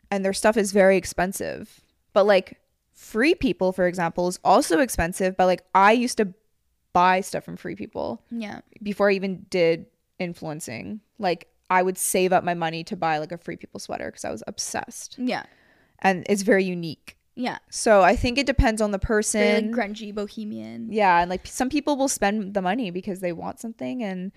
and 0.09 0.26
their 0.26 0.34
stuff 0.34 0.57
is 0.57 0.72
very 0.72 0.97
expensive, 0.97 1.82
but 2.13 2.26
like 2.26 2.59
free 2.93 3.36
people, 3.36 3.72
for 3.72 3.86
example, 3.86 4.28
is 4.28 4.39
also 4.43 4.80
expensive. 4.80 5.38
But 5.38 5.45
like 5.45 5.63
I 5.76 5.91
used 5.91 6.18
to 6.18 6.34
buy 6.93 7.22
stuff 7.22 7.43
from 7.43 7.57
free 7.57 7.76
people 7.76 8.24
Yeah. 8.32 8.61
before 8.82 9.11
I 9.11 9.13
even 9.13 9.45
did 9.51 9.86
influencing. 10.20 11.01
Like 11.20 11.47
I 11.70 11.84
would 11.84 11.97
save 11.97 12.32
up 12.34 12.43
my 12.43 12.53
money 12.53 12.84
to 12.86 12.95
buy 12.95 13.18
like 13.18 13.32
a 13.32 13.38
free 13.38 13.57
people 13.57 13.80
sweater 13.80 14.05
because 14.05 14.26
I 14.26 14.32
was 14.32 14.43
obsessed, 14.47 15.15
Yeah. 15.18 15.43
and 15.99 16.26
it's 16.30 16.41
very 16.43 16.63
unique. 16.63 17.18
Yeah. 17.36 17.59
So 17.70 18.01
I 18.01 18.15
think 18.15 18.38
it 18.39 18.45
depends 18.47 18.82
on 18.82 18.91
the 18.91 18.97
Very 18.97 19.07
person. 19.07 19.72
like 19.72 19.76
grungy 19.89 20.13
bohemian. 20.15 20.91
yeah, 20.91 21.20
and 21.22 21.30
like 21.30 21.45
some 21.45 21.70
people 21.70 21.95
will 21.97 22.07
spend 22.07 22.53
the 22.53 22.61
money 22.61 22.89
because 22.89 23.20
they 23.20 23.32
want 23.34 23.59
something, 23.59 24.01
and 24.03 24.32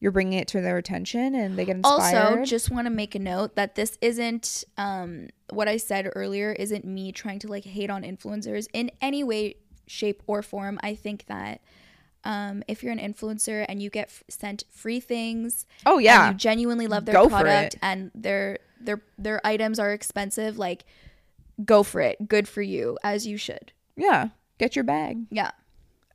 you're 0.00 0.12
bringing 0.12 0.38
it 0.38 0.48
to 0.48 0.60
their 0.60 0.76
attention, 0.76 1.34
and 1.34 1.58
they 1.58 1.64
get 1.64 1.76
inspired. 1.76 2.16
Also, 2.40 2.44
just 2.44 2.70
want 2.70 2.86
to 2.86 2.90
make 2.90 3.14
a 3.14 3.18
note 3.18 3.56
that 3.56 3.74
this 3.74 3.96
isn't 4.02 4.64
um 4.76 5.28
what 5.50 5.66
I 5.68 5.76
said 5.78 6.10
earlier 6.14 6.52
isn't 6.52 6.84
me 6.84 7.10
trying 7.12 7.38
to 7.40 7.48
like 7.48 7.64
hate 7.64 7.90
on 7.90 8.02
influencers 8.02 8.66
in 8.74 8.90
any 9.00 9.24
way, 9.24 9.54
shape, 9.86 10.22
or 10.26 10.42
form. 10.42 10.78
I 10.82 10.94
think 10.96 11.24
that 11.26 11.60
um 12.24 12.62
if 12.68 12.82
you're 12.82 12.92
an 12.92 12.98
influencer 12.98 13.64
and 13.68 13.82
you 13.82 13.90
get 13.90 14.08
f- 14.08 14.22
sent 14.28 14.64
free 14.70 15.00
things, 15.00 15.66
oh 15.86 15.96
and 15.96 16.04
yeah, 16.04 16.28
you 16.30 16.34
genuinely 16.36 16.86
love 16.86 17.04
their 17.06 17.14
Go 17.14 17.28
product 17.28 17.76
and 17.82 18.10
their 18.14 18.58
their 18.80 19.00
their 19.18 19.40
items 19.46 19.78
are 19.78 19.92
expensive, 19.92 20.58
like 20.58 20.84
go 21.64 21.82
for 21.82 22.00
it. 22.00 22.28
Good 22.28 22.46
for 22.48 22.62
you, 22.62 22.98
as 23.02 23.26
you 23.26 23.36
should. 23.36 23.72
yeah, 23.96 24.28
get 24.58 24.74
your 24.76 24.84
bag. 24.84 25.18
Yeah, 25.30 25.50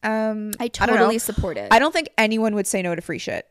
Um, 0.04 0.52
I 0.60 0.68
totally 0.68 1.18
support 1.20 1.58
it. 1.58 1.68
I 1.72 1.80
don't 1.80 1.92
think 1.94 2.10
anyone 2.18 2.56
would 2.56 2.68
say 2.68 2.82
no 2.82 2.94
to 2.96 3.02
free 3.02 3.20
shit. 3.20 3.48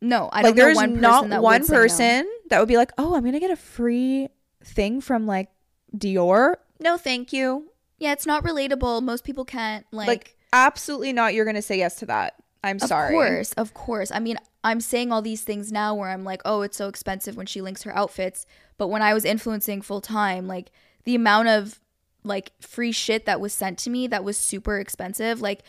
no, 0.00 0.28
I 0.32 0.42
like 0.42 0.54
don't 0.54 0.56
know 0.56 0.64
there's 0.64 0.76
one 0.76 1.00
not 1.00 1.42
one 1.42 1.62
say 1.64 1.72
no. 1.72 1.78
person 1.78 2.30
that 2.50 2.58
would 2.58 2.68
be 2.68 2.76
like, 2.76 2.92
"Oh, 2.98 3.14
I'm 3.14 3.24
gonna 3.24 3.40
get 3.40 3.50
a 3.50 3.56
free 3.56 4.28
thing 4.64 5.00
from 5.00 5.26
like 5.26 5.48
Dior." 5.96 6.54
No, 6.80 6.96
thank 6.96 7.32
you. 7.32 7.68
Yeah, 7.98 8.12
it's 8.12 8.26
not 8.26 8.42
relatable. 8.44 9.02
Most 9.02 9.24
people 9.24 9.44
can't 9.44 9.86
like. 9.92 10.08
Like, 10.08 10.36
absolutely 10.52 11.12
not. 11.12 11.34
You're 11.34 11.44
gonna 11.44 11.62
say 11.62 11.78
yes 11.78 11.96
to 11.96 12.06
that. 12.06 12.34
I'm 12.64 12.76
Of 12.76 12.82
sorry. 12.82 13.08
Of 13.08 13.12
course, 13.12 13.52
of 13.54 13.74
course. 13.74 14.12
I 14.12 14.20
mean, 14.20 14.38
I'm 14.64 14.80
saying 14.80 15.10
all 15.10 15.22
these 15.22 15.42
things 15.42 15.72
now 15.72 15.94
where 15.94 16.10
I'm 16.10 16.24
like, 16.24 16.42
oh, 16.44 16.62
it's 16.62 16.76
so 16.76 16.88
expensive 16.88 17.36
when 17.36 17.46
she 17.46 17.60
links 17.60 17.82
her 17.82 17.94
outfits. 17.96 18.46
But 18.78 18.88
when 18.88 19.02
I 19.02 19.14
was 19.14 19.24
influencing 19.24 19.82
full 19.82 20.00
time, 20.00 20.46
like 20.46 20.70
the 21.04 21.14
amount 21.14 21.48
of 21.48 21.80
like 22.24 22.52
free 22.60 22.92
shit 22.92 23.26
that 23.26 23.40
was 23.40 23.52
sent 23.52 23.78
to 23.80 23.90
me 23.90 24.06
that 24.06 24.22
was 24.22 24.36
super 24.36 24.78
expensive. 24.78 25.40
Like 25.40 25.62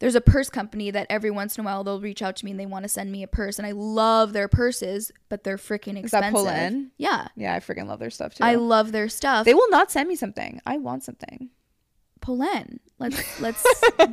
there's 0.00 0.14
a 0.14 0.20
purse 0.20 0.50
company 0.50 0.90
that 0.90 1.06
every 1.08 1.30
once 1.30 1.56
in 1.56 1.62
a 1.62 1.64
while 1.64 1.82
they'll 1.82 2.00
reach 2.00 2.20
out 2.20 2.36
to 2.36 2.44
me 2.44 2.50
and 2.50 2.60
they 2.60 2.66
want 2.66 2.82
to 2.84 2.88
send 2.90 3.10
me 3.10 3.22
a 3.22 3.26
purse. 3.26 3.58
And 3.58 3.66
I 3.66 3.72
love 3.72 4.34
their 4.34 4.48
purses, 4.48 5.10
but 5.30 5.44
they're 5.44 5.56
freaking 5.56 6.02
Is 6.04 6.10
that 6.10 6.24
expensive. 6.24 6.90
Yeah. 6.98 7.28
Yeah, 7.36 7.54
I 7.54 7.60
freaking 7.60 7.86
love 7.86 8.00
their 8.00 8.10
stuff 8.10 8.34
too. 8.34 8.44
I 8.44 8.56
love 8.56 8.92
their 8.92 9.08
stuff. 9.08 9.46
they 9.46 9.54
will 9.54 9.70
not 9.70 9.90
send 9.90 10.08
me 10.08 10.16
something. 10.16 10.60
I 10.66 10.76
want 10.76 11.04
something. 11.04 11.48
Polène. 12.24 12.78
Let's 12.98 13.40
let's 13.46 13.64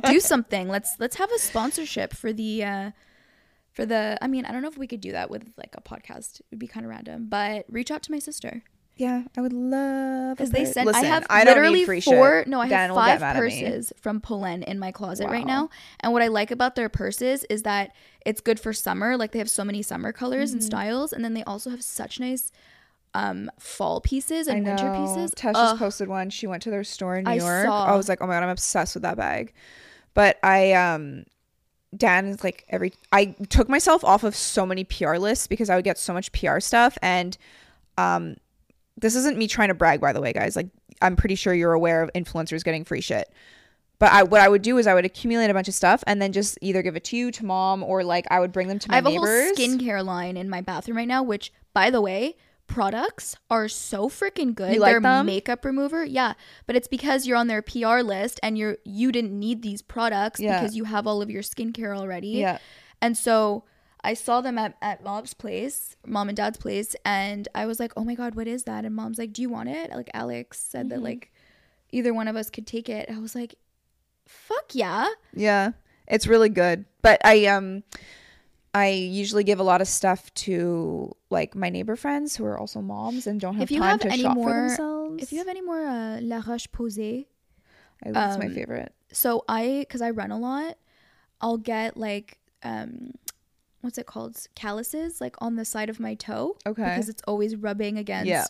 do 0.04 0.20
something. 0.20 0.68
Let's 0.68 0.96
let's 0.98 1.16
have 1.16 1.30
a 1.32 1.38
sponsorship 1.38 2.12
for 2.14 2.32
the 2.32 2.64
uh 2.64 2.90
for 3.72 3.86
the 3.86 4.18
I 4.20 4.26
mean, 4.26 4.44
I 4.44 4.52
don't 4.52 4.62
know 4.62 4.68
if 4.68 4.76
we 4.78 4.86
could 4.86 5.00
do 5.00 5.12
that 5.12 5.30
with 5.30 5.44
like 5.56 5.74
a 5.76 5.80
podcast. 5.80 6.40
It 6.40 6.46
would 6.50 6.58
be 6.58 6.66
kind 6.66 6.84
of 6.84 6.90
random, 6.90 7.26
but 7.28 7.64
reach 7.68 7.90
out 7.90 8.02
to 8.04 8.12
my 8.12 8.18
sister 8.18 8.62
Yeah, 8.96 9.22
I 9.36 9.40
would 9.40 9.54
love 9.54 10.36
because 10.36 10.50
they 10.50 10.64
pur- 10.66 10.72
send 10.72 10.86
Listen, 10.88 11.04
I 11.04 11.08
have 11.08 11.26
I 11.30 11.44
don't 11.44 11.54
literally 11.56 11.78
need 11.80 11.86
free 11.86 12.00
four 12.02 12.40
shit. 12.40 12.48
no, 12.48 12.60
I 12.60 12.68
Dan 12.68 12.80
have 12.80 12.90
will 12.90 12.96
five 12.96 13.20
mad 13.20 13.36
at 13.36 13.42
me. 13.42 13.48
purses 13.62 13.92
from 13.96 14.20
Polène 14.20 14.62
in 14.64 14.78
my 14.78 14.92
closet 14.92 15.28
right 15.28 15.46
now. 15.46 15.70
And 16.00 16.12
what 16.12 16.20
I 16.22 16.26
like 16.28 16.50
about 16.50 16.74
their 16.74 16.90
purses 16.90 17.44
is 17.48 17.62
that 17.62 17.94
it's 18.26 18.40
good 18.42 18.60
for 18.60 18.72
summer. 18.74 19.16
Like 19.16 19.32
they 19.32 19.38
have 19.38 19.48
so 19.50 19.64
many 19.64 19.80
summer 19.82 20.12
colors 20.12 20.50
Mm-hmm. 20.50 20.56
and 20.58 20.64
styles 20.64 21.12
and 21.14 21.24
then 21.24 21.32
they 21.34 21.44
also 21.44 21.70
have 21.70 21.82
such 21.82 22.20
nice 22.20 22.52
um 23.14 23.50
fall 23.58 24.00
pieces 24.00 24.48
and 24.48 24.64
winter 24.64 24.90
pieces. 24.96 25.32
Tess 25.36 25.54
Ugh. 25.56 25.70
just 25.70 25.78
posted 25.78 26.08
one. 26.08 26.30
She 26.30 26.46
went 26.46 26.62
to 26.62 26.70
their 26.70 26.84
store 26.84 27.16
in 27.16 27.24
New 27.24 27.30
I 27.30 27.34
York. 27.34 27.66
saw. 27.66 27.84
I 27.86 27.96
was 27.96 28.08
like, 28.08 28.20
oh 28.20 28.26
my 28.26 28.34
god, 28.34 28.42
I'm 28.42 28.48
obsessed 28.48 28.94
with 28.94 29.02
that 29.02 29.16
bag. 29.16 29.52
But 30.14 30.38
I 30.42 30.72
um 30.72 31.24
Dan 31.96 32.26
is 32.26 32.44
like 32.44 32.64
every 32.68 32.92
I 33.12 33.26
took 33.48 33.68
myself 33.68 34.04
off 34.04 34.24
of 34.24 34.34
so 34.34 34.64
many 34.64 34.84
PR 34.84 35.16
lists 35.16 35.46
because 35.46 35.68
I 35.70 35.76
would 35.76 35.84
get 35.84 35.98
so 35.98 36.12
much 36.12 36.32
PR 36.32 36.60
stuff 36.60 36.96
and 37.02 37.36
um 37.98 38.36
this 38.96 39.14
isn't 39.14 39.36
me 39.36 39.46
trying 39.46 39.68
to 39.68 39.74
brag 39.74 40.00
by 40.00 40.12
the 40.12 40.20
way 40.20 40.32
guys 40.32 40.56
like 40.56 40.68
I'm 41.00 41.16
pretty 41.16 41.34
sure 41.34 41.52
you're 41.52 41.72
aware 41.72 42.02
of 42.02 42.10
influencers 42.14 42.64
getting 42.64 42.84
free 42.84 43.00
shit 43.00 43.30
but 44.02 44.10
I 44.12 44.24
what 44.24 44.40
I 44.40 44.48
would 44.48 44.62
do 44.62 44.78
is 44.78 44.88
I 44.88 44.94
would 44.94 45.04
accumulate 45.04 45.48
a 45.48 45.54
bunch 45.54 45.68
of 45.68 45.74
stuff 45.74 46.02
and 46.08 46.20
then 46.20 46.32
just 46.32 46.58
either 46.60 46.82
give 46.82 46.96
it 46.96 47.04
to 47.04 47.16
you 47.16 47.30
to 47.30 47.44
mom 47.44 47.84
or 47.84 48.02
like 48.02 48.26
I 48.32 48.40
would 48.40 48.50
bring 48.50 48.66
them 48.66 48.80
to 48.80 48.88
my 48.88 48.94
I 48.94 48.96
have 48.96 49.04
neighbors 49.04 49.52
a 49.56 49.62
whole 49.64 49.78
skincare 49.78 50.04
line 50.04 50.36
in 50.36 50.50
my 50.50 50.60
bathroom 50.60 50.96
right 50.96 51.06
now, 51.06 51.22
which, 51.22 51.52
by 51.72 51.88
the 51.88 52.00
way, 52.00 52.34
products 52.72 53.36
are 53.50 53.68
so 53.68 54.08
freaking 54.08 54.54
good. 54.54 54.74
You 54.74 54.80
like 54.80 54.92
Their 54.92 55.00
them? 55.00 55.26
makeup 55.26 55.64
remover, 55.64 56.04
yeah, 56.04 56.34
but 56.66 56.76
it's 56.76 56.88
because 56.88 57.26
you're 57.26 57.36
on 57.36 57.46
their 57.46 57.62
PR 57.62 58.00
list 58.00 58.40
and 58.42 58.56
you're 58.58 58.78
you 58.84 59.12
didn't 59.12 59.38
need 59.38 59.62
these 59.62 59.82
products 59.82 60.40
Yeah. 60.40 60.60
because 60.60 60.76
you 60.76 60.84
have 60.84 61.06
all 61.06 61.20
of 61.22 61.30
your 61.30 61.42
skincare 61.42 61.96
already. 61.96 62.28
yeah 62.28 62.58
And 63.00 63.16
so 63.16 63.64
I 64.04 64.14
saw 64.14 64.40
them 64.40 64.58
at, 64.58 64.76
at 64.82 65.04
mom's 65.04 65.32
place, 65.34 65.96
mom 66.04 66.28
and 66.28 66.36
dad's 66.36 66.58
place, 66.58 66.96
and 67.04 67.46
I 67.54 67.66
was 67.66 67.78
like, 67.78 67.92
oh 67.96 68.04
my 68.04 68.14
God, 68.16 68.34
what 68.34 68.48
is 68.48 68.64
that? 68.64 68.84
And 68.84 68.96
mom's 68.96 69.18
like, 69.18 69.32
do 69.32 69.42
you 69.42 69.48
want 69.48 69.68
it? 69.68 69.90
Like 69.92 70.10
Alex 70.14 70.58
said 70.58 70.86
Mm-hmm. 70.86 70.88
that 70.90 71.02
like 71.02 71.32
either 71.92 72.12
one 72.14 72.26
of 72.26 72.34
us 72.36 72.50
could 72.50 72.66
take 72.66 72.88
it. 72.88 73.08
I 73.10 73.18
was 73.20 73.34
like, 73.34 73.54
fuck 74.26 74.74
yeah. 74.74 75.08
Yeah, 75.34 75.72
it's 76.08 76.26
really 76.26 76.48
good. 76.48 76.84
But 77.02 77.20
I 77.24 77.46
um 77.46 77.82
I 78.74 78.88
usually 78.88 79.44
give 79.44 79.60
a 79.60 79.62
lot 79.62 79.80
of 79.82 79.88
stuff 79.88 80.32
to 80.46 81.14
like 81.30 81.54
my 81.54 81.68
neighbor 81.68 81.94
friends 81.96 82.36
who 82.36 82.44
are 82.46 82.58
also 82.58 82.80
moms 82.80 83.26
and 83.26 83.38
don't 83.40 83.54
have 83.54 83.64
If 83.64 83.70
you 83.70 83.80
time 83.80 83.90
have 83.90 84.00
to 84.00 84.12
any 84.12 84.22
shop 84.22 84.34
more- 84.34 84.48
for 84.50 84.68
themselves. 84.68 85.22
If 85.22 85.32
you 85.32 85.38
have 85.38 85.48
any 85.48 85.60
more 85.60 85.84
uh, 85.84 86.20
La 86.22 86.40
Roche 86.46 86.68
Posay, 86.70 87.26
I, 88.04 88.10
that's 88.12 88.38
my 88.38 88.46
um, 88.46 88.54
favorite. 88.54 88.92
so 89.12 89.44
I 89.48 89.80
because 89.80 90.00
I 90.02 90.10
run 90.10 90.30
a 90.30 90.38
lot, 90.38 90.78
I'll 91.40 91.58
get 91.58 91.96
like 91.96 92.38
um 92.62 93.12
what's 93.82 93.98
it 93.98 94.06
called 94.06 94.36
calluses 94.54 95.20
like 95.20 95.34
on 95.42 95.56
the 95.56 95.64
side 95.64 95.90
of 95.90 95.98
my 96.00 96.14
toe 96.14 96.56
Okay. 96.64 96.82
because 96.84 97.08
it's 97.08 97.22
always 97.26 97.56
rubbing 97.56 97.98
against 97.98 98.28
Yeah. 98.28 98.46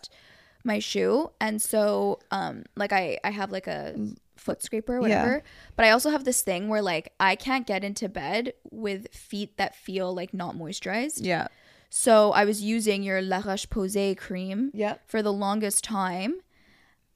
my 0.63 0.79
shoe 0.79 1.31
and 1.41 1.61
so 1.61 2.21
um 2.31 2.65
like 2.77 2.93
I 2.93 3.19
I 3.25 3.31
have 3.31 3.51
like 3.51 3.67
a 3.67 3.97
foot 4.43 4.63
scraper 4.63 4.97
or 4.97 5.01
whatever 5.01 5.43
but 5.77 5.85
I 5.87 5.91
also 5.91 6.11
have 6.11 6.25
this 6.25 6.43
thing 6.43 6.69
where 6.69 6.83
like 6.83 7.13
I 7.21 7.37
can't 7.37 7.67
get 7.67 7.83
into 7.85 8.09
bed 8.09 8.53
with 8.71 9.09
feet 9.15 9.57
that 9.57 9.75
feel 9.75 10.15
like 10.15 10.33
not 10.35 10.57
moisturized 10.57 11.21
Yeah. 11.23 11.47
so 11.91 12.33
I 12.33 12.45
was 12.45 12.61
using 12.63 13.03
your 13.03 13.21
La 13.23 13.41
Roche 13.45 13.67
Posay 13.69 14.17
cream 14.17 14.71
Yep. 14.75 15.03
for 15.07 15.23
the 15.23 15.33
longest 15.33 15.85
time 15.85 16.33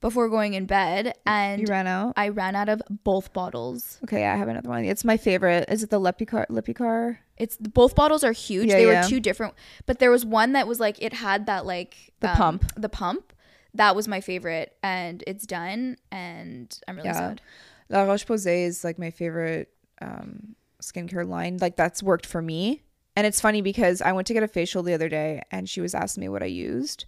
before 0.01 0.29
going 0.29 0.55
in 0.55 0.67
bed 0.67 1.15
and 1.25 1.61
You 1.63 1.67
ran 1.69 1.87
out. 1.87 2.13
I 2.17 2.29
ran 2.29 2.55
out 2.55 2.69
of 2.69 2.83
both 3.03 3.33
bottles. 3.33 3.99
Okay, 4.05 4.27
I 4.27 4.37
have 4.37 4.47
another 4.47 4.69
one. 4.69 4.85
It's 4.85 5.05
my 5.05 5.17
favorite. 5.17 5.65
Is 5.71 5.83
it 5.83 5.91
the 5.91 5.99
Lipikar? 5.99 6.47
Lipikar? 6.49 7.19
It's 7.39 7.57
both 7.57 7.95
bottles 7.95 8.23
are 8.23 8.33
huge. 8.33 8.69
Yeah, 8.69 8.77
they 8.77 8.87
yeah. 8.87 9.03
were 9.03 9.09
two 9.09 9.21
different, 9.21 9.55
but 9.87 9.99
there 9.99 10.11
was 10.11 10.25
one 10.25 10.53
that 10.53 10.69
was 10.69 10.79
like 10.79 11.03
it 11.03 11.15
had 11.15 11.47
that 11.47 11.65
like 11.67 12.13
The 12.21 12.31
um, 12.31 12.37
pump. 12.37 12.73
The 12.77 12.89
pump 12.91 13.33
that 13.77 13.97
was 13.97 14.09
my 14.09 14.21
favorite, 14.21 14.77
and 14.83 15.23
it's 15.27 15.47
done. 15.47 15.97
And 16.11 16.79
I'm 16.89 16.97
really 16.97 17.09
Yeah. 17.09 17.29
sad. 17.29 17.41
La 17.89 18.03
Roche 18.03 18.27
Posay 18.27 18.67
is 18.67 18.83
like 18.85 18.99
my 18.99 19.11
favorite 19.11 19.71
um, 20.01 20.57
skincare 20.83 21.27
line. 21.27 21.59
Like 21.61 21.77
that's 21.77 22.03
worked 22.03 22.27
for 22.27 22.43
me. 22.43 22.83
And 23.15 23.27
it's 23.27 23.41
funny 23.41 23.63
because 23.63 24.03
I 24.03 24.13
went 24.13 24.27
to 24.27 24.35
get 24.35 24.43
a 24.43 24.49
facial 24.49 24.83
the 24.83 24.93
other 24.93 25.09
day 25.09 25.43
and 25.51 25.69
she 25.69 25.81
was 25.81 25.95
asking 25.95 26.21
me 26.23 26.29
what 26.29 26.43
I 26.43 26.47
used. 26.47 27.07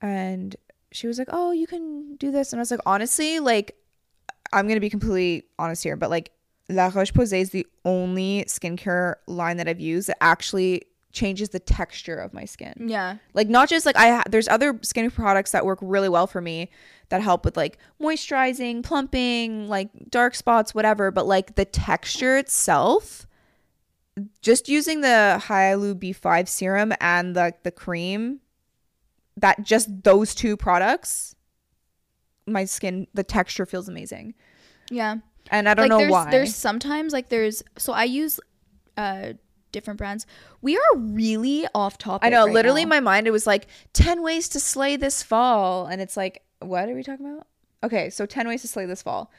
And 0.00 0.56
she 0.90 1.06
was 1.06 1.18
like, 1.18 1.28
"Oh, 1.30 1.52
you 1.52 1.66
can 1.66 2.16
do 2.16 2.30
this." 2.30 2.52
And 2.52 2.60
I 2.60 2.62
was 2.62 2.70
like, 2.70 2.80
"Honestly, 2.86 3.40
like 3.40 3.76
I'm 4.52 4.66
going 4.66 4.76
to 4.76 4.80
be 4.80 4.90
completely 4.90 5.44
honest 5.58 5.82
here, 5.84 5.96
but 5.96 6.10
like 6.10 6.30
La 6.68 6.90
Roche-Posay 6.94 7.40
is 7.40 7.50
the 7.50 7.66
only 7.84 8.44
skincare 8.48 9.16
line 9.26 9.56
that 9.58 9.68
I've 9.68 9.80
used 9.80 10.08
that 10.08 10.16
actually 10.22 10.82
changes 11.12 11.48
the 11.48 11.58
texture 11.58 12.16
of 12.16 12.32
my 12.34 12.44
skin 12.44 12.74
Yeah, 12.86 13.16
like 13.34 13.48
not 13.48 13.68
just 13.68 13.86
like 13.86 13.96
I 13.96 14.08
ha- 14.16 14.24
there's 14.28 14.48
other 14.48 14.78
skin 14.82 15.10
products 15.10 15.52
that 15.52 15.64
work 15.64 15.78
really 15.80 16.08
well 16.08 16.26
for 16.26 16.40
me 16.40 16.70
that 17.08 17.22
help 17.22 17.44
with 17.44 17.56
like 17.56 17.78
moisturizing, 18.00 18.82
plumping, 18.82 19.68
like 19.68 19.88
dark 20.10 20.34
spots, 20.34 20.74
whatever, 20.74 21.10
but 21.10 21.26
like 21.26 21.54
the 21.54 21.64
texture 21.64 22.36
itself 22.36 23.26
just 24.42 24.68
using 24.68 25.00
the 25.00 25.40
Hyalu 25.46 25.94
B5 25.94 26.48
serum 26.48 26.92
and 27.00 27.34
the 27.34 27.54
the 27.62 27.70
cream 27.70 28.40
that 29.36 29.62
just 29.62 30.02
those 30.02 30.34
two 30.34 30.56
products 30.56 31.34
my 32.46 32.64
skin 32.64 33.06
the 33.14 33.22
texture 33.24 33.66
feels 33.66 33.88
amazing. 33.88 34.34
yeah. 34.90 35.16
And 35.50 35.66
I 35.68 35.74
don't 35.74 35.84
like 35.84 35.90
know 35.90 35.98
there's 35.98 36.12
why. 36.12 36.30
there's 36.30 36.54
sometimes 36.54 37.12
like 37.12 37.30
there's 37.30 37.62
so 37.78 37.92
I 37.94 38.04
use 38.04 38.38
uh 38.98 39.32
different 39.72 39.98
brands. 39.98 40.26
We 40.62 40.76
are 40.76 40.96
really 40.96 41.66
off 41.74 41.98
topic. 41.98 42.26
I 42.26 42.30
know, 42.30 42.44
right 42.46 42.54
literally 42.54 42.84
now. 42.84 42.88
my 42.90 43.00
mind 43.00 43.26
it 43.26 43.30
was 43.30 43.46
like 43.46 43.66
10 43.92 44.22
ways 44.22 44.48
to 44.50 44.60
slay 44.60 44.96
this 44.96 45.22
fall 45.22 45.86
and 45.86 46.00
it's 46.00 46.16
like 46.16 46.42
what 46.60 46.88
are 46.88 46.94
we 46.94 47.02
talking 47.02 47.26
about? 47.26 47.46
Okay, 47.84 48.10
so 48.10 48.26
10 48.26 48.48
ways 48.48 48.62
to 48.62 48.68
slay 48.68 48.86
this 48.86 49.02
fall. 49.02 49.30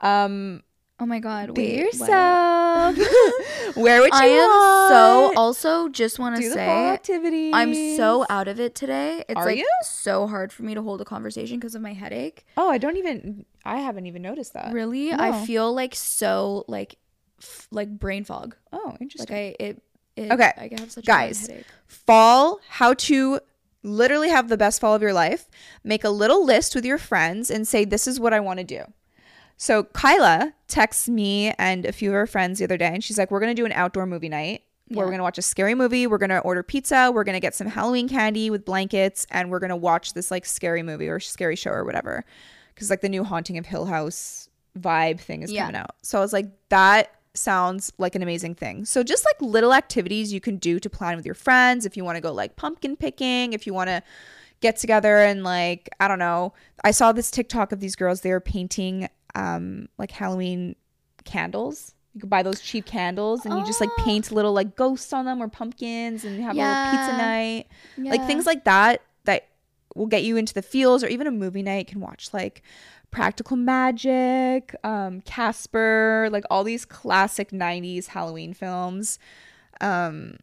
Um 0.00 0.62
Oh 1.00 1.06
my 1.06 1.20
god, 1.20 1.54
Be 1.54 1.62
wait. 1.62 1.78
yourself. 1.78 2.96
Where 3.76 4.00
what 4.00 4.12
you 4.12 4.18
I 4.18 4.24
am 4.26 4.48
want. 4.50 4.88
so 4.88 5.32
also 5.40 5.88
just 5.88 6.18
want 6.18 6.36
to 6.36 6.50
say 6.50 6.88
activities. 6.88 7.52
I'm 7.54 7.72
so 7.96 8.26
out 8.28 8.48
of 8.48 8.58
it 8.58 8.74
today. 8.74 9.22
It's 9.28 9.36
Are 9.38 9.44
like 9.46 9.58
you? 9.58 9.68
so 9.84 10.26
hard 10.26 10.52
for 10.52 10.64
me 10.64 10.74
to 10.74 10.82
hold 10.82 11.00
a 11.00 11.04
conversation 11.04 11.58
because 11.58 11.76
of 11.76 11.82
my 11.82 11.92
headache. 11.92 12.44
Oh, 12.56 12.68
I 12.68 12.78
don't 12.78 12.96
even. 12.96 13.44
I 13.64 13.78
haven't 13.78 14.06
even 14.06 14.22
noticed 14.22 14.54
that. 14.54 14.72
Really? 14.72 15.10
no. 15.10 15.16
I 15.20 15.44
feel 15.46 15.72
like 15.72 15.94
so 15.94 16.64
like 16.66 16.96
f- 17.40 17.68
like 17.70 17.88
brain 17.98 18.24
fog. 18.24 18.56
Oh, 18.72 18.90
Like 18.92 19.00
interesting. 19.00 19.34
I 19.36 19.54
it, 19.58 19.82
it 20.16 20.32
Okay, 20.32 20.52
I 20.56 20.68
have 20.80 20.90
such 20.90 21.04
guys. 21.04 21.44
a 21.44 21.48
bad 21.48 21.50
headache. 21.56 21.66
fall, 21.86 22.60
how 22.68 22.94
to 22.94 23.40
literally 23.82 24.28
have 24.28 24.48
the 24.48 24.56
best 24.56 24.80
fall 24.80 24.94
of 24.94 25.02
your 25.02 25.12
life. 25.12 25.48
Make 25.84 26.04
a 26.04 26.10
little 26.10 26.44
list 26.44 26.74
with 26.74 26.84
your 26.84 26.98
friends 26.98 27.50
and 27.50 27.66
say, 27.66 27.84
This 27.84 28.06
is 28.06 28.18
what 28.20 28.32
I 28.34 28.40
want 28.40 28.58
to 28.58 28.64
do. 28.64 28.82
So 29.56 29.82
Kyla 29.84 30.52
texts 30.68 31.08
me 31.08 31.52
and 31.58 31.84
a 31.84 31.92
few 31.92 32.10
of 32.10 32.14
her 32.14 32.26
friends 32.26 32.58
the 32.58 32.64
other 32.64 32.76
day, 32.76 32.90
and 32.92 33.02
she's 33.02 33.18
like, 33.18 33.30
We're 33.30 33.40
going 33.40 33.54
to 33.54 33.60
do 33.60 33.66
an 33.66 33.72
outdoor 33.72 34.06
movie 34.06 34.28
night 34.28 34.62
where 34.88 34.96
Yeah. 34.98 35.02
we're 35.02 35.10
going 35.10 35.18
to 35.18 35.24
watch 35.24 35.38
a 35.38 35.42
scary 35.42 35.74
movie. 35.74 36.06
We're 36.06 36.18
going 36.18 36.30
to 36.30 36.38
order 36.40 36.62
pizza. 36.62 37.10
We're 37.12 37.24
going 37.24 37.34
to 37.36 37.40
get 37.40 37.54
some 37.54 37.66
Halloween 37.66 38.08
candy 38.08 38.50
with 38.50 38.64
blankets, 38.64 39.26
and 39.30 39.50
we're 39.50 39.58
going 39.60 39.70
to 39.70 39.76
watch 39.76 40.14
this 40.14 40.30
like 40.30 40.44
scary 40.46 40.82
movie 40.82 41.08
or 41.08 41.20
scary 41.20 41.56
show 41.56 41.70
or 41.70 41.84
whatever. 41.84 42.24
Because 42.74 42.90
like 42.90 43.00
the 43.00 43.08
new 43.08 43.22
Haunting 43.24 43.58
of 43.58 43.66
Hill 43.66 43.86
House 43.86 44.48
vibe 44.78 45.18
thing 45.20 45.42
is 45.42 45.50
Yeah. 45.52 45.62
coming 45.66 45.76
out. 45.76 45.94
So 46.02 46.18
I 46.18 46.20
was 46.22 46.32
like, 46.32 46.46
That 46.68 47.10
sounds 47.34 47.92
like 47.98 48.14
an 48.14 48.22
amazing 48.22 48.54
thing. 48.54 48.84
So 48.84 49.02
just 49.02 49.24
like 49.24 49.40
little 49.40 49.72
activities 49.74 50.32
you 50.32 50.40
can 50.40 50.56
do 50.56 50.78
to 50.80 50.90
plan 50.90 51.16
with 51.16 51.26
your 51.26 51.34
friends 51.34 51.86
if 51.86 51.96
you 51.96 52.04
want 52.04 52.16
to 52.16 52.20
go 52.20 52.32
like 52.32 52.56
pumpkin 52.56 52.96
picking, 52.96 53.52
if 53.52 53.66
you 53.66 53.74
want 53.74 53.88
to 53.88 54.02
get 54.60 54.76
together 54.76 55.18
and 55.18 55.44
like 55.44 55.88
I 56.00 56.08
don't 56.08 56.18
know. 56.18 56.52
I 56.84 56.90
saw 56.90 57.12
this 57.12 57.30
TikTok 57.30 57.72
of 57.72 57.80
these 57.80 57.94
girls 57.96 58.20
they 58.22 58.30
were 58.30 58.40
painting 58.40 59.08
um 59.34 59.88
like 59.98 60.10
Halloween 60.10 60.74
candles. 61.24 61.94
You 62.14 62.20
could 62.22 62.30
buy 62.30 62.42
those 62.42 62.60
cheap 62.60 62.86
candles 62.86 63.44
and 63.44 63.56
you 63.58 63.64
just 63.66 63.80
like 63.80 63.90
Oh. 63.98 64.02
paint 64.04 64.32
little 64.32 64.52
like 64.52 64.74
ghosts 64.74 65.12
on 65.12 65.24
them 65.26 65.40
or 65.42 65.48
pumpkins 65.48 66.24
and 66.24 66.40
have 66.42 66.56
a 66.56 66.58
little 66.58 66.98
pizza 66.98 67.12
Yeah. 67.12 67.16
night. 67.16 67.66
Like 68.10 68.26
things 68.26 68.46
like 68.46 68.64
that 68.64 69.02
will 69.94 70.06
get 70.06 70.22
you 70.24 70.36
into 70.36 70.54
the 70.54 70.62
feels 70.62 71.02
or 71.02 71.08
even 71.08 71.26
a 71.26 71.30
movie 71.30 71.62
night 71.62 71.78
you 71.78 71.92
can 71.92 72.00
watch 72.00 72.32
like 72.32 72.62
Practical 73.10 73.56
Magic, 73.56 74.74
um, 74.84 75.22
Casper, 75.22 76.28
like 76.30 76.44
all 76.50 76.62
these 76.62 76.84
classic 76.84 77.50
90s 77.50 78.06
Halloween 78.06 78.52
films. 78.52 79.18
Um, 79.80 80.36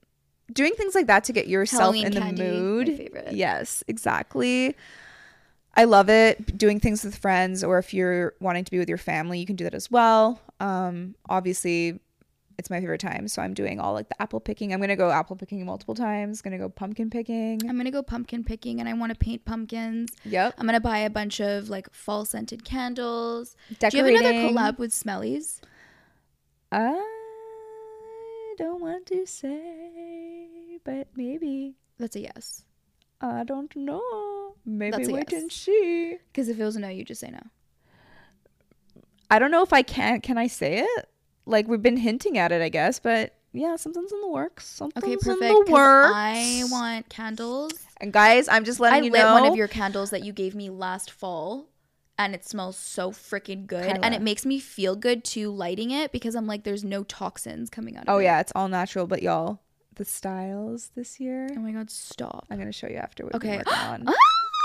doing 0.51 0.73
things 0.73 0.95
like 0.95 1.07
that 1.07 1.23
to 1.25 1.33
get 1.33 1.47
yourself 1.47 1.95
Halloween 1.95 2.07
in 2.07 2.13
the 2.13 2.19
candy, 2.19 2.43
my 2.43 2.49
mood. 2.49 3.27
Yes, 3.31 3.83
exactly. 3.87 4.75
I 5.75 5.83
love 5.83 6.09
it. 6.09 6.57
Doing 6.57 6.79
things 6.79 7.03
with 7.03 7.15
friends, 7.15 7.63
or 7.63 7.77
if 7.77 7.93
you're 7.93 8.33
wanting 8.39 8.63
to 8.63 8.71
be 8.71 8.79
with 8.79 8.89
your 8.89 8.97
family, 8.97 9.39
you 9.39 9.45
can 9.45 9.55
do 9.55 9.65
that 9.65 9.75
as 9.75 9.91
well. 9.91 10.39
Um, 10.59 11.15
obviously, 11.29 11.99
it's 12.57 12.69
my 12.69 12.79
favorite 12.79 12.99
time, 13.01 13.27
so 13.27 13.41
I'm 13.41 13.53
doing 13.53 13.79
all 13.79 13.93
like 13.93 14.09
the 14.09 14.21
apple 14.21 14.39
picking. 14.39 14.73
I'm 14.73 14.79
gonna 14.79 14.95
go 14.95 15.11
apple 15.11 15.35
picking 15.35 15.65
multiple 15.65 15.95
times. 15.95 16.41
Gonna 16.41 16.57
go 16.57 16.69
pumpkin 16.69 17.09
picking. 17.09 17.61
I'm 17.67 17.77
gonna 17.77 17.91
go 17.91 18.03
pumpkin 18.03 18.43
picking 18.43 18.79
and 18.79 18.87
I 18.87 18.93
want 18.93 19.11
to 19.11 19.17
paint 19.17 19.45
pumpkins. 19.45 20.11
Yep. 20.23 20.55
I'm 20.57 20.65
gonna 20.65 20.79
buy 20.79 20.99
a 20.99 21.09
bunch 21.09 21.39
of 21.39 21.69
like 21.69 21.93
fall 21.93 22.25
scented 22.25 22.63
candles. 22.63 23.55
Decorating. 23.79 24.05
Do 24.05 24.11
you 24.11 24.23
have 24.23 24.35
another 24.35 24.53
collab 24.53 24.77
with 24.77 24.91
Smellies? 24.91 25.59
I 26.71 28.53
don't 28.57 28.81
want 28.81 29.05
to 29.07 29.25
say, 29.25 30.79
but 30.83 31.07
maybe. 31.15 31.75
That's 31.97 32.15
a 32.15 32.21
yes. 32.21 32.63
I 33.21 33.43
don't 33.43 33.73
know. 33.75 34.55
Maybe 34.65 34.91
That's 34.97 35.09
wait 35.09 35.31
yes. 35.31 35.41
and 35.41 35.51
see. 35.51 36.17
Because 36.31 36.49
if 36.49 36.59
it 36.59 36.63
was 36.63 36.75
a 36.75 36.79
no, 36.79 36.89
you 36.89 37.05
just 37.05 37.21
say 37.21 37.31
no. 37.31 37.41
I 39.29 39.39
don't 39.39 39.51
know 39.51 39.63
if 39.63 39.73
I 39.73 39.81
can. 39.81 40.21
Can 40.21 40.37
I 40.37 40.47
say 40.47 40.79
it? 40.79 41.09
Like 41.45 41.67
we've 41.67 41.81
been 41.81 41.97
hinting 41.97 42.37
at 42.37 42.51
it, 42.51 42.61
I 42.61 42.69
guess. 42.69 42.99
But 42.99 43.33
yeah, 43.53 43.75
something's 43.77 44.11
in 44.11 44.21
the 44.21 44.27
works. 44.29 44.65
Something's 44.65 45.03
Okay, 45.03 45.31
in 45.31 45.39
the 45.39 45.71
works. 45.71 46.11
I 46.15 46.63
want 46.69 47.07
candles. 47.09 47.73
and 48.01 48.11
guys, 48.11 48.47
I'm 48.47 48.65
just 48.65 48.79
letting 48.79 49.01
I 49.01 49.05
you 49.05 49.11
know. 49.11 49.19
I 49.19 49.33
lit 49.33 49.41
one 49.41 49.51
of 49.51 49.55
your 49.57 49.67
candles 49.67 50.09
that 50.09 50.23
you 50.23 50.33
gave 50.33 50.55
me 50.55 50.69
last 50.69 51.09
fall, 51.11 51.67
and 52.17 52.33
it 52.35 52.43
smells 52.45 52.77
so 52.77 53.11
freaking 53.11 53.65
good, 53.67 53.85
Kyla. 53.85 53.99
and 54.03 54.13
it 54.15 54.21
makes 54.21 54.45
me 54.45 54.59
feel 54.59 54.95
good 54.95 55.23
too 55.23 55.51
lighting 55.51 55.91
it 55.91 56.11
because 56.11 56.35
I'm 56.35 56.47
like, 56.47 56.63
there's 56.63 56.83
no 56.83 57.03
toxins 57.03 57.69
coming 57.69 57.95
out. 57.95 58.03
of 58.03 58.09
oh 58.09 58.17
it. 58.17 58.23
yeah, 58.25 58.39
it's 58.41 58.51
all 58.55 58.67
natural. 58.67 59.07
But 59.07 59.21
y'all, 59.23 59.61
the 59.95 60.03
styles 60.05 60.91
this 60.95 61.19
year, 61.21 61.47
Oh 61.55 61.59
my 61.61 61.71
god, 61.71 61.89
stop. 61.89 62.45
I'm 62.49 62.57
gonna 62.57 62.71
show 62.73 62.87
you 62.87 62.97
after. 62.97 63.23
We've 63.25 63.35
Okay. 63.35 63.61
on. 63.65 64.05
Ah! 64.07 64.13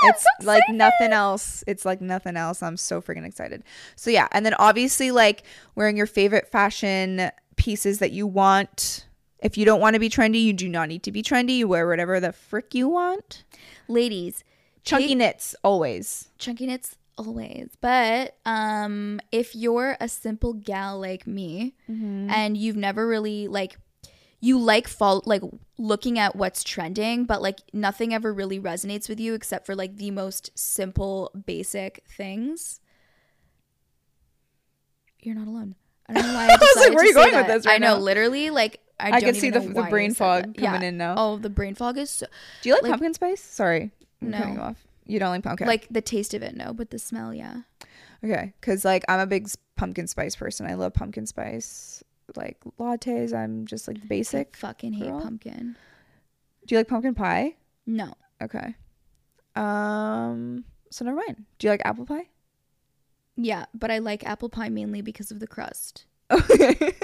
It's 0.04 0.24
like 0.42 0.62
nothing 0.70 1.12
else. 1.12 1.62
It's 1.66 1.84
like 1.84 2.00
nothing 2.00 2.36
else. 2.36 2.62
I'm 2.62 2.76
so 2.76 3.00
freaking 3.02 3.26
excited. 3.26 3.62
So 3.96 4.10
yeah, 4.10 4.28
and 4.32 4.44
then 4.46 4.54
obviously 4.54 5.10
like 5.10 5.42
wearing 5.74 5.96
your 5.96 6.06
favorite 6.06 6.48
fashion 6.48 7.30
pieces 7.56 7.98
that 7.98 8.10
you 8.12 8.26
want. 8.26 9.06
If 9.42 9.56
you 9.58 9.64
don't 9.64 9.80
want 9.80 9.94
to 9.94 10.00
be 10.00 10.08
trendy, 10.10 10.42
you 10.42 10.52
do 10.52 10.68
not 10.68 10.88
need 10.88 11.02
to 11.04 11.12
be 11.12 11.22
trendy. 11.22 11.56
You 11.58 11.68
wear 11.68 11.86
whatever 11.86 12.20
the 12.20 12.32
frick 12.32 12.74
you 12.74 12.88
want. 12.88 13.44
Ladies, 13.88 14.44
Chunky 14.84 15.08
take- 15.08 15.18
knits 15.18 15.54
always. 15.62 16.28
chunky 16.38 16.66
knits 16.66 16.96
always 17.18 17.68
but 17.82 18.34
um 18.46 19.20
if 19.30 19.54
you're 19.54 19.94
a 20.00 20.08
simple 20.08 20.54
gal 20.54 20.98
like 20.98 21.26
me 21.26 21.74
Mm-hmm. 21.90 22.30
and 22.30 22.56
you've 22.56 22.76
never 22.78 23.06
really 23.06 23.46
like 23.46 23.76
you 24.40 24.58
like 24.58 24.88
fall 24.88 25.22
like 25.26 25.42
looking 25.78 26.18
at 26.18 26.34
what's 26.36 26.62
trending 26.64 27.24
but 27.24 27.42
like 27.42 27.58
nothing 27.72 28.12
ever 28.14 28.32
really 28.32 28.58
resonates 28.60 29.08
with 29.08 29.20
you 29.20 29.34
except 29.34 29.66
for 29.66 29.74
like 29.74 29.96
the 29.96 30.10
most 30.10 30.50
simple 30.58 31.30
basic 31.46 32.02
things 32.08 32.80
you're 35.22 35.34
not 35.34 35.46
alone 35.46 35.74
i 36.08 36.14
don't 36.14 36.26
know 36.26 36.34
why 36.34 36.44
i 36.46 36.56
was 36.60 36.76
like, 36.76 36.94
where 36.94 37.04
are 37.04 37.06
you 37.06 37.14
going 37.14 37.34
with 37.34 37.46
this 37.46 37.66
right 37.66 37.74
i 37.74 37.78
know 37.78 37.94
now? 37.96 38.00
literally 38.00 38.50
like 38.50 38.80
i, 38.98 39.12
I 39.12 39.20
can 39.20 39.34
see 39.34 39.50
the- 39.50 39.60
the 39.60 39.82
brain 39.90 40.14
fog 40.14 40.56
coming 40.56 40.82
Yeah. 40.82 40.88
in 40.88 40.96
now. 40.96 41.14
oh 41.16 41.36
the 41.38 41.50
brain 41.50 41.74
fog 41.74 41.98
is 41.98 42.10
so 42.10 42.26
Do 42.62 42.68
you 42.68 42.74
like, 42.74 42.82
Like- 42.82 42.92
pumpkin 42.92 43.14
spice? 43.14 43.42
Sorry, 43.42 43.90
I'm 44.22 44.32
cutting 44.32 44.48
you 44.54 44.58
No. 44.58 44.62
off. 44.64 44.86
You 45.06 45.18
don't 45.18 45.30
like 45.30 45.42
pumpkin. 45.42 45.66
like 45.66 45.86
the 45.90 46.00
taste 46.02 46.34
of 46.34 46.42
it 46.42 46.56
no 46.56 46.72
but 46.72 46.90
the 46.90 46.98
smell 46.98 47.34
yeah 47.34 47.62
okay, 48.24 48.52
because 48.60 48.84
like 48.84 49.04
I'm 49.08 49.20
a 49.20 49.26
big 49.26 49.48
pumpkin 49.76 50.06
spice 50.06 50.36
person. 50.36 50.66
I 50.66 50.74
love 50.74 50.92
pumpkin 50.92 51.26
spice. 51.26 52.04
Like 52.36 52.58
lattes, 52.78 53.34
I'm 53.34 53.66
just 53.66 53.88
like 53.88 53.98
I 54.02 54.06
basic. 54.06 54.56
fucking 54.56 54.92
hate 54.92 55.08
girl. 55.10 55.20
pumpkin 55.20 55.76
Do 56.66 56.74
you 56.74 56.78
like 56.78 56.88
pumpkin 56.88 57.14
pie? 57.14 57.56
no 57.86 58.14
Okay. 58.42 58.74
Um. 59.56 60.64
So 60.90 61.04
never 61.04 61.16
mind. 61.16 61.44
Do 61.58 61.66
you 61.66 61.70
like 61.70 61.82
apple 61.84 62.06
pie? 62.06 62.28
Yeah, 63.36 63.66
but 63.74 63.90
I 63.90 63.98
like 63.98 64.24
apple 64.24 64.48
pie 64.48 64.68
mainly 64.68 65.02
because 65.02 65.30
of 65.30 65.40
the 65.40 65.46
crust. 65.46 66.06
Okay. 66.30 66.94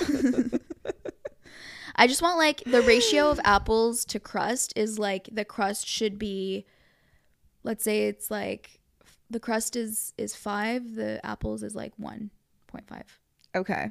I 1.96 2.06
just 2.06 2.20
want 2.22 2.36
like 2.36 2.62
the 2.64 2.82
ratio 2.82 3.30
of 3.30 3.40
apples 3.42 4.04
to 4.06 4.20
crust 4.20 4.72
is 4.76 4.98
like 4.98 5.28
the 5.32 5.44
crust 5.44 5.86
should 5.88 6.18
be 6.18 6.66
let's 7.64 7.82
say 7.82 8.06
it's 8.08 8.30
like 8.30 8.80
the 9.30 9.40
crust 9.40 9.76
is 9.76 10.12
is 10.18 10.34
5, 10.36 10.94
the 10.94 11.24
apples 11.24 11.62
is 11.62 11.74
like 11.74 11.92
1.5. 11.98 13.02
okay. 13.54 13.90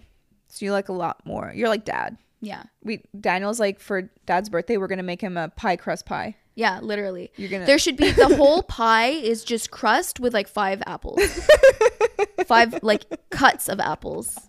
So 0.56 0.64
you 0.66 0.72
like 0.72 0.88
a 0.88 0.94
lot 0.94 1.26
more. 1.26 1.52
You're 1.54 1.68
like 1.68 1.84
dad. 1.84 2.18
Yeah. 2.40 2.64
We 2.82 3.04
Daniel's 3.20 3.60
like 3.60 3.82
for 3.82 4.10
dad's 4.26 4.48
birthday, 4.48 4.78
we're 4.78 4.88
gonna 4.88 5.04
make 5.04 5.20
him 5.20 5.36
a 5.36 5.50
pie 5.50 5.76
crust 5.76 6.06
pie. 6.06 6.38
Yeah, 6.56 6.80
literally. 6.82 7.34
You're 7.36 7.50
gonna. 7.50 7.66
There 7.66 7.78
should 7.78 7.98
be 7.98 8.12
the 8.12 8.34
whole 8.38 8.64
pie 8.64 9.10
is 9.10 9.44
just 9.44 9.70
crust 9.70 10.22
with 10.22 10.34
like 10.34 10.48
5 10.48 10.82
apples. 10.88 11.20
5 12.46 12.80
like 12.84 13.04
cuts 13.30 13.68
of 13.68 13.82
apples. 13.82 14.40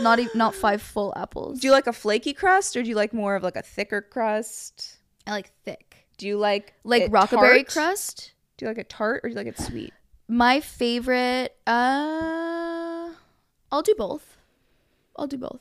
Not 0.00 0.18
even 0.18 0.38
not 0.38 0.54
5 0.54 0.80
full 0.80 1.12
apples. 1.14 1.60
do 1.60 1.66
you 1.68 1.72
like 1.72 1.86
a 1.86 1.92
flaky 1.92 2.32
crust 2.32 2.74
or 2.74 2.82
do 2.82 2.88
you 2.88 2.94
like 2.94 3.12
more 3.12 3.36
of 3.36 3.42
like 3.42 3.56
a 3.56 3.62
thicker 3.62 4.00
crust? 4.00 4.96
I 5.26 5.32
like 5.32 5.50
thick. 5.64 6.06
Do 6.16 6.26
you 6.26 6.38
like 6.38 6.72
Like 6.84 7.10
rockaberry 7.10 7.56
tart? 7.64 7.66
crust? 7.68 8.32
Do 8.56 8.64
you 8.64 8.70
like 8.70 8.78
it 8.78 8.88
tart 8.88 9.20
or 9.22 9.28
do 9.28 9.34
you 9.34 9.36
like 9.36 9.48
it 9.48 9.58
sweet? 9.58 9.92
My 10.28 10.60
favorite 10.60 11.54
uh 11.66 13.10
I'll 13.70 13.82
do 13.82 13.94
both. 13.98 14.35
I'll 15.16 15.26
do 15.26 15.38
both. 15.38 15.60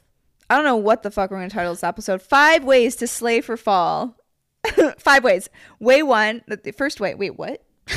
I 0.49 0.55
don't 0.55 0.65
know 0.65 0.75
what 0.75 1.03
the 1.03 1.11
fuck 1.11 1.31
we're 1.31 1.37
gonna 1.37 1.49
title 1.49 1.73
this 1.73 1.83
episode. 1.83 2.21
Five 2.21 2.63
ways 2.63 2.95
to 2.97 3.07
slay 3.07 3.41
for 3.41 3.57
fall. 3.57 4.17
Five 4.97 5.23
ways. 5.23 5.49
Way 5.79 6.03
one. 6.03 6.43
The 6.47 6.71
first 6.71 6.99
way. 6.99 7.15
Wait, 7.15 7.37
what? 7.37 7.63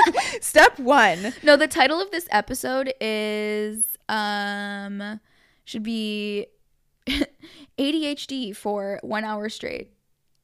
Step 0.40 0.78
one. 0.78 1.34
No, 1.42 1.56
the 1.56 1.68
title 1.68 2.00
of 2.00 2.10
this 2.10 2.26
episode 2.30 2.92
is 3.00 3.84
um 4.08 5.20
should 5.64 5.82
be 5.82 6.46
ADHD 7.78 8.56
for 8.56 8.98
1 9.02 9.24
hour 9.24 9.48
straight. 9.48 9.92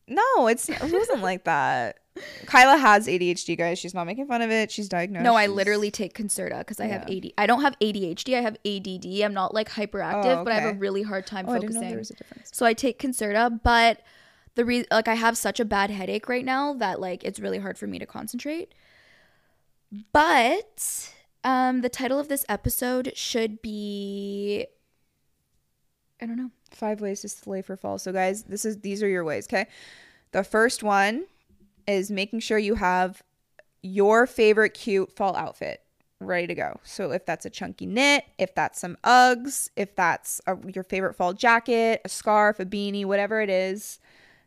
No, 0.06 0.46
it's 0.48 0.68
it 0.68 0.80
wasn't 0.92 1.22
like 1.22 1.44
that. 1.44 1.98
Kyla 2.46 2.76
has 2.76 3.08
ADHD, 3.08 3.56
guys. 3.58 3.78
She's 3.78 3.94
not 3.94 4.04
making 4.06 4.26
fun 4.26 4.40
of 4.42 4.50
it. 4.50 4.70
She's 4.70 4.88
diagnosed. 4.88 5.24
No, 5.24 5.34
I 5.34 5.46
literally 5.48 5.90
take 5.90 6.14
Concerta 6.16 6.58
because 6.60 6.78
I 6.78 6.86
have 6.86 7.08
Yeah. 7.08 7.16
AD. 7.16 7.32
I 7.38 7.46
don't 7.46 7.62
have 7.62 7.76
ADHD. 7.80 8.36
I 8.36 8.40
have 8.42 8.56
ADD. 8.64 9.22
I'm 9.24 9.34
not 9.34 9.52
like 9.54 9.68
hyperactive, 9.70 10.38
Oh, 10.40 10.44
but 10.44 10.52
I 10.52 10.60
have 10.60 10.76
a 10.76 10.78
really 10.78 11.02
hard 11.02 11.26
time 11.26 11.46
Oh, 11.48 11.52
I 11.54 11.58
focusing. 11.60 11.80
there 11.80 11.98
was 11.98 12.10
a 12.10 12.14
difference. 12.14 12.50
So 12.52 12.64
I 12.66 12.72
take 12.74 13.00
Concerta, 13.00 13.60
but 13.62 14.02
the 14.54 14.64
re- 14.64 14.86
like 14.92 15.08
I 15.08 15.14
have 15.14 15.36
such 15.36 15.58
a 15.58 15.64
bad 15.64 15.90
headache 15.90 16.28
right 16.28 16.44
now 16.44 16.74
that 16.74 17.00
like 17.00 17.24
it's 17.24 17.40
really 17.40 17.58
hard 17.58 17.76
for 17.78 17.86
me 17.88 17.98
to 17.98 18.06
concentrate. 18.06 18.72
But 20.12 21.10
Um, 21.42 21.80
the 21.82 21.88
title 21.90 22.18
of 22.18 22.28
this 22.28 22.44
episode 22.48 23.12
should 23.16 23.60
be. 23.60 24.66
I 26.22 26.26
don't 26.26 26.36
know. 26.36 26.50
Five 26.74 27.00
ways 27.00 27.20
to 27.22 27.28
slay 27.28 27.62
for 27.62 27.76
fall. 27.76 27.98
So 27.98 28.12
guys, 28.12 28.44
this 28.44 28.64
is 28.64 28.80
these 28.80 29.02
are 29.02 29.08
your 29.08 29.24
ways, 29.24 29.46
okay? 29.46 29.66
The 30.32 30.44
first 30.44 30.82
one 30.82 31.26
is 31.86 32.10
making 32.10 32.40
sure 32.40 32.58
you 32.58 32.74
have 32.74 33.22
your 33.82 34.26
favorite 34.26 34.70
cute 34.70 35.12
fall 35.12 35.36
outfit 35.36 35.80
ready 36.20 36.46
to 36.46 36.54
go. 36.54 36.80
So 36.82 37.12
if 37.12 37.26
that's 37.26 37.44
a 37.44 37.50
chunky 37.50 37.86
knit, 37.86 38.24
if 38.38 38.54
that's 38.54 38.80
some 38.80 38.96
Uggs, 39.04 39.70
if 39.76 39.94
that's 39.94 40.40
a, 40.46 40.56
your 40.74 40.84
favorite 40.84 41.14
fall 41.14 41.32
jacket, 41.32 42.00
a 42.04 42.08
scarf, 42.08 42.58
a 42.58 42.64
beanie, 42.64 43.04
whatever 43.04 43.40
it 43.40 43.50
is 43.50 44.00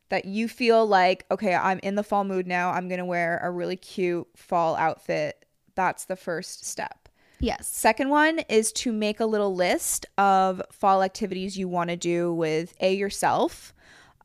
that 0.10 0.26
you 0.26 0.48
feel 0.48 0.86
like, 0.86 1.26
okay, 1.30 1.54
I'm 1.54 1.80
in 1.84 1.96
the 1.96 2.04
fall 2.04 2.24
mood 2.24 2.48
now. 2.48 2.72
I'm 2.72 2.88
going 2.88 3.00
to 3.00 3.06
wear 3.06 3.40
a 3.44 3.52
really 3.52 3.76
cute 3.76 4.28
fall 4.36 4.76
outfit. 4.76 5.46
That's 5.76 6.06
the 6.06 6.16
first 6.16 6.66
step. 6.66 7.07
Yes. 7.40 7.68
Second 7.68 8.10
one 8.10 8.40
is 8.50 8.72
to 8.74 8.92
make 8.92 9.20
a 9.20 9.26
little 9.26 9.54
list 9.54 10.06
of 10.18 10.62
fall 10.72 11.04
activities 11.04 11.58
you 11.58 11.68
want 11.68 11.90
to 11.90 11.96
do 11.96 12.34
with 12.34 12.74
A, 12.80 12.94
yourself, 12.94 13.74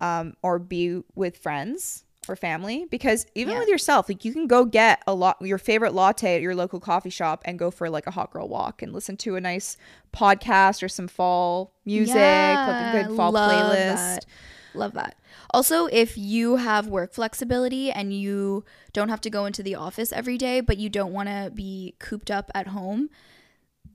um, 0.00 0.34
or 0.42 0.58
B, 0.58 1.02
with 1.14 1.36
friends 1.36 2.04
or 2.28 2.36
family. 2.36 2.86
Because 2.90 3.26
even 3.34 3.54
Yeah. 3.54 3.58
with 3.60 3.68
yourself, 3.68 4.08
like 4.08 4.24
you 4.24 4.32
can 4.32 4.46
go 4.46 4.64
get 4.64 5.02
a 5.06 5.14
lot 5.14 5.36
your 5.42 5.58
favorite 5.58 5.92
latte 5.92 6.36
at 6.36 6.40
your 6.40 6.54
local 6.54 6.78
coffee 6.80 7.10
shop 7.10 7.42
and 7.44 7.58
go 7.58 7.70
for 7.70 7.90
like 7.90 8.06
a 8.06 8.12
hot 8.12 8.30
girl 8.32 8.48
walk 8.48 8.80
and 8.80 8.92
listen 8.92 9.16
to 9.18 9.36
a 9.36 9.40
nice 9.40 9.76
podcast 10.14 10.82
or 10.82 10.88
some 10.88 11.08
fall 11.08 11.72
music, 11.84 12.14
like 12.14 12.80
a 12.80 13.04
good 13.04 13.16
fall 13.16 13.32
playlist. 13.32 13.94
that. 13.94 14.26
Love 14.74 14.92
that. 14.94 15.16
Also, 15.54 15.86
if 15.86 16.16
you 16.16 16.56
have 16.56 16.86
work 16.86 17.12
flexibility 17.12 17.90
and 17.90 18.12
you 18.14 18.64
don't 18.92 19.10
have 19.10 19.20
to 19.20 19.30
go 19.30 19.44
into 19.44 19.62
the 19.62 19.74
office 19.74 20.10
every 20.12 20.38
day, 20.38 20.60
but 20.60 20.78
you 20.78 20.88
don't 20.88 21.12
want 21.12 21.28
to 21.28 21.50
be 21.54 21.94
cooped 21.98 22.30
up 22.30 22.50
at 22.54 22.68
home, 22.68 23.10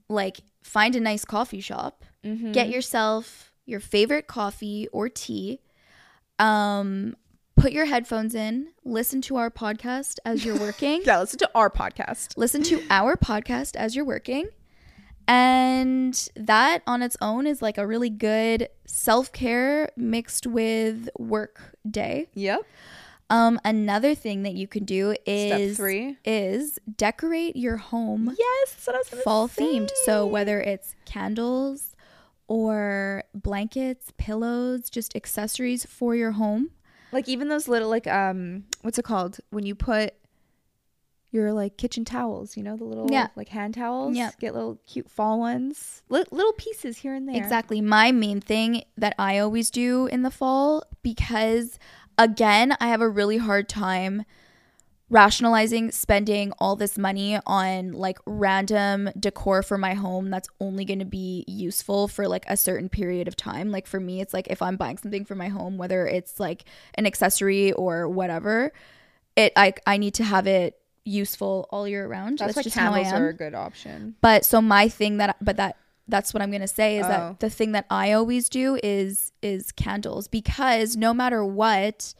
like 0.08 0.38
find 0.62 0.94
a 0.96 1.00
nice 1.00 1.24
coffee 1.24 1.60
shop, 1.60 2.04
Mm-hmm. 2.24 2.50
get 2.52 2.68
yourself 2.68 3.52
your 3.64 3.78
favorite 3.80 4.26
coffee 4.26 4.88
or 4.92 5.08
tea. 5.08 5.60
Um, 6.40 7.16
put 7.56 7.72
your 7.72 7.86
headphones 7.86 8.34
in, 8.34 8.68
listen 8.84 9.20
to 9.22 9.36
our 9.36 9.50
podcast 9.50 10.18
as 10.24 10.44
you're 10.44 10.58
working. 10.58 11.02
Yeah, 11.06 11.20
listen 11.20 11.38
to 11.40 11.50
our 11.54 11.70
podcast. 11.70 12.36
listen 12.36 12.62
to 12.64 12.82
our 12.90 13.16
podcast 13.16 13.76
as 13.76 13.94
you're 13.96 14.04
working. 14.04 14.48
And 15.28 16.28
that 16.36 16.82
on 16.86 17.02
its 17.02 17.16
own 17.20 17.46
is 17.46 17.60
like 17.60 17.76
a 17.78 17.86
really 17.86 18.10
good 18.10 18.68
self 18.86 19.30
care 19.32 19.90
mixed 19.96 20.46
with 20.46 21.08
work 21.18 21.74
day. 21.88 22.28
Yep. 22.34 22.62
Um, 23.30 23.60
another 23.62 24.14
thing 24.14 24.42
that 24.44 24.54
you 24.54 24.66
can 24.66 24.84
do 24.86 25.14
is 25.26 25.76
Step 25.76 25.76
three. 25.76 26.16
is 26.24 26.78
decorate 26.96 27.56
your 27.56 27.76
home 27.76 28.34
Yes, 28.38 28.72
that's 28.72 28.86
what 28.86 28.96
I 28.96 28.98
was 29.00 29.08
gonna 29.10 29.22
fall 29.22 29.46
themed. 29.48 29.90
So 30.06 30.24
whether 30.26 30.62
it's 30.62 30.94
candles 31.04 31.94
or 32.46 33.24
blankets, 33.34 34.14
pillows, 34.16 34.88
just 34.88 35.14
accessories 35.14 35.84
for 35.84 36.14
your 36.16 36.30
home. 36.32 36.70
like 37.12 37.28
even 37.28 37.48
those 37.48 37.68
little 37.68 37.90
like 37.90 38.06
um 38.06 38.64
what's 38.80 38.98
it 38.98 39.04
called 39.04 39.38
when 39.50 39.66
you 39.66 39.74
put 39.74 40.14
your 41.30 41.52
like 41.52 41.76
kitchen 41.76 42.04
towels 42.04 42.56
you 42.56 42.62
know 42.62 42.76
the 42.76 42.84
little 42.84 43.06
Yeah. 43.10 43.28
like 43.36 43.48
hand 43.48 43.74
towels 43.74 44.16
Yep. 44.16 44.38
get 44.40 44.54
little 44.54 44.78
cute 44.86 45.10
fall 45.10 45.38
ones 45.38 46.02
Li- 46.08 46.24
little 46.30 46.54
pieces 46.54 46.98
here 46.98 47.14
and 47.14 47.28
there 47.28 47.36
Exactly. 47.36 47.80
My 47.80 48.12
main 48.12 48.40
thing 48.40 48.82
that 48.96 49.14
I 49.18 49.38
always 49.38 49.70
do 49.70 50.06
in 50.06 50.22
the 50.22 50.30
fall 50.30 50.84
because 51.02 51.78
again, 52.16 52.76
I 52.80 52.88
have 52.88 53.00
a 53.00 53.08
really 53.08 53.36
hard 53.36 53.68
time 53.68 54.24
rationalizing 55.10 55.90
spending 55.90 56.52
all 56.58 56.76
this 56.76 56.98
money 56.98 57.38
on 57.46 57.92
like 57.92 58.18
random 58.26 59.08
decor 59.18 59.62
for 59.62 59.78
my 59.78 59.94
home 59.94 60.28
that's 60.28 60.48
only 60.60 60.84
going 60.84 60.98
to 60.98 61.06
be 61.06 61.44
useful 61.48 62.08
for 62.08 62.28
like 62.28 62.44
a 62.46 62.56
certain 62.58 62.90
period 62.90 63.26
of 63.26 63.34
time. 63.34 63.70
Like 63.70 63.86
for 63.86 64.00
me, 64.00 64.20
it's 64.20 64.34
like 64.34 64.48
if 64.48 64.60
I'm 64.60 64.76
buying 64.76 64.98
something 64.98 65.24
for 65.24 65.34
my 65.34 65.48
home, 65.48 65.78
whether 65.78 66.06
it's 66.06 66.38
like 66.38 66.64
an 66.94 67.06
accessory 67.06 67.72
or 67.72 68.06
whatever, 68.08 68.72
it 69.34 69.52
I 69.56 69.72
I 69.86 69.96
need 69.96 70.12
to 70.14 70.24
have 70.24 70.46
it 70.46 70.78
useful 71.08 71.66
all 71.70 71.88
year 71.88 72.06
round. 72.06 72.38
that's, 72.38 72.54
why 72.56 72.62
just 72.62 72.76
how 72.76 72.92
I 72.92 73.00
am. 73.00 73.22
are 73.22 73.28
a 73.28 73.34
good 73.34 73.54
option 73.54 74.14
But 74.20 74.44
so 74.44 74.60
my 74.60 74.88
thing 74.88 75.16
that 75.18 75.36
but 75.40 75.56
that 75.56 75.76
that's 76.10 76.32
what 76.32 76.42
I'm 76.42 76.50
going 76.50 76.62
to 76.62 76.68
say 76.68 76.98
is 76.98 77.04
Oh. 77.06 77.08
that 77.10 77.40
the 77.40 77.50
thing 77.50 77.72
that 77.72 77.84
I 77.90 78.12
always 78.12 78.48
do 78.48 78.78
is 78.82 79.32
is 79.42 79.72
candles 79.72 80.28
because 80.28 80.96
no 80.96 81.12
matter 81.12 81.44
what 81.44 82.14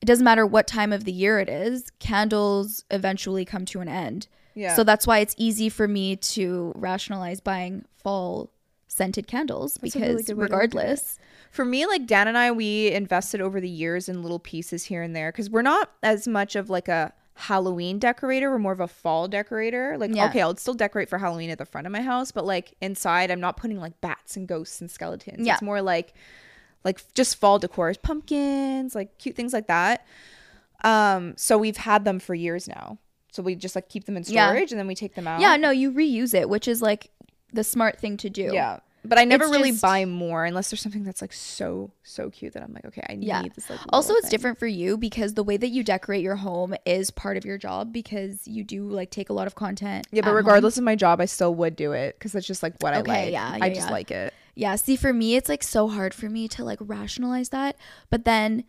it 0.00 0.06
doesn't 0.06 0.24
matter 0.24 0.44
what 0.44 0.66
time 0.66 0.92
of 0.92 1.04
the 1.04 1.12
year 1.12 1.38
it 1.38 1.48
is, 1.48 1.92
candles 2.00 2.84
eventually 2.90 3.44
come 3.44 3.64
to 3.66 3.80
an 3.80 3.88
end. 3.88 4.26
yeah 4.54 4.74
So 4.74 4.82
that's 4.84 5.06
why 5.06 5.18
it's 5.20 5.34
easy 5.38 5.68
for 5.68 5.86
me 5.86 6.16
to 6.16 6.72
rationalize 6.74 7.40
buying 7.40 7.84
fall 8.02 8.50
scented 8.88 9.26
candles 9.26 9.74
That's 9.74 9.94
really 9.94 10.08
because 10.08 10.26
good 10.26 10.36
way 10.36 10.48
to 10.48 10.52
look 10.52 10.52
at 10.52 10.64
it. 10.64 10.74
regardless 10.74 11.18
for 11.50 11.64
me 11.64 11.86
like 11.86 12.06
dan 12.06 12.28
and 12.28 12.36
i 12.36 12.50
we 12.50 12.90
invested 12.92 13.40
over 13.40 13.58
the 13.60 13.68
years 13.68 14.08
in 14.08 14.22
little 14.22 14.38
pieces 14.38 14.84
here 14.84 15.02
and 15.02 15.14
there 15.16 15.30
because 15.32 15.48
we're 15.48 15.62
not 15.62 15.90
as 16.02 16.28
much 16.28 16.56
of 16.56 16.68
like 16.68 16.88
a 16.88 17.12
halloween 17.34 17.98
decorator 17.98 18.50
we're 18.50 18.58
more 18.58 18.72
of 18.72 18.80
a 18.80 18.86
fall 18.88 19.26
decorator 19.26 19.96
like 19.98 20.14
Yeah. 20.14 20.26
okay 20.26 20.42
i'll 20.42 20.56
still 20.56 20.74
decorate 20.74 21.08
for 21.08 21.18
halloween 21.18 21.48
at 21.50 21.58
the 21.58 21.64
front 21.64 21.86
of 21.86 21.92
my 21.92 22.02
house 22.02 22.30
but 22.30 22.44
like 22.44 22.74
inside 22.82 23.30
i'm 23.30 23.40
not 23.40 23.56
putting 23.56 23.80
like 23.80 23.98
bats 24.02 24.36
and 24.36 24.46
ghosts 24.46 24.80
and 24.80 24.90
skeletons 24.90 25.46
Yeah. 25.46 25.54
it's 25.54 25.62
more 25.62 25.80
like 25.80 26.12
like 26.84 27.00
just 27.14 27.36
fall 27.36 27.58
decor 27.58 27.92
pumpkins 28.02 28.94
like 28.94 29.16
cute 29.18 29.34
things 29.34 29.52
like 29.54 29.66
that 29.68 30.06
um 30.84 31.34
so 31.36 31.56
we've 31.56 31.76
had 31.78 32.04
them 32.04 32.18
for 32.18 32.34
years 32.34 32.68
now 32.68 32.98
so 33.32 33.42
we 33.42 33.54
just 33.54 33.74
like 33.74 33.88
keep 33.88 34.04
them 34.04 34.16
in 34.16 34.24
Yeah. 34.26 34.48
storage 34.48 34.72
and 34.72 34.78
then 34.78 34.86
we 34.86 34.94
take 34.94 35.14
them 35.14 35.26
out 35.26 35.40
Yeah, 35.40 35.56
no, 35.56 35.70
you 35.70 35.90
reuse 35.90 36.34
it, 36.34 36.50
which 36.50 36.68
is 36.68 36.82
like 36.82 37.10
the 37.50 37.64
smart 37.64 37.98
thing 37.98 38.18
to 38.18 38.28
do. 38.28 38.50
yeah 38.52 38.80
but 39.04 39.18
i 39.18 39.24
never 39.24 39.44
It's 39.44 39.52
really 39.52 39.70
just- 39.70 39.82
buy 39.82 40.04
more 40.04 40.44
unless 40.44 40.70
there's 40.70 40.80
something 40.80 41.02
that's 41.04 41.20
like 41.20 41.32
so 41.32 41.90
so 42.04 42.30
cute 42.30 42.52
that 42.54 42.62
i'm 42.62 42.72
like 42.72 42.84
okay 42.84 43.04
i 43.08 43.14
need 43.14 43.26
Yeah. 43.26 43.42
this 43.54 43.68
like 43.70 43.80
Also, 43.90 44.12
it's 44.14 44.22
thing. 44.22 44.30
different 44.30 44.58
for 44.58 44.66
you 44.66 44.96
because 44.96 45.34
the 45.34 45.42
way 45.42 45.56
that 45.56 45.68
you 45.68 45.82
decorate 45.84 46.22
your 46.22 46.36
home 46.36 46.74
is 46.86 47.10
part 47.10 47.36
of 47.36 47.44
your 47.44 47.58
job 47.58 47.92
because 47.92 48.46
you 48.46 48.62
do 48.64 48.88
like 48.88 49.10
take 49.10 49.28
a 49.30 49.32
lot 49.32 49.46
of 49.46 49.54
content. 49.54 50.06
Yeah, 50.12 50.20
but 50.22 50.28
home. 50.28 50.36
regardless 50.36 50.78
of 50.78 50.84
my 50.84 50.94
job, 50.96 51.20
I 51.20 51.24
still 51.26 51.54
would 51.56 51.74
do 51.76 51.92
it 51.92 52.16
because 52.18 52.32
that's 52.32 52.46
just 52.46 52.62
like 52.62 52.74
what 52.80 52.94
Okay, 52.96 53.10
I 53.10 53.24
like. 53.24 53.32
yeah, 53.32 53.50
I 53.60 53.66
yeah, 53.68 53.74
just 53.74 53.88
yeah. 53.88 53.92
like 53.92 54.10
it. 54.10 54.34
Yeah, 54.54 54.76
see, 54.76 54.96
for 54.96 55.12
me, 55.12 55.34
it's 55.36 55.48
like 55.48 55.62
so 55.62 55.88
hard 55.88 56.12
for 56.14 56.28
me 56.28 56.46
to 56.48 56.64
like 56.64 56.78
rationalize 56.80 57.48
that. 57.50 57.76
But 58.10 58.24
then 58.24 58.64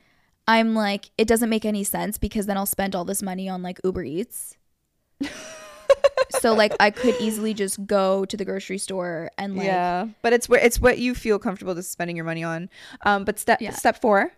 I'm 0.47 0.73
like, 0.75 1.11
it 1.17 1.27
doesn't 1.27 1.49
make 1.49 1.65
any 1.65 1.83
sense 1.83 2.17
because 2.17 2.45
then 2.47 2.57
I'll 2.57 2.65
spend 2.65 2.95
all 2.95 3.05
this 3.05 3.21
money 3.21 3.47
on 3.49 3.61
like 3.63 3.79
Uber 3.83 4.03
Eats. 4.03 4.57
so 6.39 6.53
like 6.53 6.73
I 6.79 6.89
could 6.91 7.15
easily 7.19 7.53
just 7.53 7.85
go 7.85 8.25
to 8.25 8.35
the 8.37 8.45
grocery 8.45 8.77
store 8.77 9.29
and 9.37 9.55
like 9.55 9.65
yeah, 9.65 10.07
but 10.21 10.33
it's 10.33 10.47
what 10.49 10.63
it's 10.63 10.79
what 10.79 10.97
you 10.97 11.13
feel 11.15 11.39
comfortable 11.39 11.75
just 11.75 11.91
spending 11.91 12.15
your 12.15 12.25
money 12.25 12.43
on. 12.43 12.69
Um, 13.05 13.23
but 13.25 13.39
step 13.39 13.61
Yeah. 13.61 13.71
step 13.71 14.01
four 14.01 14.31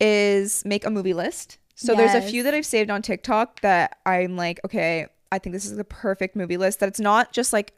is 0.00 0.64
make 0.64 0.84
a 0.86 0.90
movie 0.90 1.14
list. 1.14 1.58
So 1.74 1.94
there's 1.96 2.14
a 2.14 2.22
few 2.22 2.42
that 2.44 2.54
I've 2.54 2.66
saved 2.66 2.90
on 2.90 3.02
TikTok 3.02 3.60
that 3.62 3.98
I'm 4.06 4.36
like, 4.36 4.60
okay, 4.64 5.06
I 5.32 5.38
think 5.38 5.52
this 5.52 5.64
is 5.64 5.76
the 5.76 5.84
perfect 5.84 6.36
movie 6.36 6.56
list. 6.56 6.80
That 6.80 6.88
it's 6.88 7.00
not 7.00 7.32
just 7.32 7.52
like 7.52 7.72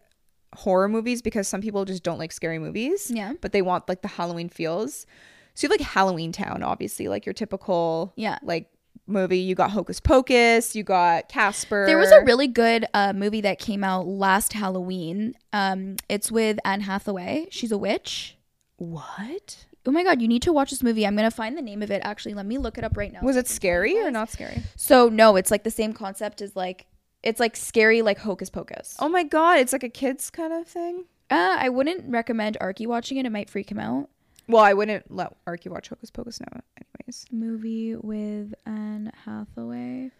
horror 0.54 0.88
movies 0.88 1.22
because 1.22 1.48
some 1.48 1.60
people 1.62 1.84
just 1.84 2.02
don't 2.02 2.18
like 2.18 2.32
scary 2.32 2.58
movies. 2.58 3.10
Yeah. 3.14 3.32
but 3.40 3.52
they 3.52 3.62
want 3.62 3.88
like 3.88 4.02
the 4.02 4.08
Halloween 4.08 4.48
feels. 4.48 5.06
So 5.54 5.64
you 5.66 5.70
have 5.70 5.78
like 5.80 5.88
Halloween 5.88 6.32
Town, 6.32 6.62
obviously, 6.62 7.08
like 7.08 7.24
your 7.24 7.32
typical 7.32 8.12
Yeah. 8.16 8.38
like 8.42 8.68
movie. 9.06 9.38
You 9.38 9.54
got 9.54 9.70
Hocus 9.70 10.00
Pocus, 10.00 10.74
you 10.74 10.82
got 10.82 11.28
Casper. 11.28 11.84
There 11.86 11.98
was 11.98 12.10
a 12.10 12.22
really 12.24 12.46
good 12.48 12.86
uh, 12.94 13.12
movie 13.12 13.40
that 13.42 13.58
came 13.58 13.84
out 13.84 14.06
last 14.06 14.52
Halloween. 14.54 15.34
Um, 15.52 15.96
it's 16.08 16.30
with 16.32 16.58
Anne 16.64 16.82
Hathaway. 16.82 17.46
She's 17.50 17.72
a 17.72 17.78
witch. 17.78 18.36
what? 18.76 19.66
Oh 19.86 19.90
my 19.90 20.02
god, 20.02 20.22
you 20.22 20.28
need 20.28 20.40
to 20.42 20.52
watch 20.52 20.70
this 20.70 20.82
movie. 20.82 21.06
I'm 21.06 21.14
gonna 21.14 21.30
find 21.30 21.58
the 21.58 21.62
name 21.62 21.82
of 21.82 21.90
it. 21.90 22.00
Actually, 22.04 22.32
let 22.34 22.46
me 22.46 22.56
look 22.56 22.78
it 22.78 22.84
up 22.84 22.96
right 22.96 23.12
now. 23.12 23.20
Was 23.22 23.36
it 23.36 23.46
scary 23.48 23.98
or 23.98 24.10
not 24.10 24.30
scary? 24.30 24.62
So 24.76 25.10
no, 25.10 25.36
it's 25.36 25.50
like 25.50 25.62
the 25.62 25.70
same 25.70 25.92
concept 25.92 26.40
as 26.40 26.56
like 26.56 26.86
it's 27.22 27.38
like 27.38 27.54
scary 27.54 28.00
like 28.00 28.18
Hocus 28.18 28.48
Pocus. 28.48 28.96
Oh 28.98 29.10
my 29.10 29.24
god, 29.24 29.58
it's 29.58 29.74
like 29.74 29.82
a 29.82 29.90
kids 29.90 30.30
kind 30.30 30.54
of 30.54 30.66
thing. 30.66 31.04
Uh, 31.30 31.56
I 31.58 31.68
wouldn't 31.68 32.04
recommend 32.10 32.56
Arky 32.62 32.86
watching 32.86 33.18
it. 33.18 33.26
It 33.26 33.30
might 33.32 33.50
freak 33.50 33.70
him 33.70 33.78
out. 33.78 34.08
Well, 34.48 34.62
I 34.62 34.74
wouldn't 34.74 35.10
let 35.14 35.32
Arky 35.46 35.68
watch 35.70 35.88
Hocus 35.88 36.10
Pocus 36.10 36.40
now, 36.40 36.60
anyways. 36.76 37.26
Movie 37.30 37.96
with 37.96 38.54
Anne 38.66 39.10
Hathaway. 39.24 40.10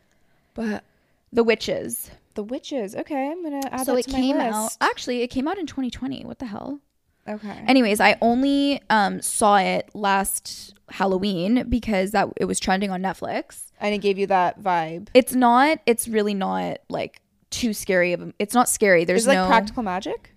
But 0.54 0.84
The 1.32 1.44
Witches. 1.44 2.10
the 2.34 2.42
witches. 2.42 2.94
Okay, 2.96 3.28
I'm 3.30 3.42
gonna 3.44 3.60
add 3.70 3.84
so 3.86 3.94
that 3.94 4.00
it 4.00 4.04
to 4.06 4.12
my 4.12 4.18
came 4.18 4.36
out. 4.38 4.76
Actually, 4.80 5.22
it 5.22 5.28
came 5.28 5.46
out 5.46 5.58
in 5.58 5.66
2020. 5.66 6.24
What 6.24 6.38
the 6.38 6.46
hell? 6.46 6.80
Okay. 7.28 7.64
Anyways, 7.66 8.00
I 8.00 8.16
only 8.20 8.80
um 8.90 9.20
saw 9.22 9.56
it 9.56 9.88
last 9.94 10.74
Halloween 10.90 11.66
because 11.68 12.10
that 12.12 12.28
it 12.36 12.44
was 12.46 12.58
trending 12.60 12.90
on 12.90 13.02
Netflix. 13.02 13.70
and 13.80 13.94
it 13.94 13.98
gave 13.98 14.18
you 14.18 14.26
that 14.28 14.60
vibe. 14.62 15.08
It's 15.14 15.34
not. 15.34 15.78
It's 15.86 16.06
really 16.08 16.34
not 16.34 16.78
like 16.88 17.20
too 17.50 17.72
scary 17.72 18.12
of. 18.12 18.22
A, 18.22 18.32
it's 18.38 18.54
not 18.54 18.68
scary. 18.68 19.04
There's 19.04 19.22
Is 19.22 19.26
it 19.26 19.30
like 19.30 19.38
no. 19.38 19.46
practical 19.46 19.82
magic? 19.82 20.33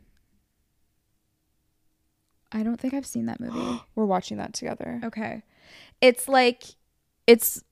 I 2.52 2.64
don't 2.64 2.80
think 2.80 2.94
I've 2.94 3.06
seen 3.06 3.26
that 3.26 3.40
movie. 3.40 3.82
We're 3.95 4.06
watching 4.06 4.38
that 4.38 4.53
together. 4.53 5.02
Okay. 5.03 5.44
It's 6.02 6.28
like 6.28 6.64
it's 7.26 7.64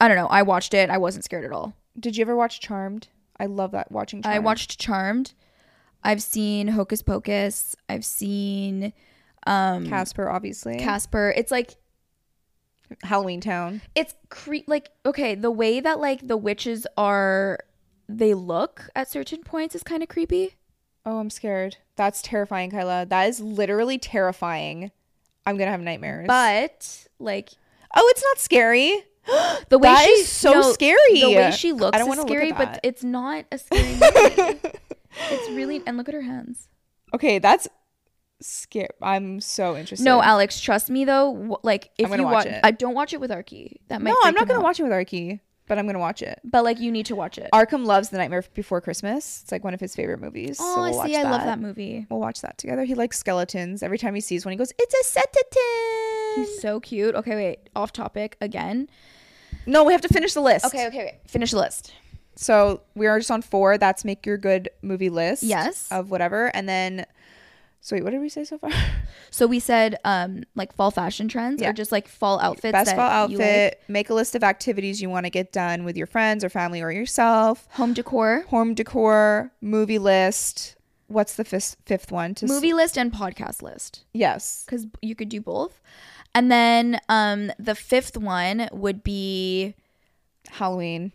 I 0.00 0.08
don't 0.08 0.16
know. 0.16 0.26
I 0.28 0.42
watched 0.42 0.74
it. 0.74 0.90
I 0.90 0.98
wasn't 0.98 1.24
scared 1.24 1.44
at 1.44 1.52
all. 1.52 1.74
Did 1.98 2.16
you 2.16 2.22
ever 2.22 2.34
watch 2.34 2.60
Charmed? 2.60 3.08
I 3.38 3.46
love 3.46 3.72
that 3.72 3.90
watching. 3.92 4.22
I 4.24 4.38
watched 4.38 4.78
Charmed. 4.80 5.34
I've 6.02 6.22
seen 6.22 6.68
Hocus 6.68 7.02
Pocus. 7.02 7.76
I've 7.88 8.04
seen 8.04 8.92
um 9.46 9.86
Casper, 9.86 10.28
obviously. 10.28 10.76
Casper. 10.78 11.32
It's 11.36 11.50
like 11.50 11.74
Halloween 13.02 13.40
Town. 13.40 13.82
it's 13.94 14.14
cre- 14.30 14.66
like 14.66 14.90
okay, 15.06 15.34
the 15.34 15.50
way 15.50 15.80
that 15.80 16.00
like 16.00 16.26
the 16.26 16.36
witches 16.36 16.86
are 16.96 17.58
they 18.08 18.34
look 18.34 18.88
at 18.96 19.08
certain 19.08 19.42
points 19.44 19.74
is 19.74 19.82
kind 19.82 20.02
of 20.02 20.08
creepy. 20.08 20.56
Oh, 21.06 21.18
I'm 21.18 21.30
scared. 21.30 21.76
That's 22.00 22.22
terrifying, 22.22 22.70
Kyla. 22.70 23.04
That 23.04 23.28
is 23.28 23.40
literally 23.40 23.98
terrifying. 23.98 24.90
I'm 25.44 25.58
gonna 25.58 25.70
have 25.70 25.82
nightmares. 25.82 26.26
But 26.26 27.06
like 27.18 27.50
oh, 27.94 28.08
it's 28.12 28.22
not 28.24 28.38
scary. 28.38 29.04
the 29.68 29.78
way 29.78 29.90
That 29.90 30.06
she 30.06 30.10
is 30.12 30.28
so 30.30 30.72
scary. 30.72 30.96
The 31.10 31.34
way 31.36 31.50
she 31.50 31.72
looks 31.72 31.94
I 31.94 31.98
don't 31.98 32.10
is 32.10 32.22
scary, 32.22 32.52
but 32.52 32.80
it's 32.82 33.04
not 33.04 33.44
a 33.52 33.58
scary 33.58 33.82
movie. 33.82 34.60
it's 35.30 35.50
really 35.50 35.82
and 35.86 35.98
look 35.98 36.08
at 36.08 36.14
her 36.14 36.22
hands. 36.22 36.68
Okay, 37.12 37.38
that's 37.38 37.68
scary. 38.40 38.88
I'm 39.02 39.42
so 39.42 39.76
interested. 39.76 40.02
No, 40.02 40.22
Alex, 40.22 40.58
trust 40.58 40.88
me 40.88 41.04
though. 41.04 41.60
Like 41.62 41.90
if 41.98 42.08
you 42.08 42.22
watch 42.22 42.46
watch. 42.46 42.60
I 42.64 42.70
don't 42.70 42.94
watch 42.94 43.12
it 43.12 43.20
with 43.20 43.30
Arky. 43.30 43.76
That 43.88 44.00
might 44.00 44.08
no, 44.08 44.16
I'm 44.24 44.32
not 44.32 44.48
gonna 44.48 44.60
out. 44.60 44.64
watch 44.64 44.80
it 44.80 44.84
with 44.84 44.92
Arky, 44.92 45.40
but 45.70 45.78
I'm 45.78 45.86
gonna 45.86 46.00
watch 46.00 46.20
it. 46.20 46.40
But 46.42 46.64
like 46.64 46.80
you 46.80 46.90
need 46.90 47.06
to 47.06 47.14
watch 47.14 47.38
it. 47.38 47.48
Arkham 47.54 47.86
loves 47.86 48.08
The 48.08 48.18
Nightmare 48.18 48.42
Before 48.54 48.80
Christmas. 48.80 49.42
It's 49.44 49.52
like 49.52 49.62
one 49.62 49.72
of 49.72 49.78
his 49.78 49.94
favorite 49.94 50.20
movies. 50.20 50.58
Oh, 50.60 50.74
so 50.74 50.80
we'll 50.82 51.06
see. 51.06 51.14
I 51.14 51.22
love 51.22 51.44
that 51.44 51.60
movie. 51.60 52.06
We'll 52.10 52.18
watch 52.18 52.40
that 52.40 52.58
together. 52.58 52.82
He 52.82 52.96
likes 52.96 53.18
skeletons. 53.18 53.80
Every 53.80 53.96
time 53.96 54.16
he 54.16 54.20
sees 54.20 54.44
one, 54.44 54.50
he 54.50 54.58
goes, 54.58 54.72
"It's 54.80 54.92
a 54.92 55.04
skeleton." 55.04 56.44
He's 56.44 56.60
so 56.60 56.80
cute. 56.80 57.14
Okay, 57.14 57.36
wait. 57.36 57.70
Off 57.76 57.92
topic 57.92 58.36
again. 58.40 58.88
no, 59.64 59.84
we 59.84 59.92
have 59.92 60.02
to 60.02 60.08
finish 60.08 60.34
the 60.34 60.40
list. 60.40 60.64
Okay, 60.66 60.88
okay, 60.88 60.98
okay. 61.02 61.18
Finish 61.28 61.52
the 61.52 61.58
list. 61.58 61.92
So 62.34 62.82
we 62.96 63.06
are 63.06 63.20
just 63.20 63.30
on 63.30 63.40
four. 63.40 63.78
That's 63.78 64.04
make 64.04 64.26
your 64.26 64.38
good 64.38 64.70
movie 64.82 65.08
list. 65.08 65.44
Yes. 65.44 65.86
Of 65.92 66.10
whatever, 66.10 66.46
and 66.54 66.68
then. 66.68 67.06
So 67.82 67.96
wait, 67.96 68.04
what 68.04 68.10
did 68.10 68.20
we 68.20 68.28
say 68.28 68.44
so 68.44 68.58
far? 68.58 68.70
So 69.32 69.46
we 69.46 69.60
said 69.60 69.96
um 70.04 70.42
like 70.56 70.72
fall 70.74 70.90
fashion 70.90 71.28
trends 71.28 71.62
Yeah. 71.62 71.70
or 71.70 71.72
just 71.72 71.92
like 71.92 72.08
fall 72.08 72.40
outfits. 72.40 72.72
Best 72.72 72.96
fall 72.96 73.30
you 73.30 73.38
like. 73.38 73.46
outfit. 73.46 73.82
Make 73.88 74.10
a 74.10 74.14
list 74.14 74.34
of 74.34 74.42
activities 74.42 75.00
you 75.00 75.08
want 75.08 75.24
to 75.26 75.30
get 75.30 75.52
done 75.52 75.84
with 75.84 75.96
your 75.96 76.06
friends 76.08 76.42
or 76.44 76.48
family 76.50 76.80
or 76.82 76.90
yourself. 76.90 77.66
home 77.72 77.92
decor, 77.94 78.44
Home 78.48 78.74
decor, 78.74 79.52
movie 79.60 79.98
list. 80.00 80.76
What's 81.06 81.36
the 81.36 81.44
fifth 81.44 81.76
fifth 81.86 82.10
one? 82.12 82.34
To 82.36 82.44
s- 82.46 82.50
movie 82.50 82.72
list, 82.74 82.98
and 82.98 83.12
podcast 83.12 83.62
list 83.62 84.04
Yes. 84.12 84.64
because 84.66 84.86
you 85.00 85.14
could 85.14 85.28
do 85.28 85.40
both. 85.40 85.80
And 86.34 86.50
then 86.50 87.00
um 87.08 87.50
the 87.58 87.74
fifth 87.76 88.16
one 88.16 88.68
would 88.72 89.02
be 89.04 89.74
Halloween. 90.50 91.12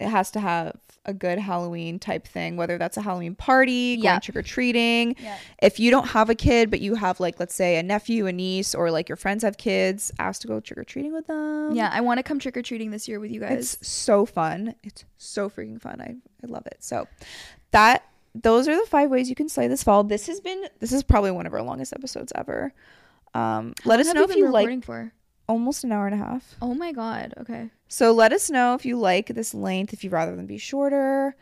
It 0.00 0.08
has 0.08 0.30
to 0.32 0.40
have 0.40 0.76
a 1.08 1.12
good 1.14 1.38
Halloween 1.38 1.98
type 1.98 2.28
thing, 2.28 2.56
whether 2.56 2.78
that's 2.78 2.96
a 2.96 3.00
Halloween 3.02 3.34
party, 3.34 3.96
going 3.96 4.04
Yeah. 4.04 4.18
trick 4.20 4.36
or 4.36 4.42
treating. 4.42 5.16
Yeah. 5.18 5.36
If 5.60 5.80
you 5.80 5.90
don't 5.90 6.06
have 6.08 6.30
a 6.30 6.34
kid, 6.36 6.70
but 6.70 6.80
you 6.80 6.94
have 6.94 7.18
like, 7.18 7.40
let's 7.40 7.54
say, 7.54 7.76
a 7.78 7.82
nephew, 7.82 8.26
a 8.26 8.32
niece, 8.32 8.74
or 8.74 8.90
like 8.92 9.08
your 9.08 9.16
friends 9.16 9.42
have 9.42 9.56
kids, 9.58 10.12
ask 10.20 10.42
to 10.42 10.46
go 10.46 10.60
trick 10.60 10.78
or 10.78 10.84
treating 10.84 11.12
with 11.12 11.26
them. 11.26 11.74
yeah. 11.74 11.90
I 11.92 12.00
want 12.02 12.18
to 12.18 12.22
come 12.22 12.38
trick 12.38 12.56
or 12.56 12.62
treating 12.62 12.90
this 12.92 13.08
year 13.08 13.18
with 13.18 13.30
you 13.32 13.40
guys. 13.40 13.74
It's 13.80 13.88
so 13.88 14.24
fun. 14.26 14.74
It's 14.84 15.04
so 15.16 15.48
freaking 15.50 15.80
fun. 15.80 16.00
I, 16.00 16.16
I 16.44 16.46
love 16.46 16.66
it. 16.66 16.76
So 16.80 17.08
that 17.72 18.04
those 18.34 18.68
are 18.68 18.76
the 18.78 18.86
five 18.86 19.10
ways 19.10 19.28
you 19.28 19.34
can 19.34 19.48
slay 19.48 19.66
this 19.66 19.82
fall. 19.82 20.04
This 20.04 20.26
has 20.28 20.40
been 20.40 20.62
this 20.78 20.92
is 20.92 21.02
probably 21.02 21.30
one 21.32 21.46
of 21.46 21.54
our 21.54 21.62
longest 21.62 21.92
episodes 21.92 22.32
ever. 22.36 22.72
Um, 23.34 23.74
How 23.82 23.90
let 23.90 24.00
us 24.00 24.12
know 24.14 24.22
if 24.24 24.36
you 24.36 24.50
like 24.50 24.84
for. 24.84 25.12
almost 25.48 25.84
an 25.84 25.92
hour 25.92 26.06
and 26.06 26.14
a 26.14 26.22
half. 26.24 26.54
Oh 26.62 26.74
my 26.74 26.92
god. 26.92 27.34
Okay. 27.38 27.70
So 27.88 28.12
let 28.12 28.32
us 28.32 28.50
know 28.50 28.74
if 28.74 28.84
you 28.84 28.98
like 28.98 29.28
this 29.28 29.54
length, 29.54 29.92
if 29.92 30.04
you'd 30.04 30.12
rather 30.12 30.36
them 30.36 30.46
be 30.46 30.58
shorter. 30.58 31.34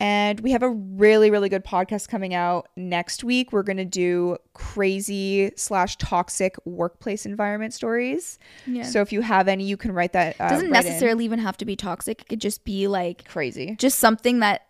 And 0.00 0.38
we 0.40 0.52
have 0.52 0.62
a 0.62 0.70
really, 0.70 1.28
really 1.28 1.48
good 1.48 1.64
podcast 1.64 2.08
coming 2.08 2.32
out 2.32 2.68
next 2.76 3.24
week. 3.24 3.52
We're 3.52 3.64
going 3.64 3.78
to 3.78 3.84
do 3.84 4.36
crazy 4.54 5.50
slash 5.56 5.96
toxic 5.96 6.54
workplace 6.64 7.26
environment 7.26 7.74
stories. 7.74 8.38
Yeah. 8.64 8.84
So 8.84 9.00
if 9.00 9.12
you 9.12 9.22
have 9.22 9.48
any, 9.48 9.64
you 9.64 9.76
can 9.76 9.90
write 9.90 10.12
that. 10.12 10.36
Uh, 10.40 10.50
doesn't 10.50 10.66
in. 10.66 10.72
necessarily 10.72 11.24
even 11.24 11.40
have 11.40 11.56
to 11.56 11.64
be 11.64 11.74
toxic. 11.74 12.20
It 12.22 12.28
could 12.28 12.40
just 12.40 12.64
be 12.64 12.86
like 12.86 13.26
crazy. 13.26 13.74
just 13.76 13.98
something 13.98 14.38
that 14.38 14.66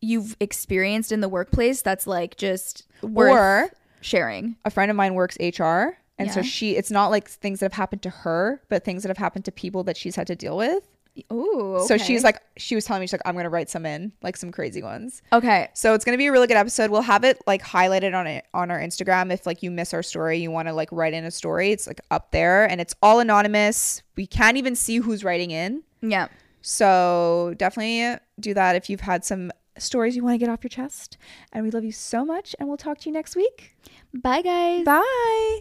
you've 0.00 0.36
experienced 0.38 1.10
in 1.10 1.22
the 1.22 1.28
workplace 1.28 1.82
that's 1.82 2.06
like 2.06 2.36
just 2.36 2.86
worth 3.02 3.32
Or 3.32 3.70
sharing. 4.00 4.54
a 4.64 4.70
friend 4.70 4.92
of 4.92 4.96
mine 4.96 5.14
works 5.14 5.36
HR. 5.40 5.98
And 6.18 6.30
so 6.32 6.42
she, 6.42 6.76
it's 6.76 6.90
not 6.90 7.08
like 7.08 7.28
things 7.28 7.60
that 7.60 7.66
have 7.66 7.72
happened 7.74 8.02
to 8.02 8.10
her, 8.10 8.60
but 8.68 8.84
things 8.84 9.02
that 9.02 9.08
have 9.08 9.18
happened 9.18 9.44
to 9.46 9.52
people 9.52 9.84
that 9.84 9.96
she's 9.96 10.16
had 10.16 10.26
to 10.26 10.36
deal 10.36 10.56
with. 10.56 10.82
Oh, 11.30 11.84
So 11.86 11.96
she's 11.98 12.22
like, 12.22 12.40
she 12.56 12.76
was 12.76 12.84
telling 12.84 13.00
me, 13.00 13.06
she's 13.06 13.12
like, 13.14 13.22
I'm 13.24 13.34
going 13.34 13.42
to 13.44 13.50
write 13.50 13.68
some 13.68 13.84
in, 13.84 14.12
like 14.22 14.36
some 14.36 14.52
crazy 14.52 14.82
ones. 14.82 15.20
okay. 15.32 15.68
So 15.74 15.94
it's 15.94 16.04
gonna 16.04 16.16
be 16.18 16.26
a 16.26 16.32
really 16.32 16.46
good 16.46 16.56
episode. 16.56 16.90
We'll 16.92 17.02
have 17.02 17.24
it 17.24 17.40
like 17.44 17.60
highlighted 17.62 18.14
on 18.14 18.28
it 18.28 18.44
on 18.54 18.70
our 18.70 18.78
Instagram. 18.78 19.32
If 19.32 19.44
like 19.44 19.60
you 19.62 19.70
miss 19.72 19.92
our 19.92 20.02
story, 20.04 20.38
you 20.38 20.52
want 20.52 20.68
to 20.68 20.74
like 20.74 20.88
write 20.92 21.14
in 21.14 21.24
a 21.24 21.30
story, 21.32 21.72
it's 21.72 21.88
like 21.88 22.00
up 22.12 22.30
there 22.30 22.66
and 22.70 22.80
it's 22.80 22.94
all 23.02 23.18
anonymous. 23.18 24.02
We 24.16 24.26
can't 24.28 24.56
even 24.58 24.76
see 24.76 24.98
who's 24.98 25.24
writing 25.24 25.50
in. 25.50 25.82
Yeah. 26.02 26.28
So 26.62 27.54
definitely 27.56 28.20
do 28.38 28.54
that 28.54 28.76
if 28.76 28.88
you've 28.88 29.00
had 29.00 29.24
some 29.24 29.50
stories 29.76 30.14
you 30.14 30.22
want 30.22 30.34
to 30.34 30.38
get 30.38 30.48
off 30.48 30.62
your 30.62 30.68
chest. 30.68 31.16
And 31.52 31.64
we 31.64 31.70
love 31.72 31.84
you 31.84 31.92
so 31.92 32.24
much 32.24 32.54
and 32.60 32.68
we'll 32.68 32.76
talk 32.78 32.98
to 32.98 33.08
you 33.08 33.12
next 33.12 33.34
week. 33.34 33.76
Bye, 34.14 34.42
guys. 34.42 34.84
Bye. 34.84 35.60